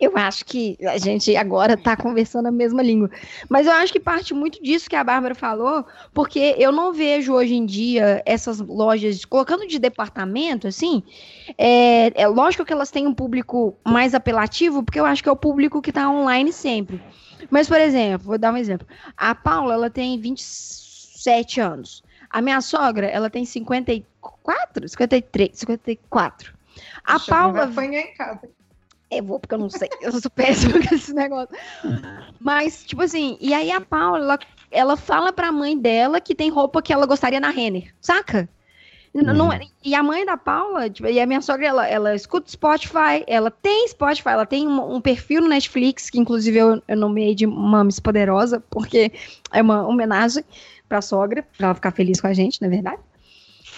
eu 0.00 0.12
acho 0.16 0.44
que 0.44 0.76
a 0.86 0.98
gente 0.98 1.34
agora 1.36 1.74
está 1.74 1.96
conversando 1.96 2.46
a 2.46 2.52
mesma 2.52 2.82
língua. 2.82 3.10
Mas 3.48 3.66
eu 3.66 3.72
acho 3.72 3.92
que 3.92 4.00
parte 4.00 4.34
muito 4.34 4.62
disso 4.62 4.90
que 4.90 4.96
a 4.96 5.02
Bárbara 5.02 5.34
falou, 5.34 5.84
porque 6.12 6.54
eu 6.58 6.70
não 6.70 6.92
vejo 6.92 7.32
hoje 7.32 7.54
em 7.54 7.64
dia 7.64 8.22
essas 8.26 8.60
lojas, 8.60 9.24
colocando 9.24 9.66
de 9.66 9.78
departamento, 9.78 10.68
assim, 10.68 11.02
é, 11.56 12.12
é 12.14 12.26
lógico 12.28 12.64
que 12.64 12.72
elas 12.72 12.90
têm 12.90 13.06
um 13.06 13.14
público 13.14 13.76
mais 13.84 14.14
apelativo, 14.14 14.82
porque 14.82 15.00
eu 15.00 15.06
acho 15.06 15.22
que 15.22 15.28
é 15.28 15.32
o 15.32 15.36
público 15.36 15.80
que 15.80 15.90
está 15.90 16.10
online 16.10 16.52
sempre. 16.52 17.00
Mas, 17.50 17.68
por 17.68 17.80
exemplo, 17.80 18.26
vou 18.26 18.38
dar 18.38 18.52
um 18.52 18.56
exemplo. 18.56 18.86
A 19.16 19.34
Paula, 19.34 19.74
ela 19.74 19.90
tem 19.90 20.18
27 20.18 21.60
anos. 21.60 22.02
A 22.28 22.42
minha 22.42 22.60
sogra, 22.60 23.06
ela 23.06 23.30
tem 23.30 23.44
54? 23.44 24.88
53, 24.88 25.50
54. 25.58 26.54
A 27.04 27.20
Paula. 27.20 27.66
Vai 27.66 27.86
em 27.86 28.14
casa. 28.14 28.55
Eu 29.10 29.22
vou 29.22 29.38
porque 29.38 29.54
eu 29.54 29.58
não 29.58 29.70
sei. 29.70 29.88
Eu 30.00 30.12
sou 30.12 30.30
péssima 30.30 30.74
com 30.86 30.94
esse 30.94 31.12
negócio. 31.12 31.54
Mas, 32.40 32.84
tipo 32.84 33.02
assim, 33.02 33.36
e 33.40 33.54
aí 33.54 33.70
a 33.70 33.80
Paula, 33.80 34.18
ela, 34.18 34.38
ela 34.70 34.96
fala 34.96 35.32
pra 35.32 35.52
mãe 35.52 35.78
dela 35.78 36.20
que 36.20 36.34
tem 36.34 36.50
roupa 36.50 36.82
que 36.82 36.92
ela 36.92 37.06
gostaria 37.06 37.40
na 37.40 37.50
Renner, 37.50 37.94
saca? 38.00 38.48
Não, 39.14 39.32
não, 39.32 39.48
uhum. 39.48 39.60
e 39.82 39.94
a 39.94 40.02
mãe 40.02 40.26
da 40.26 40.36
Paula, 40.36 40.90
tipo, 40.90 41.08
e 41.08 41.18
a 41.18 41.26
minha 41.26 41.40
sogra, 41.40 41.66
ela, 41.66 41.88
ela 41.88 42.14
escuta 42.14 42.50
Spotify, 42.50 43.24
ela 43.26 43.50
tem 43.50 43.88
Spotify, 43.88 44.28
ela 44.28 44.44
tem 44.44 44.68
um, 44.68 44.96
um 44.96 45.00
perfil 45.00 45.40
no 45.40 45.48
Netflix, 45.48 46.10
que 46.10 46.18
inclusive 46.18 46.58
eu, 46.58 46.82
eu 46.86 46.96
nomeei 46.96 47.34
de 47.34 47.46
Mames 47.46 47.98
Poderosa, 47.98 48.62
porque 48.68 49.10
é 49.50 49.62
uma 49.62 49.86
homenagem 49.86 50.44
pra 50.86 51.00
sogra, 51.00 51.42
pra 51.56 51.68
ela 51.68 51.74
ficar 51.74 51.92
feliz 51.92 52.20
com 52.20 52.26
a 52.26 52.34
gente, 52.34 52.60
na 52.60 52.66
é 52.66 52.70
verdade. 52.70 52.98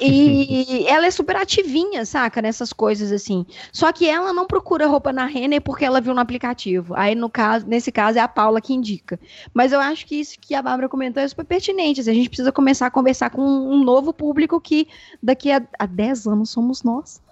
E 0.01 0.87
ela 0.89 1.07
é 1.07 1.11
super 1.11 1.37
ativinha, 1.37 2.05
saca? 2.05 2.41
Nessas 2.41 2.73
coisas 2.73 3.13
assim. 3.13 3.45
Só 3.73 3.93
que 3.93 4.09
ela 4.09 4.33
não 4.33 4.47
procura 4.47 4.87
roupa 4.87 5.13
na 5.13 5.25
Renner 5.27 5.61
porque 5.61 5.85
ela 5.85 6.01
viu 6.01 6.15
no 6.15 6.21
aplicativo. 6.21 6.95
Aí, 6.97 7.15
no 7.15 7.29
caso, 7.29 7.67
nesse 7.67 7.91
caso, 7.91 8.19
é 8.19 8.21
a 8.21 8.29
Paula 8.29 8.61
que 8.61 8.73
indica. 8.75 9.19
Mas 9.53 9.73
eu 9.73 9.81
acho 9.81 10.07
que 10.07 10.21
isso 10.21 10.39
que 10.41 10.55
a 10.55 10.63
Bárbara 10.63 10.89
comentou 10.89 11.23
é 11.23 11.29
super 11.29 11.45
pertinente. 11.45 12.01
Assim, 12.01 12.11
a 12.11 12.15
gente 12.15 12.29
precisa 12.29 12.53
começar 12.53 12.87
a 12.87 12.91
conversar 12.91 13.31
com 13.31 13.43
um 13.43 13.83
novo 13.83 14.13
público 14.13 14.61
que 14.61 14.89
daqui 15.23 15.51
a, 15.51 15.63
a 15.79 15.87
10 15.87 16.27
anos 16.27 16.51
somos 16.51 16.83
nós. 16.83 17.23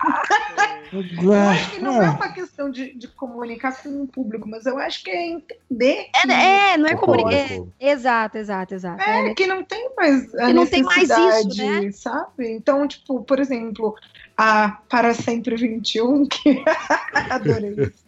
eu 1.00 1.32
acho 1.32 1.70
que 1.70 1.80
não 1.80 2.02
é 2.02 2.10
uma 2.10 2.32
questão 2.32 2.70
de, 2.70 2.94
de 2.94 3.08
comunicar 3.08 3.82
com 3.82 4.02
o 4.02 4.06
público, 4.06 4.48
mas 4.48 4.66
eu 4.66 4.78
acho 4.78 5.02
que 5.02 5.10
é 5.10 5.26
entender. 5.28 6.08
É, 6.14 6.72
é 6.72 6.76
não 6.76 6.86
é 6.86 6.94
comunicar. 6.94 7.32
É, 7.32 7.62
exato, 7.80 8.38
exato, 8.38 8.74
exato. 8.74 9.02
É, 9.02 9.30
é, 9.30 9.34
que 9.34 9.46
não 9.46 9.64
tem 9.64 9.90
mais 9.96 10.34
a 10.34 10.46
que 10.46 10.52
não 10.52 10.66
tem 10.66 10.82
mais 10.82 11.10
isso, 11.10 11.62
né? 11.62 11.90
sabe? 11.92 12.52
Então, 12.52 12.86
tipo, 12.86 13.22
por 13.22 13.40
exemplo, 13.40 13.94
a 14.36 14.78
Para 14.88 15.14
Sempre 15.14 15.56
21, 15.56 16.26
que 16.26 16.62
adorei 17.30 17.74
isso. 17.78 18.04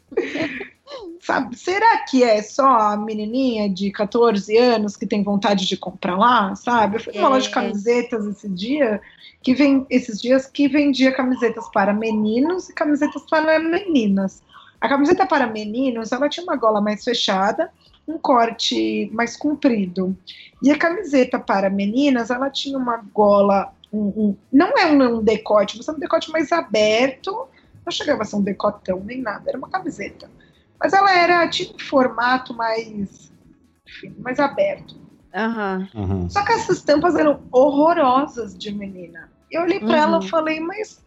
Sabe, 1.21 1.57
será 1.57 1.99
que 2.05 2.23
é 2.23 2.41
só 2.43 2.67
a 2.67 2.97
menininha 2.97 3.69
de 3.69 3.91
14 3.91 4.57
anos 4.57 4.97
que 4.97 5.07
tem 5.07 5.23
vontade 5.23 5.67
de 5.67 5.77
comprar 5.77 6.17
lá, 6.17 6.55
sabe? 6.55 6.97
Eu 6.97 7.01
fui 7.01 7.13
numa 7.15 7.27
é. 7.27 7.31
loja 7.31 7.49
de 7.49 7.51
camisetas 7.55 8.27
esse 8.27 8.49
dia, 8.49 9.01
que 9.43 9.55
vem 9.55 9.85
esses 9.91 10.21
dias 10.21 10.47
que 10.47 10.69
vendia 10.69 11.13
camisetas 11.13 11.69
para 11.73 11.93
meninos 11.93 12.69
e 12.69 12.73
camisetas 12.73 13.23
para 13.29 13.59
meninas. 13.59 14.43
A 14.81 14.89
camiseta 14.89 15.27
para 15.27 15.47
meninos, 15.47 16.13
ela 16.13 16.29
tinha 16.29 16.45
uma 16.45 16.57
gola 16.57 16.81
mais 16.81 17.03
fechada, 17.03 17.73
um 18.07 18.19
corte 18.19 19.11
mais 19.13 19.37
comprido. 19.37 20.17
E 20.63 20.71
a 20.71 20.79
camiseta 20.79 21.39
para 21.39 21.69
meninas, 21.69 22.31
ela 22.31 22.51
tinha 22.51 22.79
uma 22.79 22.99
gola, 23.13 23.73
um, 23.93 23.99
um, 23.99 24.37
não 24.53 24.69
é 24.79 24.87
um, 24.87 25.17
um 25.17 25.23
decote, 25.23 25.77
mas 25.77 25.89
é 25.89 25.93
um 25.93 25.99
decote 25.99 26.31
mais 26.31 26.53
aberto, 26.53 27.49
não 27.85 27.91
chegava 27.91 28.23
a 28.23 28.25
ser 28.25 28.37
um 28.37 28.43
decotão 28.43 29.03
nem 29.05 29.21
nada, 29.21 29.49
era 29.49 29.59
uma 29.59 29.69
camiseta 29.69 30.29
mas 30.81 30.93
ela 30.93 31.13
era 31.13 31.49
tipo 31.49 31.75
um 31.75 31.79
formato 31.79 32.55
mais, 32.55 33.33
enfim, 33.87 34.15
mais 34.19 34.39
aberto. 34.39 34.97
Uhum. 35.35 35.89
Uhum. 36.03 36.31
Só 36.31 36.45
que 36.45 36.53
essas 36.53 36.83
tampas 36.83 37.15
eram 37.15 37.43
horrorosas 37.53 38.57
de 38.57 38.73
menina. 38.73 39.31
Eu 39.51 39.63
olhei 39.63 39.79
para 39.79 39.89
uhum. 39.89 39.95
ela 39.95 40.25
e 40.25 40.29
falei, 40.29 40.61
mas 40.61 41.05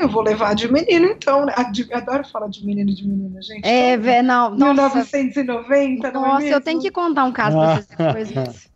eu 0.00 0.08
vou 0.08 0.22
levar 0.22 0.54
de 0.54 0.70
menino, 0.70 1.06
então. 1.06 1.46
Né? 1.46 1.54
Adoro 1.92 2.26
falar 2.28 2.48
de 2.48 2.64
menino 2.64 2.90
e 2.90 2.94
de 2.94 3.06
menina, 3.06 3.40
gente. 3.42 3.64
É, 3.66 3.96
vé, 3.96 4.22
não. 4.22 4.50
1990, 4.50 6.10
nossa, 6.10 6.28
não 6.28 6.38
é 6.38 6.54
eu 6.54 6.60
tenho 6.60 6.80
que 6.80 6.90
contar 6.90 7.24
um 7.24 7.32
caso 7.32 7.56
pra 7.56 7.74
vocês 7.74 8.28
depois 8.28 8.70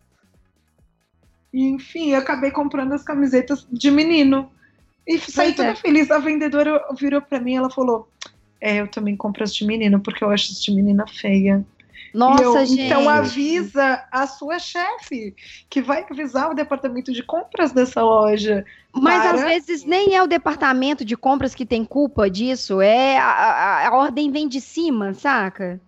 E, 1.52 1.68
enfim, 1.68 2.10
eu 2.10 2.18
acabei 2.18 2.50
comprando 2.50 2.92
as 2.92 3.02
camisetas 3.02 3.66
de 3.70 3.90
menino. 3.90 4.50
E 5.06 5.18
saí 5.18 5.54
toda 5.54 5.70
é. 5.70 5.74
feliz. 5.74 6.10
A 6.10 6.18
vendedora 6.18 6.80
virou 6.96 7.20
para 7.20 7.40
mim 7.40 7.56
ela 7.56 7.70
falou: 7.70 8.08
é, 8.60 8.76
eu 8.76 8.88
também 8.88 9.16
compro 9.16 9.42
as 9.42 9.54
de 9.54 9.66
menino, 9.66 10.00
porque 10.00 10.22
eu 10.22 10.30
acho 10.30 10.52
as 10.52 10.62
de 10.62 10.72
menina 10.72 11.06
feia. 11.06 11.64
Nossa, 12.12 12.42
eu, 12.42 12.66
gente. 12.66 12.82
Então 12.82 13.08
avisa 13.08 14.04
a 14.10 14.26
sua 14.26 14.58
chefe, 14.58 15.34
que 15.68 15.80
vai 15.80 16.04
avisar 16.08 16.50
o 16.50 16.54
departamento 16.54 17.12
de 17.12 17.22
compras 17.22 17.72
dessa 17.72 18.02
loja. 18.02 18.64
Mas 18.92 19.22
para... 19.22 19.34
às 19.34 19.42
vezes 19.42 19.84
nem 19.84 20.14
é 20.14 20.22
o 20.22 20.26
departamento 20.26 21.04
de 21.04 21.16
compras 21.16 21.54
que 21.54 21.64
tem 21.64 21.84
culpa 21.84 22.28
disso, 22.28 22.80
é 22.80 23.18
a, 23.18 23.30
a, 23.30 23.88
a 23.88 23.94
ordem 23.94 24.30
vem 24.30 24.48
de 24.48 24.60
cima, 24.60 25.14
saca? 25.14 25.80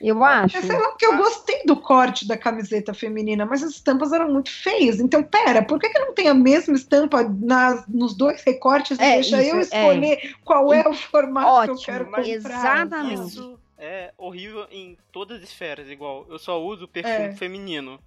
Eu 0.00 0.22
acho. 0.24 0.60
Sei 0.60 0.76
lá, 0.76 0.88
porque 0.88 1.06
eu 1.06 1.16
gostei 1.16 1.62
do 1.64 1.76
corte 1.76 2.26
da 2.26 2.36
camiseta 2.36 2.92
feminina, 2.92 3.46
mas 3.46 3.62
as 3.62 3.70
estampas 3.70 4.12
eram 4.12 4.30
muito 4.30 4.50
feias. 4.50 5.00
Então, 5.00 5.22
pera, 5.22 5.62
por 5.62 5.78
que, 5.78 5.88
que 5.88 5.98
não 5.98 6.12
tem 6.12 6.28
a 6.28 6.34
mesma 6.34 6.74
estampa 6.74 7.22
nas, 7.22 7.86
nos 7.86 8.14
dois 8.16 8.42
recortes? 8.42 8.98
É, 8.98 9.14
deixa 9.14 9.42
isso, 9.42 9.50
eu 9.50 9.56
é. 9.56 9.60
escolher 9.60 10.12
é. 10.12 10.32
qual 10.44 10.72
é 10.72 10.86
o 10.88 10.94
formato 10.94 11.48
Ótimo, 11.48 11.76
que 11.76 11.80
eu 11.80 11.84
quero 11.84 12.04
comprar. 12.06 12.28
Exatamente. 12.28 13.28
Isso 13.28 13.58
é 13.78 14.12
horrível 14.18 14.66
em 14.70 14.96
todas 15.12 15.38
as 15.38 15.44
esferas, 15.44 15.88
igual. 15.88 16.26
Eu 16.28 16.38
só 16.38 16.62
uso 16.62 16.88
perfume 16.88 17.26
é. 17.26 17.32
feminino. 17.32 18.00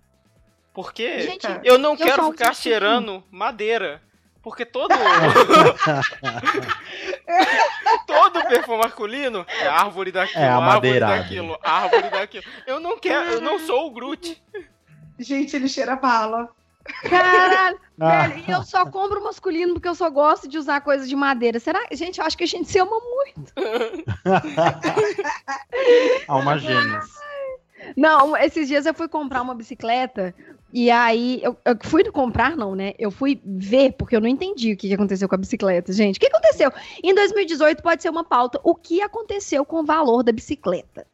Porque 0.74 1.22
Gente, 1.22 1.48
eu 1.64 1.78
não 1.80 1.94
eu 1.94 1.98
quero 1.98 2.32
ficar 2.32 2.54
cheirando 2.54 3.24
madeira. 3.32 4.02
Porque 4.48 4.66
todo. 4.66 4.96
todo 8.08 8.48
perfume 8.48 8.78
masculino 8.78 9.46
é 9.50 9.68
árvore 9.68 10.10
daquilo, 10.10 10.42
é 10.42 10.48
árvore 10.48 11.00
daquilo, 11.02 11.60
árvore 11.62 12.10
daquilo. 12.10 12.46
Eu 12.66 12.80
não 12.80 12.98
quero, 12.98 13.32
eu 13.32 13.42
não 13.42 13.60
sou 13.60 13.88
o 13.88 13.92
Groot. 13.92 14.42
Gente, 15.20 15.58
ele 15.58 15.68
cheira 15.68 15.98
bala. 15.98 16.48
Caralho, 17.10 17.78
ah. 18.00 18.28
velho, 18.28 18.46
e 18.48 18.52
eu 18.52 18.64
só 18.64 18.86
compro 18.86 19.22
masculino 19.22 19.74
porque 19.74 19.90
eu 19.90 19.96
só 19.96 20.10
gosto 20.10 20.48
de 20.48 20.58
usar 20.58 20.80
coisas 20.80 21.10
de 21.10 21.16
madeira. 21.18 21.60
Será? 21.60 21.86
Gente, 21.92 22.22
eu 22.22 22.26
acho 22.26 22.38
que 22.38 22.46
a 22.46 22.48
gente 22.48 22.70
se 22.70 22.80
ama 22.80 23.02
muito. 23.02 23.52
Alma 26.26 26.58
gêmeas. 26.58 27.10
Não, 27.98 28.38
esses 28.38 28.70
dias 28.70 28.86
eu 28.86 28.94
fui 28.94 29.10
comprar 29.10 29.42
uma 29.42 29.54
bicicleta 29.54 30.34
e 30.72 30.92
aí 30.92 31.40
eu, 31.42 31.58
eu, 31.64 31.78
fui 31.82 32.04
comprar, 32.06 32.56
não, 32.58 32.76
né? 32.76 32.94
Eu 33.00 33.10
fui 33.10 33.42
ver, 33.46 33.94
porque 33.94 34.16
eu 34.16 34.22
não 34.22 34.28
entendi 34.28 34.74
o 34.74 34.78
que 34.78 34.94
aconteceu 34.94 35.28
com 35.30 35.36
a 35.36 35.38
bicicleta, 35.38 35.94
gente. 35.94 36.18
O 36.18 36.20
que 36.20 36.28
aconteceu? 36.28 36.72
Em 37.02 37.16
2018 37.16 37.82
pode 37.82 38.02
ser 38.02 38.10
uma 38.10 38.24
pauta. 38.24 38.60
O 38.64 38.76
que 38.76 39.02
aconteceu 39.02 39.64
com 39.66 39.80
o 39.80 39.86
valor 39.86 40.24
da 40.24 40.32
bicicleta? 40.32 41.08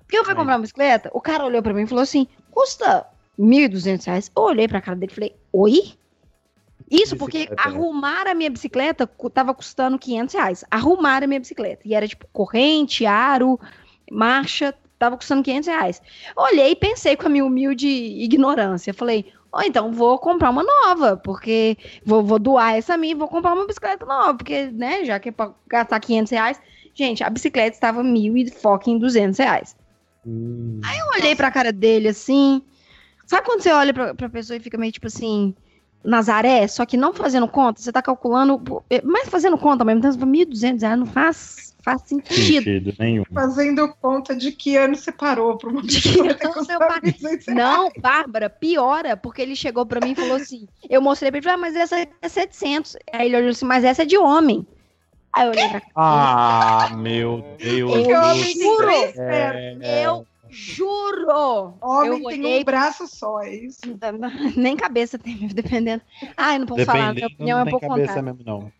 Porque 0.00 0.18
eu 0.18 0.24
fui 0.24 0.34
comprar 0.34 0.54
uma 0.54 0.62
bicicleta, 0.62 1.10
o 1.12 1.20
cara 1.20 1.44
olhou 1.44 1.62
para 1.62 1.72
mim 1.74 1.82
e 1.82 1.86
falou 1.86 2.02
assim: 2.02 2.26
custa 2.50 3.06
1.200 3.38 4.04
reais. 4.06 4.30
Eu 4.34 4.42
olhei 4.42 4.66
pra 4.66 4.80
cara 4.80 4.96
dele 4.96 5.12
e 5.12 5.14
falei: 5.14 5.36
oi? 5.52 5.92
Isso 6.90 7.16
porque 7.16 7.40
né? 7.40 7.56
arrumar 7.58 8.26
a 8.26 8.34
minha 8.34 8.50
bicicleta 8.50 9.06
tava 9.32 9.54
custando 9.54 9.98
500 9.98 10.34
reais. 10.34 10.64
Arrumar 10.70 11.22
a 11.22 11.26
minha 11.26 11.40
bicicleta. 11.40 11.82
E 11.84 11.94
era 11.94 12.08
tipo 12.08 12.26
corrente, 12.32 13.04
aro, 13.04 13.60
marcha, 14.10 14.74
tava 14.98 15.16
custando 15.16 15.42
500 15.42 15.68
reais. 15.68 16.02
Olhei 16.36 16.72
e 16.72 16.76
pensei 16.76 17.16
com 17.16 17.26
a 17.26 17.30
minha 17.30 17.44
humilde 17.44 17.86
ignorância. 17.86 18.92
Falei, 18.92 19.26
ou 19.52 19.60
oh, 19.60 19.62
então 19.62 19.92
vou 19.92 20.18
comprar 20.18 20.50
uma 20.50 20.62
nova, 20.62 21.16
porque 21.16 21.76
vou, 22.04 22.22
vou 22.22 22.38
doar 22.38 22.76
essa 22.76 22.96
minha 22.96 23.12
e 23.12 23.16
vou 23.16 23.28
comprar 23.28 23.54
uma 23.54 23.66
bicicleta 23.66 24.04
nova, 24.04 24.34
porque, 24.34 24.66
né, 24.66 25.04
já 25.04 25.18
que 25.18 25.30
é 25.30 25.32
pra 25.32 25.52
gastar 25.66 26.00
500 26.00 26.30
reais. 26.32 26.60
Gente, 26.94 27.22
a 27.22 27.30
bicicleta 27.30 27.76
estava 27.76 28.02
mil 28.02 28.36
e 28.36 28.50
foca 28.50 28.90
em 28.90 28.98
200 28.98 29.38
reais. 29.38 29.76
Hum. 30.26 30.80
Aí 30.84 30.98
eu 30.98 31.06
olhei 31.16 31.34
pra 31.34 31.50
cara 31.50 31.72
dele 31.72 32.08
assim. 32.08 32.62
Sabe 33.24 33.46
quando 33.46 33.62
você 33.62 33.70
olha 33.70 33.94
pra, 33.94 34.14
pra 34.14 34.28
pessoa 34.28 34.56
e 34.56 34.60
fica 34.60 34.76
meio 34.76 34.92
tipo 34.92 35.06
assim, 35.06 35.54
Nazaré, 36.04 36.66
só 36.68 36.86
que 36.86 36.96
não 36.96 37.12
fazendo 37.12 37.48
conta, 37.48 37.82
você 37.82 37.92
tá 37.92 38.00
calculando, 38.00 38.60
mas 39.04 39.28
fazendo 39.28 39.58
conta 39.58 39.84
mesmo, 39.84 39.98
então 39.98 40.10
1.200 40.12 40.80
reais 40.80 40.98
não 40.98 41.06
faz 41.06 41.68
faz 41.82 42.02
sentido. 42.02 42.64
sentido 42.64 42.94
nenhum. 42.98 43.24
Fazendo 43.32 43.88
conta 44.00 44.36
de 44.36 44.52
que 44.52 44.76
ano 44.76 44.94
você 44.94 45.10
parou 45.10 45.56
para 45.56 45.70
uma 45.70 45.82
de 45.82 46.00
que 46.00 46.20
ano 46.20 46.36
parei. 46.78 47.14
Não, 47.48 47.90
Bárbara, 47.98 48.50
piora, 48.50 49.16
porque 49.16 49.40
ele 49.40 49.56
chegou 49.56 49.86
para 49.86 50.04
mim 50.04 50.12
e 50.12 50.14
falou 50.14 50.36
assim, 50.36 50.68
eu 50.88 51.00
mostrei 51.00 51.30
para 51.30 51.38
ele, 51.38 51.50
ah, 51.50 51.56
mas 51.56 51.74
essa 51.74 51.98
é 51.98 52.28
700. 52.28 52.96
Aí 53.12 53.26
ele 53.26 53.36
olhou 53.36 53.50
assim, 53.50 53.64
mas 53.64 53.84
essa 53.84 54.02
é 54.02 54.06
de 54.06 54.18
homem. 54.18 54.66
Aí 55.32 55.46
eu 55.46 55.50
olhei 55.50 55.68
pra 55.68 55.82
Ah, 55.94 56.90
meu 56.96 57.44
Deus. 57.58 57.92
Eu 57.92 58.34
juro. 58.34 58.90
É... 59.16 60.04
Eu 60.04 60.26
juro. 60.50 61.74
Homem 61.80 62.22
eu 62.22 62.28
tem 62.28 62.60
um 62.60 62.64
braço 62.64 63.06
só, 63.06 63.40
é 63.42 63.54
isso? 63.54 63.80
Nem 64.56 64.76
cabeça 64.76 65.18
tem, 65.18 65.36
dependendo. 65.48 66.02
Ah, 66.36 66.54
eu 66.54 66.60
não 66.60 66.66
posso 66.66 66.84
falar, 66.84 67.14
minha 67.14 67.26
opinião 67.26 67.58
não 67.58 67.64
é 67.64 67.68
um 67.68 67.70
pouco 67.70 67.88
cabeça 67.88 68.22
mesmo, 68.22 68.40
não 68.44 68.72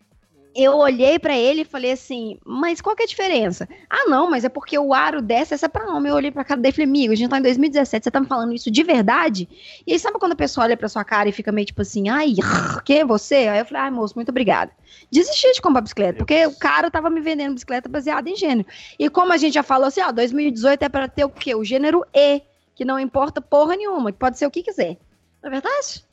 eu 0.63 0.75
olhei 0.75 1.17
para 1.17 1.37
ele 1.37 1.61
e 1.61 1.65
falei 1.65 1.91
assim, 1.91 2.37
mas 2.45 2.81
qual 2.81 2.95
que 2.95 3.03
é 3.03 3.05
a 3.05 3.07
diferença? 3.07 3.67
Ah, 3.89 4.09
não, 4.09 4.29
mas 4.29 4.43
é 4.43 4.49
porque 4.49 4.77
o 4.77 4.93
aro 4.93 5.21
desce, 5.21 5.53
essa 5.53 5.67
é 5.67 5.69
pra 5.69 5.87
homem. 5.91 6.09
Eu 6.09 6.15
olhei 6.15 6.31
pra 6.31 6.43
cara 6.43 6.59
dele 6.59 6.73
e 6.73 6.75
falei, 6.75 6.87
amigo, 6.87 7.13
a 7.13 7.15
gente 7.15 7.29
tá 7.29 7.37
em 7.37 7.41
2017, 7.41 8.03
você 8.03 8.11
tá 8.11 8.19
me 8.19 8.27
falando 8.27 8.53
isso 8.53 8.69
de 8.69 8.83
verdade? 8.83 9.47
E 9.85 9.93
aí, 9.93 9.99
sabe 9.99 10.19
quando 10.19 10.33
a 10.33 10.35
pessoa 10.35 10.65
olha 10.65 10.75
pra 10.75 10.89
sua 10.89 11.03
cara 11.03 11.29
e 11.29 11.31
fica 11.31 11.51
meio 11.51 11.65
tipo 11.65 11.81
assim, 11.81 12.09
ai, 12.09 12.33
que 12.83 12.93
é 12.93 13.05
você? 13.05 13.47
Aí 13.47 13.59
eu 13.59 13.65
falei, 13.65 13.83
ai, 13.83 13.91
moço, 13.91 14.15
muito 14.15 14.29
obrigada. 14.29 14.71
Desisti 15.11 15.51
de 15.53 15.61
comprar 15.61 15.81
bicicleta, 15.81 16.17
porque 16.17 16.45
o 16.45 16.57
cara 16.57 16.91
tava 16.91 17.09
me 17.09 17.21
vendendo 17.21 17.53
bicicleta 17.53 17.87
baseada 17.87 18.29
em 18.29 18.35
gênero. 18.35 18.67
E 18.97 19.09
como 19.09 19.31
a 19.31 19.37
gente 19.37 19.53
já 19.53 19.63
falou 19.63 19.87
assim, 19.87 20.01
ó, 20.01 20.11
2018 20.11 20.83
é 20.83 20.89
pra 20.89 21.07
ter 21.07 21.25
o 21.25 21.29
quê? 21.29 21.55
O 21.55 21.63
gênero 21.63 22.05
E, 22.13 22.41
que 22.75 22.83
não 22.83 22.99
importa 22.99 23.41
porra 23.41 23.75
nenhuma, 23.75 24.11
que 24.11 24.17
pode 24.17 24.37
ser 24.37 24.45
o 24.45 24.51
que 24.51 24.63
quiser. 24.63 24.97
Não 25.41 25.49
é 25.49 25.51
verdade? 25.51 26.08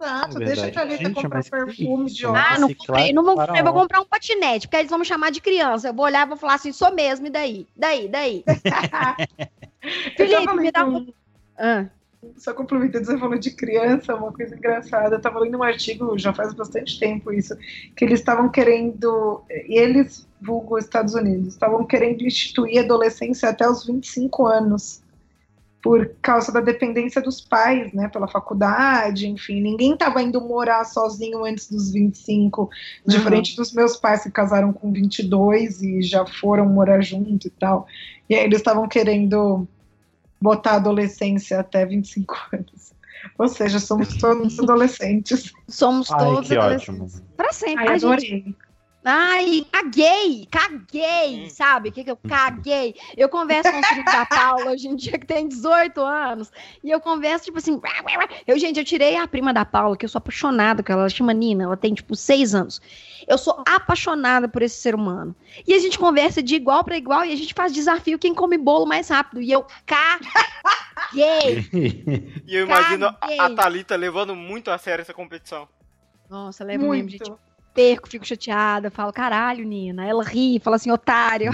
Exato, 0.00 0.42
é 0.42 0.46
deixa 0.46 0.66
a 0.66 0.70
Thalita 0.70 1.10
comprar 1.10 1.44
perfumes 1.44 2.16
de 2.16 2.24
óculos. 2.24 2.46
Ah, 2.48 2.58
não 2.58 2.74
comprei, 2.74 3.12
não 3.12 3.22
vou, 3.22 3.36
eu 3.54 3.64
vou 3.64 3.72
comprar 3.74 4.00
um 4.00 4.06
patinete, 4.06 4.66
porque 4.66 4.78
eles 4.78 4.88
vão 4.88 4.98
me 4.98 5.04
chamar 5.04 5.30
de 5.30 5.42
criança. 5.42 5.88
Eu 5.88 5.94
vou 5.94 6.06
olhar 6.06 6.26
e 6.26 6.28
vou 6.28 6.38
falar 6.38 6.54
assim, 6.54 6.72
sou 6.72 6.94
mesmo, 6.94 7.26
e 7.26 7.30
daí? 7.30 7.66
Daí, 7.76 8.08
daí? 8.08 8.42
Felipe, 10.16 10.54
me 10.54 10.72
dá 10.72 10.86
um... 10.86 11.12
Ah. 11.58 11.86
Só 12.36 12.52
complementando, 12.54 13.06
você 13.06 13.18
falou 13.18 13.38
de 13.38 13.50
criança, 13.50 14.14
uma 14.14 14.32
coisa 14.32 14.54
engraçada. 14.54 15.14
Eu 15.14 15.18
estava 15.18 15.38
lendo 15.38 15.58
um 15.58 15.62
artigo, 15.62 16.18
já 16.18 16.32
faz 16.32 16.52
bastante 16.54 16.98
tempo 16.98 17.32
isso, 17.32 17.56
que 17.96 18.04
eles 18.04 18.20
estavam 18.20 18.48
querendo, 18.50 19.42
eles, 19.48 20.28
vulgo 20.40 20.78
Estados 20.78 21.14
Unidos, 21.14 21.48
estavam 21.48 21.84
querendo 21.84 22.22
instituir 22.22 22.78
a 22.78 22.84
adolescência 22.84 23.48
até 23.48 23.68
os 23.68 23.86
25 23.86 24.46
anos 24.46 24.99
por 25.82 26.10
causa 26.20 26.52
da 26.52 26.60
dependência 26.60 27.22
dos 27.22 27.40
pais, 27.40 27.92
né, 27.92 28.08
pela 28.08 28.28
faculdade, 28.28 29.28
enfim, 29.28 29.60
ninguém 29.62 29.94
estava 29.94 30.22
indo 30.22 30.40
morar 30.40 30.84
sozinho 30.84 31.44
antes 31.44 31.70
dos 31.70 31.90
25, 31.90 32.68
diferente 33.06 33.52
uhum. 33.52 33.56
dos 33.56 33.72
meus 33.72 33.96
pais 33.96 34.22
que 34.22 34.30
casaram 34.30 34.72
com 34.72 34.92
22 34.92 35.82
e 35.82 36.02
já 36.02 36.26
foram 36.26 36.66
morar 36.66 37.00
junto 37.00 37.46
e 37.46 37.50
tal. 37.50 37.86
E 38.28 38.34
aí 38.34 38.44
eles 38.44 38.58
estavam 38.58 38.86
querendo 38.86 39.66
botar 40.40 40.72
a 40.72 40.76
adolescência 40.76 41.60
até 41.60 41.84
25 41.86 42.34
anos. 42.52 42.92
Ou 43.38 43.48
seja, 43.48 43.78
somos 43.78 44.16
todos 44.16 44.58
adolescentes. 44.60 45.52
Somos 45.68 46.10
Ai, 46.10 46.18
todos 46.18 46.52
adolescentes. 46.52 47.22
Para 47.36 47.52
sempre. 47.52 47.88
Ai, 47.88 47.96
adorei. 47.96 48.28
Gente... 48.28 48.56
Ai, 49.02 49.66
caguei, 49.72 50.46
caguei, 50.50 51.44
hum. 51.44 51.50
sabe? 51.50 51.88
O 51.88 51.92
que, 51.92 52.04
que 52.04 52.10
eu 52.10 52.18
caguei? 52.18 52.94
Eu 53.16 53.30
converso 53.30 53.72
com 53.72 53.80
o 53.80 53.82
filho 53.82 54.04
da 54.04 54.26
Paula 54.26 54.72
hoje 54.72 54.88
em 54.88 54.94
dia, 54.94 55.18
que 55.18 55.26
tem 55.26 55.48
18 55.48 55.98
anos, 56.02 56.52
e 56.84 56.90
eu 56.90 57.00
converso, 57.00 57.46
tipo 57.46 57.56
assim, 57.56 57.80
eu, 58.46 58.58
gente, 58.58 58.78
eu 58.78 58.84
tirei 58.84 59.16
a 59.16 59.26
prima 59.26 59.54
da 59.54 59.64
Paula, 59.64 59.96
que 59.96 60.04
eu 60.04 60.08
sou 60.08 60.18
apaixonada 60.18 60.82
com 60.82 60.92
ela, 60.92 61.02
ela 61.02 61.08
chama 61.08 61.32
Nina, 61.32 61.64
ela 61.64 61.78
tem, 61.78 61.94
tipo, 61.94 62.14
6 62.14 62.54
anos. 62.54 62.82
Eu 63.26 63.38
sou 63.38 63.62
apaixonada 63.66 64.46
por 64.46 64.60
esse 64.60 64.76
ser 64.76 64.94
humano. 64.94 65.34
E 65.66 65.72
a 65.72 65.78
gente 65.78 65.98
conversa 65.98 66.42
de 66.42 66.54
igual 66.54 66.84
para 66.84 66.98
igual, 66.98 67.24
e 67.24 67.32
a 67.32 67.36
gente 67.36 67.54
faz 67.54 67.72
desafio 67.72 68.18
quem 68.18 68.34
come 68.34 68.58
bolo 68.58 68.84
mais 68.84 69.08
rápido, 69.08 69.40
e 69.40 69.50
eu 69.50 69.64
caguei. 69.86 71.64
e 72.46 72.54
eu 72.54 72.66
imagino 72.66 73.14
caguei. 73.14 73.40
a 73.40 73.48
Thalita 73.54 73.96
levando 73.96 74.36
muito 74.36 74.70
a 74.70 74.76
sério 74.76 75.00
essa 75.00 75.14
competição. 75.14 75.66
Nossa, 76.28 76.62
leva 76.62 76.84
muito. 76.84 77.10
mesmo, 77.10 77.10
gente 77.10 77.49
perco, 77.80 78.08
fico 78.08 78.26
chateada, 78.26 78.90
falo, 78.90 79.12
caralho, 79.12 79.64
Nina. 79.64 80.06
Ela 80.06 80.22
ri, 80.22 80.60
fala 80.60 80.76
assim, 80.76 80.90
otário. 80.90 81.50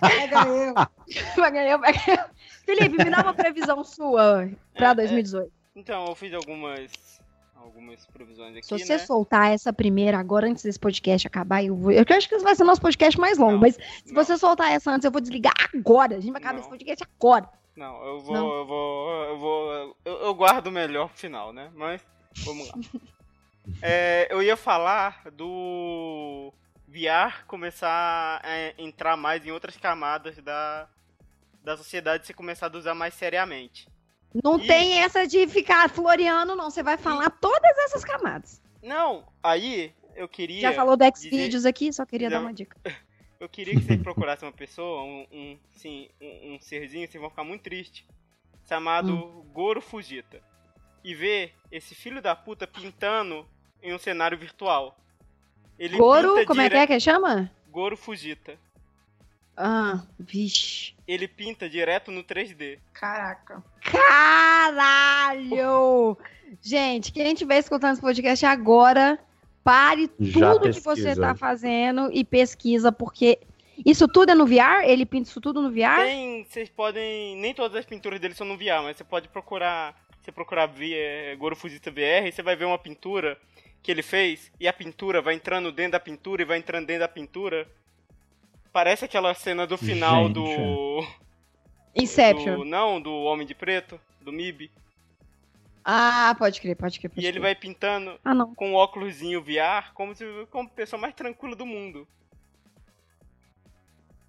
pega 0.00 0.48
eu. 0.48 0.74
pega 1.36 1.62
eu, 1.64 1.78
pega 1.78 2.00
eu. 2.06 2.24
Felipe, 2.64 3.04
me 3.04 3.10
dá 3.10 3.20
uma 3.22 3.34
previsão 3.34 3.84
sua 3.84 4.48
pra 4.74 4.94
2018. 4.94 5.44
É, 5.44 5.48
é, 5.48 5.50
então, 5.80 6.06
eu 6.06 6.14
fiz 6.14 6.32
algumas 6.32 7.18
algumas 7.54 8.06
previsões 8.06 8.56
aqui, 8.56 8.64
Se 8.64 8.78
você 8.78 8.94
né? 8.94 8.98
soltar 8.98 9.52
essa 9.52 9.72
primeira 9.72 10.18
agora, 10.18 10.46
antes 10.46 10.64
desse 10.64 10.78
podcast 10.78 11.26
acabar, 11.26 11.62
eu 11.62 11.76
vou. 11.76 11.92
Eu 11.92 12.04
acho 12.08 12.28
que 12.28 12.34
esse 12.34 12.44
vai 12.44 12.56
ser 12.56 12.62
o 12.62 12.66
nosso 12.66 12.80
podcast 12.80 13.20
mais 13.20 13.36
longo, 13.36 13.52
não, 13.52 13.60
mas 13.60 13.74
se 13.74 14.12
não. 14.12 14.24
você 14.24 14.38
soltar 14.38 14.72
essa 14.72 14.90
antes, 14.90 15.04
eu 15.04 15.10
vou 15.10 15.20
desligar 15.20 15.52
agora. 15.74 16.16
A 16.16 16.20
gente 16.20 16.32
vai 16.32 16.40
acabar 16.40 16.54
não. 16.54 16.60
esse 16.60 16.70
podcast 16.70 17.04
agora. 17.04 17.48
Não, 17.76 18.04
eu 18.04 18.20
vou, 18.20 18.36
eu 18.36 18.66
vou, 18.66 19.24
eu 19.24 19.38
vou, 19.38 19.96
eu, 20.04 20.14
eu 20.22 20.34
guardo 20.34 20.68
o 20.68 20.72
melhor 20.72 21.08
pro 21.08 21.18
final, 21.18 21.52
né? 21.52 21.70
Mas 21.74 22.00
vamos 22.44 22.68
lá. 22.68 22.74
É, 23.82 24.28
eu 24.30 24.42
ia 24.42 24.56
falar 24.56 25.22
do 25.32 26.52
VR 26.86 27.44
começar 27.46 28.40
a 28.42 28.80
entrar 28.80 29.16
mais 29.16 29.44
em 29.46 29.50
outras 29.50 29.76
camadas 29.76 30.36
da, 30.38 30.88
da 31.62 31.76
sociedade 31.76 32.26
se 32.26 32.34
começar 32.34 32.72
a 32.72 32.76
usar 32.76 32.94
mais 32.94 33.14
seriamente. 33.14 33.88
Não 34.42 34.58
e... 34.58 34.66
tem 34.66 35.00
essa 35.00 35.26
de 35.26 35.46
ficar 35.46 35.88
floreando, 35.88 36.54
não. 36.54 36.70
Você 36.70 36.82
vai 36.82 36.96
falar 36.96 37.26
e... 37.26 37.40
todas 37.40 37.78
essas 37.84 38.04
camadas. 38.04 38.62
Não, 38.82 39.26
aí 39.42 39.92
eu 40.14 40.28
queria. 40.28 40.60
Já 40.60 40.72
falou 40.72 40.96
do 40.96 41.04
Xvideos 41.04 41.50
dizer... 41.50 41.68
aqui, 41.68 41.92
só 41.92 42.04
queria 42.04 42.30
dar 42.30 42.40
uma 42.40 42.52
dica. 42.52 42.76
Eu 43.40 43.48
queria 43.48 43.72
que 43.74 43.82
você 43.82 43.96
procurasse 43.96 44.44
uma 44.44 44.50
pessoa, 44.50 45.04
um, 45.04 45.24
um, 45.30 45.58
sim, 45.70 46.08
um, 46.20 46.54
um 46.54 46.60
serzinho, 46.60 47.06
vocês 47.06 47.20
vão 47.20 47.30
ficar 47.30 47.44
muito 47.44 47.62
triste, 47.62 48.04
chamado 48.66 49.14
hum. 49.14 49.44
Goro 49.52 49.80
Fujita. 49.80 50.42
E 51.04 51.14
ver 51.14 51.54
esse 51.70 51.94
filho 51.94 52.20
da 52.20 52.34
puta 52.34 52.66
pintando 52.66 53.48
em 53.82 53.92
um 53.94 53.98
cenário 53.98 54.38
virtual. 54.38 54.96
Ele 55.78 55.96
Goro, 55.96 56.44
como 56.44 56.60
dire... 56.60 56.74
é 56.74 56.86
que 56.86 56.92
é 56.92 56.96
que 56.96 57.00
chama? 57.00 57.50
Goro 57.70 57.96
Fujita. 57.96 58.58
Ah, 59.56 60.02
vixe. 60.18 60.94
Ele 61.06 61.26
pinta 61.26 61.68
direto 61.68 62.10
no 62.10 62.22
3D. 62.22 62.78
Caraca. 62.92 63.62
Caralho! 64.60 65.36
Gente, 66.62 67.12
quem 67.12 67.32
estiver 67.32 67.58
escutando 67.58 67.92
esse 67.92 68.00
podcast 68.00 68.46
agora, 68.46 69.18
pare 69.64 70.10
Já 70.18 70.54
tudo 70.54 70.60
pesquisa. 70.62 70.94
que 70.94 71.00
você 71.02 71.16
tá 71.16 71.34
fazendo 71.34 72.08
e 72.12 72.24
pesquisa, 72.24 72.92
porque 72.92 73.40
isso 73.84 74.06
tudo 74.08 74.30
é 74.30 74.34
no 74.34 74.46
VR? 74.46 74.84
Ele 74.84 75.04
pinta 75.04 75.28
isso 75.28 75.40
tudo 75.40 75.60
no 75.60 75.70
VR? 75.70 76.02
Tem, 76.04 76.44
vocês 76.44 76.68
podem. 76.68 77.36
Nem 77.36 77.52
todas 77.54 77.76
as 77.76 77.84
pinturas 77.84 78.20
dele 78.20 78.34
são 78.34 78.46
no 78.46 78.56
VR, 78.56 78.82
mas 78.82 78.96
você 78.96 79.04
pode 79.04 79.28
procurar. 79.28 79.94
Você 80.22 80.32
procurar 80.32 80.66
via 80.66 81.34
Goro 81.36 81.56
Fujita 81.56 81.90
VR 81.90 82.26
e 82.26 82.32
você 82.32 82.42
vai 82.42 82.54
ver 82.54 82.66
uma 82.66 82.78
pintura 82.78 83.38
que 83.82 83.90
ele 83.90 84.02
fez 84.02 84.52
e 84.58 84.68
a 84.68 84.72
pintura 84.72 85.22
vai 85.22 85.34
entrando 85.34 85.72
dentro 85.72 85.92
da 85.92 86.00
pintura 86.00 86.42
e 86.42 86.44
vai 86.44 86.58
entrando 86.58 86.86
dentro 86.86 87.00
da 87.00 87.08
pintura. 87.08 87.66
Parece 88.72 89.04
aquela 89.04 89.34
cena 89.34 89.66
do 89.66 89.78
final 89.78 90.26
Gente. 90.26 90.34
do. 90.34 91.06
Inception. 91.94 92.58
Do, 92.58 92.64
não, 92.64 93.00
do 93.00 93.12
Homem 93.12 93.46
de 93.46 93.54
Preto, 93.54 93.98
do 94.20 94.32
MIB. 94.32 94.70
Ah, 95.84 96.34
pode 96.38 96.60
crer, 96.60 96.76
pode 96.76 96.98
crer. 97.00 97.08
Pode 97.08 97.20
e 97.20 97.22
crer. 97.22 97.34
ele 97.34 97.40
vai 97.40 97.54
pintando 97.54 98.18
ah, 98.24 98.34
com 98.54 98.74
o 98.74 98.76
óculosinho 98.76 99.42
VR 99.42 99.92
como 99.94 100.14
se 100.14 100.24
como 100.50 100.68
a 100.68 100.72
pessoa 100.72 101.00
mais 101.00 101.14
tranquila 101.14 101.56
do 101.56 101.64
mundo. 101.64 102.06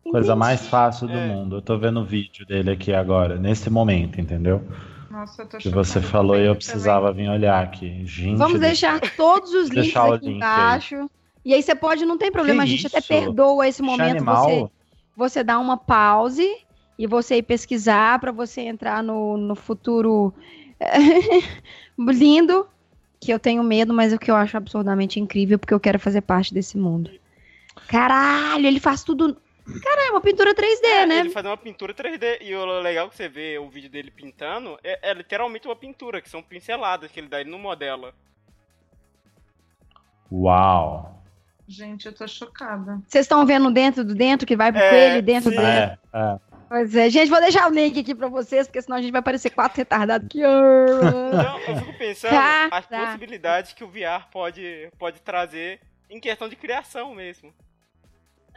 Coisa 0.04 0.36
mais 0.36 0.68
fácil 0.68 1.08
do 1.08 1.18
é. 1.18 1.28
mundo. 1.28 1.58
Eu 1.58 1.62
tô 1.62 1.78
vendo 1.78 2.00
o 2.00 2.06
vídeo 2.06 2.46
dele 2.46 2.72
aqui 2.72 2.94
agora, 2.94 3.38
nesse 3.38 3.70
momento, 3.70 4.20
entendeu? 4.20 4.66
Nossa, 5.10 5.42
eu 5.42 5.48
tô 5.48 5.58
Que 5.58 5.70
você 5.70 6.02
falou 6.02 6.38
e 6.38 6.46
eu 6.46 6.56
precisava 6.56 7.10
também. 7.10 7.26
vir 7.26 7.32
olhar 7.32 7.64
aqui. 7.64 8.06
Gente, 8.06 8.38
Vamos 8.38 8.60
deixar 8.60 9.00
todos 9.16 9.54
os 9.54 9.70
links 9.72 9.96
aqui 9.96 10.26
link 10.26 10.36
embaixo. 10.38 10.96
Aí. 10.96 11.10
E 11.46 11.54
aí 11.54 11.64
você 11.64 11.74
pode, 11.74 12.06
não 12.06 12.18
tem 12.18 12.32
problema, 12.32 12.64
que 12.64 12.70
a 12.70 12.72
gente 12.72 12.86
isso? 12.86 12.98
até 12.98 13.02
perdoa 13.02 13.68
esse 13.68 13.82
momento. 13.82 14.24
Você, 14.24 14.70
você 15.16 15.44
dá 15.44 15.58
uma 15.58 15.78
pause 15.78 16.48
e 16.98 17.08
você 17.08 17.38
ir 17.38 17.44
pesquisar 17.44 18.20
para 18.20 18.32
você 18.32 18.62
entrar 18.62 19.02
no, 19.02 19.38
no 19.38 19.56
futuro 19.56 20.34
lindo, 21.98 22.68
que 23.20 23.32
eu 23.32 23.40
tenho 23.40 23.64
medo, 23.64 23.94
mas 23.94 24.14
o 24.14 24.20
que 24.20 24.30
eu 24.30 24.36
acho 24.36 24.58
absurdamente 24.58 25.20
incrível, 25.20 25.58
porque 25.58 25.74
eu 25.74 25.80
quero 25.80 26.00
fazer 26.00 26.22
parte 26.22 26.54
desse 26.54 26.78
mundo. 26.78 27.10
Caralho, 27.88 28.68
ele 28.68 28.80
faz 28.80 29.04
tudo 29.04 29.38
Cara, 29.84 30.08
é 30.08 30.12
uma 30.12 30.22
pintura 30.22 30.54
3D, 30.54 30.86
é, 30.86 31.06
né? 31.06 31.20
Ele 31.20 31.30
faz 31.30 31.46
uma 31.46 31.58
pintura 31.58 31.94
3D. 31.94 32.42
E 32.42 32.56
o 32.56 32.82
legal 32.82 33.10
que 33.10 33.16
você 33.16 33.28
vê 33.28 33.58
o 33.60 33.70
vídeo 33.70 33.90
dele 33.90 34.12
pintando 34.12 34.80
é, 34.84 35.12
é 35.12 35.14
literalmente 35.14 35.68
uma 35.68 35.76
pintura, 35.76 36.22
que 36.22 36.30
são 36.30 36.42
pinceladas 36.42 37.12
que 37.12 37.20
ele 37.20 37.28
dá, 37.28 37.42
ele 37.42 37.52
não 37.52 37.60
modela. 37.60 38.14
Uau! 40.32 41.24
Gente, 41.68 42.08
eu 42.08 42.14
tô 42.14 42.28
chocada. 42.28 43.00
Vocês 43.08 43.26
estão 43.26 43.46
vendo 43.46 43.70
dentro 43.72 44.04
do 44.04 44.16
dentro, 44.16 44.48
que 44.48 44.56
vai 44.56 44.72
pro 44.72 44.82
é, 44.82 44.90
coelho 44.90 45.22
dentro 45.22 45.52
sim. 45.52 45.56
do 45.56 45.62
dentro? 45.62 46.00
É, 46.14 46.20
é. 46.20 46.40
Pois 46.68 46.96
é, 46.96 47.10
gente, 47.10 47.30
vou 47.30 47.42
deixar 47.42 47.68
o 47.68 47.74
link 47.74 48.00
aqui 48.00 48.14
pra 48.14 48.28
vocês, 48.28 48.68
porque 48.68 48.82
senão 48.82 48.98
a 48.98 49.02
gente 49.02 49.12
vai 49.12 49.24
parecer 49.24 49.50
quatro 49.50 49.78
retardados 49.78 50.28
aqui. 50.28 50.40
Não, 50.40 51.60
eu 51.68 51.78
fico 51.78 51.98
pensando 51.98 52.30
Cara. 52.30 52.76
as 52.76 52.86
possibilidades 52.86 53.74
que 53.74 53.84
o 53.84 53.88
VR 53.88 54.30
pode, 54.32 54.92
pode 55.00 55.20
trazer 55.22 55.80
em 56.10 56.20
questão 56.20 56.48
de 56.48 56.56
criação 56.56 57.16
mesmo. 57.16 57.52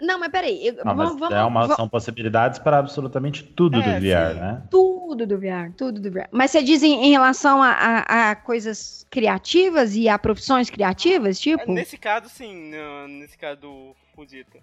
Não, 0.03 0.19
mas 0.19 0.31
peraí. 0.31 0.67
Eu, 0.67 0.85
não, 0.85 0.97
vamos, 0.97 1.21
mas 1.21 1.33
é 1.33 1.45
uma, 1.45 1.61
vamos... 1.63 1.77
São 1.77 1.89
possibilidades 1.89 2.59
para 2.59 2.79
absolutamente 2.79 3.45
tudo 3.45 3.81
é, 3.81 3.83
do 3.83 3.91
VR, 4.01 4.35
sim. 4.35 4.41
né? 4.41 4.63
Tudo 4.69 5.27
do 5.27 5.39
VR, 5.39 5.73
tudo 5.77 6.01
do 6.01 6.11
VR. 6.11 6.29
Mas 6.33 6.51
você 6.51 6.63
diz 6.63 6.83
em, 6.83 7.07
em 7.07 7.11
relação 7.13 7.63
a, 7.63 7.71
a, 7.71 8.31
a, 8.31 8.37
coisas 8.37 9.07
criativas 9.09 9.95
e 9.95 10.09
a 10.09 10.19
profissões 10.19 10.69
criativas, 10.69 11.39
tipo? 11.39 11.73
Nesse 11.73 11.97
caso, 11.97 12.29
sim. 12.29 12.73
nesse 13.21 13.39
caso 13.39 13.61
do 13.61 13.97
Fuzita. 14.15 14.59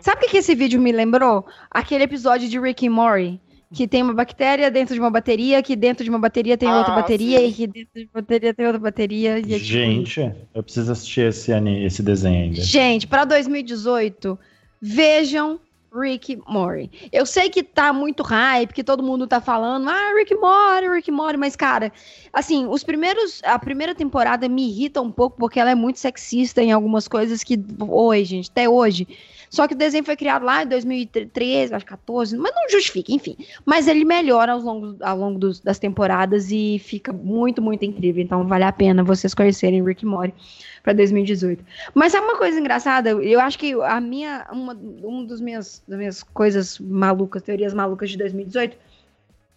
Sabe 0.00 0.18
o 0.18 0.20
que, 0.20 0.30
que 0.30 0.36
esse 0.38 0.54
vídeo 0.54 0.80
me 0.80 0.92
lembrou? 0.92 1.46
Aquele 1.70 2.04
episódio 2.04 2.48
de 2.48 2.60
Rick 2.60 2.84
e 2.84 2.88
Morty 2.88 3.40
que 3.72 3.88
tem 3.88 4.02
uma 4.02 4.14
bactéria 4.14 4.70
dentro 4.70 4.94
de 4.94 5.00
uma 5.00 5.10
bateria, 5.10 5.62
que 5.62 5.74
dentro 5.74 6.04
de 6.04 6.10
uma 6.10 6.18
bateria 6.18 6.56
tem 6.56 6.68
ah, 6.68 6.78
outra 6.78 6.94
bateria, 6.94 7.38
sim. 7.40 7.46
e 7.46 7.52
que 7.52 7.66
dentro 7.66 7.90
de 7.94 8.04
uma 8.04 8.22
bateria 8.22 8.54
tem 8.54 8.66
outra 8.66 8.80
bateria. 8.80 9.38
É 9.40 9.58
Gente, 9.58 10.22
tipo... 10.22 10.36
eu 10.54 10.62
preciso 10.62 10.92
assistir 10.92 11.22
esse, 11.22 11.52
esse 11.52 12.02
desenho 12.02 12.44
ainda. 12.44 12.60
Gente, 12.60 13.06
para 13.06 13.24
2018, 13.24 14.38
vejam 14.80 15.58
Rick 15.92 16.38
Morty. 16.46 17.08
Eu 17.10 17.24
sei 17.24 17.48
que 17.48 17.62
tá 17.62 17.92
muito 17.92 18.22
hype, 18.22 18.72
que 18.72 18.84
todo 18.84 19.02
mundo 19.02 19.26
tá 19.26 19.40
falando, 19.40 19.88
ah, 19.88 20.14
Rick 20.14 20.34
Morty, 20.34 20.88
Rick 20.88 21.10
Morty, 21.10 21.36
mas 21.36 21.56
cara, 21.56 21.92
assim, 22.32 22.66
os 22.66 22.84
primeiros, 22.84 23.40
a 23.44 23.58
primeira 23.58 23.94
temporada 23.94 24.48
me 24.48 24.68
irrita 24.68 25.00
um 25.00 25.10
pouco 25.10 25.36
porque 25.38 25.58
ela 25.58 25.70
é 25.70 25.74
muito 25.74 25.98
sexista 25.98 26.62
em 26.62 26.70
algumas 26.70 27.08
coisas 27.08 27.42
que, 27.42 27.58
oi, 27.80 28.24
gente, 28.24 28.50
até 28.50 28.68
hoje 28.68 29.08
só 29.56 29.66
que 29.66 29.72
o 29.72 29.76
desenho 29.76 30.04
foi 30.04 30.16
criado 30.16 30.44
lá 30.44 30.62
em 30.62 30.66
2013, 30.66 31.72
acho 31.72 31.86
14, 31.86 32.36
mas 32.36 32.54
não 32.54 32.68
justifica, 32.68 33.10
enfim. 33.10 33.34
Mas 33.64 33.88
ele 33.88 34.04
melhora 34.04 34.52
ao 34.52 34.60
longo, 34.60 34.96
ao 35.00 35.16
longo 35.16 35.38
dos, 35.38 35.60
das 35.60 35.78
temporadas 35.78 36.50
e 36.50 36.78
fica 36.78 37.10
muito, 37.10 37.62
muito 37.62 37.82
incrível. 37.82 38.22
Então 38.22 38.46
vale 38.46 38.64
a 38.64 38.72
pena 38.72 39.02
vocês 39.02 39.32
conhecerem 39.32 39.82
Rick 39.82 40.04
Mori 40.04 40.34
para 40.82 40.92
2018. 40.92 41.64
Mas 41.94 42.12
sabe 42.12 42.26
uma 42.26 42.36
coisa 42.36 42.60
engraçada? 42.60 43.08
Eu 43.12 43.40
acho 43.40 43.58
que 43.58 43.72
a 43.72 43.98
minha, 43.98 44.46
uma, 44.52 44.74
uma 44.74 45.24
das 45.24 45.40
minhas, 45.40 45.82
das 45.88 45.96
minhas 45.96 46.22
coisas 46.22 46.78
malucas, 46.78 47.42
teorias 47.42 47.72
malucas 47.72 48.10
de 48.10 48.18
2018, 48.18 48.76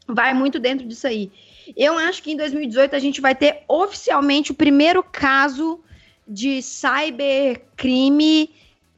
vai 0.08 0.34
muito 0.34 0.62
dentro 0.62 0.88
disso 0.88 1.08
aí. 1.08 1.30
Eu 1.76 1.97
acho 1.97 2.24
que 2.24 2.32
em 2.32 2.38
2018 2.38 2.95
a 2.95 3.00
gente 3.00 3.20
vai 3.20 3.36
ter 3.36 3.64
oficialmente 3.68 4.54
o 4.54 4.56
primeiro 4.56 5.04
caso 5.04 5.82
de 6.26 6.62
cybercrime 6.62 8.50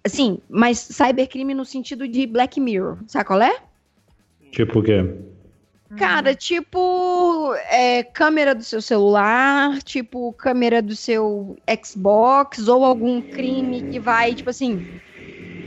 Assim, 0.04 0.40
mas 0.50 0.80
cybercrime 0.80 1.54
no 1.54 1.64
sentido 1.64 2.08
de 2.08 2.26
Black 2.26 2.60
Mirror, 2.60 2.98
sabe 3.08 3.26
qual 3.26 3.42
é? 3.42 3.56
Tipo 4.52 4.80
o 4.80 4.84
quê? 4.84 5.06
Cara, 5.98 6.34
tipo 6.34 7.54
é, 7.70 8.02
câmera 8.02 8.56
do 8.56 8.64
seu 8.64 8.82
celular, 8.82 9.82
tipo 9.84 10.32
câmera 10.34 10.82
do 10.82 10.96
seu 10.96 11.56
Xbox, 11.84 12.68
ou 12.68 12.86
algum 12.86 13.22
crime 13.22 13.82
que 13.84 14.00
vai, 14.00 14.34
tipo 14.34 14.50
assim. 14.50 14.86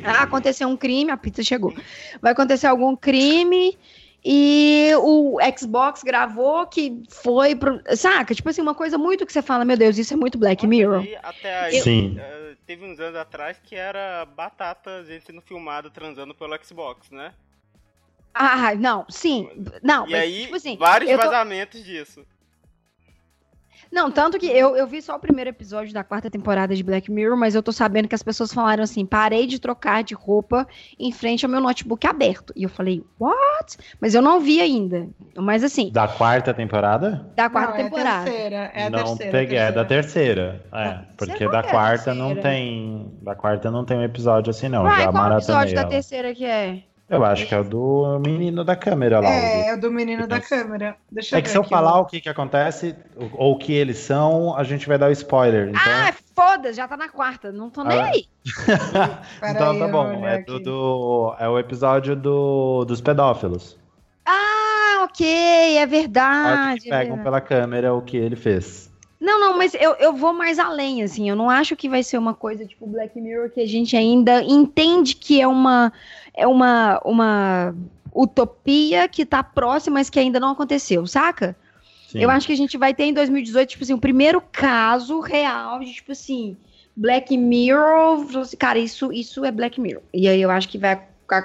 Ah, 0.03 0.23
aconteceu 0.23 0.69
um 0.69 0.77
crime, 0.77 1.11
a 1.11 1.17
pizza 1.17 1.43
chegou. 1.43 1.75
Vai 2.21 2.33
acontecer 2.33 2.67
algum 2.67 2.97
crime 2.97 3.79
e 4.25 4.91
o 4.97 5.37
Xbox 5.57 6.03
gravou 6.03 6.67
que 6.67 7.03
foi 7.11 7.55
pro. 7.55 7.83
Saca? 7.95 8.35
Tipo 8.35 8.49
assim, 8.49 8.63
uma 8.63 8.75
coisa 8.75 8.97
muito 8.97 9.27
que 9.27 9.33
você 9.33 9.43
fala, 9.43 9.67
meu 9.67 9.77
Deus, 9.77 9.99
isso 9.99 10.15
é 10.15 10.17
muito 10.17 10.39
Black 10.39 10.67
Mirror. 10.67 11.07
Até 11.23 11.61
aí, 11.61 11.83
Sim. 11.83 12.17
Uh, 12.19 12.57
teve 12.65 12.87
uns 12.87 12.99
anos 12.99 13.17
atrás 13.17 13.59
que 13.63 13.75
era 13.75 14.25
batata 14.25 15.05
gente 15.05 15.27
sendo 15.27 15.43
filmado 15.43 15.91
transando 15.91 16.35
pelo 16.35 16.59
Xbox, 16.65 17.11
né? 17.11 17.35
Ah, 18.33 18.75
não, 18.75 19.05
sim. 19.09 19.49
Não, 19.83 20.09
e 20.09 20.13
mas, 20.13 20.23
aí, 20.23 20.43
tipo 20.43 20.57
assim, 20.57 20.77
vários 20.77 21.15
vazamentos 21.17 21.81
tô... 21.81 21.87
disso. 21.87 22.27
Não, 23.95 24.11
tanto 24.11 24.41
que 24.41 24.47
eu, 24.47 24.75
eu 24.75 24.89
vi 24.89 25.01
só 25.01 25.15
o 25.15 25.21
primeiro 25.21 25.51
episódio 25.51 25.95
da 25.95 26.03
quarta 26.03 26.29
temporada 26.29 26.75
de 26.75 26.83
Black 26.83 27.09
Mirror, 27.13 27.37
mas 27.37 27.55
eu 27.55 27.63
tô 27.63 27.71
sabendo 27.71 28.09
que 28.09 28.15
as 28.15 28.25
pessoas 28.25 28.53
falaram 28.53 28.83
assim: 28.83 29.07
parei 29.07 29.47
de 29.47 29.61
trocar 29.61 30.03
de 30.03 30.15
roupa 30.15 30.67
em 30.99 31.13
frente 31.13 31.45
ao 31.47 31.51
meu 31.51 31.61
notebook 31.61 32.05
aberto. 32.05 32.53
E 32.57 32.65
eu 32.65 32.69
falei, 32.69 33.05
what? 33.21 33.77
Mas 34.01 34.13
eu 34.13 34.21
não 34.21 34.41
vi 34.41 34.61
ainda. 34.61 35.07
Mas 35.37 35.63
assim. 35.63 35.93
Da 35.93 36.09
quarta 36.09 36.53
temporada? 36.53 37.31
Da 37.37 37.49
quarta 37.49 37.79
não, 37.79 37.85
temporada. 37.85 38.09
É 38.09 38.19
a 38.19 38.25
terceira, 38.25 38.57
é 38.75 38.87
a 38.87 38.91
não 38.91 39.05
terceira, 39.05 39.33
peguei, 39.33 39.59
é 39.59 39.71
da 39.71 39.85
terceira. 39.85 40.65
É, 40.73 40.99
porque 41.17 41.49
da 41.49 41.63
quarta 41.63 42.13
não 42.13 42.35
tem. 42.35 43.17
Da 43.23 43.37
quarta 43.37 43.71
não 43.71 43.85
tem 43.85 43.97
um 43.97 44.03
episódio 44.03 44.51
assim, 44.51 44.69
não. 44.69 44.83
Vai, 44.83 45.05
já 45.05 45.13
qual 45.13 45.33
episódio 45.35 45.73
ela. 45.73 45.85
da 45.85 45.89
terceira 45.89 46.35
que 46.35 46.45
é? 46.45 46.83
Eu 47.09 47.23
acho 47.23 47.47
que 47.47 47.55
é 47.55 47.61
o 47.61 47.65
do 47.65 48.19
menino 48.19 48.65
da 48.65 48.75
câmera 48.75 49.21
lá. 49.21 49.29
É, 49.29 49.69
é 49.69 49.75
o 49.75 49.81
do 49.81 49.91
menino 49.91 50.27
da 50.27 50.41
câmera. 50.41 50.97
Deixa 51.11 51.37
é 51.37 51.43
que 51.43 51.51
se 51.51 51.57
eu 51.57 51.63
falar 51.63 52.01
o 52.01 52.07
que, 52.07 52.21
que 52.21 52.29
acontece, 52.29 52.97
ou 53.35 53.53
o 53.53 53.59
que 53.59 53.73
eles 53.73 53.99
são, 53.99 54.57
a 54.57 54.65
gente 54.65 54.89
vai 54.89 54.97
dar 54.97 55.09
o 55.09 55.13
spoiler. 55.13 55.69
Então... 55.69 55.81
Ah, 55.85 56.15
foda-se, 56.35 56.75
já 56.75 56.89
tá 56.89 56.97
na 56.97 57.09
quarta, 57.11 57.53
não 57.53 57.69
tô 57.69 57.85
nem 57.85 58.01
ah. 58.01 58.07
aí. 58.07 58.25
então 59.51 59.73
aí, 59.73 59.79
tá 59.79 59.89
bom, 59.89 60.27
é, 60.27 60.43
do, 60.43 60.59
do, 60.59 61.37
é 61.39 61.47
o 61.47 61.59
episódio 61.59 62.17
do, 62.17 62.87
dos 62.87 63.03
pedófilos. 63.03 63.79
Ah, 64.25 65.05
ok, 65.05 65.77
é 65.77 65.87
verdade. 65.87 66.89
É 66.89 66.91
pegam 66.91 67.19
pela 67.19 67.41
câmera 67.41 67.93
o 67.93 68.01
que 68.01 68.17
ele 68.17 68.37
fez. 68.37 68.94
Não, 69.25 69.41
não, 69.41 69.57
mas 69.57 69.73
eu, 69.73 69.95
eu 69.95 70.13
vou 70.13 70.35
mais 70.35 70.59
além, 70.59 71.03
assim. 71.03 71.31
Eu 71.31 71.35
não 71.35 71.49
acho 71.49 71.75
que 71.75 71.89
vai 71.89 72.03
ser 72.03 72.19
uma 72.19 72.35
coisa 72.35 72.67
tipo 72.67 72.87
Black 72.87 73.19
Mirror 73.19 73.49
que 73.49 73.61
a 73.61 73.67
gente 73.67 73.97
ainda 73.97 74.43
entende 74.43 75.17
que 75.17 75.41
é 75.41 75.49
uma 75.49 75.91
é 76.35 76.47
uma, 76.47 77.01
uma 77.03 77.75
utopia 78.15 79.09
que 79.09 79.25
tá 79.25 79.43
próxima, 79.43 79.95
mas 79.95 80.11
que 80.11 80.21
ainda 80.21 80.39
não 80.39 80.51
aconteceu, 80.51 81.07
saca? 81.07 81.57
Sim. 82.07 82.21
Eu 82.21 82.29
acho 82.29 82.47
que 82.47 82.53
a 82.53 82.57
gente 82.57 82.77
vai 82.77 82.93
ter 82.93 83.05
em 83.05 83.15
2018, 83.15 83.71
tipo 83.71 83.85
assim, 83.85 83.95
o 83.95 83.99
primeiro 83.99 84.43
caso 84.53 85.21
real 85.21 85.81
de, 85.81 85.95
tipo 85.95 86.13
assim, 86.13 86.55
Black 86.95 87.35
Mirror. 87.35 88.27
Cara, 88.59 88.79
isso, 88.79 89.11
isso 89.11 89.43
é 89.43 89.51
Black 89.51 89.81
Mirror. 89.81 90.03
E 90.13 90.29
aí 90.29 90.43
eu 90.43 90.51
acho 90.51 90.69
que 90.69 90.77
vai, 90.77 91.01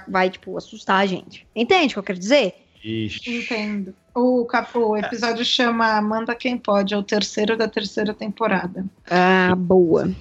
vai 0.06 0.30
tipo, 0.30 0.58
assustar 0.58 1.02
a 1.02 1.06
gente. 1.06 1.48
Entende 1.56 1.94
o 1.94 1.96
que 1.96 2.00
eu 2.00 2.04
quero 2.04 2.20
dizer? 2.20 2.56
Ixi. 2.84 3.38
Entendo. 3.38 3.96
O, 4.16 4.48
o 4.76 4.98
episódio 4.98 5.46
chama 5.46 6.02
Manda 6.02 6.36
Quem 6.36 6.58
Pode, 6.58 6.94
é 6.94 6.98
o 6.98 7.04
terceiro 7.04 7.56
da 7.56 7.68
terceira 7.68 8.14
temporada. 8.14 8.86
Ah, 9.10 9.54
boa. 9.56 10.12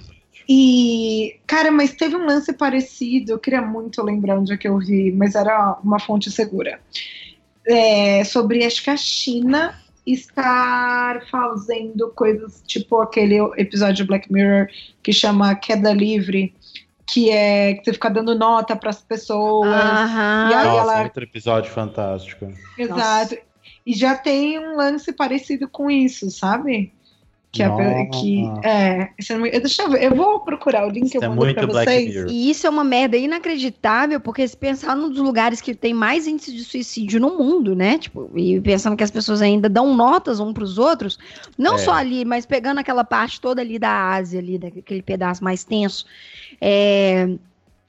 E, 0.47 1.39
cara, 1.45 1.71
mas 1.71 1.93
teve 1.93 2.15
um 2.15 2.25
lance 2.25 2.51
parecido, 2.53 3.33
eu 3.33 3.39
queria 3.39 3.61
muito 3.61 4.01
lembrar 4.01 4.39
onde 4.39 4.53
é 4.53 4.57
que 4.57 4.67
eu 4.67 4.79
vi, 4.79 5.11
mas 5.11 5.35
era 5.35 5.77
uma 5.83 5.99
fonte 5.99 6.31
segura. 6.31 6.79
É, 7.67 8.23
sobre, 8.23 8.65
acho 8.65 8.83
que 8.83 8.89
a 8.89 8.97
China 8.97 9.75
estar 10.07 11.23
fazendo 11.29 12.09
coisas 12.15 12.63
tipo 12.65 12.99
aquele 12.99 13.37
episódio 13.57 13.97
de 13.97 14.03
Black 14.05 14.31
Mirror 14.33 14.67
que 15.03 15.13
chama 15.13 15.53
Queda 15.53 15.93
Livre, 15.93 16.55
que 17.05 17.29
é 17.29 17.75
que 17.75 17.85
você 17.85 17.93
fica 17.93 18.09
dando 18.09 18.33
nota 18.33 18.75
para 18.75 18.89
as 18.89 19.01
pessoas. 19.01 19.69
Uhum. 19.69 20.49
E 20.49 20.53
aí 20.53 20.65
Nossa, 20.65 20.79
ela... 20.79 21.03
outro 21.03 21.23
episódio 21.23 21.71
fantástico. 21.71 22.51
Exato. 22.77 23.35
Nossa. 23.35 23.48
E 23.89 23.93
já 23.95 24.15
tem 24.15 24.59
um 24.59 24.75
lance 24.75 25.11
parecido 25.11 25.67
com 25.67 25.89
isso, 25.89 26.29
sabe? 26.29 26.93
Que, 27.51 27.63
é, 27.63 28.05
que 28.05 28.43
é, 28.63 29.09
é 29.17 29.59
deixa 29.59 29.81
eu 29.81 29.89
ver, 29.89 30.03
eu 30.03 30.15
vou 30.15 30.41
procurar 30.41 30.85
o 30.85 30.91
link 30.91 31.09
que 31.09 31.17
eu 31.17 31.23
é 31.23 31.27
mando 31.27 31.55
pra 31.55 31.65
vocês. 31.65 32.13
E 32.29 32.51
isso 32.51 32.67
é 32.67 32.69
uma 32.69 32.83
merda 32.83 33.17
inacreditável, 33.17 34.19
porque 34.19 34.47
se 34.47 34.55
pensar 34.55 34.95
num 34.95 35.09
dos 35.09 35.17
lugares 35.17 35.59
que 35.59 35.73
tem 35.73 35.91
mais 35.91 36.27
índice 36.27 36.53
de 36.53 36.63
suicídio 36.63 37.19
no 37.19 37.35
mundo, 37.35 37.75
né? 37.75 37.97
Tipo, 37.97 38.29
e 38.35 38.61
pensando 38.61 38.95
que 38.95 39.03
as 39.03 39.09
pessoas 39.09 39.41
ainda 39.41 39.67
dão 39.67 39.95
notas 39.95 40.39
um 40.39 40.53
pros 40.53 40.77
outros, 40.77 41.17
não 41.57 41.73
é. 41.73 41.77
só 41.79 41.93
ali, 41.93 42.23
mas 42.23 42.45
pegando 42.45 42.77
aquela 42.77 43.03
parte 43.03 43.41
toda 43.41 43.59
ali 43.59 43.79
da 43.79 44.11
Ásia, 44.11 44.39
ali, 44.39 44.59
daquele 44.59 45.01
pedaço 45.01 45.43
mais 45.43 45.63
tenso. 45.63 46.05
É, 46.61 47.27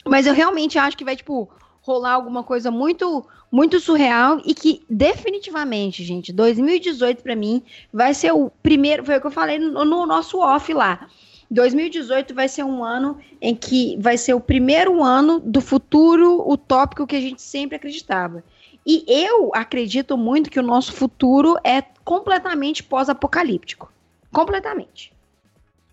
mas 0.07 0.27
eu 0.27 0.33
realmente 0.33 0.79
acho 0.79 0.97
que 0.97 1.05
vai, 1.05 1.15
tipo, 1.15 1.47
rolar 1.91 2.13
alguma 2.13 2.43
coisa 2.43 2.71
muito 2.71 3.27
muito 3.51 3.81
surreal 3.81 4.41
e 4.45 4.55
que 4.55 4.83
definitivamente, 4.89 6.05
gente, 6.05 6.33
2018 6.33 7.21
para 7.21 7.35
mim 7.35 7.63
vai 7.93 8.15
ser 8.15 8.33
o 8.33 8.49
primeiro, 8.63 9.05
foi 9.05 9.17
o 9.17 9.21
que 9.21 9.27
eu 9.27 9.31
falei 9.31 9.59
no, 9.59 9.85
no 9.85 10.07
nosso 10.07 10.39
off 10.39 10.73
lá. 10.73 11.09
2018 11.51 12.33
vai 12.33 12.49
ser 12.49 12.63
um 12.63 12.85
ano 12.85 13.19
em 13.41 13.57
que 13.57 13.97
vai 13.99 14.17
ser 14.17 14.35
o 14.35 14.41
primeiro 14.41 15.03
ano 15.03 15.41
do 15.41 15.61
futuro 15.61 16.49
utópico 16.49 17.09
que 17.09 17.17
a 17.17 17.21
gente 17.21 17.43
sempre 17.43 17.75
acreditava. 17.75 18.45
E 18.87 19.05
eu 19.09 19.51
acredito 19.53 20.17
muito 20.17 20.49
que 20.49 20.61
o 20.61 20.63
nosso 20.63 20.93
futuro 20.93 21.57
é 21.65 21.83
completamente 22.05 22.85
pós-apocalíptico. 22.85 23.93
Completamente. 24.33 25.13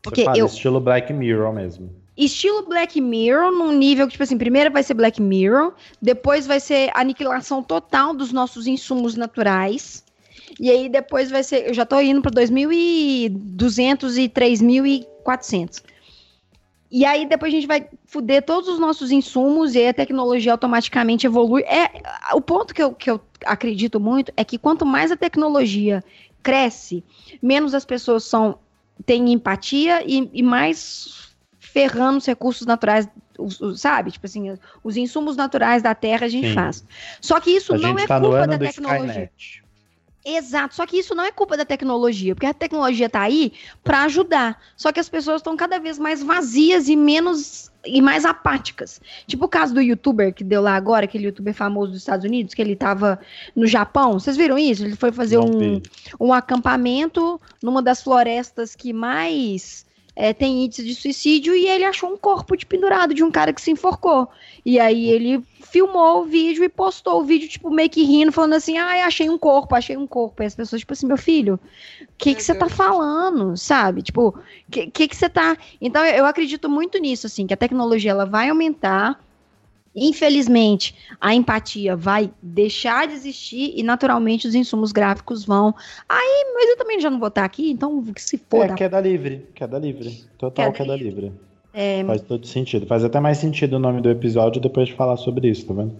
Porque 0.04 0.24
eu 0.36 0.46
estilo 0.46 0.80
Black 0.80 1.12
Mirror 1.12 1.52
mesmo 1.52 1.90
estilo 2.26 2.66
Black 2.66 3.00
Mirror, 3.00 3.52
num 3.52 3.72
nível 3.72 4.08
que, 4.08 4.14
tipo 4.14 4.24
assim, 4.24 4.38
primeiro 4.38 4.72
vai 4.72 4.82
ser 4.82 4.96
Black 4.96 5.22
Mirror, 5.22 5.74
depois 6.02 6.48
vai 6.48 6.60
ser 6.60 6.90
aniquilação 6.94 7.62
total 7.62 8.14
dos 8.14 8.32
nossos 8.32 8.66
insumos 8.66 9.16
naturais. 9.16 10.04
E 10.60 10.72
aí 10.72 10.90
depois 10.90 11.30
vai 11.30 11.44
ser. 11.44 11.68
Eu 11.68 11.74
já 11.74 11.86
tô 11.86 12.00
indo 12.00 12.22
para 12.22 12.32
2.200 12.32 14.18
e 14.18 14.30
3.400. 14.30 15.84
E 16.90 17.06
aí 17.06 17.26
depois 17.26 17.54
a 17.54 17.56
gente 17.56 17.68
vai 17.68 17.86
fuder 18.06 18.44
todos 18.44 18.70
os 18.70 18.80
nossos 18.80 19.12
insumos 19.12 19.76
e 19.76 19.86
a 19.86 19.94
tecnologia 19.94 20.54
automaticamente 20.54 21.28
evolui. 21.28 21.64
É, 21.64 21.92
o 22.34 22.42
ponto 22.42 22.74
que 22.74 22.82
eu, 22.82 22.94
que 22.94 23.12
eu 23.12 23.20
acredito 23.46 24.00
muito 24.00 24.32
é 24.38 24.44
que 24.44 24.58
quanto 24.58 24.86
mais 24.86 25.12
a 25.12 25.18
tecnologia 25.18 26.04
cresce, 26.42 27.04
menos 27.42 27.74
as 27.74 27.84
pessoas 27.84 28.24
são 28.24 28.58
têm 29.06 29.32
empatia 29.32 30.02
e, 30.08 30.30
e 30.34 30.42
mais 30.42 31.27
ferrando 31.78 32.18
os 32.18 32.26
recursos 32.26 32.66
naturais, 32.66 33.08
os, 33.38 33.62
os, 33.62 33.80
sabe? 33.80 34.10
Tipo 34.10 34.26
assim, 34.26 34.58
os 34.84 34.98
insumos 34.98 35.38
naturais 35.38 35.84
da 35.84 35.94
terra 35.94 36.26
a 36.26 36.30
gente 36.30 36.48
Sim. 36.48 36.56
faz. 36.56 36.84
Só 37.22 37.40
que 37.40 37.52
isso 37.52 37.76
a 37.76 37.78
não 37.78 38.00
é 38.00 38.08
tá 38.08 38.20
culpa 38.20 38.48
da 38.48 38.58
tecnologia. 38.58 39.30
Skynet. 39.38 39.64
Exato, 40.26 40.76
só 40.76 40.86
que 40.86 40.98
isso 40.98 41.16
não 41.16 41.24
é 41.24 41.32
culpa 41.32 41.56
da 41.56 41.64
tecnologia, 41.64 42.36
porque 42.36 42.48
a 42.48 42.54
tecnologia 42.54 43.06
está 43.06 43.22
aí 43.22 43.54
para 43.82 44.02
ajudar. 44.04 44.62
Só 44.76 44.92
que 44.92 45.00
as 45.00 45.08
pessoas 45.08 45.38
estão 45.38 45.56
cada 45.56 45.80
vez 45.80 45.98
mais 46.00 46.22
vazias 46.22 46.90
e 46.90 46.96
menos 46.98 47.72
e 47.86 48.02
mais 48.02 48.26
apáticas. 48.26 49.00
Tipo 49.28 49.46
o 49.46 49.48
caso 49.48 49.74
do 49.74 49.82
youtuber 49.82 50.34
que 50.34 50.44
deu 50.44 50.62
lá 50.62 50.76
agora, 50.76 51.06
aquele 51.06 51.28
youtuber 51.28 51.54
famoso 51.54 51.92
dos 51.92 52.02
Estados 52.02 52.26
Unidos, 52.26 52.54
que 52.54 52.62
ele 52.62 52.74
estava 52.74 53.20
no 53.56 53.68
Japão. 53.68 54.14
Vocês 54.14 54.36
viram 54.36 54.58
isso? 54.58 54.84
Ele 54.84 54.96
foi 54.96 55.12
fazer 55.12 55.38
um, 55.38 55.82
um 56.20 56.34
acampamento 56.34 57.40
numa 57.64 57.82
das 57.82 58.02
florestas 58.02 58.76
que 58.76 58.92
mais 58.92 59.86
é, 60.20 60.34
tem 60.34 60.66
índice 60.66 60.84
de 60.84 60.96
suicídio 60.96 61.56
e 61.56 61.68
ele 61.68 61.84
achou 61.84 62.12
um 62.12 62.18
corpo 62.18 62.58
de 62.58 62.66
pendurado 62.66 63.14
de 63.14 63.24
um 63.24 63.30
cara 63.30 63.54
que 63.54 63.62
se 63.62 63.70
enforcou. 63.70 64.28
E 64.66 64.80
aí 64.80 65.12
ele 65.12 65.44
filmou 65.72 66.22
o 66.22 66.26
vídeo 66.26 66.64
e 66.64 66.70
postou 66.70 67.22
o 67.22 67.24
vídeo, 67.24 67.48
tipo, 67.48 67.70
meio 67.70 67.88
que 67.88 68.04
rindo, 68.04 68.32
falando 68.32 68.54
assim, 68.54 68.80
ai, 68.80 69.02
ah, 69.02 69.06
achei 69.06 69.30
um 69.30 69.38
corpo, 69.38 69.76
achei 69.76 69.96
um 69.96 70.08
corpo. 70.08 70.42
E 70.42 70.48
as 70.48 70.56
pessoas, 70.56 70.80
tipo 70.80 70.92
assim, 70.92 71.06
meu 71.06 71.18
filho, 71.18 71.60
o 72.02 72.08
que 72.18 72.34
que 72.34 72.42
você 72.42 72.56
tá 72.56 72.68
falando, 72.68 73.56
sabe? 73.56 74.02
Tipo, 74.02 74.30
o 74.30 74.72
que 74.72 75.08
que 75.08 75.16
você 75.16 75.30
tá... 75.30 75.56
Então, 75.80 76.04
eu 76.04 76.26
acredito 76.26 76.68
muito 76.68 76.98
nisso, 76.98 77.28
assim, 77.28 77.46
que 77.46 77.54
a 77.54 77.58
tecnologia, 77.58 78.10
ela 78.10 78.26
vai 78.26 78.50
aumentar, 78.50 79.24
Infelizmente, 80.00 80.94
a 81.20 81.34
empatia 81.34 81.96
vai 81.96 82.30
deixar 82.40 83.08
de 83.08 83.16
existir 83.16 83.74
e, 83.76 83.82
naturalmente, 83.82 84.48
os 84.48 84.54
insumos 84.54 84.92
gráficos 84.92 85.44
vão. 85.44 85.74
Aí, 86.08 86.46
mas 86.54 86.70
eu 86.70 86.78
também 86.78 87.00
já 87.00 87.10
não 87.10 87.18
vou 87.18 87.30
estar 87.30 87.44
aqui, 87.44 87.72
então 87.72 88.04
que 88.04 88.22
se 88.22 88.40
for. 88.48 88.66
É, 88.66 88.76
queda 88.76 89.02
livre. 89.02 89.48
Queda 89.56 89.80
livre. 89.80 90.24
Total 90.38 90.72
queda, 90.72 90.78
queda 90.78 90.96
livre. 90.96 91.22
livre. 91.22 91.34
É... 91.74 92.04
Faz 92.04 92.22
todo 92.22 92.46
sentido. 92.46 92.86
Faz 92.86 93.04
até 93.04 93.20
mais 93.20 93.40
sentido 93.40 93.78
o 93.78 93.80
nome 93.80 94.00
do 94.00 94.12
episódio 94.12 94.62
depois 94.62 94.88
de 94.88 94.94
falar 94.94 95.18
sobre 95.18 95.50
isso, 95.50 95.66
tá 95.66 95.74
vendo? 95.74 95.96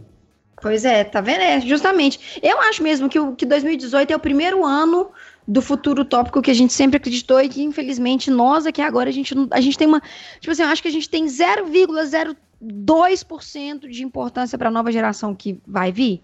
Pois 0.62 0.86
é, 0.86 1.04
tá 1.04 1.20
vendo? 1.20 1.42
É, 1.42 1.60
justamente. 1.62 2.40
Eu 2.44 2.60
acho 2.62 2.84
mesmo 2.84 3.10
que, 3.10 3.20
o, 3.20 3.36
que 3.36 3.48
2018 3.48 4.12
é 4.12 4.16
o 4.16 4.20
primeiro 4.20 4.64
ano 4.64 5.10
do 5.48 5.62
futuro 5.62 6.06
tópico 6.06 6.42
que 6.42 6.52
a 6.52 6.54
gente 6.54 6.74
sempre 6.74 6.98
acreditou 6.98 7.40
e 7.42 7.50
que, 7.50 7.64
infelizmente, 7.64 8.30
nós 8.30 8.68
aqui 8.68 8.82
agora, 8.82 9.10
a 9.10 9.14
gente, 9.14 9.34
a 9.50 9.62
gente 9.62 9.78
tem 9.78 9.88
uma. 9.88 10.02
Tipo 10.40 10.52
assim, 10.52 10.62
eu 10.62 10.68
acho 10.68 10.84
que 10.84 10.88
a 10.88 10.92
gente 10.92 11.10
tem 11.10 11.26
0,03 11.26 12.36
2% 12.64 13.88
de 13.90 14.04
importância 14.04 14.58
para 14.58 14.70
a 14.70 14.72
nova 14.72 14.92
geração 14.92 15.36
que 15.36 15.60
vai 15.66 15.92
vir. 15.92 16.22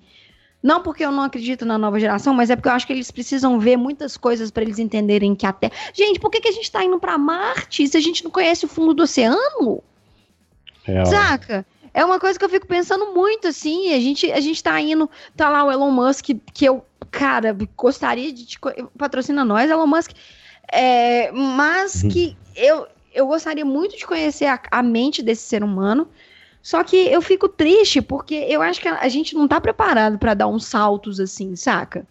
Não 0.61 0.81
porque 0.81 1.03
eu 1.03 1.11
não 1.11 1.23
acredito 1.23 1.65
na 1.65 1.77
nova 1.77 1.99
geração, 1.99 2.33
mas 2.33 2.49
é 2.49 2.55
porque 2.55 2.69
eu 2.69 2.73
acho 2.73 2.87
que 2.87 2.93
eles 2.93 3.11
precisam 3.11 3.59
ver 3.59 3.75
muitas 3.75 4.15
coisas 4.15 4.49
para 4.49 4.63
eles 4.63 4.79
entenderem 4.79 5.35
que 5.35 5.45
até. 5.45 5.69
Gente, 5.93 6.19
por 6.19 6.31
que, 6.31 6.39
que 6.39 6.47
a 6.47 6.53
gente 6.53 6.63
está 6.63 6.83
indo 6.83 6.97
para 6.99 7.17
Marte 7.17 7.85
se 7.85 7.97
a 7.97 7.99
gente 7.99 8.23
não 8.23 8.31
conhece 8.31 8.63
o 8.63 8.69
fundo 8.69 8.93
do 8.93 9.03
oceano? 9.03 9.83
Real. 10.83 11.05
Saca? 11.05 11.65
É 11.93 12.03
uma 12.03 12.17
coisa 12.19 12.39
que 12.39 12.45
eu 12.45 12.49
fico 12.49 12.65
pensando 12.65 13.13
muito, 13.13 13.49
assim. 13.49 13.93
A 13.93 13.99
gente, 13.99 14.31
a 14.31 14.39
gente 14.39 14.63
tá 14.63 14.79
indo. 14.79 15.09
Tá 15.35 15.49
lá 15.49 15.65
o 15.65 15.71
Elon 15.71 15.91
Musk, 15.91 16.29
que 16.53 16.65
eu, 16.65 16.83
cara, 17.11 17.55
gostaria 17.77 18.31
de 18.31 18.45
te. 18.45 18.59
Patrocina 18.97 19.43
nós, 19.45 19.69
Elon 19.69 19.85
Musk. 19.85 20.11
É, 20.71 21.29
mas 21.31 22.03
uhum. 22.03 22.09
que 22.09 22.37
eu, 22.55 22.87
eu 23.13 23.27
gostaria 23.27 23.65
muito 23.65 23.97
de 23.97 24.05
conhecer 24.05 24.45
a, 24.45 24.59
a 24.71 24.83
mente 24.83 25.21
desse 25.21 25.43
ser 25.43 25.63
humano. 25.63 26.07
Só 26.61 26.83
que 26.83 26.95
eu 26.95 27.21
fico 27.21 27.49
triste 27.49 28.01
porque 28.01 28.35
eu 28.35 28.61
acho 28.61 28.79
que 28.79 28.87
a, 28.87 28.99
a 28.99 29.09
gente 29.09 29.35
não 29.35 29.47
tá 29.47 29.59
preparado 29.59 30.17
para 30.17 30.33
dar 30.33 30.47
uns 30.47 30.65
saltos 30.65 31.19
assim, 31.19 31.55
saca? 31.55 32.05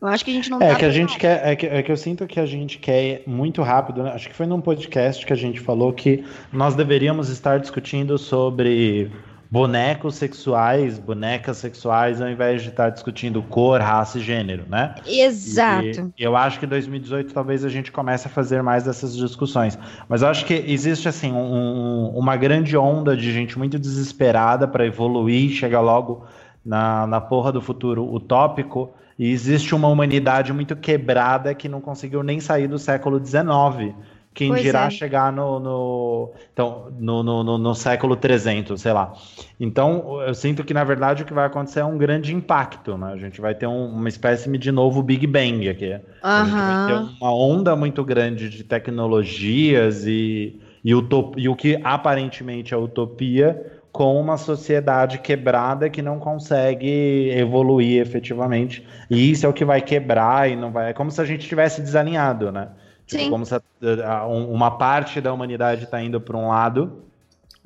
Eu 0.00 0.08
acho 0.08 0.24
que 0.24 0.30
a 0.30 0.34
gente 0.34 0.50
não 0.50 0.60
é 0.60 0.70
tá 0.70 0.76
que 0.76 0.84
a 0.84 0.90
gente 0.90 1.18
quer 1.18 1.40
é 1.46 1.56
que, 1.56 1.66
é 1.66 1.82
que 1.82 1.90
eu 1.90 1.96
sinto 1.96 2.26
que 2.26 2.38
a 2.38 2.46
gente 2.46 2.78
quer 2.78 3.22
muito 3.26 3.62
rápido. 3.62 4.02
Né? 4.02 4.12
Acho 4.12 4.28
que 4.28 4.34
foi 4.34 4.46
num 4.46 4.60
podcast 4.60 5.24
que 5.24 5.32
a 5.32 5.36
gente 5.36 5.58
falou 5.60 5.92
que 5.92 6.24
nós 6.52 6.74
deveríamos 6.74 7.28
estar 7.30 7.58
discutindo 7.58 8.18
sobre 8.18 9.10
bonecos 9.50 10.16
sexuais, 10.16 10.98
bonecas 10.98 11.58
sexuais, 11.58 12.20
ao 12.20 12.28
invés 12.28 12.62
de 12.62 12.70
estar 12.70 12.90
discutindo 12.90 13.42
cor, 13.42 13.80
raça 13.80 14.18
e 14.18 14.20
gênero, 14.20 14.64
né? 14.68 14.94
Exato. 15.06 16.12
E, 16.18 16.22
eu 16.22 16.36
acho 16.36 16.58
que 16.58 16.66
em 16.66 16.68
2018 16.68 17.32
talvez 17.32 17.64
a 17.64 17.68
gente 17.68 17.92
comece 17.92 18.26
a 18.26 18.30
fazer 18.30 18.62
mais 18.62 18.84
dessas 18.84 19.16
discussões. 19.16 19.78
Mas 20.08 20.22
eu 20.22 20.28
acho 20.28 20.44
que 20.44 20.54
existe 20.66 21.08
assim 21.08 21.32
um, 21.32 22.10
uma 22.14 22.36
grande 22.36 22.76
onda 22.76 23.16
de 23.16 23.32
gente 23.32 23.58
muito 23.58 23.78
desesperada 23.78 24.66
para 24.66 24.84
evoluir, 24.86 25.50
chegar 25.50 25.80
logo 25.80 26.24
na, 26.64 27.06
na 27.06 27.20
porra 27.20 27.52
do 27.52 27.60
futuro 27.60 28.12
utópico. 28.12 28.92
E 29.18 29.30
existe 29.30 29.74
uma 29.74 29.88
humanidade 29.88 30.52
muito 30.52 30.76
quebrada 30.76 31.54
que 31.54 31.68
não 31.68 31.80
conseguiu 31.80 32.22
nem 32.22 32.38
sair 32.38 32.68
do 32.68 32.78
século 32.78 33.24
XIX 33.24 33.94
quem 34.36 34.48
pois 34.48 34.60
dirá 34.60 34.84
é. 34.84 34.90
chegar 34.90 35.32
no, 35.32 35.58
no, 35.58 36.30
então, 36.52 36.92
no, 37.00 37.22
no, 37.22 37.56
no, 37.56 37.74
século 37.74 38.14
300, 38.14 38.78
sei 38.78 38.92
lá. 38.92 39.14
Então, 39.58 40.20
eu 40.20 40.34
sinto 40.34 40.62
que, 40.62 40.74
na 40.74 40.84
verdade, 40.84 41.22
o 41.22 41.26
que 41.26 41.32
vai 41.32 41.46
acontecer 41.46 41.80
é 41.80 41.84
um 41.86 41.96
grande 41.96 42.34
impacto, 42.34 42.98
né? 42.98 43.12
A 43.14 43.16
gente 43.16 43.40
vai 43.40 43.54
ter 43.54 43.66
um, 43.66 43.86
uma 43.86 44.10
espécie 44.10 44.46
de 44.58 44.70
novo 44.70 45.02
Big 45.02 45.26
Bang 45.26 45.66
aqui. 45.66 45.90
Uhum. 45.94 46.00
A 46.22 46.44
gente 46.44 46.52
vai 46.54 46.86
ter 46.86 47.16
uma 47.18 47.34
onda 47.34 47.74
muito 47.74 48.04
grande 48.04 48.50
de 48.50 48.62
tecnologias 48.62 50.06
e, 50.06 50.60
e, 50.84 50.94
utop, 50.94 51.40
e 51.40 51.48
o 51.48 51.56
que 51.56 51.80
aparentemente 51.82 52.74
é 52.74 52.76
utopia 52.76 53.80
com 53.90 54.20
uma 54.20 54.36
sociedade 54.36 55.18
quebrada 55.18 55.88
que 55.88 56.02
não 56.02 56.18
consegue 56.18 57.30
evoluir 57.30 58.02
efetivamente. 58.02 58.86
E 59.08 59.30
isso 59.30 59.46
é 59.46 59.48
o 59.48 59.54
que 59.54 59.64
vai 59.64 59.80
quebrar 59.80 60.50
e 60.50 60.54
não 60.54 60.70
vai... 60.70 60.90
É 60.90 60.92
como 60.92 61.10
se 61.10 61.22
a 61.22 61.24
gente 61.24 61.48
tivesse 61.48 61.80
desalinhado, 61.80 62.52
né? 62.52 62.68
Tipo, 63.06 63.22
Sim. 63.22 63.30
como 63.30 63.46
se 63.46 63.54
a, 63.54 63.60
a, 64.04 64.26
uma 64.26 64.72
parte 64.72 65.20
da 65.20 65.32
humanidade 65.32 65.84
está 65.84 66.02
indo 66.02 66.20
para 66.20 66.36
um 66.36 66.48
lado, 66.48 67.04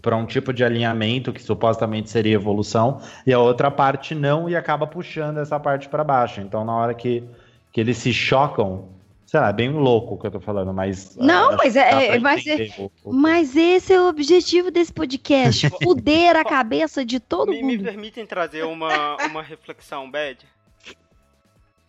para 0.00 0.16
um 0.16 0.26
tipo 0.26 0.52
de 0.52 0.62
alinhamento 0.62 1.32
que 1.32 1.42
supostamente 1.42 2.10
seria 2.10 2.34
evolução, 2.34 3.00
e 3.26 3.32
a 3.32 3.38
outra 3.38 3.70
parte 3.70 4.14
não 4.14 4.48
e 4.48 4.56
acaba 4.56 4.86
puxando 4.86 5.38
essa 5.38 5.58
parte 5.58 5.88
para 5.88 6.04
baixo. 6.04 6.40
Então, 6.40 6.64
na 6.64 6.74
hora 6.74 6.94
que, 6.94 7.24
que 7.72 7.80
eles 7.80 7.96
se 7.96 8.12
chocam, 8.12 8.88
sei 9.24 9.40
lá, 9.40 9.48
é 9.48 9.52
bem 9.52 9.70
louco 9.70 10.14
o 10.14 10.18
que 10.18 10.26
eu 10.26 10.30
tô 10.30 10.40
falando, 10.40 10.74
mas. 10.74 11.16
Não, 11.16 11.56
mas 11.56 11.76
é. 11.76 12.18
Mas, 12.18 12.46
é 12.46 12.68
o, 12.78 12.90
o... 13.04 13.12
mas 13.12 13.56
esse 13.56 13.94
é 13.94 14.00
o 14.00 14.08
objetivo 14.08 14.70
desse 14.70 14.92
podcast: 14.92 15.70
fuder 15.82 16.36
a 16.36 16.44
cabeça 16.44 17.04
de 17.04 17.18
todo 17.18 17.50
me, 17.50 17.62
mundo. 17.62 17.78
Me 17.78 17.84
permitem 17.84 18.26
trazer 18.26 18.64
uma, 18.64 19.16
uma 19.24 19.42
reflexão 19.42 20.10
bad? 20.10 20.38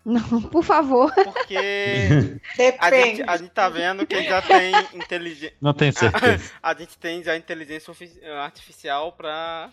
Não, 0.03 0.41
por 0.41 0.63
favor. 0.63 1.13
Porque 1.13 1.55
a 2.79 2.89
gente, 2.89 3.23
a 3.23 3.37
gente 3.37 3.51
tá 3.51 3.69
vendo 3.69 4.05
que 4.05 4.23
já 4.23 4.41
tem 4.41 4.71
inteligência. 4.93 5.55
Não 5.61 5.73
tenho 5.73 5.93
certeza. 5.93 6.53
A, 6.61 6.71
a, 6.71 6.73
gente 6.73 6.97
tem 6.97 7.23
já 7.23 7.37
inteligência 7.37 7.93
artificial 8.41 9.11
pra 9.11 9.69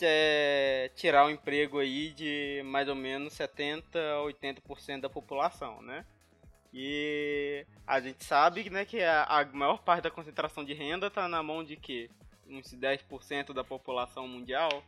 é, 0.00 0.90
tirar 0.96 1.26
o 1.26 1.30
emprego 1.30 1.78
aí 1.78 2.10
de 2.10 2.62
mais 2.64 2.88
ou 2.88 2.94
menos 2.94 3.34
70 3.34 3.98
a 3.98 4.24
80% 4.24 5.00
da 5.00 5.10
população, 5.10 5.82
né? 5.82 6.04
E 6.72 7.64
a 7.86 8.00
gente 8.00 8.24
sabe 8.24 8.68
né, 8.68 8.84
que 8.84 9.00
a, 9.00 9.22
a 9.24 9.44
maior 9.44 9.78
parte 9.78 10.02
da 10.02 10.10
concentração 10.10 10.64
de 10.64 10.74
renda 10.74 11.06
está 11.06 11.28
na 11.28 11.42
mão 11.42 11.62
de 11.62 11.76
que? 11.76 12.10
Uns 12.48 12.74
10% 12.74 13.54
da 13.54 13.64
população 13.64 14.26
mundial. 14.28 14.82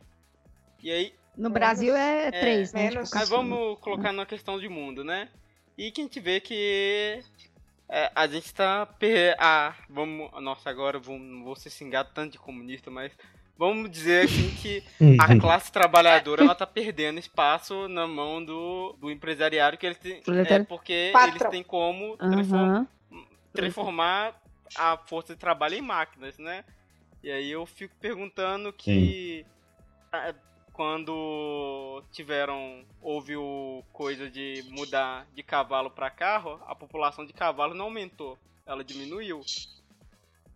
E 0.81 0.91
aí. 0.91 1.13
No 1.35 1.49
Brasil 1.49 1.95
é 1.95 2.31
3, 2.31 2.73
é, 2.73 2.77
né? 2.77 2.89
Tipo, 2.89 3.15
mas 3.15 3.29
vamos 3.29 3.79
colocar 3.79 4.11
na 4.11 4.25
questão 4.25 4.59
de 4.59 4.67
mundo, 4.67 5.03
né? 5.03 5.29
E 5.77 5.91
que 5.91 6.01
a 6.01 6.03
gente 6.03 6.19
vê 6.19 6.39
que 6.39 7.21
é, 7.89 8.11
a 8.13 8.27
gente 8.27 8.53
tá. 8.53 8.87
Ah, 9.37 9.75
vamos. 9.89 10.29
Nossa, 10.41 10.69
agora 10.69 10.99
vou, 10.99 11.17
não 11.17 11.43
vou 11.43 11.55
ser 11.55 11.69
xingado 11.69 12.09
tanto 12.13 12.33
de 12.33 12.39
comunista, 12.39 12.91
mas 12.91 13.11
vamos 13.57 13.89
dizer 13.89 14.25
assim 14.25 14.49
que 14.61 14.83
a 15.19 15.37
classe 15.39 15.71
trabalhadora 15.71 16.43
ela 16.43 16.55
tá 16.55 16.67
perdendo 16.67 17.19
espaço 17.19 17.87
na 17.87 18.05
mão 18.05 18.43
do, 18.43 18.95
do 18.99 19.09
empresariado 19.09 19.77
que 19.77 19.85
eles 19.85 19.97
têm, 19.97 20.21
é 20.47 20.63
porque 20.63 21.09
Patrão. 21.13 21.35
eles 21.35 21.49
têm 21.49 21.63
como 21.63 22.17
transform, 22.17 22.85
transformar 23.53 24.41
a 24.75 24.97
força 24.97 25.33
de 25.33 25.39
trabalho 25.39 25.75
em 25.75 25.81
máquinas, 25.81 26.37
né? 26.37 26.65
E 27.23 27.31
aí 27.31 27.49
eu 27.49 27.65
fico 27.65 27.95
perguntando 27.99 28.71
que 28.71 29.45
Sim. 29.45 30.35
Quando 30.77 32.03
tiveram 32.11 32.85
houve 33.01 33.35
o 33.35 33.83
coisa 33.91 34.29
de 34.29 34.63
mudar 34.69 35.25
de 35.33 35.41
cavalo 35.41 35.89
para 35.89 36.11
carro, 36.11 36.61
a 36.67 36.75
população 36.75 37.25
de 37.25 37.33
cavalo 37.33 37.73
não 37.73 37.85
aumentou, 37.85 38.37
ela 38.63 38.83
diminuiu. 38.83 39.41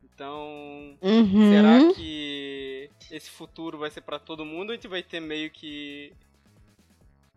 Então, 0.04 0.96
uhum. 1.02 1.52
será 1.52 1.94
que 1.96 2.88
esse 3.10 3.32
futuro 3.32 3.80
vai 3.80 3.90
ser 3.90 4.02
para 4.02 4.20
todo 4.20 4.46
mundo? 4.46 4.72
A 4.72 4.76
gente 4.76 4.88
vai 4.88 5.02
ter 5.02 5.20
meio 5.20 5.50
que 5.50 6.14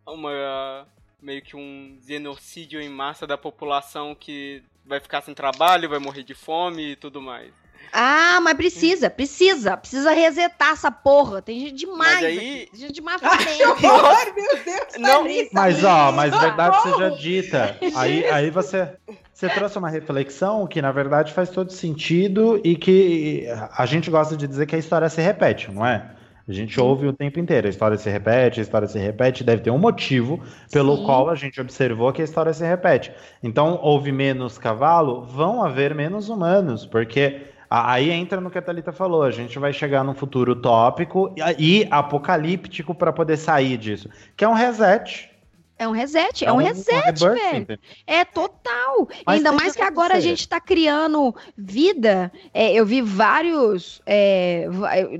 uma 0.06 0.86
meio 1.22 1.40
que 1.40 1.56
um 1.56 1.98
genocídio 2.06 2.82
em 2.82 2.90
massa 2.90 3.26
da 3.26 3.38
população 3.38 4.14
que 4.14 4.62
vai 4.84 5.00
ficar 5.00 5.22
sem 5.22 5.32
trabalho, 5.32 5.88
vai 5.88 5.98
morrer 5.98 6.22
de 6.22 6.34
fome 6.34 6.90
e 6.90 6.96
tudo 6.96 7.22
mais. 7.22 7.63
Ah, 7.92 8.40
mas 8.42 8.54
precisa, 8.54 9.08
precisa. 9.08 9.76
Precisa 9.76 10.12
resetar 10.12 10.72
essa 10.72 10.90
porra. 10.90 11.40
Tem 11.42 11.60
gente 11.60 11.74
demais 11.74 12.14
mas 12.14 12.24
aí... 12.24 12.68
Tem 12.70 12.80
gente 12.80 12.92
demais 12.92 13.20
horror, 13.22 14.34
meu 14.34 14.64
Deus. 14.64 14.86
Não, 14.98 15.24
mas 15.52 15.84
ó, 15.84 16.12
mas 16.12 16.38
verdade 16.38 16.82
seja 16.82 17.10
dita. 17.10 17.78
Aí, 17.94 18.24
aí 18.26 18.50
você, 18.50 18.88
você 19.32 19.48
trouxe 19.48 19.78
uma 19.78 19.88
reflexão 19.88 20.66
que, 20.66 20.80
na 20.80 20.92
verdade, 20.92 21.32
faz 21.32 21.50
todo 21.50 21.72
sentido 21.72 22.60
e 22.64 22.76
que 22.76 23.46
a 23.76 23.86
gente 23.86 24.10
gosta 24.10 24.36
de 24.36 24.46
dizer 24.46 24.66
que 24.66 24.76
a 24.76 24.78
história 24.78 25.08
se 25.08 25.20
repete, 25.20 25.70
não 25.70 25.84
é? 25.84 26.10
A 26.46 26.52
gente 26.52 26.74
Sim. 26.74 26.80
ouve 26.82 27.06
o 27.06 27.12
tempo 27.12 27.40
inteiro, 27.40 27.66
a 27.66 27.70
história 27.70 27.96
se 27.96 28.10
repete, 28.10 28.60
a 28.60 28.62
história 28.62 28.86
se 28.86 28.98
repete, 28.98 29.42
deve 29.42 29.62
ter 29.62 29.70
um 29.70 29.78
motivo 29.78 30.42
pelo 30.70 30.98
Sim. 30.98 31.04
qual 31.04 31.30
a 31.30 31.34
gente 31.34 31.58
observou 31.58 32.12
que 32.12 32.20
a 32.20 32.24
história 32.24 32.52
se 32.52 32.64
repete. 32.64 33.10
Então, 33.42 33.78
houve 33.82 34.12
menos 34.12 34.58
cavalo, 34.58 35.22
vão 35.22 35.64
haver 35.64 35.94
menos 35.94 36.28
humanos, 36.28 36.84
porque 36.84 37.40
aí 37.68 38.10
entra 38.10 38.40
no 38.40 38.50
que 38.50 38.58
a 38.58 38.62
Thalita 38.62 38.92
falou, 38.92 39.22
a 39.22 39.30
gente 39.30 39.58
vai 39.58 39.72
chegar 39.72 40.04
num 40.04 40.14
futuro 40.14 40.52
utópico 40.52 41.34
e 41.58 41.86
apocalíptico 41.90 42.94
para 42.94 43.12
poder 43.12 43.36
sair 43.36 43.76
disso, 43.76 44.08
que 44.36 44.44
é 44.44 44.48
um 44.48 44.54
reset, 44.54 45.30
é 45.76 45.88
um 45.88 45.92
reset, 45.92 46.44
é, 46.44 46.48
é 46.48 46.52
um, 46.52 46.56
um 46.56 46.58
reset, 46.58 47.20
velho. 47.20 47.78
É 48.06 48.24
total. 48.24 49.08
Mas 49.26 49.36
Ainda 49.36 49.52
mais 49.52 49.74
que 49.74 49.82
agora 49.82 50.14
a 50.14 50.20
gente 50.20 50.40
está 50.40 50.60
criando 50.60 51.34
vida. 51.56 52.32
É, 52.52 52.72
eu 52.72 52.86
vi 52.86 53.02
vários. 53.02 54.00
É, 54.06 54.68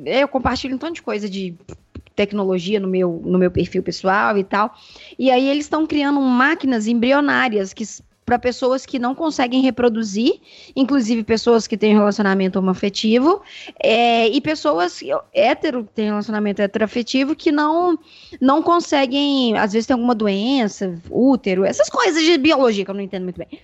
eu 0.07 0.29
compartilho 0.29 0.77
um 0.77 0.79
tanto 0.79 0.95
de 0.95 1.03
coisa 1.03 1.29
de 1.29 1.55
tecnologia 2.15 2.79
no 2.79 2.87
meu, 2.87 3.21
no 3.25 3.37
meu 3.39 3.51
perfil 3.51 3.83
pessoal 3.83 4.39
e 4.39 4.45
tal. 4.45 4.73
E 5.19 5.31
aí 5.31 5.49
eles 5.49 5.65
estão 5.65 5.87
criando 5.87 6.21
máquinas 6.21 6.87
embrionárias 6.87 7.73
que 7.73 7.85
para 8.25 8.39
pessoas 8.39 8.87
que 8.87 8.99
não 8.99 9.14
conseguem 9.14 9.61
reproduzir, 9.61 10.41
inclusive 10.75 11.22
pessoas 11.22 11.66
que 11.66 11.77
têm 11.77 11.95
relacionamento 11.95 12.59
homoafetivo, 12.59 13.43
é, 13.83 14.29
e 14.29 14.41
pessoas 14.41 15.01
hétero 15.33 15.85
que 15.85 15.93
têm 15.93 16.07
relacionamento 16.07 16.62
heteroafetivo 16.62 17.37
que 17.37 17.53
não, 17.53 17.99
não 18.41 18.62
conseguem, 18.62 19.57
às 19.59 19.72
vezes 19.72 19.87
tem 19.87 19.95
alguma 19.95 20.14
doença, 20.14 20.95
útero, 21.11 21.64
essas 21.64 21.89
coisas 21.89 22.22
de 22.22 22.39
biologia 22.39 22.85
que 22.85 22.91
eu 22.91 22.95
não 22.95 23.03
entendo 23.03 23.25
muito 23.25 23.39
bem. 23.39 23.61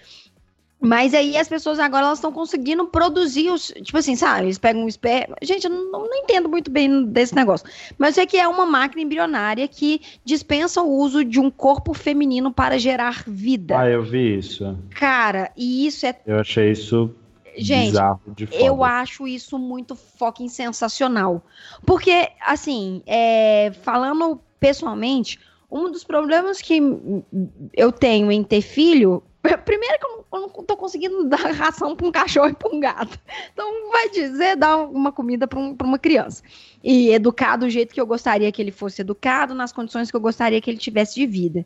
Mas 0.80 1.12
aí 1.12 1.36
as 1.36 1.46
pessoas 1.46 1.78
agora 1.78 2.06
elas 2.06 2.18
estão 2.18 2.32
conseguindo 2.32 2.86
produzir 2.86 3.50
os. 3.50 3.66
Tipo 3.82 3.98
assim, 3.98 4.16
sabe? 4.16 4.46
Eles 4.46 4.58
pegam 4.58 4.84
um 4.84 4.88
esperma. 4.88 5.36
Gente, 5.42 5.64
eu 5.64 5.70
não, 5.70 5.90
não, 5.92 6.14
entendo 6.14 6.48
muito 6.48 6.70
bem 6.70 7.04
desse 7.04 7.34
negócio. 7.34 7.68
Mas 7.98 8.10
eu 8.10 8.14
sei 8.14 8.26
que 8.26 8.38
é 8.38 8.48
uma 8.48 8.64
máquina 8.64 9.02
embrionária 9.02 9.68
que 9.68 10.00
dispensa 10.24 10.80
o 10.80 10.88
uso 10.88 11.22
de 11.22 11.38
um 11.38 11.50
corpo 11.50 11.92
feminino 11.92 12.50
para 12.50 12.78
gerar 12.78 13.24
vida. 13.26 13.78
Ah, 13.78 13.90
eu 13.90 14.02
vi 14.02 14.38
isso. 14.38 14.78
Cara, 14.90 15.52
e 15.54 15.86
isso 15.86 16.06
é. 16.06 16.18
Eu 16.26 16.38
achei 16.38 16.70
isso. 16.70 17.14
Gente, 17.56 17.96
eu 18.52 18.82
acho 18.82 19.26
isso 19.26 19.58
muito 19.58 19.94
fucking 19.94 20.48
sensacional. 20.48 21.44
Porque, 21.84 22.30
assim, 22.40 23.02
é, 23.06 23.72
falando 23.82 24.40
pessoalmente, 24.58 25.38
um 25.70 25.90
dos 25.90 26.04
problemas 26.04 26.60
que 26.62 26.80
eu 27.74 27.92
tenho 27.92 28.32
em 28.32 28.42
ter 28.42 28.62
filho 28.62 29.22
Primeiro 29.64 29.98
que 29.98 30.06
eu 30.06 30.24
não, 30.32 30.48
tô 30.48 30.76
conseguindo 30.76 31.24
dar 31.24 31.50
ração 31.52 31.96
para 31.96 32.06
um 32.06 32.12
cachorro 32.12 32.50
e 32.50 32.54
para 32.54 32.74
um 32.74 32.80
gato. 32.80 33.18
Então, 33.52 33.90
vai 33.90 34.08
dizer 34.10 34.56
dar 34.56 34.76
uma 34.76 35.10
comida 35.10 35.46
para 35.46 35.58
um, 35.58 35.76
uma 35.82 35.98
criança. 35.98 36.42
E 36.82 37.10
educar 37.10 37.56
do 37.56 37.68
jeito 37.68 37.94
que 37.94 38.00
eu 38.00 38.06
gostaria 38.06 38.50
que 38.52 38.60
ele 38.60 38.72
fosse 38.72 39.00
educado, 39.00 39.54
nas 39.54 39.72
condições 39.72 40.10
que 40.10 40.16
eu 40.16 40.20
gostaria 40.20 40.60
que 40.60 40.70
ele 40.70 40.78
tivesse 40.78 41.14
de 41.14 41.26
vida. 41.26 41.64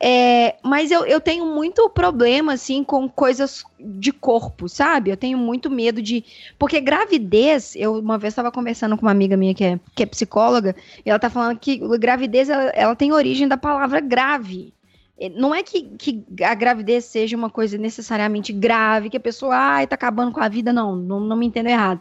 É, 0.00 0.54
mas 0.62 0.92
eu, 0.92 1.04
eu 1.06 1.20
tenho 1.20 1.44
muito 1.44 1.88
problema, 1.90 2.52
assim, 2.52 2.84
com 2.84 3.08
coisas 3.08 3.64
de 3.80 4.12
corpo, 4.12 4.68
sabe? 4.68 5.10
Eu 5.10 5.16
tenho 5.16 5.36
muito 5.36 5.68
medo 5.68 6.00
de. 6.00 6.24
Porque 6.56 6.80
gravidez, 6.80 7.74
eu 7.74 7.98
uma 7.98 8.16
vez 8.16 8.32
estava 8.32 8.52
conversando 8.52 8.96
com 8.96 9.02
uma 9.02 9.10
amiga 9.10 9.36
minha 9.36 9.54
que 9.54 9.64
é, 9.64 9.80
que 9.96 10.04
é 10.04 10.06
psicóloga, 10.06 10.76
e 11.04 11.10
ela 11.10 11.18
tá 11.18 11.28
falando 11.28 11.58
que 11.58 11.78
gravidez 11.98 12.48
ela, 12.48 12.70
ela 12.70 12.94
tem 12.94 13.12
origem 13.12 13.48
da 13.48 13.56
palavra 13.56 14.00
grave. 14.00 14.72
É, 15.18 15.28
não 15.28 15.54
é 15.54 15.62
que, 15.62 15.82
que, 15.82 16.24
a 16.42 16.54
gravidez 16.54 17.04
seja 17.04 17.36
uma 17.36 17.50
coisa 17.50 17.76
necessariamente 17.76 18.52
grave, 18.52 19.10
que 19.10 19.16
a 19.16 19.20
pessoa, 19.20 19.56
ai, 19.56 19.86
tá 19.86 19.94
acabando 19.94 20.32
com 20.32 20.40
a 20.40 20.48
vida, 20.48 20.72
não, 20.72 20.94
não, 20.94 21.20
não 21.20 21.36
me 21.36 21.46
entendo 21.46 21.68
errado. 21.68 22.00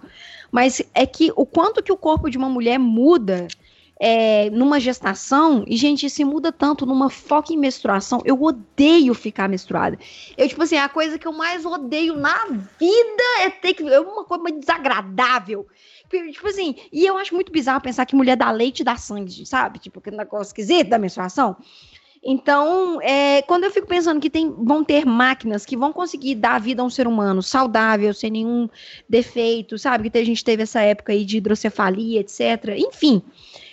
Mas 0.51 0.81
é 0.93 1.05
que 1.05 1.31
o 1.35 1.45
quanto 1.45 1.81
que 1.81 1.91
o 1.91 1.97
corpo 1.97 2.29
de 2.29 2.37
uma 2.37 2.49
mulher 2.49 2.77
muda 2.77 3.47
é, 3.99 4.49
numa 4.51 4.79
gestação, 4.79 5.63
e, 5.67 5.75
gente, 5.75 6.09
se 6.09 6.23
muda 6.23 6.51
tanto 6.51 6.85
numa 6.85 7.09
foca 7.09 7.51
em 7.51 7.57
menstruação, 7.57 8.21
eu 8.23 8.41
odeio 8.41 9.13
ficar 9.13 9.49
menstruada. 9.49 9.97
Eu, 10.37 10.47
tipo 10.47 10.61
assim, 10.61 10.77
a 10.77 10.87
coisa 10.87 11.17
que 11.17 11.27
eu 11.27 11.33
mais 11.33 11.65
odeio 11.65 12.15
na 12.15 12.45
vida 12.79 13.23
é 13.41 13.49
ter 13.49 13.73
que. 13.73 13.83
É 13.87 13.99
uma 13.99 14.23
coisa 14.23 14.51
desagradável. 14.51 15.67
Tipo 16.09 16.47
assim, 16.47 16.75
e 16.91 17.05
eu 17.05 17.17
acho 17.17 17.33
muito 17.33 17.51
bizarro 17.51 17.81
pensar 17.81 18.05
que 18.05 18.15
mulher 18.15 18.37
dá 18.37 18.49
leite 18.51 18.79
e 18.79 18.83
dá 18.83 18.95
sangue, 18.95 19.45
sabe? 19.45 19.79
Tipo, 19.79 19.99
aquele 19.99 20.15
negócio 20.15 20.51
esquisito 20.51 20.89
da 20.89 20.99
menstruação. 20.99 21.57
Então, 22.29 23.01
é, 23.01 23.41
quando 23.43 23.63
eu 23.63 23.71
fico 23.71 23.87
pensando 23.87 24.19
que 24.19 24.29
tem, 24.29 24.51
vão 24.51 24.83
ter 24.83 25.05
máquinas 25.05 25.65
que 25.65 25.77
vão 25.77 25.93
conseguir 25.93 26.35
dar 26.35 26.59
vida 26.59 26.81
a 26.81 26.85
um 26.85 26.89
ser 26.89 27.07
humano 27.07 27.41
saudável, 27.41 28.13
sem 28.13 28.29
nenhum 28.29 28.67
defeito, 29.07 29.77
sabe? 29.77 30.09
Que 30.09 30.17
a 30.17 30.25
gente 30.25 30.43
teve 30.43 30.63
essa 30.63 30.81
época 30.81 31.13
aí 31.13 31.23
de 31.23 31.37
hidrocefalia, 31.37 32.19
etc. 32.19 32.75
Enfim, 32.75 33.21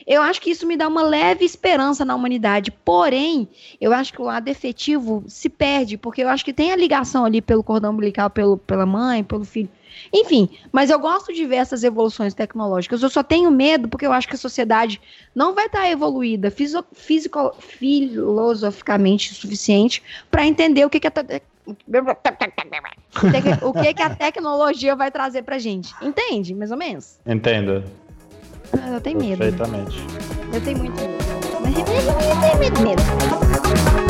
eu 0.06 0.22
acho 0.22 0.40
que 0.40 0.50
isso 0.50 0.68
me 0.68 0.76
dá 0.76 0.86
uma 0.86 1.02
leve 1.02 1.44
esperança 1.44 2.04
na 2.04 2.14
humanidade. 2.14 2.70
Porém, 2.70 3.48
eu 3.80 3.92
acho 3.92 4.12
que 4.12 4.22
o 4.22 4.26
lado 4.26 4.46
efetivo 4.46 5.24
se 5.26 5.48
perde, 5.48 5.98
porque 5.98 6.22
eu 6.22 6.28
acho 6.28 6.44
que 6.44 6.52
tem 6.52 6.70
a 6.70 6.76
ligação 6.76 7.24
ali 7.24 7.42
pelo 7.42 7.64
cordão 7.64 7.90
umbilical, 7.90 8.30
pelo, 8.30 8.56
pela 8.56 8.86
mãe, 8.86 9.24
pelo 9.24 9.44
filho. 9.44 9.68
Enfim, 10.12 10.48
mas 10.72 10.90
eu 10.90 10.98
gosto 10.98 11.32
de 11.32 11.44
ver 11.44 11.56
essas 11.56 11.84
evoluções 11.84 12.34
tecnológicas. 12.34 13.02
Eu 13.02 13.10
só 13.10 13.22
tenho 13.22 13.50
medo 13.50 13.88
porque 13.88 14.06
eu 14.06 14.12
acho 14.12 14.28
que 14.28 14.34
a 14.34 14.38
sociedade 14.38 15.00
não 15.34 15.54
vai 15.54 15.66
estar 15.66 15.90
evoluída 15.90 16.50
físico, 16.50 17.54
filosoficamente 17.58 19.32
o 19.32 19.34
suficiente 19.34 20.02
para 20.30 20.46
entender 20.46 20.84
o 20.84 20.90
que, 20.90 21.00
que 21.00 21.08
a 21.08 21.12
o 23.62 23.72
que, 23.72 23.94
que 23.94 24.02
a 24.02 24.14
tecnologia 24.14 24.94
vai 24.94 25.10
trazer 25.10 25.42
pra 25.42 25.58
gente. 25.58 25.94
Entende, 26.02 26.54
mais 26.54 26.70
ou 26.70 26.76
menos? 26.76 27.18
Entendo. 27.26 27.82
Ah, 28.72 28.90
eu 28.90 29.00
tenho 29.00 29.18
medo. 29.18 29.38
Perfeitamente. 29.38 29.96
Eu 30.52 30.60
tenho 30.60 30.78
muito 30.78 30.94
medo. 30.94 31.14
Eu 32.52 32.58
tenho 32.58 32.80
medo. 32.82 33.02
discordar 33.74 34.03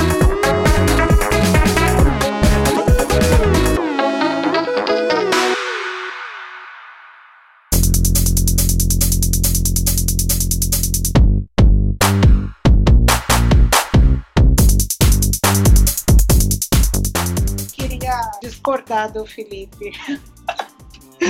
do 19.12 19.26
Felipe. 19.26 19.92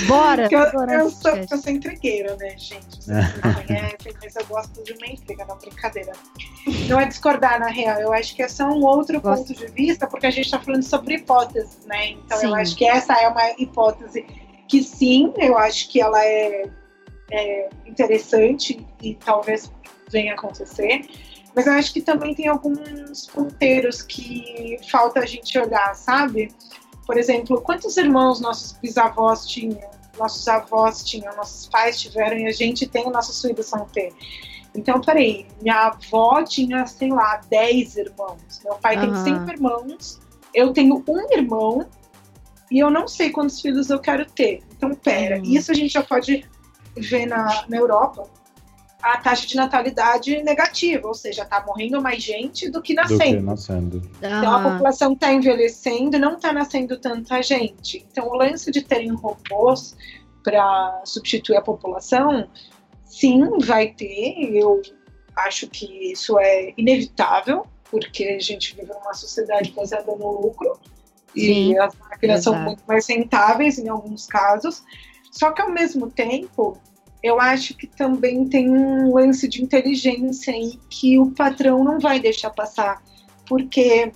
Bora! 0.06 0.48
eu, 0.50 0.60
eu, 0.60 1.10
sou, 1.10 1.30
eu 1.30 1.58
sou 1.58 1.72
intrigueira, 1.72 2.36
né, 2.36 2.56
gente? 2.58 3.04
Vocês 3.04 3.34
me 3.34 3.54
conhecem, 3.66 4.12
mas 4.22 4.36
eu 4.36 4.46
gosto 4.46 4.82
de 4.82 4.92
uma 4.92 5.06
intriga, 5.06 5.44
não 5.44 5.56
brincadeira. 5.56 6.12
não 6.88 7.00
é 7.00 7.06
discordar 7.06 7.60
na 7.60 7.68
real, 7.68 8.00
eu 8.00 8.12
acho 8.12 8.34
que 8.34 8.42
é 8.42 8.48
só 8.48 8.66
um 8.66 8.84
outro 8.84 9.20
Gosto. 9.20 9.46
ponto 9.46 9.58
de 9.58 9.66
vista, 9.72 10.06
porque 10.06 10.26
a 10.26 10.30
gente 10.30 10.46
está 10.46 10.58
falando 10.58 10.82
sobre 10.82 11.14
hipóteses, 11.14 11.84
né? 11.86 12.10
Então 12.10 12.38
sim. 12.38 12.46
eu 12.46 12.54
acho 12.54 12.76
que 12.76 12.84
essa 12.84 13.14
é 13.14 13.28
uma 13.28 13.50
hipótese 13.58 14.26
que 14.66 14.82
sim, 14.82 15.32
eu 15.36 15.56
acho 15.56 15.88
que 15.90 16.00
ela 16.00 16.22
é, 16.24 16.68
é 17.30 17.68
interessante 17.86 18.84
e 19.02 19.14
talvez 19.14 19.70
venha 20.10 20.32
a 20.32 20.34
acontecer. 20.34 21.06
Mas 21.54 21.66
eu 21.68 21.72
acho 21.74 21.92
que 21.92 22.00
também 22.00 22.34
tem 22.34 22.48
alguns 22.48 23.26
ponteiros 23.26 24.02
que 24.02 24.76
falta 24.90 25.20
a 25.20 25.26
gente 25.26 25.56
olhar, 25.56 25.94
sabe? 25.94 26.48
Por 27.06 27.18
exemplo, 27.18 27.60
quantos 27.60 27.96
irmãos 27.96 28.40
nossos 28.40 28.72
bisavós 28.72 29.46
tinham, 29.46 29.90
nossos 30.18 30.46
avós 30.48 31.02
tinham, 31.04 31.34
nossos 31.36 31.66
pais 31.66 32.00
tiveram 32.00 32.38
e 32.38 32.46
a 32.46 32.52
gente 32.52 32.86
tem, 32.86 33.10
nossos 33.10 33.40
filhos 33.40 33.70
vão 33.70 33.86
ter. 33.86 34.12
Então, 34.74 35.00
peraí, 35.00 35.46
minha 35.60 35.88
avó 35.88 36.42
tinha, 36.42 36.86
sei 36.86 37.10
lá, 37.10 37.40
10 37.48 37.96
irmãos. 37.96 38.60
Meu 38.64 38.74
pai 38.76 38.96
uhum. 38.96 39.24
tem 39.24 39.38
5 39.38 39.50
irmãos, 39.50 40.20
eu 40.52 40.72
tenho 40.72 41.04
um 41.06 41.32
irmão 41.32 41.86
e 42.70 42.78
eu 42.78 42.90
não 42.90 43.06
sei 43.06 43.30
quantos 43.30 43.60
filhos 43.60 43.90
eu 43.90 44.00
quero 44.00 44.24
ter. 44.26 44.62
Então, 44.76 44.94
pera, 44.94 45.36
uhum. 45.36 45.44
isso 45.44 45.70
a 45.70 45.74
gente 45.74 45.92
já 45.92 46.02
pode 46.02 46.48
ver 46.96 47.26
na, 47.26 47.64
na 47.68 47.76
Europa 47.76 48.28
a 49.04 49.18
taxa 49.18 49.46
de 49.46 49.54
natalidade 49.54 50.42
negativa, 50.42 51.06
ou 51.06 51.12
seja, 51.12 51.42
está 51.42 51.62
morrendo 51.62 52.00
mais 52.00 52.22
gente 52.22 52.70
do 52.70 52.80
que 52.80 52.94
nascendo. 52.94 53.18
Do 53.18 53.36
que 53.36 53.42
nascendo. 53.42 54.10
Então 54.16 54.54
a 54.54 54.70
população 54.70 55.12
está 55.12 55.30
envelhecendo, 55.30 56.18
não 56.18 56.36
está 56.36 56.54
nascendo 56.54 56.98
tanta 56.98 57.42
gente. 57.42 58.06
Então 58.10 58.26
o 58.26 58.34
lance 58.34 58.70
de 58.70 58.80
terem 58.80 59.12
robôs 59.12 59.94
para 60.42 61.02
substituir 61.04 61.56
a 61.56 61.60
população, 61.60 62.48
sim, 63.04 63.46
vai 63.58 63.88
ter. 63.88 64.56
Eu 64.56 64.80
acho 65.36 65.68
que 65.68 66.10
isso 66.10 66.38
é 66.38 66.72
inevitável, 66.78 67.66
porque 67.90 68.24
a 68.24 68.40
gente 68.40 68.74
vive 68.74 68.88
numa 68.88 69.12
sociedade 69.12 69.70
baseada 69.72 70.16
no 70.16 70.40
lucro. 70.40 70.78
Sim, 71.34 71.72
e 71.72 71.78
as 71.78 71.94
máquinas 71.96 72.40
exato. 72.40 72.56
são 72.56 72.64
muito 72.64 72.82
mais 72.88 73.06
rentáveis 73.06 73.78
em 73.78 73.86
alguns 73.88 74.26
casos. 74.26 74.82
Só 75.30 75.50
que 75.50 75.60
ao 75.60 75.70
mesmo 75.70 76.10
tempo, 76.10 76.78
eu 77.24 77.40
acho 77.40 77.74
que 77.74 77.86
também 77.86 78.46
tem 78.46 78.68
um 78.68 79.14
lance 79.14 79.48
de 79.48 79.64
inteligência 79.64 80.52
aí 80.52 80.78
que 80.90 81.18
o 81.18 81.30
patrão 81.30 81.82
não 81.82 81.98
vai 81.98 82.20
deixar 82.20 82.50
passar. 82.50 83.02
Porque, 83.48 84.12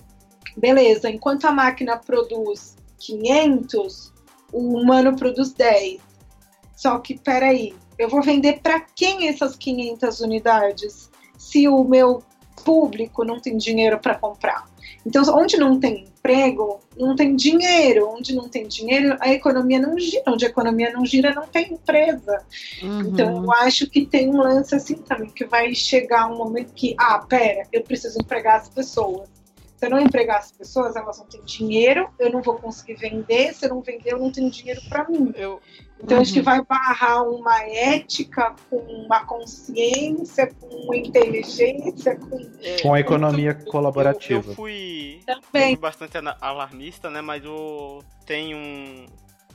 beleza, 0.55 1.09
enquanto 1.09 1.45
a 1.45 1.51
máquina 1.51 1.97
produz 1.97 2.77
500, 2.99 4.13
o 4.53 4.77
humano 4.77 5.15
produz 5.15 5.51
10. 5.53 5.99
Só 6.75 6.99
que, 6.99 7.17
peraí, 7.17 7.73
eu 7.97 8.07
vou 8.07 8.21
vender 8.21 8.59
para 8.61 8.79
quem 8.79 9.27
essas 9.27 9.55
500 9.55 10.19
unidades? 10.19 11.09
Se 11.35 11.67
o 11.67 11.83
meu 11.83 12.21
público 12.63 13.25
não 13.25 13.39
tem 13.39 13.57
dinheiro 13.57 13.97
para 13.97 14.19
comprar. 14.19 14.68
Então, 15.05 15.23
onde 15.35 15.57
não 15.57 15.79
tem 15.79 16.03
emprego, 16.03 16.79
não 16.97 17.15
tem 17.15 17.35
dinheiro. 17.35 18.09
Onde 18.09 18.35
não 18.35 18.49
tem 18.49 18.67
dinheiro, 18.67 19.17
a 19.19 19.29
economia 19.29 19.79
não 19.79 19.97
gira. 19.97 20.23
Onde 20.27 20.45
a 20.45 20.49
economia 20.49 20.91
não 20.91 21.05
gira, 21.05 21.33
não 21.33 21.47
tem 21.47 21.73
empresa. 21.73 22.43
Uhum. 22.81 23.01
Então, 23.01 23.43
eu 23.43 23.51
acho 23.53 23.89
que 23.89 24.05
tem 24.05 24.29
um 24.29 24.37
lance 24.37 24.75
assim 24.75 24.95
também, 24.95 25.29
que 25.29 25.45
vai 25.45 25.73
chegar 25.73 26.27
um 26.27 26.37
momento 26.37 26.73
que, 26.73 26.95
ah, 26.97 27.19
pera, 27.19 27.63
eu 27.71 27.81
preciso 27.83 28.19
empregar 28.19 28.57
as 28.57 28.69
pessoas. 28.69 29.29
Se 29.77 29.85
eu 29.85 29.91
não 29.91 29.99
empregar 29.99 30.39
as 30.39 30.51
pessoas, 30.51 30.97
elas 30.97 31.17
não 31.19 31.25
têm 31.25 31.41
dinheiro, 31.45 32.09
eu 32.19 32.29
não 32.29 32.41
vou 32.41 32.55
conseguir 32.55 32.95
vender. 32.95 33.53
Se 33.53 33.65
eu 33.65 33.69
não 33.69 33.81
vender, 33.81 34.11
eu 34.11 34.19
não 34.19 34.29
tenho 34.29 34.51
dinheiro 34.51 34.81
para 34.89 35.07
mim. 35.07 35.31
Eu, 35.37 35.61
então, 36.01 36.17
uhum. 36.17 36.21
acho 36.21 36.33
que 36.33 36.41
vai 36.41 36.63
barrar 36.63 37.23
uma 37.23 37.61
ética 37.63 38.55
com 38.69 38.77
uma 38.77 39.25
consciência, 39.25 40.47
com 40.59 40.67
uma 40.67 40.95
inteligência, 40.95 42.15
com. 42.15 42.39
É, 42.61 42.81
com 42.81 42.93
a 42.93 42.99
economia 42.99 43.57
eu, 43.59 43.71
colaborativa. 43.71 44.41
Eu, 44.45 44.49
eu 44.49 44.55
fui, 44.55 45.21
Também. 45.25 45.75
fui 45.75 45.75
bastante 45.75 46.17
alarmista, 46.39 47.09
né? 47.09 47.21
Mas 47.21 47.43
eu 47.43 48.03
tenho 48.25 48.57
um, 48.57 49.05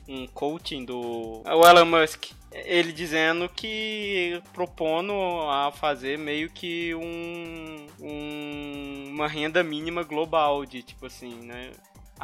um 0.07 0.27
coaching 0.29 0.85
do 0.85 1.43
o 1.45 1.67
Elon 1.67 1.87
Musk. 1.87 2.33
Ele 2.53 2.93
dizendo 2.93 3.49
que 3.49 4.41
propondo 4.53 5.13
a 5.51 5.73
fazer 5.73 6.17
meio 6.17 6.49
que 6.51 6.95
um, 6.95 7.87
um 8.01 9.11
uma 9.13 9.27
renda 9.27 9.63
mínima 9.65 10.05
global 10.05 10.65
de 10.65 10.83
tipo 10.83 11.07
assim, 11.07 11.35
né? 11.35 11.71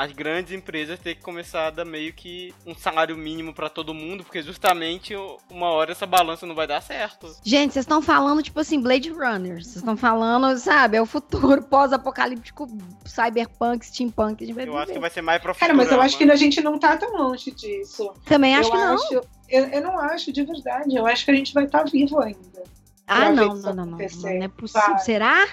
As 0.00 0.12
grandes 0.12 0.50
empresas 0.50 0.98
têm 0.98 1.14
que 1.14 1.20
começar 1.20 1.66
a 1.66 1.70
dar 1.70 1.84
meio 1.84 2.10
que 2.14 2.54
um 2.66 2.74
salário 2.74 3.14
mínimo 3.18 3.52
para 3.52 3.68
todo 3.68 3.92
mundo, 3.92 4.24
porque 4.24 4.40
justamente 4.40 5.14
uma 5.50 5.66
hora 5.66 5.92
essa 5.92 6.06
balança 6.06 6.46
não 6.46 6.54
vai 6.54 6.66
dar 6.66 6.80
certo. 6.80 7.30
Gente, 7.44 7.74
vocês 7.74 7.82
estão 7.82 8.00
falando, 8.00 8.42
tipo 8.42 8.58
assim, 8.58 8.80
Blade 8.80 9.10
Runner. 9.10 9.62
Vocês 9.62 9.76
estão 9.76 9.98
falando, 9.98 10.56
sabe, 10.56 10.96
é 10.96 11.02
o 11.02 11.04
futuro 11.04 11.62
pós-apocalíptico, 11.68 12.66
cyberpunk, 13.04 13.84
steampunk. 13.84 14.42
A 14.42 14.46
gente 14.46 14.54
vai 14.54 14.64
eu 14.64 14.68
viver. 14.68 14.82
acho 14.84 14.92
que 14.94 14.98
vai 14.98 15.10
ser 15.10 15.20
mais 15.20 15.42
pra 15.42 15.54
Cara, 15.54 15.74
mas 15.74 15.92
eu 15.92 16.00
acho 16.00 16.16
que 16.16 16.24
a 16.24 16.36
gente 16.36 16.62
não 16.62 16.78
tá 16.78 16.96
tão 16.96 17.18
longe 17.18 17.50
disso. 17.50 18.10
Também 18.24 18.56
acho 18.56 18.70
eu 18.70 18.72
que 18.72 18.78
não. 18.78 18.94
Acho, 18.94 19.20
eu, 19.50 19.64
eu 19.66 19.82
não 19.82 19.98
acho, 19.98 20.32
de 20.32 20.42
verdade. 20.42 20.96
Eu 20.96 21.06
acho 21.06 21.26
que 21.26 21.30
a 21.30 21.34
gente 21.34 21.52
vai 21.52 21.64
estar 21.64 21.80
tá 21.80 21.84
vivo 21.84 22.18
ainda. 22.22 22.62
Ah, 23.06 23.30
não, 23.30 23.48
não, 23.48 23.54
não, 23.54 23.74
não, 23.74 23.86
não. 23.86 24.00
é 24.00 24.48
possível. 24.48 24.80
Vai. 24.88 24.98
Será? 25.00 25.46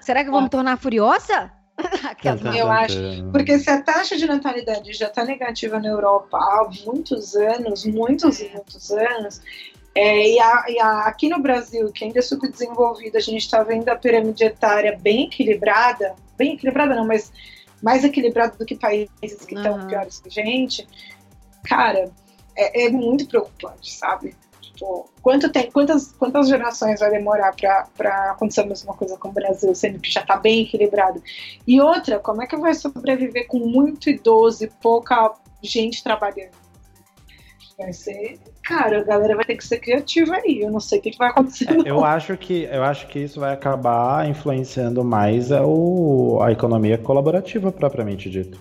Será 0.00 0.22
que 0.24 0.28
eu 0.28 0.32
vou 0.32 0.42
me 0.42 0.50
tornar 0.50 0.76
furiosa? 0.76 1.52
eu 2.56 2.70
acho. 2.70 2.98
Porque 3.32 3.58
se 3.58 3.70
a 3.70 3.82
taxa 3.82 4.16
de 4.16 4.26
natalidade 4.26 4.92
já 4.92 5.06
está 5.08 5.24
negativa 5.24 5.78
na 5.78 5.88
Europa 5.88 6.36
há 6.36 6.70
muitos 6.84 7.34
anos, 7.34 7.84
muitos 7.84 8.40
e 8.40 8.50
muitos 8.50 8.90
anos, 8.90 9.40
é, 9.94 10.30
e, 10.30 10.40
a, 10.40 10.64
e 10.68 10.78
a, 10.78 11.00
aqui 11.00 11.28
no 11.28 11.40
Brasil, 11.40 11.90
que 11.92 12.04
ainda 12.04 12.18
é 12.18 12.22
subdesenvolvido, 12.22 13.16
a 13.16 13.20
gente 13.20 13.42
está 13.42 13.62
vendo 13.62 13.88
a 13.88 13.96
pirâmide 13.96 14.44
etária 14.44 14.98
bem 15.00 15.24
equilibrada, 15.24 16.14
bem 16.36 16.54
equilibrada 16.54 16.94
não, 16.94 17.06
mas 17.06 17.32
mais 17.82 18.04
equilibrada 18.04 18.56
do 18.56 18.64
que 18.64 18.76
países 18.76 19.44
que 19.46 19.54
estão 19.54 19.80
uhum. 19.80 19.86
piores 19.88 20.20
que 20.20 20.28
a 20.28 20.32
gente, 20.32 20.86
cara, 21.64 22.10
é, 22.56 22.84
é 22.86 22.90
muito 22.90 23.26
preocupante, 23.26 23.92
sabe? 23.92 24.34
Tipo, 24.82 25.08
quanto 25.22 25.48
tem, 25.48 25.70
quantas, 25.70 26.10
quantas 26.10 26.48
gerações 26.48 26.98
vai 26.98 27.08
demorar 27.08 27.54
para 27.96 28.32
acontecer 28.32 28.62
a 28.62 28.66
mesma 28.66 28.92
coisa 28.94 29.16
com 29.16 29.28
o 29.28 29.32
Brasil, 29.32 29.72
sendo 29.76 30.00
que 30.00 30.10
já 30.10 30.22
está 30.22 30.36
bem 30.36 30.62
equilibrado? 30.62 31.22
E 31.64 31.80
outra, 31.80 32.18
como 32.18 32.42
é 32.42 32.48
que 32.48 32.56
vai 32.56 32.74
sobreviver 32.74 33.46
com 33.46 33.60
muito 33.60 34.10
idoso 34.10 34.64
e 34.64 34.66
pouca 34.82 35.34
gente 35.62 36.02
trabalhando? 36.02 36.60
Vai 37.78 37.92
ser, 37.92 38.40
cara, 38.64 39.00
a 39.00 39.04
galera 39.04 39.36
vai 39.36 39.44
ter 39.44 39.56
que 39.56 39.64
ser 39.64 39.78
criativa 39.78 40.34
aí. 40.34 40.60
Eu 40.60 40.72
não 40.72 40.80
sei 40.80 40.98
o 40.98 41.02
que, 41.02 41.12
que 41.12 41.18
vai 41.18 41.28
acontecer. 41.28 41.70
É, 41.70 41.88
eu 41.88 42.04
acho 42.04 42.36
que 42.36 42.64
eu 42.64 42.82
acho 42.82 43.06
que 43.06 43.20
isso 43.20 43.38
vai 43.38 43.52
acabar 43.52 44.28
influenciando 44.28 45.04
mais 45.04 45.52
a, 45.52 45.64
o, 45.64 46.40
a 46.42 46.50
economia 46.50 46.98
colaborativa 46.98 47.70
propriamente 47.70 48.28
dito. 48.28 48.58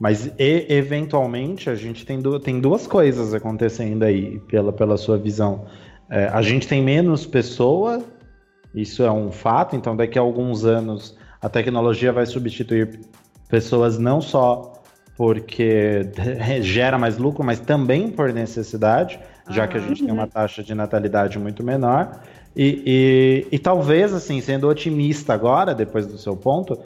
Mas 0.00 0.32
e, 0.38 0.66
eventualmente 0.70 1.68
a 1.68 1.74
gente 1.74 2.06
tem, 2.06 2.18
du 2.18 2.40
tem 2.40 2.58
duas 2.58 2.86
coisas 2.86 3.34
acontecendo 3.34 4.02
aí, 4.02 4.40
pela, 4.48 4.72
pela 4.72 4.96
sua 4.96 5.18
visão. 5.18 5.66
É, 6.08 6.24
a 6.28 6.40
gente 6.40 6.66
tem 6.66 6.82
menos 6.82 7.26
pessoa, 7.26 8.02
isso 8.74 9.02
é 9.02 9.12
um 9.12 9.30
fato, 9.30 9.76
então 9.76 9.94
daqui 9.94 10.18
a 10.18 10.22
alguns 10.22 10.64
anos 10.64 11.18
a 11.40 11.50
tecnologia 11.50 12.12
vai 12.12 12.24
substituir 12.24 12.98
pessoas 13.50 13.98
não 13.98 14.22
só 14.22 14.72
porque 15.18 16.08
gera 16.62 16.96
mais 16.96 17.18
lucro, 17.18 17.44
mas 17.44 17.60
também 17.60 18.10
por 18.10 18.32
necessidade, 18.32 19.20
já 19.50 19.68
que 19.68 19.76
a 19.76 19.80
gente 19.80 20.02
tem 20.02 20.12
uma 20.12 20.26
taxa 20.26 20.62
de 20.62 20.74
natalidade 20.74 21.38
muito 21.38 21.62
menor. 21.62 22.22
E, 22.56 23.46
e, 23.52 23.56
e, 23.56 23.58
talvez, 23.58 24.14
assim, 24.14 24.40
sendo 24.40 24.66
otimista 24.66 25.34
agora, 25.34 25.74
depois 25.74 26.06
do 26.06 26.16
seu 26.16 26.34
ponto, 26.34 26.78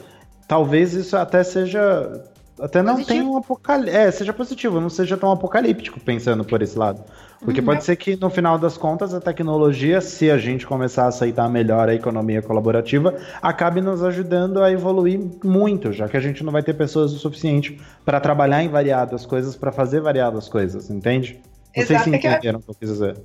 talvez 0.47 0.93
isso 0.93 1.15
até 1.15 1.43
seja 1.43 2.23
até 2.59 2.81
não 2.81 3.03
tem 3.03 3.21
um 3.21 3.37
apocalipse. 3.37 3.95
É, 3.95 4.09
seja 4.09 4.31
positivo, 4.31 4.79
não 4.79 4.89
seja 4.89 5.17
tão 5.17 5.31
apocalíptico 5.31 5.99
pensando 5.99 6.43
por 6.43 6.61
esse 6.61 6.77
lado. 6.77 7.03
Porque 7.43 7.59
uhum. 7.59 7.65
pode 7.65 7.83
ser 7.83 7.95
que 7.97 8.15
no 8.15 8.29
final 8.29 8.57
das 8.57 8.77
contas 8.77 9.13
a 9.13 9.19
tecnologia, 9.19 9.99
se 9.99 10.31
a 10.31 10.37
gente 10.37 10.65
começar 10.65 11.03
a 11.03 11.07
aceitar 11.07 11.49
melhor 11.49 11.89
a 11.89 11.93
economia 11.93 12.41
colaborativa, 12.41 13.15
acabe 13.41 13.81
nos 13.81 14.01
ajudando 14.03 14.63
a 14.63 14.71
evoluir 14.71 15.19
muito, 15.43 15.91
já 15.91 16.07
que 16.07 16.15
a 16.15 16.19
gente 16.19 16.43
não 16.43 16.51
vai 16.51 16.63
ter 16.63 16.73
pessoas 16.73 17.13
o 17.13 17.19
suficiente 17.19 17.79
para 18.05 18.19
trabalhar 18.19 18.63
em 18.63 18.69
variadas 18.69 19.25
coisas, 19.25 19.55
para 19.55 19.71
fazer 19.71 19.99
variadas 19.99 20.47
coisas, 20.47 20.89
entende? 20.89 21.41
Não 21.75 21.83
Exato, 21.83 22.03
sei 22.03 22.19
se 22.19 22.25
é 22.25 22.29
entenderam 22.29 22.59
o 22.59 22.61
que 22.61 22.71
eu 22.71 22.75
quis 22.75 22.89
dizer. 22.89 23.17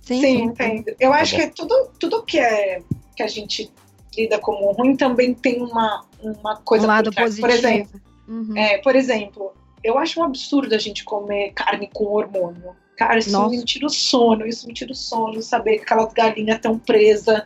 Sim, 0.00 0.20
Sim 0.20 0.42
entendo. 0.44 0.84
Eu 0.98 1.10
tá 1.10 1.16
acho 1.18 1.36
bom. 1.36 1.42
que 1.42 1.54
tudo, 1.54 1.90
tudo 2.00 2.22
que, 2.22 2.38
é, 2.38 2.80
que 3.14 3.22
a 3.22 3.28
gente 3.28 3.70
lida 4.16 4.38
como 4.38 4.72
ruim 4.72 4.96
também 4.96 5.34
tem 5.34 5.62
uma, 5.62 6.04
uma 6.22 6.56
coisa 6.56 6.86
um 6.86 6.88
lado 6.88 7.10
por 7.10 7.14
trás. 7.14 7.38
Positivo. 7.38 7.46
Por 7.46 7.54
exemplo, 7.54 8.00
Uhum. 8.28 8.56
É, 8.56 8.78
por 8.78 8.94
exemplo, 8.94 9.52
eu 9.82 9.98
acho 9.98 10.20
um 10.20 10.24
absurdo 10.24 10.74
a 10.74 10.78
gente 10.78 11.02
comer 11.04 11.52
carne 11.52 11.88
com 11.92 12.04
hormônio. 12.04 12.76
Cara, 12.96 13.18
isso 13.18 13.30
Nossa. 13.30 13.50
me 13.50 13.64
tira 13.64 13.86
o 13.86 13.90
sono, 13.90 14.46
isso 14.46 14.66
me 14.66 14.74
tira 14.74 14.92
o 14.92 14.94
sono, 14.94 15.40
saber 15.40 15.78
que 15.78 15.82
aquelas 15.84 16.12
galinhas 16.12 16.56
estão 16.56 16.78
presas 16.78 17.42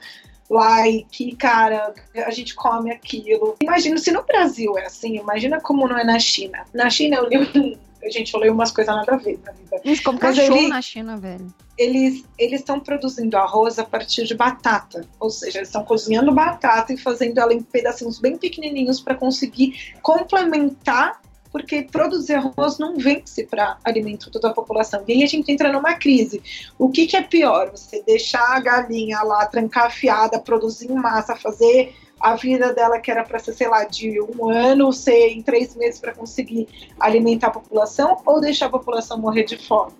lá 0.50 0.88
e 0.88 1.04
que, 1.04 1.36
cara, 1.36 1.94
a 2.14 2.30
gente 2.30 2.54
come 2.54 2.90
aquilo. 2.90 3.56
Imagina 3.62 3.98
se 3.98 4.10
no 4.10 4.22
Brasil 4.22 4.76
é 4.78 4.86
assim, 4.86 5.16
imagina 5.16 5.60
como 5.60 5.86
não 5.86 5.98
é 5.98 6.04
na 6.04 6.18
China. 6.18 6.64
Na 6.72 6.90
China 6.90 7.16
eu 7.16 7.28
li 7.28 7.38
um, 7.38 7.78
gente, 8.10 8.34
eu 8.34 8.40
leio 8.40 8.52
umas 8.52 8.70
coisas 8.70 8.94
nada 8.94 9.14
a 9.14 9.16
ver 9.16 9.38
na 9.44 9.52
vida. 9.52 9.80
Isso, 9.84 10.02
como 10.02 10.18
Mas 10.20 10.36
cachorro 10.36 10.58
ele, 10.58 10.68
na 10.68 10.82
China, 10.82 11.16
velho. 11.16 11.46
Eles 11.78 12.24
estão 12.38 12.78
produzindo 12.80 13.36
arroz 13.36 13.78
a 13.78 13.84
partir 13.84 14.24
de 14.24 14.34
batata. 14.34 15.06
Ou 15.18 15.30
seja, 15.30 15.58
eles 15.58 15.68
estão 15.68 15.84
cozinhando 15.84 16.32
batata 16.32 16.92
e 16.92 16.96
fazendo 16.96 17.38
ela 17.38 17.52
em 17.52 17.62
pedacinhos 17.62 18.18
bem 18.18 18.36
pequenininhos 18.36 19.00
para 19.00 19.14
conseguir 19.14 19.94
complementar 20.02 21.20
porque 21.52 21.82
produzir 21.82 22.34
arroz 22.34 22.78
não 22.78 22.96
vence 22.96 23.44
para 23.44 23.76
alimento 23.84 24.30
toda 24.30 24.48
a 24.48 24.54
população. 24.54 25.04
E 25.06 25.12
aí 25.12 25.22
a 25.22 25.26
gente 25.26 25.52
entra 25.52 25.70
numa 25.70 25.94
crise. 25.94 26.42
O 26.78 26.88
que, 26.88 27.06
que 27.06 27.16
é 27.16 27.22
pior? 27.22 27.70
Você 27.70 28.02
deixar 28.02 28.56
a 28.56 28.58
galinha 28.58 29.22
lá 29.22 29.44
trancafiada, 29.44 30.40
produzir 30.40 30.90
massa, 30.90 31.36
fazer 31.36 31.94
a 32.22 32.36
vida 32.36 32.72
dela, 32.72 33.00
que 33.00 33.10
era 33.10 33.24
para 33.24 33.38
ser, 33.40 33.52
sei 33.52 33.68
lá, 33.68 33.84
de 33.84 34.20
um 34.20 34.48
ano, 34.48 34.92
ser 34.92 35.30
em 35.30 35.42
três 35.42 35.74
meses 35.74 35.98
para 35.98 36.14
conseguir 36.14 36.68
alimentar 37.00 37.48
a 37.48 37.50
população, 37.50 38.22
ou 38.24 38.40
deixar 38.40 38.66
a 38.66 38.70
população 38.70 39.18
morrer 39.18 39.42
de 39.42 39.56
fome? 39.56 39.92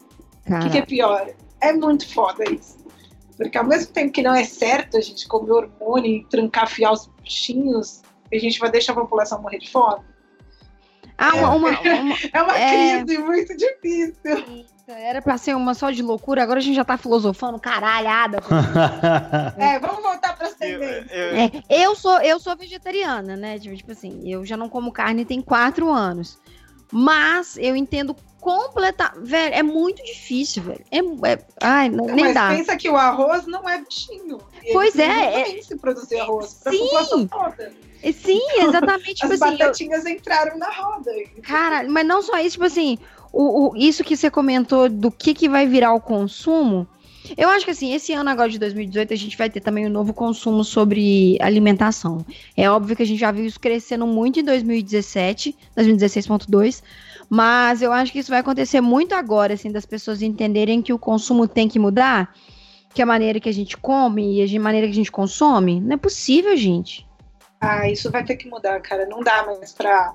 O 0.46 0.60
que, 0.60 0.70
que, 0.70 0.78
é 0.78 0.82
pior? 0.82 1.30
É 1.60 1.72
muito 1.72 2.08
foda 2.12 2.44
isso. 2.50 2.78
Porque 3.36 3.58
ao 3.58 3.64
mesmo 3.64 3.92
tempo 3.92 4.12
que 4.12 4.22
não 4.22 4.34
é 4.34 4.44
certo 4.44 4.96
a 4.96 5.00
gente 5.00 5.26
comer 5.26 5.50
hormônio 5.52 6.10
e 6.10 6.24
trancafiar 6.26 6.92
os 6.92 7.10
bichinhos, 7.22 8.02
a 8.32 8.38
gente 8.38 8.58
vai 8.58 8.70
deixar 8.70 8.92
a 8.92 8.96
população 8.96 9.42
morrer 9.42 9.58
de 9.58 9.70
fome. 9.70 10.04
Ah, 11.18 11.36
uma, 11.36 11.54
uma, 11.54 11.70
uma 11.70 12.16
é 12.32 12.42
uma 12.42 12.58
é... 12.58 13.02
crise 13.02 13.18
muito 13.18 13.56
difícil. 13.56 14.66
Era 14.88 15.22
pra 15.22 15.38
ser 15.38 15.54
uma 15.54 15.74
só 15.74 15.90
de 15.90 16.02
loucura, 16.02 16.42
agora 16.42 16.58
a 16.58 16.62
gente 16.62 16.74
já 16.74 16.84
tá 16.84 16.96
filosofando, 16.96 17.58
caralhada. 17.58 18.38
é, 19.56 19.78
vamos 19.78 20.02
voltar 20.02 20.36
pra. 20.36 20.50
Eu, 20.60 20.82
eu... 20.82 21.36
É, 21.36 21.50
eu, 21.68 21.94
sou, 21.94 22.20
eu 22.20 22.40
sou 22.40 22.56
vegetariana, 22.56 23.36
né? 23.36 23.58
Tipo, 23.58 23.76
tipo 23.76 23.92
assim, 23.92 24.28
eu 24.30 24.44
já 24.44 24.56
não 24.56 24.68
como 24.68 24.92
carne 24.92 25.24
tem 25.24 25.40
quatro 25.40 25.90
anos. 25.90 26.38
Mas 26.92 27.56
eu 27.56 27.74
entendo 27.74 28.14
completa. 28.40 29.12
Velho, 29.16 29.54
é 29.54 29.62
muito 29.62 30.04
difícil, 30.04 30.62
velho. 30.64 30.84
É, 30.90 30.98
é... 30.98 31.38
Ai, 31.62 31.88
não, 31.88 32.06
nem 32.06 32.26
Mas 32.26 32.34
dá. 32.34 32.48
pensa 32.50 32.76
que 32.76 32.88
o 32.88 32.96
arroz 32.96 33.46
não 33.46 33.66
é 33.68 33.80
bichinho. 33.80 34.38
Pois 34.72 34.98
é. 34.98 35.58
é... 35.58 35.62
se 35.62 35.76
produzir 35.76 36.18
arroz. 36.18 36.60
Sim. 36.68 37.28
Sim, 38.12 38.42
exatamente. 38.58 39.24
As 39.24 39.30
tipo 39.30 39.32
assim, 39.32 39.56
batatinhas 39.56 40.04
eu... 40.04 40.10
entraram 40.10 40.58
na 40.58 40.68
roda. 40.70 41.10
Cara, 41.42 41.88
mas 41.88 42.04
não 42.04 42.20
só 42.20 42.38
isso, 42.38 42.54
tipo 42.54 42.64
assim, 42.64 42.98
o, 43.32 43.70
o, 43.70 43.76
isso 43.76 44.04
que 44.04 44.16
você 44.16 44.30
comentou 44.30 44.88
do 44.88 45.10
que, 45.10 45.32
que 45.32 45.48
vai 45.48 45.66
virar 45.66 45.94
o 45.94 46.00
consumo. 46.00 46.86
Eu 47.36 47.48
acho 47.48 47.64
que 47.64 47.70
assim, 47.70 47.94
esse 47.94 48.12
ano 48.12 48.28
agora 48.28 48.50
de 48.50 48.58
2018 48.58 49.14
a 49.14 49.16
gente 49.16 49.38
vai 49.38 49.48
ter 49.48 49.60
também 49.60 49.86
um 49.86 49.90
novo 49.90 50.12
consumo 50.12 50.64
sobre 50.64 51.38
alimentação. 51.40 52.24
É 52.56 52.68
óbvio 52.68 52.96
que 52.96 53.02
a 53.02 53.06
gente 53.06 53.20
já 53.20 53.30
viu 53.30 53.46
isso 53.46 53.60
crescendo 53.60 54.06
muito 54.06 54.40
em 54.40 54.44
2017, 54.44 55.56
2016.2, 55.76 56.82
mas 57.30 57.80
eu 57.80 57.92
acho 57.92 58.12
que 58.12 58.18
isso 58.18 58.30
vai 58.30 58.40
acontecer 58.40 58.80
muito 58.80 59.14
agora, 59.14 59.54
assim, 59.54 59.70
das 59.70 59.86
pessoas 59.86 60.20
entenderem 60.20 60.82
que 60.82 60.92
o 60.92 60.98
consumo 60.98 61.46
tem 61.46 61.68
que 61.68 61.78
mudar, 61.78 62.34
que 62.92 63.00
a 63.00 63.06
maneira 63.06 63.40
que 63.40 63.48
a 63.48 63.54
gente 63.54 63.76
come 63.76 64.44
e 64.44 64.56
a 64.56 64.60
maneira 64.60 64.86
que 64.86 64.92
a 64.92 64.96
gente 64.96 65.12
consome, 65.12 65.80
não 65.80 65.94
é 65.94 65.96
possível, 65.96 66.56
gente. 66.56 67.08
Ah, 67.60 67.88
isso 67.88 68.10
vai 68.10 68.24
ter 68.24 68.36
que 68.36 68.48
mudar, 68.48 68.80
cara. 68.80 69.06
Não 69.06 69.20
dá 69.20 69.46
mais 69.46 69.72
pra 69.72 70.12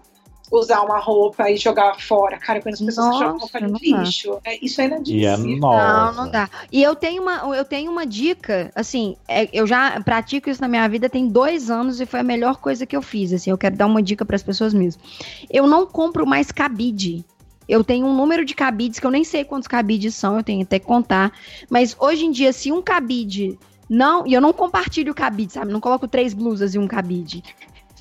usar 0.51 0.81
uma 0.81 0.99
roupa 0.99 1.49
e 1.49 1.57
jogar 1.57 1.99
fora. 1.99 2.37
Cara, 2.37 2.61
quando 2.61 2.73
as 2.73 2.81
pessoas 2.81 3.07
Nossa, 3.07 3.19
jogam 3.19 3.39
roupa 3.39 3.59
no 3.59 3.77
lixo, 3.77 4.39
é, 4.43 4.63
isso 4.63 4.79
é 4.81 4.85
inadmissível. 4.85 5.33
É 5.33 5.57
não, 5.59 6.13
não 6.13 6.31
dá. 6.31 6.49
E 6.71 6.81
eu 6.81 6.95
tenho 6.95 7.21
uma, 7.21 7.55
eu 7.55 7.65
tenho 7.65 7.91
uma 7.91 8.05
dica, 8.05 8.71
assim, 8.75 9.15
é, 9.27 9.49
eu 9.51 9.67
já 9.67 9.99
pratico 10.01 10.49
isso 10.49 10.61
na 10.61 10.67
minha 10.67 10.87
vida 10.87 11.09
tem 11.09 11.27
dois 11.27 11.69
anos 11.69 11.99
e 11.99 12.05
foi 12.05 12.19
a 12.21 12.23
melhor 12.23 12.57
coisa 12.57 12.85
que 12.85 12.95
eu 12.95 13.01
fiz, 13.01 13.33
assim, 13.33 13.49
eu 13.49 13.57
quero 13.57 13.75
dar 13.75 13.85
uma 13.85 14.01
dica 14.01 14.25
para 14.25 14.35
as 14.35 14.43
pessoas 14.43 14.73
mesmo. 14.73 15.01
Eu 15.49 15.67
não 15.67 15.85
compro 15.85 16.25
mais 16.25 16.51
cabide. 16.51 17.25
Eu 17.67 17.83
tenho 17.83 18.05
um 18.05 18.15
número 18.15 18.45
de 18.45 18.55
cabides 18.55 18.97
que 18.97 19.05
eu 19.05 19.11
nem 19.11 19.25
sei 19.25 19.43
quantos 19.43 19.67
cabides 19.67 20.15
são, 20.15 20.37
eu 20.37 20.43
tenho 20.43 20.63
até 20.63 20.79
que 20.79 20.85
contar. 20.85 21.33
Mas 21.69 21.95
hoje 21.99 22.25
em 22.25 22.31
dia, 22.31 22.53
se 22.53 22.71
um 22.71 22.81
cabide 22.81 23.59
não, 23.89 24.27
e 24.27 24.33
eu 24.33 24.41
não 24.41 24.51
compartilho 24.51 25.13
cabide, 25.13 25.53
sabe? 25.53 25.71
Não 25.71 25.79
coloco 25.79 26.07
três 26.07 26.33
blusas 26.33 26.75
e 26.75 26.79
um 26.79 26.87
cabide. 26.87 27.43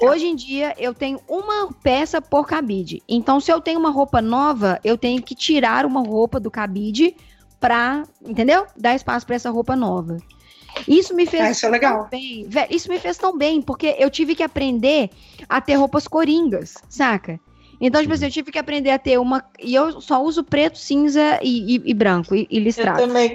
Hoje 0.00 0.26
em 0.26 0.36
dia 0.36 0.74
eu 0.78 0.92
tenho 0.92 1.20
uma 1.28 1.72
peça 1.82 2.20
por 2.20 2.46
cabide. 2.46 3.02
Então, 3.08 3.40
se 3.40 3.50
eu 3.50 3.60
tenho 3.60 3.78
uma 3.78 3.90
roupa 3.90 4.20
nova, 4.20 4.78
eu 4.84 4.98
tenho 4.98 5.22
que 5.22 5.34
tirar 5.34 5.86
uma 5.86 6.00
roupa 6.00 6.38
do 6.38 6.50
cabide 6.50 7.16
pra, 7.58 8.02
entendeu? 8.24 8.66
Dar 8.76 8.94
espaço 8.94 9.24
para 9.24 9.36
essa 9.36 9.50
roupa 9.50 9.74
nova. 9.74 10.18
Isso 10.86 11.14
me 11.14 11.24
fez 11.24 11.42
ah, 11.42 11.50
isso 11.50 11.66
é 11.66 11.68
legal. 11.70 12.00
tão 12.00 12.10
bem. 12.10 12.46
Isso 12.70 12.88
me 12.88 12.98
fez 12.98 13.16
tão 13.16 13.36
bem, 13.36 13.62
porque 13.62 13.96
eu 13.98 14.10
tive 14.10 14.34
que 14.34 14.42
aprender 14.42 15.10
a 15.48 15.60
ter 15.60 15.74
roupas 15.74 16.06
coringas, 16.06 16.74
saca? 16.88 17.40
Então, 17.80 18.00
tipo 18.00 18.14
assim, 18.14 18.24
eu 18.24 18.30
tive 18.30 18.50
que 18.50 18.58
aprender 18.58 18.90
a 18.90 18.98
ter 18.98 19.18
uma. 19.18 19.44
E 19.58 19.74
eu 19.74 20.00
só 20.00 20.22
uso 20.22 20.42
preto, 20.42 20.78
cinza 20.78 21.38
e, 21.42 21.76
e, 21.76 21.82
e 21.84 21.94
branco, 21.94 22.34
e, 22.34 22.46
e, 22.50 22.58
listrado. 22.58 23.00
Eu 23.00 23.06
também. 23.06 23.34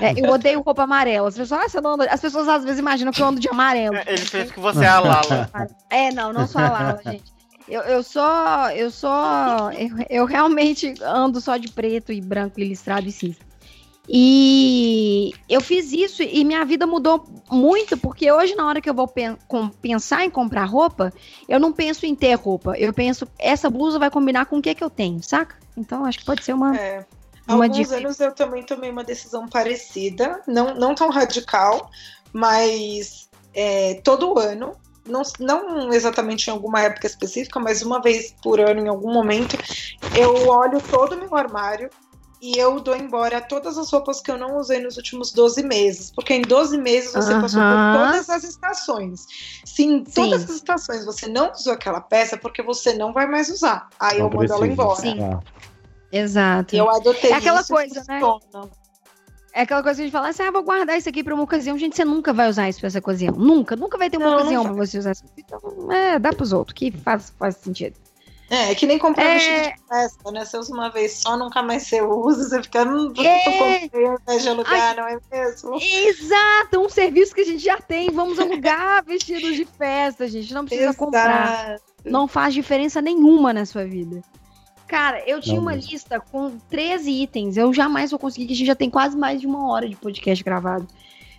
É, 0.00 0.12
eu 0.18 0.30
odeio 0.30 0.62
roupa 0.62 0.84
amarela. 0.84 1.28
As 1.28 1.36
pessoas, 1.36 1.74
ah, 1.74 1.80
anda... 1.84 2.04
As 2.10 2.20
pessoas 2.20 2.48
às 2.48 2.64
vezes 2.64 2.78
imaginam 2.78 3.12
que 3.12 3.20
eu 3.20 3.26
ando 3.26 3.40
de 3.40 3.48
amarelo. 3.48 3.96
Ele 4.06 4.18
fez 4.18 4.50
que 4.50 4.58
você 4.58 4.84
é 4.84 4.88
a 4.88 5.00
Lala. 5.00 5.50
É, 5.90 6.12
não, 6.12 6.32
não 6.32 6.46
sou 6.46 6.60
a 6.60 6.70
Lala, 6.70 7.00
gente. 7.04 7.36
Eu, 7.68 7.82
eu 7.82 8.02
só. 8.02 8.70
Eu 8.70 8.90
só. 8.90 9.70
Eu, 9.72 9.90
eu 10.08 10.24
realmente 10.24 10.94
ando 11.02 11.40
só 11.40 11.56
de 11.56 11.68
preto 11.68 12.12
e 12.12 12.20
branco, 12.20 12.60
e 12.60 12.64
listrado 12.64 13.06
e 13.06 13.12
cinza. 13.12 13.45
E 14.08 15.34
eu 15.48 15.60
fiz 15.60 15.92
isso 15.92 16.22
e 16.22 16.44
minha 16.44 16.64
vida 16.64 16.86
mudou 16.86 17.24
muito, 17.50 17.96
porque 17.96 18.30
hoje, 18.30 18.54
na 18.54 18.66
hora 18.66 18.80
que 18.80 18.88
eu 18.88 18.94
vou 18.94 19.12
pensar 19.80 20.24
em 20.24 20.30
comprar 20.30 20.64
roupa, 20.64 21.12
eu 21.48 21.58
não 21.58 21.72
penso 21.72 22.06
em 22.06 22.14
ter 22.14 22.34
roupa. 22.34 22.78
Eu 22.78 22.92
penso, 22.92 23.26
essa 23.38 23.68
blusa 23.68 23.98
vai 23.98 24.10
combinar 24.10 24.46
com 24.46 24.58
o 24.58 24.62
que, 24.62 24.74
que 24.74 24.84
eu 24.84 24.90
tenho, 24.90 25.22
saca? 25.22 25.56
Então 25.76 26.04
acho 26.04 26.18
que 26.18 26.24
pode 26.24 26.44
ser 26.44 26.52
uma. 26.52 26.76
É. 26.76 27.04
Uma 27.48 27.66
Alguns 27.66 27.76
dica. 27.76 27.96
anos 27.96 28.18
eu 28.18 28.32
também 28.32 28.64
tomei 28.64 28.90
uma 28.90 29.04
decisão 29.04 29.48
parecida, 29.48 30.42
não, 30.48 30.74
não 30.74 30.96
tão 30.96 31.10
radical, 31.10 31.90
mas 32.32 33.28
é, 33.54 34.00
todo 34.02 34.36
ano 34.36 34.72
não, 35.06 35.22
não 35.38 35.92
exatamente 35.92 36.48
em 36.48 36.50
alguma 36.50 36.82
época 36.82 37.06
específica, 37.06 37.60
mas 37.60 37.82
uma 37.82 38.00
vez 38.02 38.34
por 38.42 38.60
ano, 38.60 38.80
em 38.80 38.88
algum 38.88 39.12
momento, 39.12 39.56
eu 40.18 40.48
olho 40.48 40.80
todo 40.80 41.14
o 41.14 41.18
meu 41.18 41.34
armário 41.36 41.88
e 42.40 42.58
eu 42.58 42.78
dou 42.80 42.96
embora 42.96 43.40
todas 43.40 43.78
as 43.78 43.90
roupas 43.90 44.20
que 44.20 44.30
eu 44.30 44.36
não 44.36 44.58
usei 44.58 44.80
nos 44.80 44.96
últimos 44.96 45.32
12 45.32 45.62
meses. 45.62 46.10
Porque 46.10 46.34
em 46.34 46.42
12 46.42 46.78
meses 46.78 47.12
você 47.12 47.32
uh 47.32 47.36
-huh. 47.36 47.40
passou 47.40 47.60
por 47.60 48.04
todas 48.04 48.30
as 48.30 48.44
estações. 48.44 49.26
Se 49.64 49.84
em 49.84 50.04
todas 50.04 50.44
as 50.44 50.50
estações 50.50 51.04
você 51.04 51.26
não 51.28 51.52
usou 51.52 51.72
aquela 51.72 52.00
peça, 52.00 52.36
porque 52.36 52.62
você 52.62 52.94
não 52.94 53.12
vai 53.12 53.26
mais 53.26 53.48
usar. 53.48 53.88
Aí 53.98 54.18
não 54.18 54.26
eu 54.26 54.32
mando 54.32 54.52
ela 54.52 54.66
embora. 54.66 55.00
Sim. 55.00 55.16
É. 55.22 56.18
Exato. 56.18 56.74
E 56.74 56.78
eu 56.78 56.88
adotei 56.88 57.30
é 57.30 57.34
aquela 57.34 57.60
isso 57.60 57.72
coisa, 57.72 58.02
né? 58.08 58.20
É 59.52 59.62
aquela 59.62 59.82
coisa 59.82 59.96
que 59.96 60.02
a 60.02 60.04
gente 60.04 60.12
fala 60.12 60.28
assim, 60.28 60.42
ah, 60.42 60.50
vou 60.50 60.62
guardar 60.62 60.98
isso 60.98 61.08
aqui 61.08 61.24
para 61.24 61.32
uma 61.32 61.42
ocasião. 61.42 61.78
Gente, 61.78 61.96
você 61.96 62.04
nunca 62.04 62.30
vai 62.30 62.48
usar 62.48 62.68
isso 62.68 62.78
pra 62.78 62.88
essa 62.88 62.98
ocasião. 62.98 63.34
Nunca, 63.34 63.74
nunca 63.74 63.96
vai 63.96 64.10
ter 64.10 64.18
uma 64.18 64.26
não, 64.26 64.36
ocasião 64.36 64.62
para 64.64 64.74
você 64.74 64.98
usar 64.98 65.12
isso. 65.12 65.24
Então, 65.36 65.90
é, 65.90 66.18
dá 66.18 66.30
pros 66.30 66.52
outros, 66.52 66.74
que 66.74 66.90
faz, 66.90 67.32
faz 67.38 67.56
sentido. 67.56 67.96
É, 68.48 68.70
é 68.70 68.74
que 68.74 68.86
nem 68.86 68.98
comprar 68.98 69.24
é... 69.24 69.34
vestido 69.34 69.62
de 69.62 69.88
festa, 69.88 70.30
né? 70.30 70.44
Você 70.44 70.56
usa 70.56 70.72
uma 70.72 70.88
vez 70.88 71.14
só, 71.14 71.36
nunca 71.36 71.62
mais 71.62 71.82
você 71.82 72.00
usa, 72.00 72.48
você 72.48 72.62
fica, 72.62 72.84
hum, 72.84 73.12
é... 73.18 73.88
comprei 73.88 74.38
de 74.38 74.48
alugar, 74.48 74.72
Ai... 74.72 74.96
não 74.96 75.08
é 75.08 75.18
mesmo? 75.32 75.78
Exato, 75.80 76.80
um 76.80 76.88
serviço 76.88 77.34
que 77.34 77.40
a 77.40 77.44
gente 77.44 77.62
já 77.62 77.78
tem, 77.78 78.10
vamos 78.10 78.38
alugar 78.38 79.02
vestidos 79.06 79.56
de 79.56 79.64
festa, 79.64 80.28
gente, 80.28 80.54
não 80.54 80.64
precisa 80.64 80.90
Exato. 80.90 80.98
comprar. 80.98 81.76
Não 82.04 82.28
faz 82.28 82.54
diferença 82.54 83.02
nenhuma 83.02 83.52
na 83.52 83.66
sua 83.66 83.84
vida. 83.84 84.22
Cara, 84.86 85.20
eu 85.28 85.40
tinha 85.40 85.56
não, 85.56 85.62
uma 85.62 85.74
lista 85.74 86.20
com 86.20 86.56
13 86.70 87.10
itens, 87.10 87.56
eu 87.56 87.74
jamais 87.74 88.12
vou 88.12 88.20
conseguir, 88.20 88.46
que 88.46 88.52
a 88.52 88.56
gente 88.56 88.66
já 88.66 88.76
tem 88.76 88.88
quase 88.88 89.16
mais 89.16 89.40
de 89.40 89.46
uma 89.46 89.68
hora 89.68 89.88
de 89.88 89.96
podcast 89.96 90.44
gravado. 90.44 90.86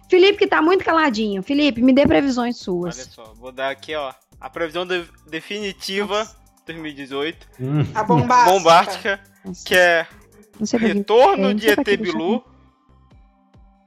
Felipe, 0.10 0.40
que 0.40 0.48
tá 0.48 0.62
muito 0.62 0.84
caladinho. 0.84 1.42
Felipe, 1.42 1.82
me 1.82 1.94
dê 1.94 2.06
previsões 2.06 2.58
suas. 2.58 2.98
Olha 2.98 3.08
só, 3.10 3.34
vou 3.36 3.52
dar 3.52 3.70
aqui, 3.70 3.96
ó. 3.96 4.14
A 4.40 4.50
previsão 4.50 4.86
de 4.86 5.06
definitiva 5.30 6.20
Nossa 6.20 6.47
2018. 6.68 7.48
Hum. 7.60 7.86
A 7.96 8.04
bombástica. 8.04 8.52
bombástica 8.52 9.20
que 9.66 9.76
é 9.76 10.08
Retorno 10.78 11.54
de 11.54 11.70
ET 11.70 11.98
Bilu. 11.98 12.44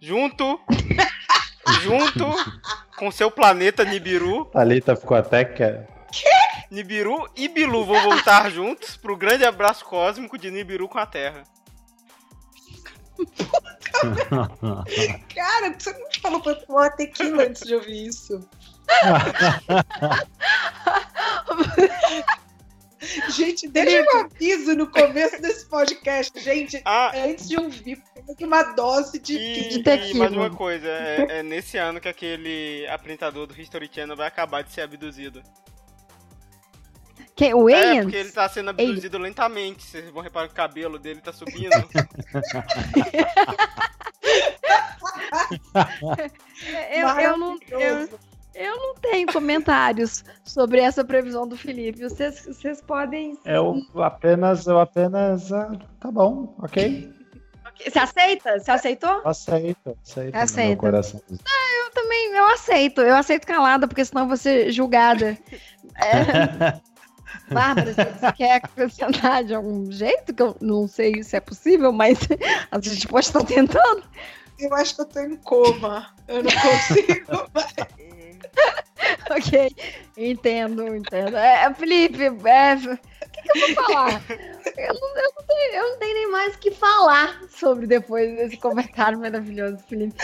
Junto. 0.01 0.61
junto 1.83 2.25
com 2.97 3.11
seu 3.11 3.31
planeta 3.31 3.85
Nibiru. 3.85 4.43
A 4.43 4.61
Thalita 4.61 4.97
ficou 4.97 5.17
até 5.17 5.45
que. 5.45 5.65
Nibiru 6.71 7.29
e 7.37 7.49
Bilu 7.49 7.85
vão 7.85 8.01
voltar 8.03 8.51
juntos 8.51 8.97
pro 8.97 9.17
grande 9.17 9.45
abraço 9.45 9.85
cósmico 9.85 10.39
de 10.39 10.51
Nibiru 10.51 10.89
com 10.89 10.99
a 10.99 11.07
Terra. 11.07 11.43
Cara, 15.35 15.75
você 15.77 15.93
não 15.93 16.07
falou 16.23 16.41
pra 16.41 16.55
tomar 16.55 16.91
tequila 16.91 17.45
antes 17.45 17.63
de 17.63 17.75
ouvir 17.75 18.07
isso? 18.07 18.41
Gente, 23.35 23.67
deixa 23.69 24.03
um 24.03 24.21
aviso 24.21 24.75
no 24.75 24.87
começo 24.87 25.41
desse 25.41 25.67
podcast, 25.67 26.39
gente. 26.41 26.81
Ah, 26.91 27.13
antes 27.15 27.49
de 27.49 27.57
ouvir, 27.57 28.03
tem 28.37 28.47
uma 28.47 28.63
dose 28.63 29.19
de, 29.19 29.37
e, 29.37 29.69
de 29.69 29.83
tequila. 29.83 30.11
E 30.11 30.19
mais 30.19 30.33
uma 30.33 30.51
coisa, 30.51 30.89
é, 30.89 31.39
é, 31.39 31.43
nesse 31.43 31.79
ano 31.79 32.01
que 32.01 32.09
aquele 32.09 32.87
apresentador 32.89 33.47
do 33.47 33.59
History 33.59 33.89
Channel 33.93 34.17
vai 34.17 34.27
acabar 34.27 34.63
de 34.63 34.73
ser 34.73 34.83
abduzido. 34.83 35.43
Quem, 37.37 37.55
o 37.55 37.69
Aliens? 37.69 37.99
É, 37.99 38.03
porque 38.03 38.17
ele 38.17 38.33
tá 38.33 38.49
sendo 38.49 38.71
abduzido 38.71 39.17
Aliens. 39.17 39.31
lentamente. 39.31 39.85
Vocês 39.85 40.11
vão 40.11 40.23
reparar 40.23 40.49
que 40.49 40.53
o 40.53 40.57
cabelo 40.57 40.99
dele 40.99 41.21
tá 41.21 41.33
subindo. 41.33 41.71
eu, 46.91 47.09
eu, 47.09 47.39
não, 47.39 47.59
eu, 47.71 48.09
eu 48.55 48.77
não 48.77 48.95
tenho 48.95 49.33
comentários 49.33 50.25
sobre 50.45 50.81
essa 50.81 51.05
previsão 51.05 51.47
do 51.47 51.57
Felipe. 51.57 52.03
Vocês, 52.03 52.47
vocês 52.47 52.81
podem. 52.81 53.39
Eu 53.45 53.83
apenas, 53.97 54.67
eu 54.67 54.79
apenas. 54.79 55.53
Ah, 55.53 55.73
tá 55.99 56.11
bom, 56.11 56.55
ok. 56.59 57.13
Você 57.85 57.99
aceita? 57.99 58.59
Você 58.59 58.71
aceitou? 58.71 59.23
Aceito, 59.25 59.97
aceito. 60.05 60.35
Aceita. 60.35 60.77
coração. 60.77 61.21
Ah, 61.31 61.85
eu 61.85 61.91
também, 61.93 62.33
eu 62.33 62.47
aceito. 62.49 63.01
Eu 63.01 63.17
aceito 63.17 63.47
calada, 63.47 63.89
porque 63.89 64.05
senão 64.05 64.23
eu 64.23 64.29
vou 64.29 64.37
ser 64.37 64.71
julgada. 64.71 65.39
É... 65.97 66.81
Bárbara, 67.53 67.93
você 67.93 68.33
quer 68.37 68.57
acrescentar 68.57 69.45
de 69.45 69.55
algum 69.55 69.91
jeito? 69.91 70.33
Que 70.33 70.43
eu 70.43 70.57
não 70.61 70.87
sei 70.87 71.23
se 71.23 71.37
é 71.37 71.41
possível, 71.41 71.93
mas 71.93 72.19
a 72.71 72.79
gente 72.81 73.09
pode 73.09 73.27
estar 73.27 73.45
tentando. 73.45 74.03
Eu 74.59 74.75
acho 74.75 74.95
que 74.95 75.01
eu 75.01 75.07
tô 75.07 75.21
em 75.21 75.37
coma. 75.37 76.15
Eu 76.29 76.43
não 76.45 76.51
consigo 76.51 77.51
ok, 79.41 79.77
entendo, 80.17 80.95
entendo. 80.95 81.37
É, 81.37 81.73
Felipe, 81.75 82.25
é, 82.25 82.75
o 82.75 83.29
que, 83.31 83.43
que, 83.43 83.51
eu 83.51 83.75
vou 83.75 83.85
falar? 83.85 84.23
Eu 84.77 84.95
não, 84.95 85.17
eu, 85.17 85.33
não 85.37 85.47
tenho, 85.47 85.75
eu 85.75 85.91
não 85.91 85.99
tenho 85.99 86.15
nem 86.15 86.31
mais 86.31 86.55
o 86.55 86.59
que 86.59 86.71
falar 86.71 87.41
sobre 87.51 87.87
depois 87.87 88.37
desse 88.37 88.57
comentário 88.57 89.19
maravilhoso, 89.19 89.79
Felipe. 89.89 90.15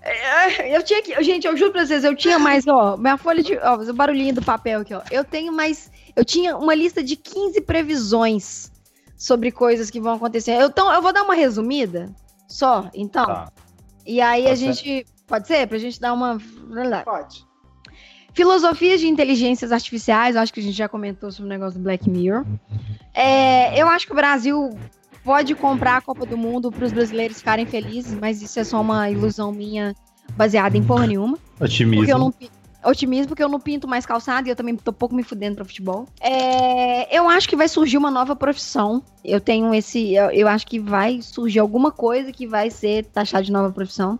É, 0.00 0.76
eu 0.76 0.82
tinha 0.82 1.02
que. 1.02 1.22
Gente, 1.22 1.46
eu 1.46 1.56
juro 1.56 1.72
pra 1.72 1.84
vocês, 1.84 2.04
eu 2.04 2.14
tinha 2.14 2.38
mais, 2.38 2.66
ó, 2.66 2.96
minha 2.96 3.16
folha 3.16 3.42
de. 3.42 3.56
Ó, 3.58 3.76
o 3.76 3.92
barulhinho 3.92 4.34
do 4.34 4.42
papel 4.42 4.80
aqui, 4.80 4.94
ó. 4.94 5.02
Eu 5.10 5.24
tenho 5.24 5.52
mais. 5.52 5.90
Eu 6.14 6.24
tinha 6.24 6.56
uma 6.56 6.74
lista 6.74 7.02
de 7.02 7.16
15 7.16 7.60
previsões 7.62 8.72
sobre 9.16 9.50
coisas 9.50 9.90
que 9.90 10.00
vão 10.00 10.14
acontecer. 10.14 10.52
Eu, 10.52 10.68
então, 10.68 10.92
eu 10.92 11.02
vou 11.02 11.12
dar 11.12 11.24
uma 11.24 11.34
resumida 11.34 12.14
só, 12.46 12.88
então. 12.94 13.26
Tá. 13.26 13.52
E 14.06 14.20
aí 14.20 14.44
tá 14.44 14.52
a 14.52 14.54
gente. 14.54 15.06
Pode 15.26 15.46
ser? 15.46 15.66
Pra 15.66 15.78
gente 15.78 16.00
dar 16.00 16.14
uma. 16.14 16.38
Pode. 17.04 17.47
Filosofias 18.38 19.00
de 19.00 19.08
inteligências 19.08 19.72
artificiais, 19.72 20.36
eu 20.36 20.40
acho 20.40 20.54
que 20.54 20.60
a 20.60 20.62
gente 20.62 20.76
já 20.76 20.88
comentou 20.88 21.28
sobre 21.32 21.46
o 21.46 21.48
negócio 21.48 21.76
do 21.76 21.82
Black 21.82 22.08
Mirror. 22.08 22.46
É, 23.12 23.76
eu 23.76 23.88
acho 23.88 24.06
que 24.06 24.12
o 24.12 24.14
Brasil 24.14 24.78
pode 25.24 25.56
comprar 25.56 25.96
a 25.96 26.00
Copa 26.00 26.24
do 26.24 26.36
Mundo 26.36 26.70
para 26.70 26.84
os 26.84 26.92
brasileiros 26.92 27.38
ficarem 27.38 27.66
felizes, 27.66 28.14
mas 28.14 28.40
isso 28.40 28.60
é 28.60 28.62
só 28.62 28.80
uma 28.80 29.10
ilusão 29.10 29.50
minha 29.50 29.92
baseada 30.36 30.76
em 30.78 30.84
porra 30.84 31.08
nenhuma. 31.08 31.36
Otimismo. 31.58 31.96
Porque 31.96 32.12
eu 32.12 32.18
não, 32.20 32.32
otimismo, 32.88 33.26
porque 33.26 33.42
eu 33.42 33.48
não 33.48 33.58
pinto 33.58 33.88
mais 33.88 34.06
calçado 34.06 34.46
e 34.46 34.52
eu 34.52 34.56
também 34.56 34.76
tô 34.76 34.92
pouco 34.92 35.16
me 35.16 35.24
fudendo 35.24 35.56
para 35.56 35.64
futebol. 35.64 36.06
É, 36.20 37.18
eu 37.18 37.28
acho 37.28 37.48
que 37.48 37.56
vai 37.56 37.66
surgir 37.66 37.98
uma 37.98 38.10
nova 38.10 38.36
profissão. 38.36 39.02
Eu 39.24 39.40
tenho 39.40 39.74
esse. 39.74 40.14
Eu, 40.14 40.30
eu 40.30 40.46
acho 40.46 40.64
que 40.64 40.78
vai 40.78 41.20
surgir 41.22 41.58
alguma 41.58 41.90
coisa 41.90 42.30
que 42.30 42.46
vai 42.46 42.70
ser 42.70 43.04
taxada 43.06 43.42
de 43.42 43.50
nova 43.50 43.72
profissão. 43.72 44.16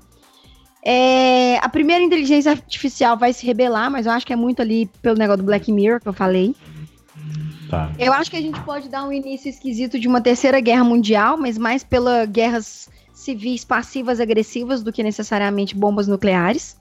É, 0.84 1.58
a 1.58 1.68
primeira 1.68 2.02
inteligência 2.02 2.52
artificial 2.52 3.16
vai 3.16 3.32
se 3.32 3.44
rebelar, 3.44 3.90
mas 3.90 4.06
eu 4.06 4.12
acho 4.12 4.26
que 4.26 4.32
é 4.32 4.36
muito 4.36 4.62
ali 4.62 4.86
pelo 5.02 5.18
negócio 5.18 5.42
do 5.42 5.46
Black 5.46 5.70
Mirror 5.72 6.00
que 6.00 6.08
eu 6.08 6.12
falei. 6.12 6.54
Tá. 7.68 7.92
Eu 7.98 8.12
acho 8.12 8.30
que 8.30 8.36
a 8.36 8.40
gente 8.40 8.60
pode 8.62 8.88
dar 8.88 9.04
um 9.04 9.12
início 9.12 9.48
esquisito 9.48 9.98
de 9.98 10.08
uma 10.08 10.20
terceira 10.20 10.60
guerra 10.60 10.84
mundial, 10.84 11.36
mas 11.36 11.58
mais 11.58 11.84
pela 11.84 12.24
guerras 12.24 12.88
civis 13.12 13.64
passivas 13.64 14.20
agressivas 14.20 14.82
do 14.82 14.92
que 14.92 15.02
necessariamente 15.02 15.74
bombas 15.74 16.06
nucleares. 16.06 16.76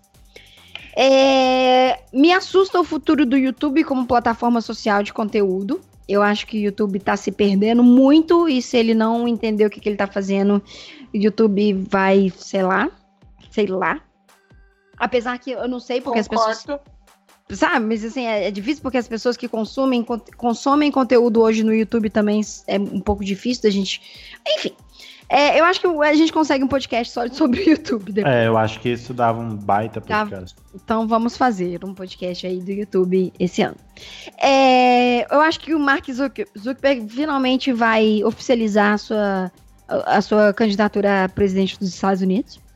É, 0.95 1.99
me 2.14 2.32
assusta 2.32 2.80
o 2.80 2.84
futuro 2.84 3.26
do 3.26 3.38
YouTube 3.38 3.84
como 3.84 4.07
plataforma 4.07 4.61
social 4.61 5.03
de 5.03 5.11
conteúdo. 5.14 5.82
Eu 6.07 6.24
acho 6.24 6.48
que 6.48 6.57
o 6.57 6.61
YouTube 6.61 6.98
está 6.98 7.18
se 7.18 7.32
perdendo 7.32 7.84
muito 7.84 8.48
e 8.48 8.61
se 8.61 8.78
ele 8.78 8.94
não 8.94 9.28
entender 9.28 9.65
o 9.65 9.69
que, 9.69 9.80
que 9.80 9.90
ele 9.90 9.95
está 9.95 10.07
fazendo, 10.07 10.64
o 11.14 11.18
YouTube 11.18 11.74
vai, 11.90 12.32
sei 12.38 12.64
lá, 12.64 12.90
sei 13.58 13.66
lá. 13.66 14.00
Apesar 15.00 15.40
que 15.40 15.52
eu 15.52 15.68
não 15.68 15.80
sei 15.80 16.00
porque 16.00 16.22
Concordo. 16.22 16.52
as 16.52 16.60
pessoas. 16.60 16.80
Sabe, 17.50 17.86
mas 17.86 18.04
assim, 18.04 18.28
é, 18.28 18.48
é, 18.48 18.52
difícil 18.52 18.84
porque 18.84 18.98
as 18.98 19.08
pessoas 19.08 19.38
que 19.38 19.48
consumem, 19.48 20.06
consomem 20.36 20.92
conteúdo 20.92 21.42
hoje 21.42 21.64
no 21.64 21.74
YouTube 21.74 22.10
também 22.10 22.42
é 22.68 22.78
um 22.78 23.00
pouco 23.00 23.24
difícil 23.24 23.64
da 23.64 23.70
gente. 23.70 24.02
Enfim. 24.48 24.74
É, 25.30 25.60
eu 25.60 25.66
acho 25.66 25.82
que 25.82 25.88
a 25.88 26.14
gente 26.14 26.32
consegue 26.32 26.64
um 26.64 26.68
podcast 26.68 27.12
só 27.12 27.28
sobre 27.34 27.62
o 27.62 27.70
YouTube. 27.70 28.12
Depois. 28.12 28.34
É, 28.34 28.48
eu 28.48 28.58
acho 28.58 28.80
que 28.80 28.90
isso 28.90 29.14
dava 29.14 29.40
um 29.40 29.56
baita 29.56 30.02
podcast. 30.02 30.56
Tá, 30.56 30.62
então 30.76 31.08
vamos 31.08 31.36
fazer 31.36 31.84
um 31.84 31.94
podcast 31.94 32.46
aí 32.46 32.60
do 32.60 32.72
YouTube 32.72 33.34
esse 33.40 33.62
ano. 33.62 33.78
É, 34.42 35.34
eu 35.34 35.42
acho 35.42 35.60
que 35.62 35.74
o 35.74 35.80
Mark 35.80 36.06
Zuckerberg 36.10 37.10
finalmente 37.10 37.72
vai 37.72 38.24
oficializar 38.24 38.94
a 38.94 38.98
sua, 38.98 39.52
a 39.88 40.22
sua 40.22 40.54
candidatura 40.54 41.26
a 41.26 41.30
presidente 41.30 41.80
dos 41.80 41.90
Estados 41.90 42.22
Unidos. 42.22 42.66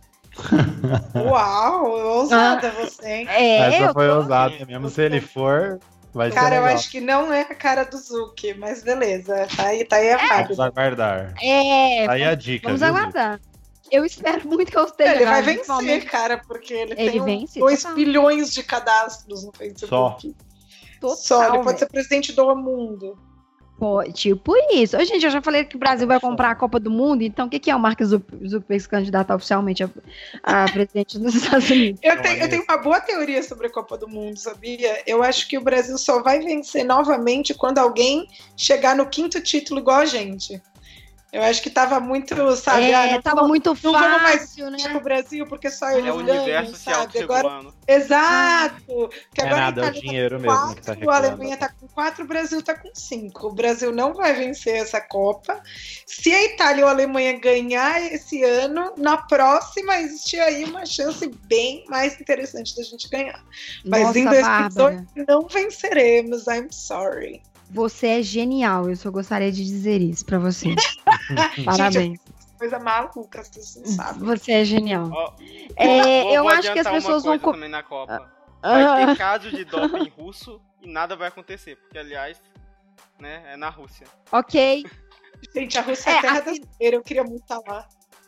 Uau, 1.15 1.91
ousada 2.19 2.69
ah, 2.69 2.85
você, 2.85 3.07
hein? 3.07 3.27
É, 3.29 3.75
Essa 3.75 3.93
foi 3.93 4.09
ousada 4.09 4.65
mesmo. 4.65 4.89
Se 4.89 5.01
ele 5.03 5.19
for, 5.19 5.79
vai 6.13 6.31
cara, 6.31 6.49
ser. 6.49 6.55
Cara, 6.55 6.55
eu 6.55 6.75
acho 6.75 6.89
que 6.89 7.01
não 7.01 7.31
é 7.31 7.41
a 7.41 7.55
cara 7.55 7.83
do 7.83 7.97
Zuki, 7.97 8.53
mas 8.53 8.83
beleza. 8.83 9.47
Tá 9.55 9.65
aí, 9.67 9.83
tá 9.85 9.97
aí 9.97 10.09
a 10.09 10.39
é. 10.39 10.43
Vamos 10.43 10.59
aguardar. 10.59 11.33
É. 11.41 12.05
Tá 12.05 12.13
aí 12.13 12.23
a 12.23 12.35
dica. 12.35 12.67
Vamos 12.67 12.81
aguardar. 12.81 13.39
Eu 13.91 14.05
espero 14.05 14.47
muito 14.47 14.71
que 14.71 14.77
eu 14.77 14.85
esteja. 14.85 15.15
Ele 15.15 15.25
vai 15.25 15.41
vencer, 15.41 16.05
cara, 16.05 16.37
porque 16.47 16.73
ele, 16.73 16.93
ele 16.97 17.11
tem 17.11 17.23
vence, 17.23 17.59
2 17.59 17.85
bilhões 17.93 18.53
de 18.53 18.63
cadastros 18.63 19.43
no 19.43 19.51
Facebook. 19.51 19.89
Só. 19.89 20.17
Total, 21.01 21.17
Só, 21.17 21.53
ele 21.53 21.63
pode 21.63 21.79
ser 21.79 21.87
presidente 21.87 22.31
do 22.31 22.55
mundo. 22.55 23.17
Pô, 23.81 24.03
tipo 24.13 24.53
isso. 24.71 24.95
Ô, 24.95 25.03
gente, 25.03 25.25
eu 25.25 25.31
já 25.31 25.41
falei 25.41 25.65
que 25.65 25.75
o 25.75 25.79
Brasil 25.79 26.05
vai 26.05 26.19
comprar 26.19 26.51
a 26.51 26.55
Copa 26.55 26.79
do 26.79 26.91
Mundo, 26.91 27.23
então 27.23 27.47
o 27.47 27.49
que, 27.49 27.57
que 27.57 27.71
é 27.71 27.75
o 27.75 27.79
Mark 27.79 27.99
Zuckerberg 28.03 28.79
se 28.79 28.87
candidatar 28.87 29.33
oficialmente 29.33 29.83
a, 29.83 29.89
a 30.43 30.65
presidente 30.69 31.17
dos 31.17 31.33
Estados 31.33 31.67
Unidos? 31.67 31.99
Eu 32.03 32.21
tenho, 32.21 32.43
eu 32.43 32.47
tenho 32.47 32.63
uma 32.63 32.77
boa 32.77 33.01
teoria 33.01 33.41
sobre 33.41 33.65
a 33.65 33.71
Copa 33.71 33.97
do 33.97 34.07
Mundo, 34.07 34.37
sabia? 34.37 35.01
Eu 35.07 35.23
acho 35.23 35.47
que 35.47 35.57
o 35.57 35.61
Brasil 35.61 35.97
só 35.97 36.21
vai 36.21 36.41
vencer 36.41 36.85
novamente 36.85 37.55
quando 37.55 37.79
alguém 37.79 38.27
chegar 38.55 38.95
no 38.95 39.07
quinto 39.07 39.41
título 39.41 39.79
igual 39.79 39.97
a 39.97 40.05
gente. 40.05 40.61
Eu 41.31 41.43
acho 41.43 41.63
que 41.63 41.69
tava 41.69 41.97
muito, 42.01 42.35
sabe? 42.57 42.91
É, 42.91 43.13
ah, 43.13 43.21
tava 43.21 43.47
muito 43.47 43.73
fácil, 43.73 43.91
não 43.93 43.99
vamos 43.99 44.21
mais 44.21 44.57
né? 44.57 44.89
pro 44.89 44.99
Brasil 44.99 45.47
porque 45.47 45.69
só 45.69 45.89
ele 45.91 46.09
é 46.09 46.11
o 46.11 46.17
universo 46.17 46.75
sabe? 46.75 47.19
Agora, 47.19 47.71
exato. 47.87 49.09
Que 49.33 49.41
é 49.41 49.45
agora 49.45 49.61
nada, 49.61 49.85
é 49.85 49.89
o 49.89 49.91
dinheiro 49.93 50.35
tá 50.35 50.41
mesmo 50.41 50.57
quatro, 50.57 50.75
que 50.75 51.05
tá 51.05 51.11
A 51.13 51.15
Alemanha 51.15 51.55
tá 51.55 51.69
com 51.69 51.87
quatro, 51.87 52.25
o 52.25 52.27
Brasil 52.27 52.61
tá 52.61 52.77
com 52.77 52.89
cinco. 52.93 53.47
O 53.47 53.53
Brasil 53.53 53.93
não 53.93 54.13
vai 54.13 54.33
vencer 54.33 54.75
essa 54.75 54.99
Copa. 54.99 55.61
Se 56.05 56.33
a 56.33 56.43
Itália 56.43 56.83
ou 56.83 56.89
a 56.89 56.91
Alemanha 56.91 57.39
ganhar 57.39 58.01
esse 58.11 58.43
ano, 58.43 58.93
na 58.97 59.15
próxima 59.15 60.01
existe 60.01 60.37
aí 60.37 60.65
uma 60.65 60.85
chance 60.85 61.25
bem 61.45 61.85
mais 61.87 62.19
interessante 62.19 62.75
da 62.75 62.83
gente 62.83 63.07
ganhar. 63.09 63.41
Mas 63.85 64.03
Nossa, 64.03 64.19
em 64.19 64.25
2018 64.25 65.25
não 65.29 65.47
venceremos. 65.47 66.45
I'm 66.47 66.67
sorry. 66.71 67.41
Você 67.73 68.07
é 68.07 68.21
genial, 68.21 68.89
eu 68.89 68.95
só 68.97 69.09
gostaria 69.09 69.49
de 69.49 69.63
dizer 69.63 70.01
isso 70.01 70.25
para 70.25 70.37
você. 70.37 70.75
Parabéns. 71.63 71.93
Gente, 71.93 72.21
coisa 72.59 72.79
maluca, 72.79 73.43
você 73.43 73.79
não 73.79 73.85
sabe. 73.85 74.19
Você 74.19 74.51
é 74.51 74.65
genial. 74.65 75.09
Oh, 75.09 75.33
é, 75.77 76.23
vou, 76.23 76.33
eu 76.33 76.43
vou 76.43 76.51
acho 76.51 76.73
que 76.73 76.79
as 76.79 76.87
pessoas 76.89 77.23
vão. 77.23 77.39
também 77.39 77.69
na 77.69 77.81
Copa. 77.81 78.29
Vai 78.61 79.05
ter 79.05 79.15
caso 79.17 79.49
de 79.49 79.63
doping 79.63 80.09
russo 80.09 80.61
e 80.81 80.91
nada 80.91 81.15
vai 81.15 81.29
acontecer, 81.29 81.77
porque 81.77 81.97
aliás, 81.97 82.41
né, 83.17 83.41
é 83.53 83.55
na 83.55 83.69
Rússia. 83.69 84.05
Ok. 84.33 84.85
Gente, 85.55 85.77
a 85.77 85.81
Rússia 85.81 86.09
é, 86.09 86.13
é 86.13 86.17
a 86.17 86.21
terra 86.21 86.37
a... 86.39 86.41
da 86.41 86.51
eu 86.79 87.01
queria 87.01 87.23
muito 87.23 87.43
estar 87.43 87.59
lá. 87.65 87.87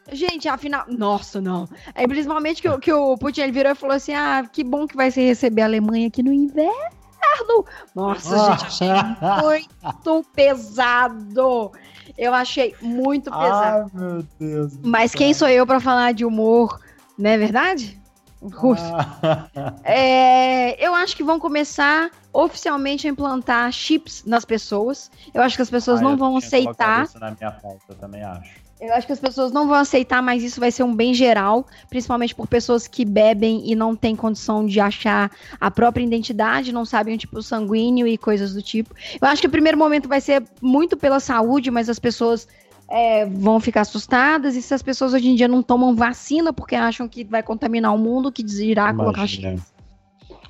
Gente, 0.09 0.47
afinal. 0.47 0.85
Nossa, 0.87 1.41
não. 1.41 1.67
É 1.93 2.07
principalmente 2.07 2.61
que, 2.61 2.77
que 2.79 2.93
o 2.93 3.17
Putin 3.17 3.41
ele 3.41 3.51
virou 3.51 3.73
e 3.73 3.75
falou 3.75 3.95
assim: 3.95 4.13
ah, 4.13 4.47
que 4.49 4.63
bom 4.63 4.87
que 4.87 4.95
vai 4.95 5.11
ser 5.11 5.21
receber 5.27 5.63
a 5.63 5.65
Alemanha 5.65 6.07
aqui 6.07 6.23
no 6.23 6.31
inverno 6.31 7.02
inferno! 7.23 7.65
Nossa, 7.95 8.51
gente, 8.51 8.65
achei 8.65 8.87
muito 8.89 10.25
pesado. 10.33 11.71
Eu 12.17 12.33
achei 12.33 12.75
muito 12.81 13.31
pesado. 13.31 13.91
Ai, 13.95 14.01
meu 14.01 14.25
Deus. 14.39 14.73
Mas 14.83 15.13
quem 15.13 15.33
sou 15.33 15.47
eu 15.47 15.65
para 15.65 15.79
falar 15.79 16.13
de 16.13 16.25
humor, 16.25 16.79
não 17.17 17.29
é 17.29 17.37
verdade? 17.37 17.99
Russo. 18.41 18.83
Ah. 18.83 19.47
É, 19.83 20.85
eu 20.85 20.93
acho 20.93 21.15
que 21.15 21.23
vão 21.23 21.39
começar 21.39 22.11
oficialmente 22.33 23.07
a 23.07 23.09
implantar 23.09 23.71
chips 23.71 24.23
nas 24.25 24.43
pessoas. 24.43 25.09
Eu 25.33 25.41
acho 25.41 25.55
que 25.55 25.61
as 25.61 25.69
pessoas 25.69 26.01
ah, 26.01 26.03
não 26.03 26.17
vão 26.17 26.35
aceitar. 26.35 27.05
Isso 27.05 27.19
na 27.19 27.31
minha 27.31 27.51
pauta, 27.51 27.79
eu 27.87 27.95
também 27.95 28.21
acho. 28.21 28.62
Eu 28.83 28.93
acho 28.93 29.07
que 29.07 29.13
as 29.13 29.19
pessoas 29.19 29.53
não 29.53 29.65
vão 29.65 29.77
aceitar, 29.77 30.21
mas 30.21 30.43
isso 30.43 30.59
vai 30.59 30.69
ser 30.69 30.83
um 30.83 30.93
bem 30.93 31.13
geral, 31.13 31.65
principalmente 31.89 32.35
por 32.35 32.47
pessoas 32.47 32.85
que 32.85 33.05
bebem 33.05 33.63
e 33.65 33.75
não 33.75 33.95
têm 33.95 34.13
condição 34.13 34.65
de 34.65 34.77
achar 34.77 35.31
a 35.59 35.71
própria 35.71 36.03
identidade, 36.03 36.73
não 36.73 36.83
sabem 36.83 37.15
o 37.15 37.17
tipo 37.17 37.41
sanguíneo 37.41 38.05
e 38.05 38.17
coisas 38.17 38.53
do 38.53 38.61
tipo. 38.61 38.93
Eu 39.21 39.25
acho 39.29 39.39
que 39.39 39.47
o 39.47 39.51
primeiro 39.51 39.77
momento 39.77 40.09
vai 40.09 40.19
ser 40.19 40.43
muito 40.61 40.97
pela 40.97 41.21
saúde, 41.21 41.71
mas 41.71 41.87
as 41.87 41.97
pessoas 41.97 42.45
é, 42.89 43.25
vão 43.25 43.57
ficar 43.61 43.81
assustadas. 43.81 44.53
E 44.57 44.61
se 44.61 44.73
as 44.73 44.81
pessoas 44.81 45.13
hoje 45.13 45.29
em 45.29 45.35
dia 45.35 45.47
não 45.47 45.63
tomam 45.63 45.95
vacina 45.95 46.51
porque 46.51 46.75
acham 46.75 47.07
que 47.07 47.23
vai 47.23 47.41
contaminar 47.41 47.95
o 47.95 47.97
mundo, 47.97 48.33
que 48.33 48.43
irá 48.61 48.93
colocar 48.93 49.23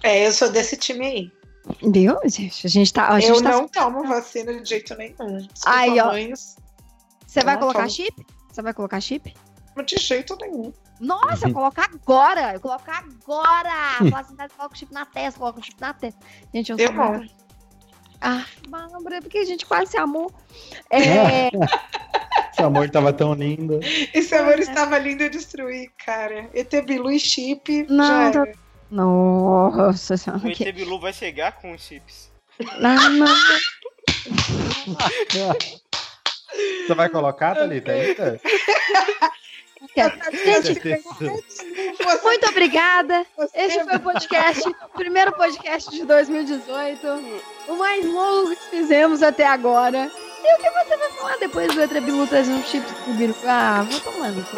É, 0.02 0.26
eu 0.26 0.32
sou 0.32 0.50
desse 0.50 0.76
time 0.76 1.06
aí. 1.06 1.32
Viu, 1.84 2.18
gente? 2.26 2.66
A 2.66 2.70
gente 2.70 2.92
tá. 2.92 3.10
A 3.10 3.20
gente 3.20 3.30
eu 3.30 3.44
tá... 3.44 3.52
não 3.52 3.68
tomo 3.68 4.04
vacina 4.08 4.60
de 4.60 4.68
jeito 4.68 4.96
nenhum. 4.96 5.38
Desculpa, 5.38 5.50
Aí, 5.68 6.00
ó. 6.02 6.12
Você 7.34 7.44
vai 7.44 7.58
colocar 7.58 7.80
tomo. 7.80 7.90
chip? 7.90 8.26
Você 8.48 8.62
vai 8.62 8.74
colocar 8.76 9.02
chip? 9.02 9.34
De 9.88 9.98
jeito 9.98 10.38
nenhum. 10.40 10.72
Nossa, 11.00 11.48
eu 11.48 11.54
coloco 11.54 11.82
agora! 11.82 12.54
Eu 12.54 12.60
coloco 12.60 12.84
agora! 12.92 13.98
Fala 14.12 14.20
assim, 14.20 14.36
coloca 14.36 14.76
o 14.76 14.78
chip 14.78 14.94
na 14.94 15.04
testa, 15.04 15.40
coloca 15.40 15.60
o 15.60 15.64
chip 15.64 15.82
na 15.82 15.96
testa. 15.96 16.20
Gente, 16.54 16.72
eu, 16.72 16.78
eu 16.78 16.94
sou. 16.94 17.26
Ah, 18.22 18.46
Bárbara, 18.70 19.20
porque 19.20 19.40
a 19.40 19.46
gente 19.46 19.66
quase 19.66 19.90
se 19.90 19.98
amou. 19.98 20.32
É... 20.92 21.50
Esse 22.54 22.62
amor 22.62 22.86
estava 22.86 23.12
tão 23.12 23.34
lindo. 23.34 23.80
Esse 24.14 24.36
amor 24.36 24.60
é. 24.60 24.62
estava 24.62 25.00
lindo 25.00 25.24
a 25.24 25.28
destruir, 25.28 25.92
cara. 26.06 26.48
ET 26.54 26.72
Bilu 26.86 27.12
e 27.12 27.20
chip. 27.20 27.88
Não, 27.90 28.32
já 28.32 28.46
tá... 28.46 28.52
Nossa 28.92 30.18
senhora. 30.18 30.44
O 30.46 30.52
ET 30.52 30.72
Bilu 30.76 31.00
vai 31.00 31.14
chegar 31.14 31.54
com 31.54 31.72
os 31.72 31.82
chips. 31.82 32.32
Não, 32.80 33.10
não. 33.10 33.36
Você 36.86 36.94
vai 36.94 37.10
colocar, 37.10 37.56
Thalita, 37.56 37.92
ainda? 37.92 38.40
Gente, 40.44 40.80
muito 42.24 42.48
obrigada. 42.50 43.26
Este 43.54 43.84
foi 43.84 43.96
o 43.96 44.00
podcast, 44.00 44.70
o 44.70 44.98
primeiro 44.98 45.32
podcast 45.34 45.92
de 45.92 46.06
2018. 46.06 47.08
O 47.68 47.76
mais 47.76 48.06
longo 48.06 48.56
que 48.56 48.70
fizemos 48.70 49.22
até 49.22 49.46
agora. 49.46 50.10
E 50.46 50.56
o 50.56 50.58
que 50.58 50.70
você 50.72 50.98
vai 50.98 51.10
falar 51.12 51.38
depois 51.38 51.74
do 51.74 51.82
Etrebilu 51.82 52.28
trazendo 52.28 52.62
chips 52.66 52.92
pro 52.92 53.14
Biro? 53.14 53.34
Ah, 53.46 53.86
vou 53.90 53.98
tomando. 54.02 54.46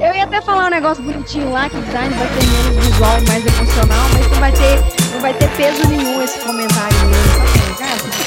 Eu 0.00 0.14
ia 0.14 0.22
até 0.22 0.40
falar 0.40 0.66
um 0.66 0.70
negócio 0.70 1.02
bonitinho 1.02 1.50
lá, 1.50 1.68
que 1.68 1.76
o 1.76 1.82
design 1.82 2.14
vai 2.14 2.28
ter 2.28 2.46
menos 2.46 2.76
visual 2.86 3.18
e 3.18 3.22
mais 3.22 3.44
emocional, 3.44 4.08
mas 4.14 4.30
não 4.30 4.38
vai 4.38 4.52
ter, 4.52 4.78
não 5.12 5.20
vai 5.20 5.34
ter 5.34 5.50
peso 5.56 5.84
nenhum 5.88 6.22
esse 6.22 6.38
comentário 6.40 6.96
mesmo. 7.06 7.38
Tá 7.38 7.42
bom, 7.42 7.74
cara? 7.78 8.21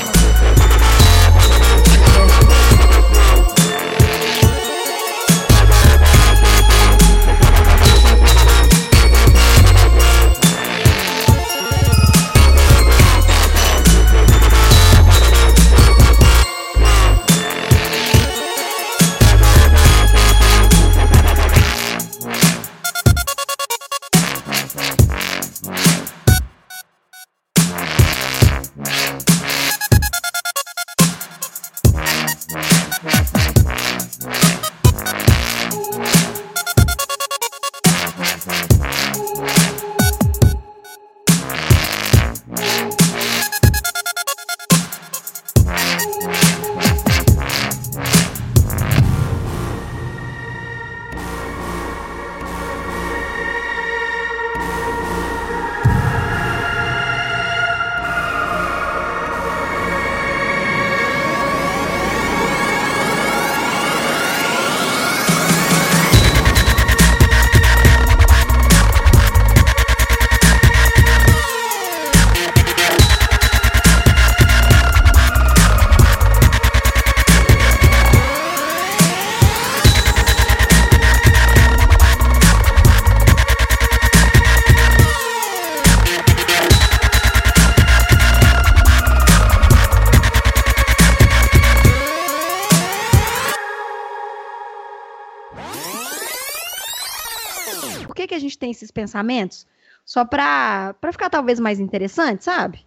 Esses 98.76 98.92
pensamentos 98.92 99.66
só 100.06 100.24
pra, 100.24 100.96
pra 101.02 101.12
ficar 101.12 101.30
talvez 101.30 101.60
mais 101.60 101.80
interessante, 101.80 102.44
sabe? 102.44 102.86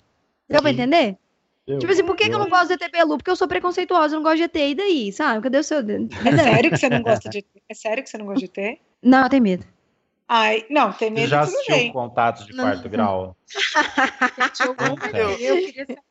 Deu 0.48 0.62
pra 0.62 0.70
entender? 0.70 1.16
Eu, 1.66 1.78
tipo 1.78 1.92
assim, 1.92 2.04
por 2.04 2.16
que, 2.16 2.24
eu... 2.24 2.28
que 2.28 2.34
eu 2.34 2.38
não 2.38 2.48
gosto 2.48 2.68
de 2.68 2.82
ET 2.82 2.90
Pelu? 2.90 3.18
Porque 3.18 3.30
eu 3.30 3.36
sou 3.36 3.46
preconceituosa, 3.46 4.14
eu 4.14 4.20
não 4.20 4.22
gosto 4.22 4.36
de 4.36 4.44
ET, 4.44 4.56
e 4.56 4.74
daí, 4.74 5.12
sabe? 5.12 5.42
Cadê 5.42 5.58
o 5.58 5.64
seu... 5.64 5.80
É 5.80 6.36
sério 6.36 6.70
que 6.70 6.78
você 6.78 6.88
não 6.88 7.02
gosta 7.02 7.28
de 7.28 7.38
ET? 7.38 7.46
É 7.68 7.74
sério 7.74 8.02
que 8.02 8.08
você 8.08 8.16
não 8.16 8.26
gosta 8.26 8.40
de 8.40 8.60
ET? 8.60 8.78
Não, 9.02 9.24
eu 9.24 9.28
tenho 9.28 9.42
medo. 9.42 9.66
Ai, 10.30 10.66
não, 10.68 10.92
tem 10.92 11.10
medo 11.10 11.24
Você 11.24 11.30
já 11.30 11.40
assistiu 11.40 11.74
bem. 11.74 11.90
Contatos 11.90 12.44
de 12.46 12.52
Quarto 12.54 12.82
não. 12.82 12.90
Grau? 12.90 13.36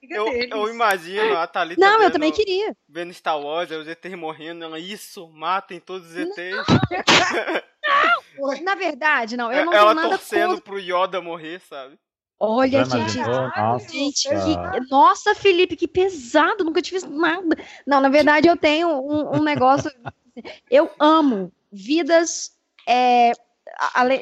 eu, 0.10 0.28
eu, 0.28 0.28
eu 0.50 0.70
imagino 0.70 1.38
a 1.38 1.46
Thalita 1.46 1.80
Não, 1.80 2.00
vendo, 2.00 2.08
eu 2.08 2.12
também 2.12 2.32
queria. 2.32 2.76
Vendo 2.90 3.14
Star 3.14 3.40
Wars, 3.40 3.70
os 3.70 3.88
ETs 3.88 4.16
morrendo, 4.16 4.64
ela, 4.64 4.80
isso, 4.80 5.30
matem 5.30 5.80
todos 5.80 6.10
os 6.10 6.16
ETs. 6.16 6.36
Não! 7.88 8.64
Na 8.64 8.76
verdade, 8.76 9.38
não, 9.38 9.52
eu 9.52 9.66
não 9.66 9.74
Ela 9.74 9.94
tenho 9.94 9.96
nada 9.96 10.18
torcendo 10.18 10.50
contra... 10.50 10.64
pro 10.64 10.80
Yoda 10.80 11.22
morrer, 11.22 11.60
sabe? 11.62 11.98
Olha, 12.40 12.86
gente, 12.86 13.18
nossa. 13.18 13.90
gente 13.90 14.30
que, 14.30 14.92
nossa, 14.92 15.34
Felipe, 15.34 15.76
que 15.76 15.88
pesado, 15.88 16.64
nunca 16.64 16.84
tive 16.84 17.04
nada. 17.08 17.58
Não, 17.86 18.00
na 18.00 18.10
verdade, 18.10 18.48
eu 18.48 18.56
tenho 18.56 18.90
um, 18.90 19.38
um 19.38 19.44
negócio. 19.44 19.92
eu 20.70 20.92
amo 21.00 21.52
vidas 21.72 22.52
é, 22.88 23.32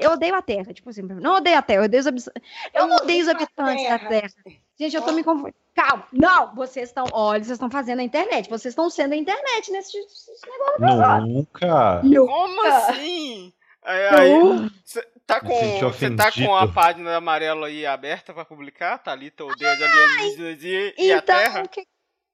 eu 0.02 0.12
odeio 0.12 0.36
a 0.36 0.42
Terra, 0.42 0.74
tipo 0.74 0.90
assim, 0.90 1.02
não 1.02 1.36
odeio 1.36 1.58
a 1.58 1.62
Terra, 1.62 1.82
eu 1.82 1.86
odeio 1.86 2.02
os 2.02 2.08
habitantes. 2.08 2.42
Eu 2.74 2.88
não 2.88 2.98
odeio 2.98 3.22
os 3.22 3.30
habitantes 3.30 3.88
da 3.88 4.00
Terra. 4.00 4.30
Gente, 4.78 4.96
eu 4.96 5.02
tô 5.02 5.12
me 5.12 5.24
confundindo. 5.24 5.56
Calma, 5.74 6.08
não, 6.12 6.56
vocês 6.56 6.90
estão, 6.90 7.06
olha, 7.12 7.44
vocês 7.44 7.56
estão 7.56 7.70
fazendo 7.70 8.00
a 8.00 8.04
internet, 8.04 8.50
vocês 8.50 8.72
estão 8.72 8.90
sendo 8.90 9.14
a 9.14 9.18
internet 9.18 9.72
nesse, 9.72 9.98
nesse 9.98 10.50
negócio. 10.50 11.28
Nunca. 11.28 12.02
Nunca. 12.02 12.32
Como 12.34 12.68
assim? 12.68 13.54
Aí, 13.86 14.70
você 14.84 15.02
tá 15.28 15.40
com, 15.40 15.80
você 15.80 16.16
tá 16.16 16.32
com 16.32 16.56
a 16.56 16.68
página 16.68 17.18
amarela 17.18 17.68
aí 17.68 17.86
aberta 17.86 18.34
para 18.34 18.44
publicar, 18.44 18.98
Thalita 18.98 19.46
odeia 19.46 19.76
de 19.76 19.84
alienígenas 19.84 20.64
e, 20.64 20.88
então, 20.90 21.06
e 21.06 21.12
a 21.12 21.18
então, 21.18 21.38
Terra? 21.38 21.68
Que... 21.68 21.86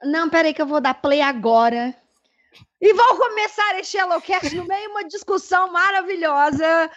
Não, 0.03 0.29
peraí 0.29 0.53
que 0.53 0.61
eu 0.61 0.65
vou 0.65 0.79
dar 0.79 0.93
play 0.93 1.21
agora. 1.21 1.93
E 2.79 2.93
vou 2.93 3.17
começar 3.17 3.79
este 3.79 3.97
Hellocast 3.97 4.55
no 4.55 4.65
meio 4.65 4.81
de 4.81 4.87
uma 4.87 5.07
discussão 5.07 5.71
maravilhosa 5.71 6.89